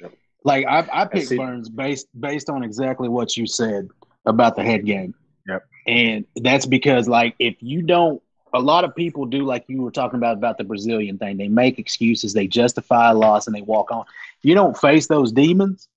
Yep. 0.00 0.10
Like 0.44 0.66
I, 0.66 0.86
I 0.92 1.04
picked 1.04 1.28
see. 1.28 1.36
Burns 1.36 1.68
based 1.68 2.08
based 2.18 2.48
on 2.48 2.62
exactly 2.62 3.08
what 3.08 3.36
you 3.36 3.46
said 3.46 3.88
about 4.26 4.56
the 4.56 4.62
head 4.62 4.86
game. 4.86 5.14
Yep. 5.46 5.66
And 5.86 6.26
that's 6.36 6.66
because 6.66 7.08
like 7.08 7.34
if 7.38 7.56
you 7.60 7.82
don't 7.82 8.22
a 8.52 8.60
lot 8.60 8.84
of 8.84 8.94
people 8.94 9.26
do 9.26 9.44
like 9.44 9.64
you 9.68 9.82
were 9.82 9.90
talking 9.90 10.18
about 10.18 10.36
about 10.36 10.58
the 10.58 10.64
Brazilian 10.64 11.18
thing. 11.18 11.36
They 11.36 11.48
make 11.48 11.78
excuses, 11.78 12.32
they 12.32 12.46
justify 12.46 13.10
a 13.10 13.14
loss 13.14 13.46
and 13.46 13.54
they 13.54 13.62
walk 13.62 13.90
on. 13.90 14.04
If 14.38 14.44
you 14.44 14.54
don't 14.54 14.76
face 14.76 15.06
those 15.06 15.32
demons, 15.32 15.88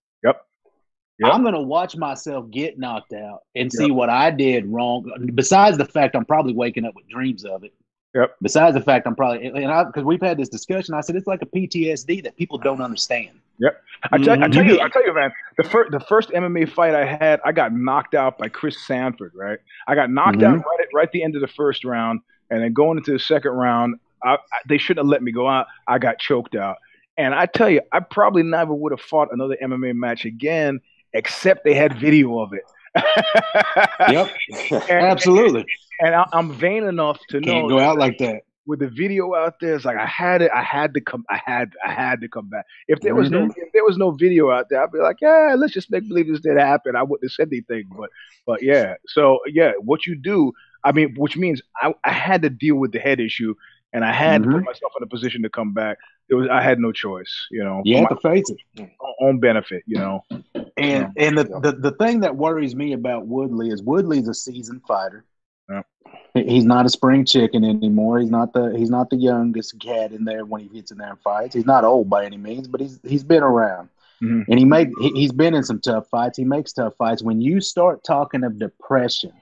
Yep. 1.19 1.27
Yep. 1.27 1.33
I'm 1.33 1.43
gonna 1.43 1.61
watch 1.61 1.95
myself 1.95 2.49
get 2.49 2.79
knocked 2.79 3.13
out 3.13 3.41
and 3.55 3.71
see 3.71 3.91
what 3.91 4.09
I 4.09 4.31
did 4.31 4.65
wrong. 4.65 5.09
Besides 5.35 5.77
the 5.77 5.85
fact 5.85 6.15
I'm 6.15 6.25
probably 6.25 6.53
waking 6.53 6.85
up 6.85 6.95
with 6.95 7.07
dreams 7.07 7.45
of 7.45 7.63
it. 7.63 7.73
Yep. 8.15 8.35
Besides 8.41 8.75
the 8.75 8.81
fact 8.81 9.07
I'm 9.07 9.15
probably 9.15 9.47
and 9.47 9.71
I 9.71 9.83
because 9.83 10.03
we've 10.03 10.21
had 10.21 10.37
this 10.37 10.49
discussion, 10.49 10.93
I 10.93 11.01
said 11.01 11.15
it's 11.15 11.27
like 11.27 11.41
a 11.41 11.45
PTSD 11.45 12.23
that 12.23 12.35
people 12.35 12.57
don't 12.57 12.81
understand. 12.81 13.39
I 14.11 14.17
tell, 14.17 14.33
I 14.33 14.37
mm-hmm. 14.37 14.51
tell 14.51 14.65
you. 14.65 14.81
I 14.81 14.89
tell 14.89 15.05
you, 15.05 15.13
man. 15.13 15.31
The 15.57 15.63
first, 15.63 15.91
the 15.91 15.99
first 15.99 16.29
MMA 16.29 16.69
fight 16.69 16.95
I 16.95 17.05
had, 17.05 17.39
I 17.45 17.51
got 17.51 17.73
knocked 17.73 18.15
out 18.15 18.37
by 18.37 18.49
Chris 18.49 18.85
Sanford. 18.85 19.31
Right, 19.33 19.59
I 19.87 19.95
got 19.95 20.09
knocked 20.09 20.43
out 20.43 20.55
mm-hmm. 20.55 20.67
right 20.67 20.79
at, 20.81 20.87
right 20.93 21.07
at 21.07 21.11
the 21.11 21.23
end 21.23 21.35
of 21.35 21.41
the 21.41 21.47
first 21.47 21.85
round, 21.85 22.21
and 22.49 22.61
then 22.61 22.73
going 22.73 22.97
into 22.97 23.13
the 23.13 23.19
second 23.19 23.51
round, 23.51 23.95
I, 24.23 24.33
I, 24.33 24.37
they 24.67 24.77
shouldn't 24.77 25.05
have 25.05 25.11
let 25.11 25.23
me 25.23 25.31
go 25.31 25.47
out. 25.47 25.67
I 25.87 25.99
got 25.99 26.19
choked 26.19 26.55
out, 26.55 26.77
and 27.17 27.33
I 27.33 27.45
tell 27.45 27.69
you, 27.69 27.81
I 27.91 28.01
probably 28.01 28.43
never 28.43 28.73
would 28.73 28.91
have 28.91 29.01
fought 29.01 29.29
another 29.31 29.57
MMA 29.61 29.95
match 29.95 30.25
again, 30.25 30.81
except 31.13 31.63
they 31.63 31.73
had 31.73 31.97
video 31.99 32.39
of 32.39 32.53
it. 32.53 32.63
Yep. 34.09 34.31
And- 34.71 34.83
Absolutely. 34.89 35.65
And 35.99 36.15
I, 36.15 36.25
I'm 36.33 36.53
vain 36.53 36.83
enough 36.83 37.19
to 37.29 37.39
Can't 37.39 37.63
know 37.63 37.69
go 37.69 37.79
out 37.79 37.97
like 37.97 38.17
that. 38.17 38.41
with 38.65 38.79
the 38.79 38.87
video 38.89 39.35
out 39.35 39.55
there, 39.61 39.75
it's 39.75 39.85
like 39.85 39.97
I 39.97 40.05
had 40.05 40.41
it. 40.41 40.51
I 40.53 40.63
had 40.63 40.93
to 40.95 41.01
come. 41.01 41.23
I 41.29 41.39
had. 41.45 41.73
I 41.85 41.91
had 41.91 42.21
to 42.21 42.27
come 42.27 42.49
back. 42.49 42.65
If 42.87 42.99
there 43.01 43.15
was 43.15 43.29
no, 43.29 43.41
mm-hmm. 43.41 43.61
if 43.61 43.71
there 43.73 43.83
was 43.83 43.97
no 43.97 44.11
video 44.11 44.49
out 44.51 44.69
there, 44.69 44.83
I'd 44.83 44.91
be 44.91 44.99
like, 44.99 45.17
yeah, 45.21 45.55
let's 45.57 45.73
just 45.73 45.91
make 45.91 46.07
believe 46.07 46.27
this 46.27 46.41
did 46.41 46.57
happen. 46.57 46.95
I 46.95 47.03
wouldn't 47.03 47.23
have 47.23 47.31
said 47.31 47.49
anything. 47.51 47.85
But, 47.95 48.09
but 48.45 48.63
yeah. 48.63 48.95
So 49.07 49.39
yeah, 49.47 49.73
what 49.79 50.05
you 50.05 50.15
do, 50.15 50.51
I 50.83 50.91
mean, 50.91 51.13
which 51.15 51.37
means 51.37 51.61
I, 51.81 51.93
I 52.03 52.11
had 52.11 52.41
to 52.41 52.49
deal 52.49 52.75
with 52.75 52.91
the 52.91 52.99
head 52.99 53.19
issue, 53.19 53.53
and 53.93 54.03
I 54.03 54.11
had 54.11 54.43
to 54.43 54.49
put 54.49 54.63
myself 54.65 54.93
in 54.97 55.03
a 55.03 55.07
position 55.07 55.43
to 55.43 55.49
come 55.49 55.73
back. 55.73 55.97
It 56.29 56.35
was 56.35 56.47
I 56.49 56.61
had 56.61 56.79
no 56.79 56.91
choice, 56.91 57.31
you 57.51 57.63
know, 57.63 57.81
You 57.85 57.97
for 57.97 58.01
have 58.01 58.09
to 58.09 58.15
face 58.29 58.49
it. 58.49 58.57
my 58.99 59.11
own 59.21 59.39
benefit, 59.39 59.83
you 59.85 59.97
know. 59.97 60.23
And 60.77 61.11
and 61.17 61.37
the, 61.37 61.43
the 61.61 61.71
the 61.79 61.91
thing 61.91 62.21
that 62.21 62.35
worries 62.35 62.75
me 62.75 62.93
about 62.93 63.27
Woodley 63.27 63.69
is 63.69 63.81
Woodley's 63.83 64.27
a 64.27 64.33
seasoned 64.33 64.81
fighter. 64.87 65.25
Yeah. 65.69 65.81
He's 66.33 66.65
not 66.65 66.85
a 66.85 66.89
spring 66.89 67.25
chicken 67.25 67.63
anymore. 67.63 68.19
He's 68.19 68.31
not 68.31 68.53
the 68.53 68.73
he's 68.77 68.89
not 68.89 69.09
the 69.09 69.15
youngest 69.17 69.79
cat 69.79 70.11
in 70.11 70.25
there 70.25 70.45
when 70.45 70.61
he 70.61 70.67
gets 70.69 70.91
in 70.91 70.97
there 70.97 71.09
and 71.11 71.19
fights. 71.21 71.53
He's 71.55 71.65
not 71.65 71.83
old 71.83 72.09
by 72.09 72.25
any 72.25 72.37
means, 72.37 72.67
but 72.67 72.81
he's 72.81 72.99
he's 73.03 73.23
been 73.23 73.43
around. 73.43 73.89
Mhm. 74.21 74.45
And 74.49 74.57
he 74.59 74.65
make 74.65 74.89
he, 75.01 75.09
he's 75.09 75.31
been 75.31 75.53
in 75.53 75.63
some 75.63 75.79
tough 75.81 76.07
fights. 76.09 76.37
He 76.37 76.45
makes 76.45 76.71
tough 76.73 76.95
fights. 76.95 77.21
When 77.21 77.41
you 77.41 77.59
start 77.61 78.03
talking 78.03 78.43
of 78.43 78.57
depression, 78.59 79.33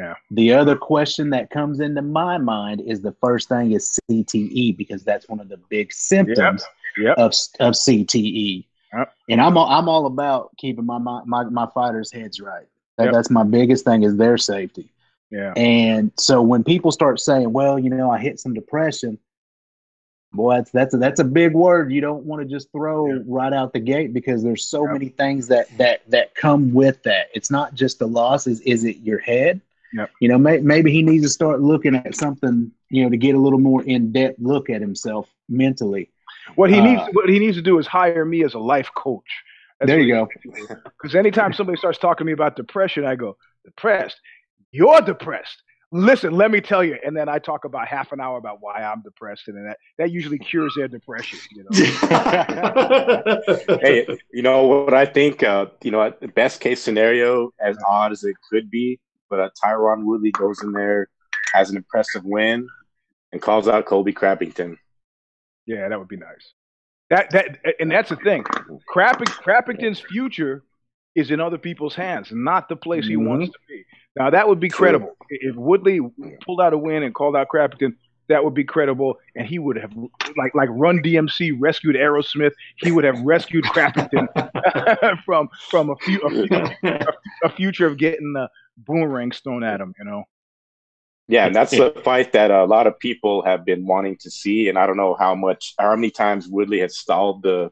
Yeah. 0.00 0.14
the 0.30 0.52
other 0.54 0.76
question 0.76 1.30
that 1.30 1.50
comes 1.50 1.80
into 1.80 2.00
my 2.02 2.38
mind 2.38 2.80
is 2.80 3.00
the 3.02 3.12
first 3.20 3.48
thing 3.48 3.72
is 3.72 3.98
CTE 4.10 4.76
because 4.76 5.02
that's 5.04 5.28
one 5.28 5.40
of 5.40 5.48
the 5.48 5.58
big 5.68 5.92
symptoms 5.92 6.64
Yep. 6.96 7.18
of 7.18 7.32
of 7.60 7.74
CTE. 7.74 8.64
Yep. 8.92 9.12
And 9.28 9.40
I'm 9.40 9.56
all, 9.56 9.68
I'm 9.68 9.88
all 9.88 10.06
about 10.06 10.56
keeping 10.56 10.86
my 10.86 10.98
my 10.98 11.22
my, 11.24 11.44
my 11.44 11.66
fighters' 11.74 12.10
heads 12.12 12.40
right. 12.40 12.66
That, 12.96 13.04
Yep. 13.06 13.12
That's 13.14 13.30
my 13.30 13.44
biggest 13.44 13.84
thing 13.84 14.02
is 14.02 14.16
their 14.16 14.36
safety. 14.38 14.90
Yeah. 15.30 15.52
And 15.56 16.10
so 16.18 16.42
when 16.42 16.64
people 16.64 16.90
start 16.90 17.20
saying, 17.20 17.52
"Well, 17.52 17.78
you 17.78 17.90
know, 17.90 18.10
I 18.10 18.18
hit 18.18 18.40
some 18.40 18.52
depression," 18.54 19.18
boy, 20.32 20.56
that's 20.56 20.70
that's 20.72 20.94
a, 20.94 20.96
that's 20.98 21.20
a 21.20 21.24
big 21.24 21.54
word. 21.54 21.92
You 21.92 22.00
don't 22.00 22.24
want 22.24 22.42
to 22.42 22.48
just 22.48 22.70
throw 22.72 23.06
Yeah. 23.06 23.18
right 23.26 23.52
out 23.52 23.72
the 23.72 23.78
gate 23.80 24.12
because 24.12 24.42
there's 24.42 24.64
so 24.64 24.82
Yep. 24.84 24.92
many 24.92 25.08
things 25.10 25.46
that 25.48 25.66
that 25.78 26.00
that 26.10 26.34
come 26.34 26.72
with 26.74 27.02
that. 27.04 27.26
It's 27.34 27.50
not 27.50 27.74
just 27.74 27.98
the 28.00 28.08
loss. 28.08 28.46
Is 28.46 28.60
is 28.62 28.84
it 28.84 28.96
your 28.98 29.18
head? 29.18 29.60
Yep. 29.92 30.10
You 30.20 30.28
know, 30.28 30.38
may, 30.38 30.58
maybe 30.58 30.92
he 30.92 31.02
needs 31.02 31.24
to 31.24 31.28
start 31.28 31.60
looking 31.60 31.94
at 31.94 32.14
something. 32.14 32.70
You 32.90 33.04
know, 33.04 33.10
to 33.10 33.16
get 33.16 33.34
a 33.34 33.38
little 33.38 33.58
more 33.58 33.82
in 33.82 34.12
depth 34.12 34.38
look 34.40 34.70
at 34.70 34.80
himself 34.80 35.28
mentally. 35.48 36.10
What 36.54 36.70
he 36.70 36.80
needs, 36.80 37.00
Uh, 37.00 37.08
what 37.12 37.28
he 37.28 37.38
needs 37.38 37.56
to 37.56 37.62
do 37.62 37.78
is 37.78 37.86
hire 37.86 38.24
me 38.24 38.44
as 38.44 38.54
a 38.54 38.58
life 38.58 38.90
coach. 38.96 39.24
There 39.80 39.98
you 39.98 40.12
go. 40.12 40.28
Because 40.84 41.14
anytime 41.14 41.52
somebody 41.52 41.78
starts 41.78 41.98
talking 41.98 42.18
to 42.18 42.26
me 42.26 42.32
about 42.32 42.56
depression, 42.56 43.04
I 43.04 43.14
go, 43.14 43.36
depressed? 43.64 44.20
You're 44.72 45.00
depressed. 45.00 45.62
Listen, 45.92 46.34
let 46.34 46.52
me 46.52 46.60
tell 46.60 46.84
you. 46.84 46.96
And 47.04 47.16
then 47.16 47.28
I 47.28 47.40
talk 47.40 47.64
about 47.64 47.88
half 47.88 48.12
an 48.12 48.20
hour 48.20 48.38
about 48.38 48.58
why 48.60 48.82
I'm 48.82 49.02
depressed. 49.02 49.48
And 49.48 49.56
then 49.56 49.64
that, 49.64 49.78
that 49.98 50.10
usually 50.12 50.38
cures 50.38 50.74
their 50.76 50.86
depression, 50.86 51.38
you 51.50 51.64
know. 51.64 51.70
hey, 53.82 54.06
you 54.32 54.42
know 54.42 54.66
what 54.66 54.94
I 54.94 55.06
think? 55.06 55.42
Uh, 55.42 55.66
you 55.82 55.90
know, 55.90 56.12
the 56.20 56.28
best 56.28 56.60
case 56.60 56.80
scenario, 56.80 57.52
as 57.58 57.76
odd 57.88 58.12
as 58.12 58.22
it 58.22 58.36
could 58.48 58.70
be, 58.70 59.00
but 59.30 59.40
uh, 59.40 59.48
Tyron 59.64 60.04
Woodley 60.04 60.32
goes 60.32 60.62
in 60.62 60.72
there, 60.72 61.08
has 61.54 61.70
an 61.70 61.76
impressive 61.76 62.24
win, 62.24 62.68
and 63.32 63.40
calls 63.40 63.68
out 63.68 63.86
Colby 63.86 64.12
Crappington. 64.12 64.76
yeah, 65.66 65.88
that 65.88 65.98
would 65.98 66.08
be 66.08 66.16
nice. 66.16 66.52
That 67.10 67.30
that 67.30 67.58
and 67.80 67.90
that's 67.90 68.08
the 68.10 68.16
thing. 68.16 68.44
Crapping, 68.92 69.26
Crappington's 69.26 70.00
future 70.00 70.62
is 71.16 71.30
in 71.32 71.40
other 71.40 71.58
people's 71.58 71.94
hands, 71.94 72.28
not 72.30 72.68
the 72.68 72.76
place 72.76 73.06
he 73.06 73.14
Mhm. 73.14 73.26
wants 73.28 73.48
to 73.48 73.58
be. 73.68 73.84
Now 74.16 74.30
that 74.30 74.48
would 74.48 74.60
be 74.60 74.68
credible. 74.68 75.16
If 75.28 75.56
Woodley 75.56 76.00
pulled 76.44 76.60
out 76.60 76.72
a 76.72 76.78
win 76.78 77.02
and 77.02 77.12
called 77.14 77.34
out 77.36 77.48
Crappington, 77.48 77.94
that 78.28 78.44
would 78.44 78.54
be 78.54 78.62
credible, 78.62 79.18
and 79.34 79.44
he 79.44 79.58
would 79.58 79.76
have 79.76 79.92
like 80.36 80.54
like 80.54 80.68
Run 80.70 81.02
DMC 81.02 81.50
rescued 81.58 81.96
Aerosmith. 81.96 82.52
He 82.76 82.92
would 82.92 83.02
have 83.02 83.20
rescued 83.22 83.64
Crappington 83.64 84.28
from 85.24 85.48
from 85.68 85.90
a, 85.90 85.96
few, 85.96 86.20
a, 86.84 87.06
a 87.44 87.50
future 87.50 87.86
of 87.88 87.96
getting 87.98 88.32
the 88.34 88.48
boomerangs 88.86 89.40
thrown 89.40 89.64
at 89.64 89.80
him. 89.80 89.94
You 89.98 90.04
know. 90.04 90.24
Yeah, 91.28 91.46
and 91.46 91.54
that's 91.54 91.72
a 91.72 91.90
fight 92.02 92.32
that 92.32 92.50
a 92.50 92.64
lot 92.64 92.88
of 92.88 92.98
people 92.98 93.42
have 93.44 93.64
been 93.64 93.86
wanting 93.86 94.16
to 94.18 94.30
see, 94.30 94.68
and 94.68 94.76
I 94.76 94.86
don't 94.86 94.96
know 94.96 95.14
how 95.14 95.36
much, 95.36 95.74
how 95.78 95.94
many 95.94 96.10
times 96.10 96.48
Woodley 96.48 96.80
has 96.80 96.98
stalled 96.98 97.42
the 97.42 97.70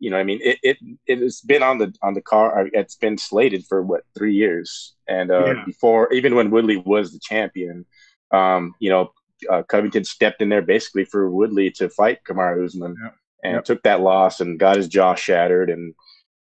you 0.00 0.08
know, 0.10 0.16
I 0.16 0.24
mean, 0.24 0.40
it, 0.42 0.58
it 0.62 0.78
it's 1.06 1.42
been 1.42 1.62
on 1.62 1.76
the 1.78 1.94
on 2.02 2.14
the 2.14 2.22
car. 2.22 2.68
It's 2.72 2.96
been 2.96 3.18
slated 3.18 3.66
for 3.66 3.82
what 3.82 4.02
three 4.16 4.32
years, 4.34 4.94
and 5.06 5.30
uh, 5.30 5.44
Yeah. 5.44 5.64
before 5.66 6.10
even 6.12 6.34
when 6.34 6.50
Woodley 6.50 6.78
was 6.78 7.12
the 7.12 7.20
champion, 7.20 7.84
um, 8.30 8.74
you 8.80 8.88
know, 8.88 9.12
uh, 9.50 9.62
Covington 9.64 10.04
stepped 10.04 10.40
in 10.40 10.48
there 10.48 10.62
basically 10.62 11.04
for 11.04 11.30
Woodley 11.30 11.70
to 11.72 11.90
fight 11.90 12.24
Kamaru 12.24 12.64
Usman, 12.64 12.96
Yep. 13.02 13.14
and 13.44 13.54
Yep. 13.56 13.64
took 13.64 13.82
that 13.82 14.00
loss 14.00 14.40
and 14.40 14.58
got 14.58 14.76
his 14.78 14.88
jaw 14.88 15.14
shattered, 15.14 15.68
and 15.68 15.94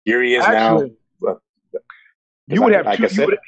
here 0.04 0.22
he 0.22 0.36
is 0.36 0.46
Actually, 0.46 0.92
now. 1.22 1.40
you 2.48 2.62
would 2.62 2.74
have 2.74 2.86
like 2.86 2.98
two. 2.98 3.04
I 3.06 3.08
you 3.08 3.16
said, 3.16 3.26
would, 3.28 3.40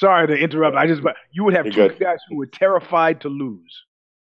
sorry 0.00 0.26
to 0.28 0.36
interrupt. 0.36 0.76
I 0.76 0.86
just, 0.86 1.02
but 1.02 1.16
you 1.32 1.44
would 1.44 1.54
have 1.54 1.66
You're 1.66 1.88
two 1.88 1.94
good. 1.94 2.00
guys 2.00 2.18
who 2.28 2.36
were 2.36 2.46
terrified 2.46 3.20
to 3.22 3.28
lose. 3.28 3.84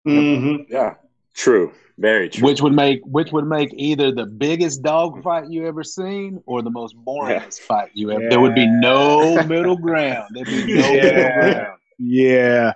hmm 0.05 0.57
yeah, 0.69 0.95
true, 1.35 1.73
very 1.99 2.29
true. 2.29 2.45
Which 2.47 2.61
would 2.63 2.73
make 2.73 3.01
which 3.05 3.33
would 3.33 3.47
make 3.47 3.71
either 3.75 4.13
the 4.13 4.27
biggest 4.27 4.83
dog 4.83 5.23
fight 5.23 5.51
you 5.51 5.67
ever 5.67 5.83
seen 5.83 6.41
or 6.47 6.63
the 6.63 6.71
most 6.71 6.95
boringest 7.05 7.61
fight 7.61 7.91
you 7.95 8.11
ever. 8.13 8.29
There 8.29 8.41
would 8.41 8.55
be 8.55 8.67
no 8.67 9.43
middle 9.45 9.77
ground. 9.77 10.29
There'd 10.35 10.47
be 10.47 10.75
no 10.75 10.93
Yeah. 10.93 11.03
middle 11.03 11.53
ground. 11.53 11.79
Yeah. 11.99 12.73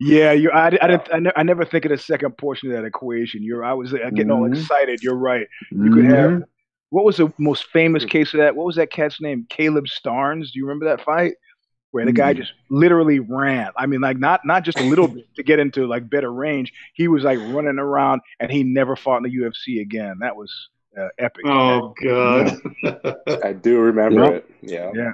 Yeah, 0.00 0.32
you. 0.32 0.50
I, 0.50 0.66
I 0.66 0.70
didn't. 0.88 1.08
I, 1.12 1.18
ne- 1.20 1.32
I 1.36 1.42
never 1.44 1.64
think 1.64 1.84
of 1.84 1.90
the 1.92 1.96
second 1.96 2.36
portion 2.36 2.68
of 2.70 2.76
that 2.76 2.84
equation. 2.84 3.44
You're. 3.44 3.64
I 3.64 3.72
was 3.74 3.94
uh, 3.94 3.98
getting 4.10 4.30
all 4.32 4.40
Mhm. 4.42 4.56
excited. 4.58 5.02
You're 5.04 5.14
right. 5.14 5.46
You 5.70 5.90
could 5.92 6.04
have. 6.06 6.42
What 6.90 7.04
was 7.04 7.16
the 7.16 7.32
most 7.38 7.66
famous 7.66 8.04
case 8.04 8.34
of 8.34 8.38
that? 8.38 8.56
What 8.56 8.66
was 8.66 8.74
that 8.76 8.90
cat's 8.90 9.20
name? 9.20 9.46
Kalib 9.48 9.86
Starnes. 9.86 10.46
Do 10.52 10.58
you 10.58 10.66
remember 10.66 10.84
that 10.86 11.00
fight 11.04 11.34
where 11.94 12.04
the 12.04 12.12
guy 12.12 12.34
just 12.34 12.52
literally 12.70 13.20
ran? 13.20 13.70
I 13.76 13.86
mean, 13.86 14.00
like 14.00 14.18
not 14.18 14.40
not 14.44 14.64
just 14.64 14.80
a 14.80 14.82
little 14.82 15.06
bit 15.06 15.26
to 15.36 15.44
get 15.44 15.60
into 15.60 15.86
like 15.86 16.10
better 16.10 16.32
range. 16.32 16.72
He 16.92 17.06
was 17.06 17.22
like 17.22 17.38
running 17.38 17.78
around, 17.78 18.22
and 18.40 18.50
he 18.50 18.64
never 18.64 18.96
fought 18.96 19.18
in 19.18 19.22
the 19.22 19.30
UFC 19.30 19.80
again. 19.80 20.18
That 20.20 20.34
was 20.34 20.52
uh, 20.98 21.08
epic. 21.18 21.46
Oh 21.46 21.94
god. 22.02 22.60
I 23.44 23.52
do 23.52 23.78
remember 23.80 24.24
Yep. 24.24 24.32
it. 24.34 24.50
Yeah. 24.62 24.90
Yeah. 24.94 25.12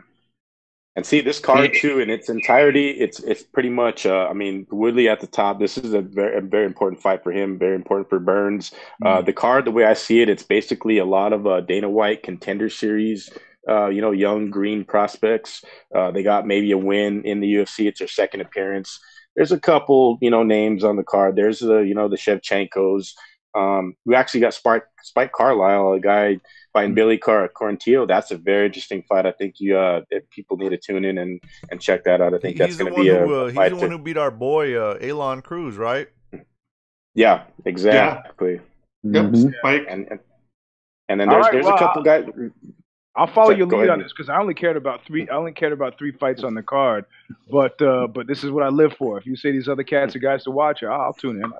And 0.97 1.07
see 1.07 1.20
this 1.20 1.39
card 1.39 1.73
too 1.74 2.01
in 2.01 2.11
its 2.11 2.28
entirety. 2.31 2.90
It's 2.90 3.20
it's 3.20 3.43
pretty 3.43 3.70
much. 3.70 4.07
Uh, 4.07 4.27
I 4.28 4.32
mean, 4.32 4.66
Woodley 4.70 5.09
at 5.09 5.20
the 5.20 5.27
top. 5.27 5.61
This 5.61 5.78
is 5.78 5.93
a 5.93 6.01
very 6.01 6.39
a 6.39 6.40
very 6.40 6.65
important 6.66 7.01
fight 7.01 7.23
for 7.23 7.31
him. 7.31 7.59
Very 7.59 7.77
important 7.77 8.09
for 8.09 8.19
Burns. 8.19 8.73
Uh, 9.05 9.20
the 9.23 9.32
card, 9.32 9.66
the 9.66 9.70
way 9.70 9.85
I 9.85 9.93
see 9.94 10.20
it, 10.20 10.28
it's 10.28 10.43
basically 10.43 10.98
a 10.98 11.05
lot 11.05 11.32
of 11.32 11.47
uh, 11.47 11.61
Dana 11.61 11.89
White 11.89 12.23
contender 12.23 12.69
series. 12.70 13.31
Uh, 13.68 13.88
you 13.88 14.00
know, 14.00 14.10
young 14.10 14.48
green 14.50 14.84
prospects. 14.84 15.62
Uh, 15.94 16.10
they 16.10 16.22
got 16.22 16.46
maybe 16.46 16.72
a 16.72 16.78
win 16.78 17.22
in 17.24 17.40
the 17.40 17.54
UFC. 17.54 17.86
It's 17.86 17.98
their 17.98 18.08
second 18.08 18.40
appearance. 18.40 18.98
There's 19.36 19.52
a 19.52 19.60
couple, 19.60 20.18
you 20.22 20.30
know, 20.30 20.42
names 20.42 20.82
on 20.82 20.96
the 20.96 21.04
card. 21.04 21.36
There's 21.36 21.58
the, 21.60 21.80
you 21.80 21.94
know, 21.94 22.08
the 22.08 22.16
Shevchenkos. 22.16 23.12
Um, 23.54 23.94
we 24.06 24.14
actually 24.14 24.40
got 24.40 24.54
Spike 24.54 24.84
Spike 25.02 25.32
Carlyle, 25.32 25.92
a 25.92 26.00
guy 26.00 26.38
fighting 26.72 26.94
Billy 26.94 27.18
Car- 27.18 27.50
Quarantillo. 27.54 28.06
That's 28.08 28.30
a 28.30 28.38
very 28.38 28.66
interesting 28.66 29.02
fight. 29.08 29.26
I 29.26 29.32
think 29.32 29.56
you 29.58 29.76
uh, 29.76 30.02
if 30.10 30.28
people 30.30 30.56
need 30.56 30.70
to 30.70 30.78
tune 30.78 31.04
in 31.04 31.18
and, 31.18 31.40
and 31.70 31.80
check 31.80 32.04
that 32.04 32.20
out. 32.20 32.32
I 32.32 32.38
think 32.38 32.58
that's 32.58 32.70
he's 32.70 32.78
the 32.78 32.84
going 32.84 32.96
to 32.96 33.02
be 33.02 33.08
a, 33.10 33.18
who 33.26 33.34
uh, 33.34 33.42
a 33.42 33.46
he's 33.48 33.54
fight. 33.56 33.68
the 33.70 33.76
to- 33.76 33.80
one 33.82 33.90
who 33.90 33.98
beat 33.98 34.16
our 34.16 34.30
boy 34.30 34.74
uh, 34.74 34.98
Aalon 35.00 35.42
Cruz, 35.44 35.76
right? 35.76 36.08
yeah, 37.14 37.42
exactly. 37.64 38.60
Yep. 39.02 39.24
Mhm. 39.26 39.54
Spike. 39.58 39.86
And, 39.88 40.06
and 40.10 40.20
and 41.08 41.20
then 41.20 41.28
there's 41.28 41.42
right, 41.44 41.52
there's 41.52 41.64
well, 41.66 41.74
a 41.74 41.78
couple 41.78 42.02
guys. 42.02 42.24
I'll 43.16 43.26
follow 43.26 43.50
your 43.50 43.66
lead 43.66 43.88
on 43.88 43.98
this 43.98 44.12
because 44.12 44.28
I 44.28 44.38
only 44.38 44.54
cared 44.54 44.76
about 44.76 45.04
three. 45.04 45.28
I 45.28 45.34
only 45.34 45.52
cared 45.52 45.72
about 45.72 45.98
three 45.98 46.12
fights 46.12 46.44
on 46.44 46.54
the 46.54 46.62
card, 46.62 47.04
but 47.50 47.80
uh, 47.82 48.06
but 48.06 48.26
this 48.26 48.44
is 48.44 48.50
what 48.50 48.62
I 48.62 48.68
live 48.68 48.92
for. 48.94 49.18
If 49.18 49.26
you 49.26 49.34
say 49.36 49.50
these 49.50 49.68
other 49.68 49.82
cats 49.82 50.14
are 50.14 50.20
guys 50.20 50.44
to 50.44 50.50
watch, 50.50 50.82
I'll, 50.82 50.92
I'll 51.00 51.12
tune 51.12 51.42
in. 51.42 51.52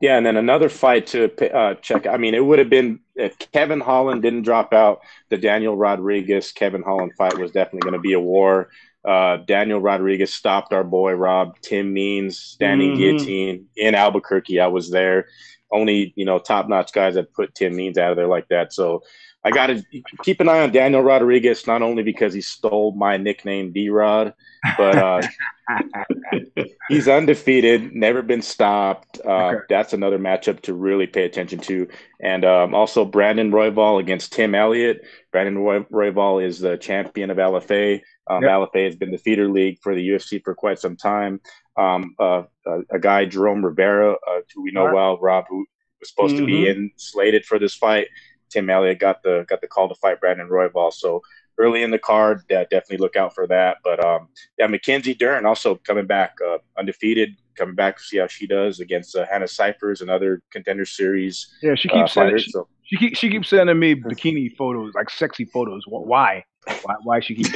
Yeah, 0.00 0.16
and 0.16 0.24
then 0.24 0.36
another 0.36 0.68
fight 0.68 1.06
to 1.08 1.54
uh, 1.54 1.74
check. 1.74 2.06
I 2.06 2.16
mean, 2.16 2.34
it 2.34 2.44
would 2.44 2.58
have 2.58 2.70
been 2.70 3.00
if 3.16 3.38
Kevin 3.52 3.80
Holland 3.80 4.22
didn't 4.22 4.42
drop 4.42 4.72
out. 4.72 5.00
The 5.30 5.36
Daniel 5.36 5.76
Rodriguez 5.76 6.52
Kevin 6.52 6.82
Holland 6.82 7.12
fight 7.18 7.36
was 7.36 7.50
definitely 7.50 7.80
going 7.80 8.00
to 8.00 8.00
be 8.00 8.14
a 8.14 8.20
war. 8.20 8.70
Uh, 9.04 9.38
Daniel 9.38 9.80
Rodriguez 9.80 10.32
stopped 10.32 10.72
our 10.72 10.84
boy 10.84 11.12
Rob 11.12 11.60
Tim 11.60 11.92
Means 11.92 12.38
standing 12.38 12.92
Mhm. 12.92 12.96
guillotine 12.96 13.66
in 13.76 13.94
Albuquerque. 13.94 14.60
I 14.60 14.68
was 14.68 14.90
there. 14.90 15.26
Only 15.70 16.12
you 16.16 16.24
know 16.24 16.38
top 16.38 16.68
notch 16.68 16.92
guys 16.92 17.14
that 17.14 17.34
put 17.34 17.54
Tim 17.54 17.76
Means 17.76 17.98
out 17.98 18.10
of 18.12 18.16
there 18.16 18.28
like 18.28 18.48
that. 18.48 18.72
So 18.72 19.02
I 19.44 19.50
got 19.50 19.66
to 19.66 19.82
keep 20.22 20.40
an 20.40 20.48
eye 20.48 20.60
on 20.60 20.72
Daniel 20.72 21.02
Rodriguez 21.02 21.66
not 21.66 21.82
only 21.82 22.02
because 22.02 22.32
he 22.32 22.40
stole 22.40 22.92
my 22.92 23.16
nickname 23.18 23.72
D 23.72 23.90
Rod, 23.90 24.32
but 24.78 24.96
uh, 24.96 25.20
he's 26.88 27.08
undefeated, 27.08 27.94
never 27.94 28.22
been 28.22 28.42
stopped. 28.42 29.20
Uh, 29.24 29.44
Okay. 29.44 29.58
That's 29.68 29.92
another 29.92 30.18
matchup 30.18 30.60
to 30.62 30.74
really 30.74 31.06
pay 31.06 31.24
attention 31.24 31.58
to. 31.60 31.88
And 32.20 32.44
um, 32.44 32.74
also 32.74 33.04
Brandon 33.04 33.50
Royval 33.50 34.00
against 34.00 34.32
Tim 34.32 34.54
Elliott. 34.54 35.04
Brandon 35.32 35.58
Roy- 35.58 35.84
Royval 35.92 36.42
is 36.44 36.58
the 36.60 36.76
champion 36.78 37.30
of 37.30 37.36
LFA. 37.36 38.00
Um, 38.28 38.42
Yep. 38.42 38.50
LFA 38.50 38.84
has 38.86 38.96
been 38.96 39.10
the 39.10 39.18
feeder 39.18 39.48
league 39.48 39.78
for 39.82 39.94
the 39.94 40.08
UFC 40.08 40.42
for 40.42 40.54
quite 40.54 40.78
some 40.78 40.96
time. 40.96 41.40
Um, 41.76 42.14
uh, 42.18 42.44
uh, 42.66 42.80
a 42.90 42.98
guy, 42.98 43.26
Jerome 43.26 43.64
Rivera, 43.64 44.12
uh, 44.14 44.40
who 44.54 44.62
we 44.62 44.70
know 44.70 44.82
Alright. 44.82 44.94
well, 44.94 45.18
Rob, 45.20 45.44
who 45.48 45.66
was 46.00 46.08
supposed 46.08 46.36
to 46.36 46.46
be 46.46 46.62
Mhm. 46.64 46.70
in 46.70 46.90
slated 46.96 47.44
for 47.44 47.58
this 47.58 47.74
fight. 47.74 48.06
Tim 48.54 48.70
Elliott 48.70 49.00
got 49.00 49.22
the 49.24 49.44
got 49.48 49.60
the 49.60 49.66
call 49.66 49.88
to 49.88 49.96
fight 49.96 50.20
Brandon 50.20 50.48
Royval. 50.48 50.92
So 50.92 51.22
early 51.58 51.82
in 51.82 51.90
the 51.90 51.98
card, 51.98 52.40
uh, 52.52 52.64
definitely 52.70 52.98
look 52.98 53.16
out 53.16 53.34
for 53.34 53.48
that. 53.48 53.78
But 53.82 54.04
um, 54.04 54.28
yeah, 54.58 54.68
Mackenzie 54.68 55.14
Dern 55.14 55.44
also 55.44 55.74
coming 55.74 56.06
back 56.06 56.34
uh, 56.46 56.58
undefeated, 56.78 57.36
coming 57.56 57.74
back 57.74 57.96
to 57.96 58.02
see 58.02 58.18
how 58.18 58.28
she 58.28 58.46
does 58.46 58.78
against 58.78 59.16
uh, 59.16 59.26
Hannah 59.28 59.48
Cifers 59.48 60.02
and 60.02 60.10
other 60.10 60.40
contender 60.52 60.84
series 60.84 61.52
Yeah, 61.62 61.74
she 61.74 61.88
uh, 61.88 61.94
keeps 61.94 62.12
sending. 62.12 62.30
fighters. 62.30 62.44
She, 62.44 62.50
So 62.52 62.68
she 62.84 62.96
keeps 62.96 63.18
she 63.18 63.30
keeps 63.30 63.48
sending 63.48 63.78
me 63.78 63.94
bikini 64.10 64.54
photos, 64.56 64.94
like 64.94 65.10
sexy 65.10 65.44
photos. 65.44 65.82
Why? 65.88 66.44
Why? 66.82 66.94
Why 67.02 67.20
she 67.20 67.34
keep? 67.34 67.52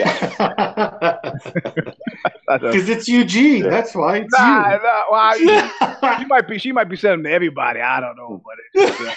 Because 2.49 2.89
it's 2.89 3.09
Eugene. 3.09 3.63
That's 3.63 3.95
why. 3.95 4.19
It's 4.19 4.35
Nah, 4.39 4.73
you. 4.73 4.83
nah, 4.83 5.03
why? 5.09 5.71
She 6.19 6.25
might 6.27 6.49
be. 6.49 6.59
She 6.59 6.73
might 6.73 6.89
be 6.89 6.97
sending 6.97 7.25
to 7.25 7.31
everybody. 7.31 7.81
I 7.81 8.01
don't 8.01 8.17
know, 8.17 8.43
but 8.45 8.55
it's, 8.73 9.01
uh, 9.01 9.15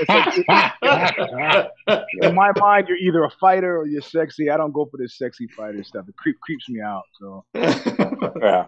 it's 0.00 0.10
like, 0.10 1.70
in 2.22 2.34
my 2.34 2.50
mind, 2.58 2.88
you're 2.88 2.98
either 2.98 3.24
a 3.24 3.30
fighter 3.30 3.78
or 3.78 3.86
you're 3.86 4.02
sexy. 4.02 4.50
I 4.50 4.56
don't 4.56 4.72
go 4.72 4.84
for 4.86 4.96
this 4.96 5.16
sexy 5.16 5.46
fighter 5.56 5.82
stuff. 5.84 6.08
It 6.08 6.16
creep, 6.16 6.40
creeps 6.40 6.68
me 6.68 6.80
out. 6.80 7.04
So 7.18 7.44
yeah, 7.54 8.66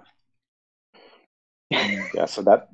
yeah. 1.70 2.24
So 2.26 2.42
that. 2.42 2.68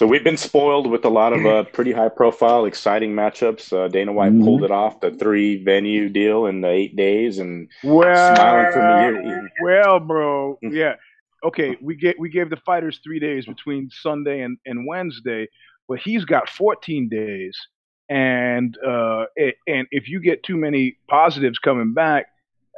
So 0.00 0.06
we've 0.06 0.24
been 0.24 0.38
spoiled 0.38 0.86
with 0.90 1.04
a 1.04 1.10
lot 1.10 1.34
of 1.34 1.44
uh, 1.44 1.64
pretty 1.74 1.92
high 1.92 2.08
profile, 2.08 2.64
exciting 2.64 3.12
matchups. 3.12 3.70
Uh, 3.70 3.86
Dana 3.88 4.14
White 4.14 4.32
Mhm. 4.32 4.44
pulled 4.44 4.64
it 4.64 4.70
off, 4.70 4.98
the 5.00 5.10
three 5.10 5.62
venue 5.62 6.08
deal 6.08 6.46
in 6.46 6.62
the 6.62 6.70
eight 6.70 6.96
days, 6.96 7.38
and 7.38 7.68
well, 7.84 8.34
Smiling 8.34 8.72
from 8.72 8.88
ear 8.88 9.20
ear. 9.22 9.50
well, 9.62 10.00
bro, 10.00 10.58
Mm. 10.64 10.72
yeah. 10.72 10.94
Okay, 11.44 11.76
we 11.82 11.96
get 11.96 12.18
we 12.18 12.30
gave 12.30 12.48
the 12.48 12.56
fighters 12.56 13.00
three 13.04 13.18
days 13.18 13.44
between 13.44 13.90
Sunday 13.90 14.40
and, 14.40 14.56
and 14.64 14.86
Wednesday, 14.86 15.46
but 15.86 15.98
he's 15.98 16.24
got 16.24 16.48
14 16.48 17.10
days, 17.10 17.54
and 18.08 18.78
uh, 18.78 19.26
it, 19.36 19.56
and 19.66 19.86
if 19.90 20.08
you 20.08 20.18
get 20.20 20.42
too 20.42 20.56
many 20.56 20.96
positives 21.08 21.58
coming 21.58 21.92
back, 21.92 22.24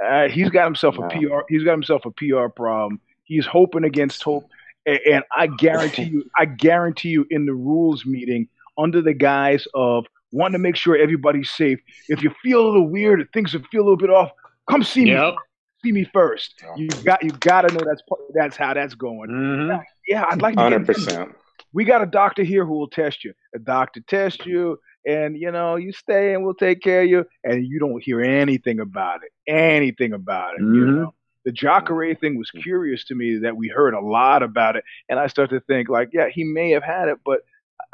uh, 0.04 0.26
he's 0.26 0.50
got 0.50 0.64
himself 0.64 0.98
a 0.98 1.02
PR. 1.08 1.42
He's 1.48 1.62
got 1.62 1.70
himself 1.70 2.04
a 2.04 2.10
PR 2.10 2.48
problem. 2.48 3.00
He's 3.22 3.46
hoping 3.46 3.84
against 3.84 4.24
hope, 4.24 4.48
and, 4.86 4.98
and 5.10 5.24
I 5.36 5.46
guarantee 5.46 6.04
you, 6.04 6.24
I 6.38 6.44
guarantee 6.46 7.10
you, 7.10 7.26
in 7.30 7.46
the 7.46 7.54
rules 7.54 8.04
meeting, 8.06 8.48
under 8.78 9.00
the 9.02 9.14
guise 9.14 9.66
of 9.74 10.06
wanting 10.32 10.54
to 10.54 10.58
make 10.58 10.76
sure 10.76 10.96
everybody's 10.96 11.50
safe, 11.50 11.78
if 12.08 12.22
you 12.22 12.30
feel 12.42 12.62
a 12.62 12.66
little 12.66 12.88
weird, 12.88 13.20
or 13.20 13.24
things 13.34 13.52
feel 13.52 13.82
a 13.82 13.84
little 13.84 13.96
bit 13.96 14.10
off, 14.10 14.30
come 14.68 14.82
see 14.82 15.04
me 15.04 15.36
see 15.84 15.92
me 15.92 16.04
first. 16.12 16.54
Yeah. 16.62 16.74
You 16.76 16.88
got 17.04 17.22
you 17.24 17.30
got 17.32 17.62
to 17.62 17.74
know 17.74 17.80
that's 17.84 18.02
that's 18.34 18.56
how 18.56 18.72
that's 18.74 18.94
going. 18.94 19.30
Mhm. 19.30 19.82
Yeah, 20.06 20.24
I'd 20.30 20.40
like 20.40 20.54
to. 20.54 20.60
hundred 20.60 20.86
Get, 20.86 20.94
percent. 20.96 21.34
we 21.72 21.84
got 21.84 22.02
a 22.02 22.06
doctor 22.06 22.42
here 22.44 22.64
who 22.64 22.74
will 22.74 22.88
test 22.88 23.24
you. 23.24 23.32
A 23.54 23.58
doctor 23.58 24.00
test 24.06 24.46
you, 24.46 24.78
and 25.06 25.36
you 25.36 25.50
know 25.50 25.74
you 25.76 25.92
stay 25.92 26.34
and 26.34 26.44
we'll 26.44 26.54
take 26.54 26.80
care 26.82 27.02
of 27.02 27.08
you, 27.08 27.24
and 27.44 27.66
you 27.66 27.78
don't 27.80 28.00
hear 28.02 28.20
anything 28.20 28.78
about 28.80 29.20
it. 29.24 29.32
Anything 29.50 30.12
about 30.12 30.54
it. 30.54 30.60
You 30.60 30.66
Mhm. 30.66 30.94
know. 30.96 31.14
The 31.44 31.52
Jacare 31.52 32.14
thing 32.14 32.36
was 32.38 32.50
curious 32.50 33.04
to 33.06 33.14
me 33.14 33.38
that 33.38 33.56
we 33.56 33.68
heard 33.68 33.94
a 33.94 34.00
lot 34.00 34.42
about 34.42 34.76
it, 34.76 34.84
and 35.08 35.18
I 35.18 35.26
start 35.26 35.50
to 35.50 35.60
think 35.60 35.88
like, 35.88 36.10
yeah, 36.12 36.28
he 36.28 36.44
may 36.44 36.70
have 36.70 36.82
had 36.84 37.08
it, 37.08 37.18
but 37.24 37.40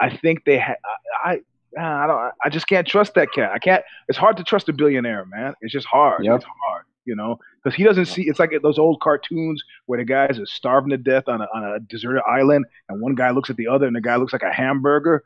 I 0.00 0.14
think 0.14 0.44
they 0.44 0.58
had. 0.58 0.76
I, 1.24 1.40
I, 1.78 2.04
I 2.04 2.06
don't. 2.06 2.32
I 2.44 2.48
just 2.50 2.66
can't 2.68 2.86
trust 2.86 3.14
that 3.14 3.32
cat. 3.32 3.50
I 3.52 3.58
can't. 3.58 3.82
It's 4.08 4.18
hard 4.18 4.36
to 4.38 4.44
trust 4.44 4.68
a 4.68 4.72
billionaire, 4.72 5.24
man. 5.26 5.54
It's 5.60 5.72
just 5.72 5.86
hard. 5.86 6.24
Yep. 6.24 6.36
It's 6.36 6.44
hard, 6.68 6.84
you 7.04 7.14
know, 7.16 7.38
because 7.62 7.74
he 7.76 7.84
doesn't 7.84 8.06
see. 8.06 8.22
It's 8.28 8.38
like 8.38 8.50
those 8.62 8.78
old 8.78 9.00
cartoons 9.00 9.62
where 9.86 9.98
the 9.98 10.04
guys 10.04 10.38
are 10.38 10.46
starving 10.46 10.90
to 10.90 10.98
death 10.98 11.24
on 11.28 11.40
a 11.40 11.46
on 11.54 11.64
a 11.64 11.80
deserted 11.80 12.22
island, 12.28 12.66
and 12.88 13.00
one 13.00 13.14
guy 13.14 13.30
looks 13.30 13.50
at 13.50 13.56
the 13.56 13.66
other, 13.68 13.86
and 13.86 13.96
the 13.96 14.00
guy 14.00 14.16
looks 14.16 14.32
like 14.32 14.42
a 14.42 14.52
hamburger. 14.52 15.24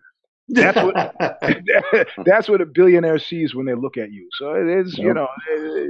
That's 0.48 0.76
what. 0.76 1.14
that's 2.24 2.48
what 2.48 2.60
a 2.60 2.66
billionaire 2.66 3.18
sees 3.18 3.54
when 3.54 3.66
they 3.66 3.74
look 3.74 3.96
at 3.96 4.10
you. 4.12 4.28
So 4.38 4.54
it 4.54 4.68
is, 4.68 4.96
you 4.98 5.08
Yep. 5.08 5.16
know, 5.16 5.28
eh, 5.52 5.86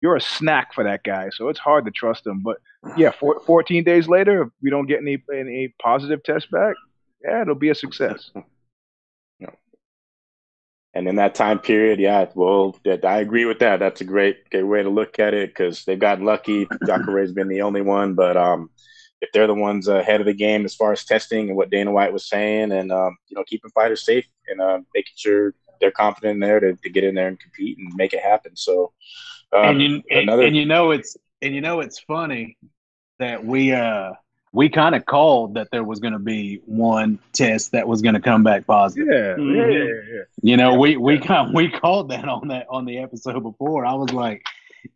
you're 0.00 0.16
a 0.16 0.20
snack 0.20 0.72
for 0.74 0.84
that 0.84 1.02
guy. 1.02 1.28
So 1.30 1.48
it's 1.48 1.58
hard 1.58 1.84
to 1.84 1.90
trust 1.90 2.26
him. 2.26 2.42
But 2.42 2.58
yeah, 2.96 3.10
four, 3.10 3.40
14 3.40 3.84
days 3.84 4.08
later, 4.08 4.42
if 4.42 4.48
we 4.62 4.70
don't 4.70 4.86
get 4.86 5.00
any 5.00 5.22
any 5.32 5.74
positive 5.82 6.22
test 6.22 6.50
back, 6.50 6.76
yeah, 7.24 7.42
it'll 7.42 7.54
be 7.54 7.70
a 7.70 7.74
success. 7.74 8.30
And 10.94 11.06
in 11.06 11.14
that 11.14 11.36
time 11.36 11.60
period, 11.60 12.00
yeah, 12.00 12.26
well, 12.34 12.76
I 13.04 13.18
agree 13.18 13.44
with 13.44 13.60
that. 13.60 13.78
That's 13.78 14.00
a 14.00 14.04
great, 14.04 14.50
great 14.50 14.64
way 14.64 14.82
to 14.82 14.88
look 14.88 15.20
at 15.20 15.32
it 15.32 15.50
because 15.50 15.84
they've 15.84 15.98
gotten 15.98 16.24
lucky. 16.24 16.66
Jacare's 16.86 17.32
been 17.32 17.46
the 17.46 17.62
only 17.62 17.82
one, 17.82 18.14
but 18.14 18.36
um, 18.36 18.70
if 19.20 19.30
they're 19.32 19.46
the 19.46 19.54
ones 19.54 19.86
ahead 19.86 20.20
of 20.20 20.26
the 20.26 20.32
game 20.32 20.64
as 20.64 20.74
far 20.74 20.90
as 20.92 21.04
testing 21.04 21.48
and 21.48 21.56
what 21.56 21.70
Dana 21.70 21.92
White 21.92 22.12
was 22.12 22.28
saying, 22.28 22.72
and 22.72 22.90
um, 22.90 23.16
you 23.28 23.36
know, 23.36 23.44
keeping 23.46 23.70
fighters 23.70 24.04
safe 24.04 24.26
and 24.48 24.60
uh, 24.60 24.80
making 24.94 25.12
sure 25.16 25.54
they're 25.80 25.90
confident 25.90 26.32
in 26.32 26.40
there 26.40 26.58
to, 26.58 26.74
to 26.74 26.90
get 26.90 27.04
in 27.04 27.14
there 27.14 27.28
and 27.28 27.38
compete 27.38 27.78
and 27.78 27.94
make 27.94 28.12
it 28.12 28.20
happen. 28.20 28.56
So, 28.56 28.92
um, 29.52 29.64
and 29.64 29.82
you 29.82 30.02
and, 30.10 30.22
another 30.22 30.42
and 30.42 30.56
you 30.56 30.66
know 30.66 30.90
it's 30.90 31.16
and 31.42 31.54
you 31.54 31.60
know 31.60 31.80
it's 31.80 31.98
funny 32.00 32.56
that 33.18 33.44
we 33.44 33.72
uh 33.72 34.12
we 34.52 34.68
kind 34.68 34.94
of 34.94 35.04
called 35.04 35.54
that 35.54 35.68
there 35.70 35.84
was 35.84 36.00
going 36.00 36.14
to 36.14 36.18
be 36.18 36.60
one 36.64 37.18
test 37.32 37.72
that 37.72 37.86
was 37.86 38.00
going 38.00 38.14
to 38.14 38.20
come 38.20 38.42
back 38.42 38.66
positive. 38.66 39.06
Yeah, 39.08 39.36
Mhm. 39.36 39.56
yeah, 39.56 39.84
yeah, 39.84 40.16
yeah. 40.16 40.22
You 40.42 40.56
know, 40.56 40.74
we 40.74 40.96
we 40.96 41.18
kind 41.18 41.54
we 41.54 41.68
called 41.68 42.10
that 42.10 42.26
on 42.28 42.48
that 42.48 42.66
on 42.70 42.84
the 42.84 42.98
episode 42.98 43.42
before. 43.42 43.84
I 43.84 43.94
was 43.94 44.10
like, 44.12 44.42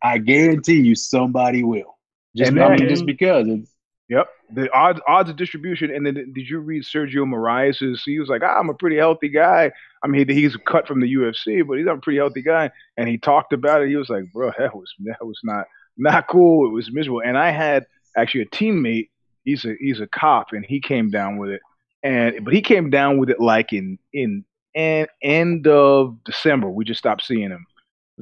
I 0.01 0.17
guarantee 0.17 0.81
you 0.81 0.95
somebody 0.95 1.63
will. 1.63 1.97
Just 2.35 2.51
I 2.51 2.69
mean, 2.75 2.89
just 2.89 3.05
because 3.05 3.47
it's 3.47 3.72
Yep. 4.13 4.29
The 4.53 4.71
odds 4.71 4.99
odds 5.07 5.31
of 5.31 5.37
distribution, 5.37 5.89
and 5.89 6.05
then 6.05 6.13
did 6.13 6.47
you 6.47 6.59
read 6.59 6.83
Sergio 6.83 7.25
Moraes'? 7.25 7.99
He 8.05 8.19
was 8.19 8.29
like, 8.29 8.43
ah, 8.43 8.59
"I'm 8.59 8.69
a 8.69 8.75
pretty 8.75 8.97
healthy 8.97 9.27
guy. 9.27 9.71
I 10.03 10.07
mean, 10.07 10.29
he's 10.29 10.55
cut 10.55 10.87
from 10.87 10.99
the 10.99 11.11
UFC, 11.11 11.65
but 11.65 11.79
he's 11.79 11.87
a 11.87 11.97
pretty 11.97 12.19
healthy 12.19 12.43
guy." 12.43 12.69
And 12.95 13.09
he 13.09 13.17
talked 13.17 13.53
about 13.53 13.81
it. 13.81 13.89
He 13.89 13.95
was 13.95 14.09
like, 14.09 14.25
"Bro, 14.31 14.51
that 14.59 14.75
was 14.75 14.93
that 15.05 15.25
was 15.25 15.39
not 15.43 15.65
not 15.97 16.27
cool. 16.27 16.67
It 16.67 16.73
was 16.73 16.91
miserable." 16.91 17.23
And 17.25 17.39
I 17.39 17.49
had 17.49 17.87
actually 18.15 18.41
a 18.41 18.45
teammate. 18.47 19.09
He's 19.45 19.65
a 19.65 19.73
he's 19.79 19.99
a 19.99 20.07
cop, 20.07 20.51
and 20.51 20.63
he 20.63 20.79
came 20.79 21.09
down 21.09 21.37
with 21.37 21.49
it. 21.49 21.61
And 22.03 22.45
but 22.45 22.53
he 22.53 22.61
came 22.61 22.91
down 22.91 23.17
with 23.17 23.31
it 23.31 23.39
like 23.39 23.73
in 23.73 23.97
in 24.13 24.45
and 24.75 25.07
end 25.23 25.65
of 25.65 26.23
December. 26.23 26.69
We 26.69 26.85
just 26.85 26.99
stopped 26.99 27.23
seeing 27.23 27.49
him. 27.49 27.65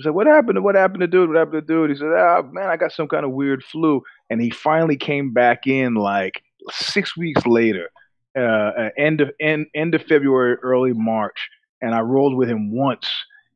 I 0.02 0.04
said, 0.06 0.14
"What 0.14 0.28
happened? 0.28 0.56
To, 0.56 0.62
what 0.62 0.76
happened 0.76 1.02
to 1.02 1.08
dude? 1.08 1.30
What 1.30 1.38
happened 1.38 1.66
to 1.68 1.74
dude?" 1.74 1.90
He 1.90 1.96
said, 1.96 2.12
"Ah, 2.16 2.42
man, 2.52 2.70
I 2.70 2.78
got 2.78 2.92
some 2.92 3.08
kind 3.08 3.26
of 3.26 3.32
weird 3.32 3.64
flu." 3.64 4.02
And 4.30 4.42
he 4.42 4.50
finally 4.50 4.98
came 4.98 5.32
back 5.34 5.68
in 5.68 5.96
like 5.96 6.44
six 6.72 7.16
weeks 7.18 7.46
later, 7.46 7.90
uh, 8.38 8.40
uh, 8.42 8.90
end 8.98 9.22
of 9.22 9.32
end 9.40 9.68
end 9.76 9.96
of 9.96 10.04
February, 10.04 10.56
early 10.64 10.94
March, 10.94 11.50
and 11.82 11.94
I 11.96 12.00
rolled 12.02 12.36
with 12.36 12.50
him 12.50 12.72
once. 12.76 13.10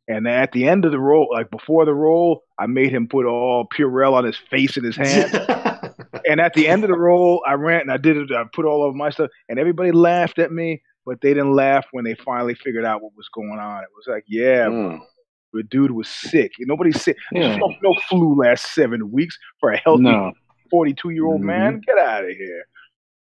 And 0.08 0.28
at 0.28 0.52
the 0.52 0.68
end 0.68 0.86
of 0.86 0.92
the 0.92 1.00
roll, 1.00 1.28
like 1.32 1.50
before 1.50 1.84
the 1.84 1.94
roll, 1.96 2.44
I 2.60 2.68
made 2.68 2.92
him 2.92 3.08
put 3.08 3.26
all 3.26 3.68
Purell 3.76 4.14
on 4.14 4.24
his 4.24 4.38
face 4.38 4.78
and 4.78 4.86
his 4.86 4.96
hand. 4.98 5.34
and 6.30 6.40
at 6.40 6.54
the 6.54 6.68
end 6.68 6.84
of 6.84 6.90
the 6.92 6.98
roll, 6.98 7.44
I 7.48 7.54
ran 7.54 7.82
and 7.82 7.92
I 7.92 7.98
did 7.98 8.18
it. 8.18 8.32
I 8.32 8.44
put 8.54 8.66
all 8.66 8.88
of 8.88 8.94
my 8.96 9.10
stuff, 9.10 9.32
and 9.50 9.58
everybody 9.58 9.92
laughed 9.92 10.38
at 10.38 10.52
me, 10.52 10.84
but 11.08 11.22
they 11.22 11.30
didn't 11.34 11.54
laugh 11.56 11.86
when 11.92 12.06
they 12.06 12.14
finally 12.16 12.54
figured 12.54 12.86
out 12.86 13.02
what 13.02 13.14
was 13.18 13.30
going 13.30 13.58
on. 13.60 13.82
It 13.84 13.90
was 13.96 14.06
like, 14.08 14.26
yeah, 14.28 14.68
Mm. 14.68 15.00
The 15.56 15.64
dude 15.64 15.92
was 15.92 16.08
sick. 16.08 16.52
Nobody's 16.60 17.02
sick. 17.02 17.18
Yeah. 17.32 17.56
No, 17.58 17.74
no 17.82 17.96
flu 18.10 18.36
last 18.36 18.74
seven 18.74 19.12
weeks 19.12 19.38
for 19.60 19.72
a 19.72 19.78
healthy 19.78 20.04
no. 20.04 20.32
42 20.70 21.10
year 21.12 21.26
old 21.26 21.42
Mhm. 21.42 21.46
man. 21.46 21.82
Get 21.86 21.98
out 21.98 22.24
of 22.26 22.32
here. 22.32 22.66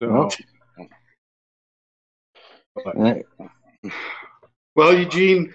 So, 0.02 0.30
Well, 2.86 3.22
well, 4.76 4.94
Eugene, 4.94 5.54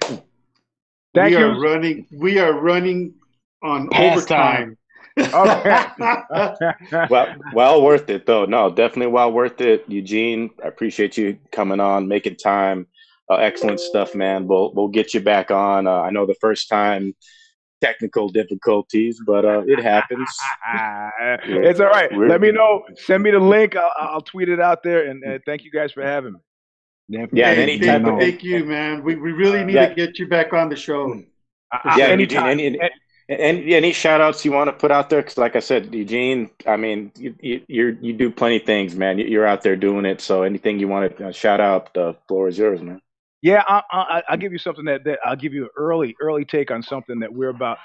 Thank 1.15 1.35
we 1.35 1.39
you. 1.39 1.47
are 1.47 1.61
running. 1.61 2.07
We 2.13 2.39
are 2.39 2.53
running 2.55 3.15
on 3.63 3.89
Past 3.91 4.31
overtime. 4.31 4.77
well, 7.11 7.35
well 7.53 7.83
worth 7.83 8.09
it 8.09 8.25
though. 8.25 8.47
No, 8.47 8.71
definitely 8.71 9.09
well 9.13 9.31
worth 9.33 9.61
it. 9.61 9.85
Eugene, 9.89 10.51
I 10.65 10.69
appreciate 10.69 11.19
you 11.19 11.37
coming 11.53 11.81
on, 11.81 12.09
making 12.09 12.37
time. 12.37 12.87
Uh, 13.31 13.37
excellent 13.37 13.79
stuff, 13.79 14.15
man. 14.15 14.47
We'll 14.49 14.73
we'll 14.75 14.89
get 14.89 15.15
you 15.15 15.21
back 15.21 15.51
on. 15.51 15.87
Uh, 15.87 16.01
I 16.01 16.11
know 16.11 16.27
the 16.27 16.35
first 16.41 16.69
time 16.69 17.15
technical 17.81 18.29
difficulties, 18.29 19.21
but 19.25 19.45
uh, 19.45 19.63
it 19.67 19.81
happens. 19.83 20.29
it's 20.75 21.81
all 21.81 21.87
right. 21.87 22.11
We're- 22.15 22.29
Let 22.29 22.41
me 22.41 22.51
know. 22.53 22.83
Send 22.97 23.23
me 23.23 23.31
the 23.31 23.39
link. 23.39 23.77
I'll, 23.77 23.93
I'll 23.99 24.21
tweet 24.21 24.49
it 24.49 24.61
out 24.61 24.83
there. 24.83 25.09
And 25.09 25.25
uh, 25.25 25.39
thank 25.47 25.65
you 25.65 25.71
guys 25.71 25.93
for 25.93 26.03
having 26.03 26.35
me. 26.35 26.41
Definitely. 27.11 27.39
Yeah, 27.41 27.55
Hey, 27.55 27.63
any 27.63 27.79
thank, 27.79 28.05
type 28.05 28.13
of- 28.13 28.19
thank 28.21 28.43
you, 28.43 28.65
man. 28.65 29.03
We, 29.03 29.15
we 29.17 29.33
really 29.33 29.65
need 29.65 29.75
Yeah. 29.77 29.89
to 29.89 29.95
get 29.95 30.19
you 30.19 30.27
back 30.29 30.53
on 30.53 30.69
the 30.69 30.77
show. 30.77 31.23
I- 31.73 31.99
Yeah, 31.99 32.07
anytime. 32.09 32.59
Eugene, 32.59 32.81
any, 32.83 33.41
any, 33.43 33.75
any 33.75 33.93
shout 33.93 34.21
outs 34.21 34.45
you 34.45 34.53
want 34.53 34.69
to 34.69 34.73
put 34.75 34.91
out 34.91 35.09
there? 35.09 35.23
Because, 35.23 35.39
like 35.39 35.57
I 35.57 35.61
said, 35.61 35.95
Eugene, 35.95 36.51
I 36.67 36.77
mean, 36.77 37.13
you, 37.17 37.35
you, 37.41 37.61
you're, 37.69 37.91
you 37.93 38.13
do 38.13 38.31
plenty 38.31 38.57
of 38.57 38.65
things, 38.65 38.95
man. 38.95 39.19
You- 39.19 39.27
You're 39.27 39.47
out 39.47 39.63
there 39.63 39.77
doing 39.77 40.05
it. 40.05 40.21
So, 40.21 40.43
anything 40.43 40.79
you 40.81 40.89
want 40.89 41.17
to 41.17 41.29
uh, 41.29 41.33
shout 41.33 41.61
out, 41.61 41.95
the 41.95 42.15
floor 42.29 42.49
is 42.49 42.59
yours, 42.59 42.83
man. 42.83 43.01
Yeah, 43.43 43.63
I, 43.67 43.83
I, 43.91 44.23
I'll 44.29 44.37
give 44.37 44.53
you 44.53 44.59
something 44.59 44.85
that, 44.85 45.05
that 45.05 45.19
I'll 45.25 45.37
give 45.37 45.55
you 45.55 45.65
an 45.65 45.71
early 45.77 46.15
early 46.21 46.45
take 46.45 46.71
on 46.71 46.83
something 46.83 47.21
that 47.21 47.33
we're 47.33 47.49
about 47.49 47.79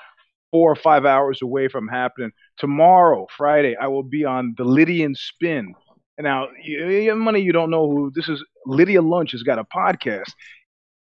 four 0.52 0.72
or 0.72 0.76
five 0.76 1.06
hours 1.06 1.42
away 1.42 1.68
from 1.68 1.88
happening 1.88 2.32
tomorrow, 2.58 3.28
Friday. 3.36 3.76
I 3.76 3.88
will 3.88 4.04
be 4.04 4.26
on 4.26 4.54
the 4.58 4.64
Lydian 4.64 5.16
Spin. 5.16 5.74
Now, 6.18 6.48
you, 6.64 7.14
money, 7.16 7.42
you 7.42 7.52
don't 7.52 7.70
know 7.70 7.90
who 7.90 8.12
this 8.16 8.30
is. 8.30 8.44
Lydia 8.66 9.02
Lunch 9.02 9.32
has 9.32 9.44
got 9.44 9.60
a 9.60 9.66
podcast. 9.66 10.32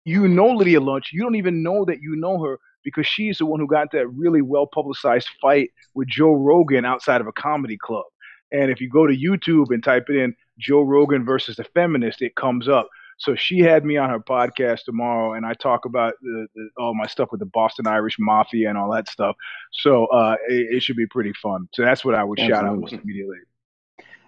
You 0.06 0.28
know 0.28 0.48
Lydia 0.48 0.80
Lunch. 0.82 1.10
You 1.14 1.22
don't 1.24 1.36
even 1.36 1.64
know 1.64 1.86
that 1.86 2.02
you 2.02 2.16
know 2.16 2.42
her 2.44 2.60
because 2.84 3.08
she's 3.08 3.38
the 3.38 3.46
one 3.46 3.60
who 3.60 3.68
got 3.68 3.92
that 3.92 4.08
really 4.08 4.42
well 4.42 4.68
publicized 4.68 5.28
fight 5.42 5.70
with 5.94 6.08
Joe 6.08 6.34
Rogan 6.34 6.86
outside 6.86 7.22
of 7.22 7.28
a 7.28 7.34
comedy 7.34 7.78
club. 7.78 8.06
And 8.52 8.72
if 8.72 8.80
you 8.80 8.90
go 8.90 9.06
to 9.08 9.16
YouTube 9.16 9.72
and 9.74 9.84
type 9.84 10.06
it 10.10 10.16
in 10.16 10.36
Joe 10.58 10.82
Rogan 10.82 11.26
versus 11.26 11.58
the 11.58 11.66
feminist, 11.74 12.22
it 12.22 12.36
comes 12.36 12.70
up. 12.70 12.88
So 13.18 13.36
she 13.36 13.60
had 13.60 13.84
me 13.84 13.98
on 13.98 14.10
her 14.10 14.20
podcast 14.20 14.84
tomorrow, 14.84 15.34
and 15.34 15.46
I 15.46 15.54
talk 15.54 15.86
about 15.86 16.14
the, 16.22 16.48
the, 16.56 16.70
all 16.78 16.94
my 16.94 17.08
stuff 17.08 17.30
with 17.32 17.40
the 17.40 17.48
Boston 17.48 17.88
Irish 17.88 18.18
Mafia 18.20 18.70
and 18.70 18.78
all 18.78 18.92
that 18.92 19.10
stuff. 19.10 19.36
So 19.72 20.06
uh, 20.06 20.36
it, 20.48 20.76
it 20.76 20.84
should 20.84 20.98
be 20.98 21.08
pretty 21.08 21.34
fun. 21.42 21.68
So 21.74 21.84
that's 21.84 22.06
what 22.06 22.14
I 22.16 22.24
would 22.24 22.40
shout 22.40 22.52
out 22.52 22.66
Absolutely. 22.66 22.82
most 22.82 23.04
immediately. 23.04 23.38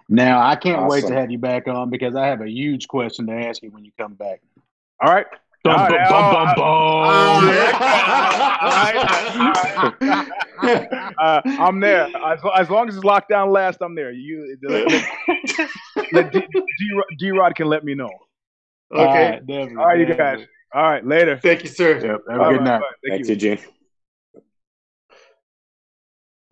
Now 0.08 0.44
I 0.44 0.56
can't 0.56 0.88
wait 0.88 1.06
to 1.06 1.14
have 1.14 1.30
you 1.30 1.38
back 1.38 1.68
on 1.68 1.88
because 1.88 2.16
I 2.16 2.26
have 2.26 2.40
a 2.40 2.50
huge 2.50 2.88
question 2.88 3.28
to 3.28 3.32
ask 3.32 3.62
you 3.62 3.70
when 3.70 3.84
you 3.84 3.92
come 3.96 4.14
back. 4.14 4.42
All 5.00 5.12
right. 5.12 5.26
Bum, 5.62 5.78
All 5.78 5.88
bum, 5.88 5.96
right, 5.96 6.06
oh, 6.10 6.32
bum, 6.32 6.54
bum. 10.96 11.14
uh, 11.18 11.40
I'm 11.44 11.80
there. 11.80 12.08
As, 12.24 12.40
as 12.56 12.70
long 12.70 12.88
as 12.88 12.96
it's 12.96 13.04
locked 13.04 13.28
down 13.28 13.50
last, 13.50 13.78
I'm 13.82 13.94
there. 13.94 14.10
You 14.10 14.56
let, 14.62 14.90
let, 16.12 16.32
D, 16.32 16.42
D, 17.18 17.30
Rod 17.30 17.54
can 17.54 17.66
let 17.66 17.84
me 17.84 17.94
know. 17.94 18.08
Okay. 18.92 19.00
All 19.02 19.06
right, 19.06 19.46
definitely, 19.46 19.76
All 19.76 19.86
right, 19.86 19.98
you 20.08 20.14
guys. 20.14 20.46
All 20.74 20.82
right, 20.82 21.04
later. 21.06 21.38
Thank 21.38 21.62
you, 21.62 21.68
sir. 21.68 21.94
Yep. 21.94 22.20
Have 22.28 22.36
a 22.36 22.38
Bye, 22.38 22.50
good 22.52 22.58
bye, 22.58 22.64
night, 22.64 22.80
bye. 22.80 22.86
Thank 23.08 23.26
Thanks, 23.26 23.28
you. 23.28 23.34
Eugene. 23.34 23.58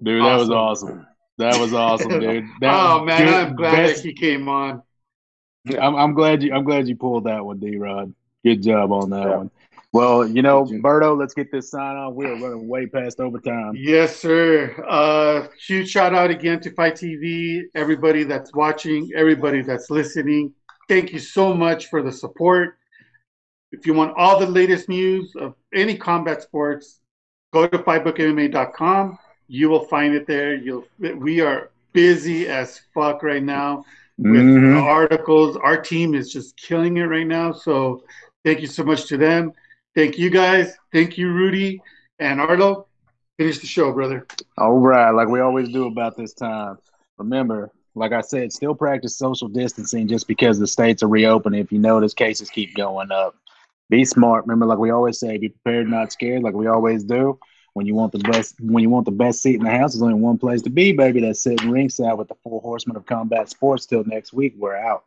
dude. 0.02 0.22
That 0.24 0.36
was 0.36 0.50
Awesome. 0.50 0.88
awesome. 0.88 1.06
That 1.38 1.60
was 1.60 1.72
awesome, 1.72 2.20
dude. 2.20 2.44
That 2.60 2.74
oh 2.74 3.04
man, 3.04 3.24
good. 3.24 3.34
I'm 3.34 3.56
glad 3.56 3.76
Best- 3.76 4.02
that 4.02 4.08
he 4.08 4.14
came 4.14 4.48
on. 4.48 4.82
I'm, 5.78 5.94
I'm 5.96 6.14
glad 6.14 6.42
you. 6.42 6.52
I'm 6.52 6.64
glad 6.64 6.88
you 6.88 6.96
pulled 6.96 7.24
that 7.24 7.44
one, 7.44 7.58
D. 7.58 7.76
Rod. 7.76 8.12
Good 8.44 8.62
job 8.62 8.90
on 8.92 9.10
that 9.10 9.22
Yeah. 9.28 9.36
one. 9.36 9.50
Well, 9.92 10.26
you 10.26 10.42
know, 10.42 10.64
Berto, 10.64 11.18
let's 11.18 11.32
get 11.34 11.50
this 11.50 11.70
sign 11.70 11.96
on. 11.96 12.14
We're 12.14 12.32
running 12.34 12.68
way 12.68 12.86
past 12.86 13.20
overtime. 13.20 13.72
Yes, 13.74 14.16
sir. 14.16 14.74
Uh, 14.86 15.48
huge 15.66 15.88
shout 15.90 16.14
out 16.14 16.30
again 16.30 16.60
to 16.60 16.70
Fight 16.72 16.94
TV, 16.94 17.62
everybody 17.74 18.22
that's 18.24 18.52
watching, 18.54 19.10
everybody 19.16 19.62
that's 19.62 19.88
listening. 19.90 20.52
Thank 20.88 21.12
you 21.12 21.18
so 21.18 21.52
much 21.54 21.86
for 21.86 22.02
the 22.02 22.12
support. 22.12 22.78
If 23.72 23.86
you 23.86 23.92
want 23.92 24.16
all 24.16 24.38
the 24.38 24.46
latest 24.46 24.88
news 24.88 25.34
of 25.36 25.54
any 25.74 25.96
combat 25.96 26.42
sports, 26.42 27.00
go 27.52 27.66
to 27.66 27.78
fightbookmma.com. 27.78 29.18
You 29.48 29.68
will 29.68 29.84
find 29.84 30.14
it 30.14 30.26
there. 30.26 30.54
You'll. 30.54 30.84
We 30.98 31.40
are 31.40 31.70
busy 31.92 32.48
as 32.48 32.80
fuck 32.94 33.22
right 33.22 33.42
now 33.42 33.84
with 34.18 34.44
Mhm. 34.44 34.82
articles. 34.82 35.56
Our 35.56 35.80
team 35.80 36.14
is 36.14 36.32
just 36.32 36.56
killing 36.56 36.96
it 36.96 37.04
right 37.04 37.26
now. 37.26 37.52
So 37.52 38.04
thank 38.44 38.60
you 38.60 38.66
so 38.66 38.84
much 38.84 39.06
to 39.06 39.16
them. 39.16 39.52
Thank 39.94 40.18
you 40.18 40.30
guys. 40.30 40.76
Thank 40.92 41.18
you, 41.18 41.32
Rudy 41.32 41.82
and 42.18 42.40
Arlo. 42.40 42.86
Finish 43.38 43.58
the 43.58 43.66
show, 43.66 43.92
brother. 43.92 44.26
All 44.56 44.78
right, 44.78 45.10
like 45.10 45.28
we 45.28 45.40
always 45.40 45.68
do 45.68 45.86
about 45.86 46.16
this 46.16 46.34
time. 46.34 46.78
Remember, 47.18 47.70
like 47.98 48.12
I 48.12 48.20
said, 48.20 48.52
still 48.52 48.74
practice 48.74 49.16
social 49.16 49.48
distancing 49.48 50.08
just 50.08 50.26
because 50.26 50.58
the 50.58 50.66
states 50.66 51.02
are 51.02 51.08
reopening. 51.08 51.60
If 51.60 51.72
you 51.72 51.78
notice, 51.78 52.14
cases 52.14 52.50
keep 52.50 52.74
going 52.74 53.10
up. 53.10 53.36
Be 53.90 54.04
smart. 54.04 54.44
Remember, 54.46 54.66
like 54.66 54.78
we 54.78 54.90
always 54.90 55.18
say, 55.18 55.38
be 55.38 55.48
prepared, 55.48 55.88
not 55.88 56.12
scared. 56.12 56.42
Like 56.42 56.54
we 56.54 56.66
always 56.66 57.04
do. 57.04 57.38
When 57.74 57.86
you 57.86 57.94
want 57.94 58.12
the 58.12 58.18
best, 58.18 58.56
when 58.60 58.82
you 58.82 58.90
want 58.90 59.04
the 59.04 59.12
best 59.12 59.42
seat 59.42 59.56
in 59.56 59.62
the 59.62 59.70
house, 59.70 59.92
there's 59.92 60.02
only 60.02 60.14
one 60.14 60.38
place 60.38 60.62
to 60.62 60.70
be, 60.70 60.92
baby. 60.92 61.20
That's 61.20 61.42
sitting 61.42 61.70
ringside 61.70 62.14
with 62.14 62.28
the 62.28 62.34
four 62.42 62.60
horsemen 62.60 62.96
of 62.96 63.06
combat 63.06 63.48
sports. 63.48 63.86
Till 63.86 64.04
next 64.04 64.32
week, 64.32 64.54
we're 64.58 64.76
out. 64.76 65.04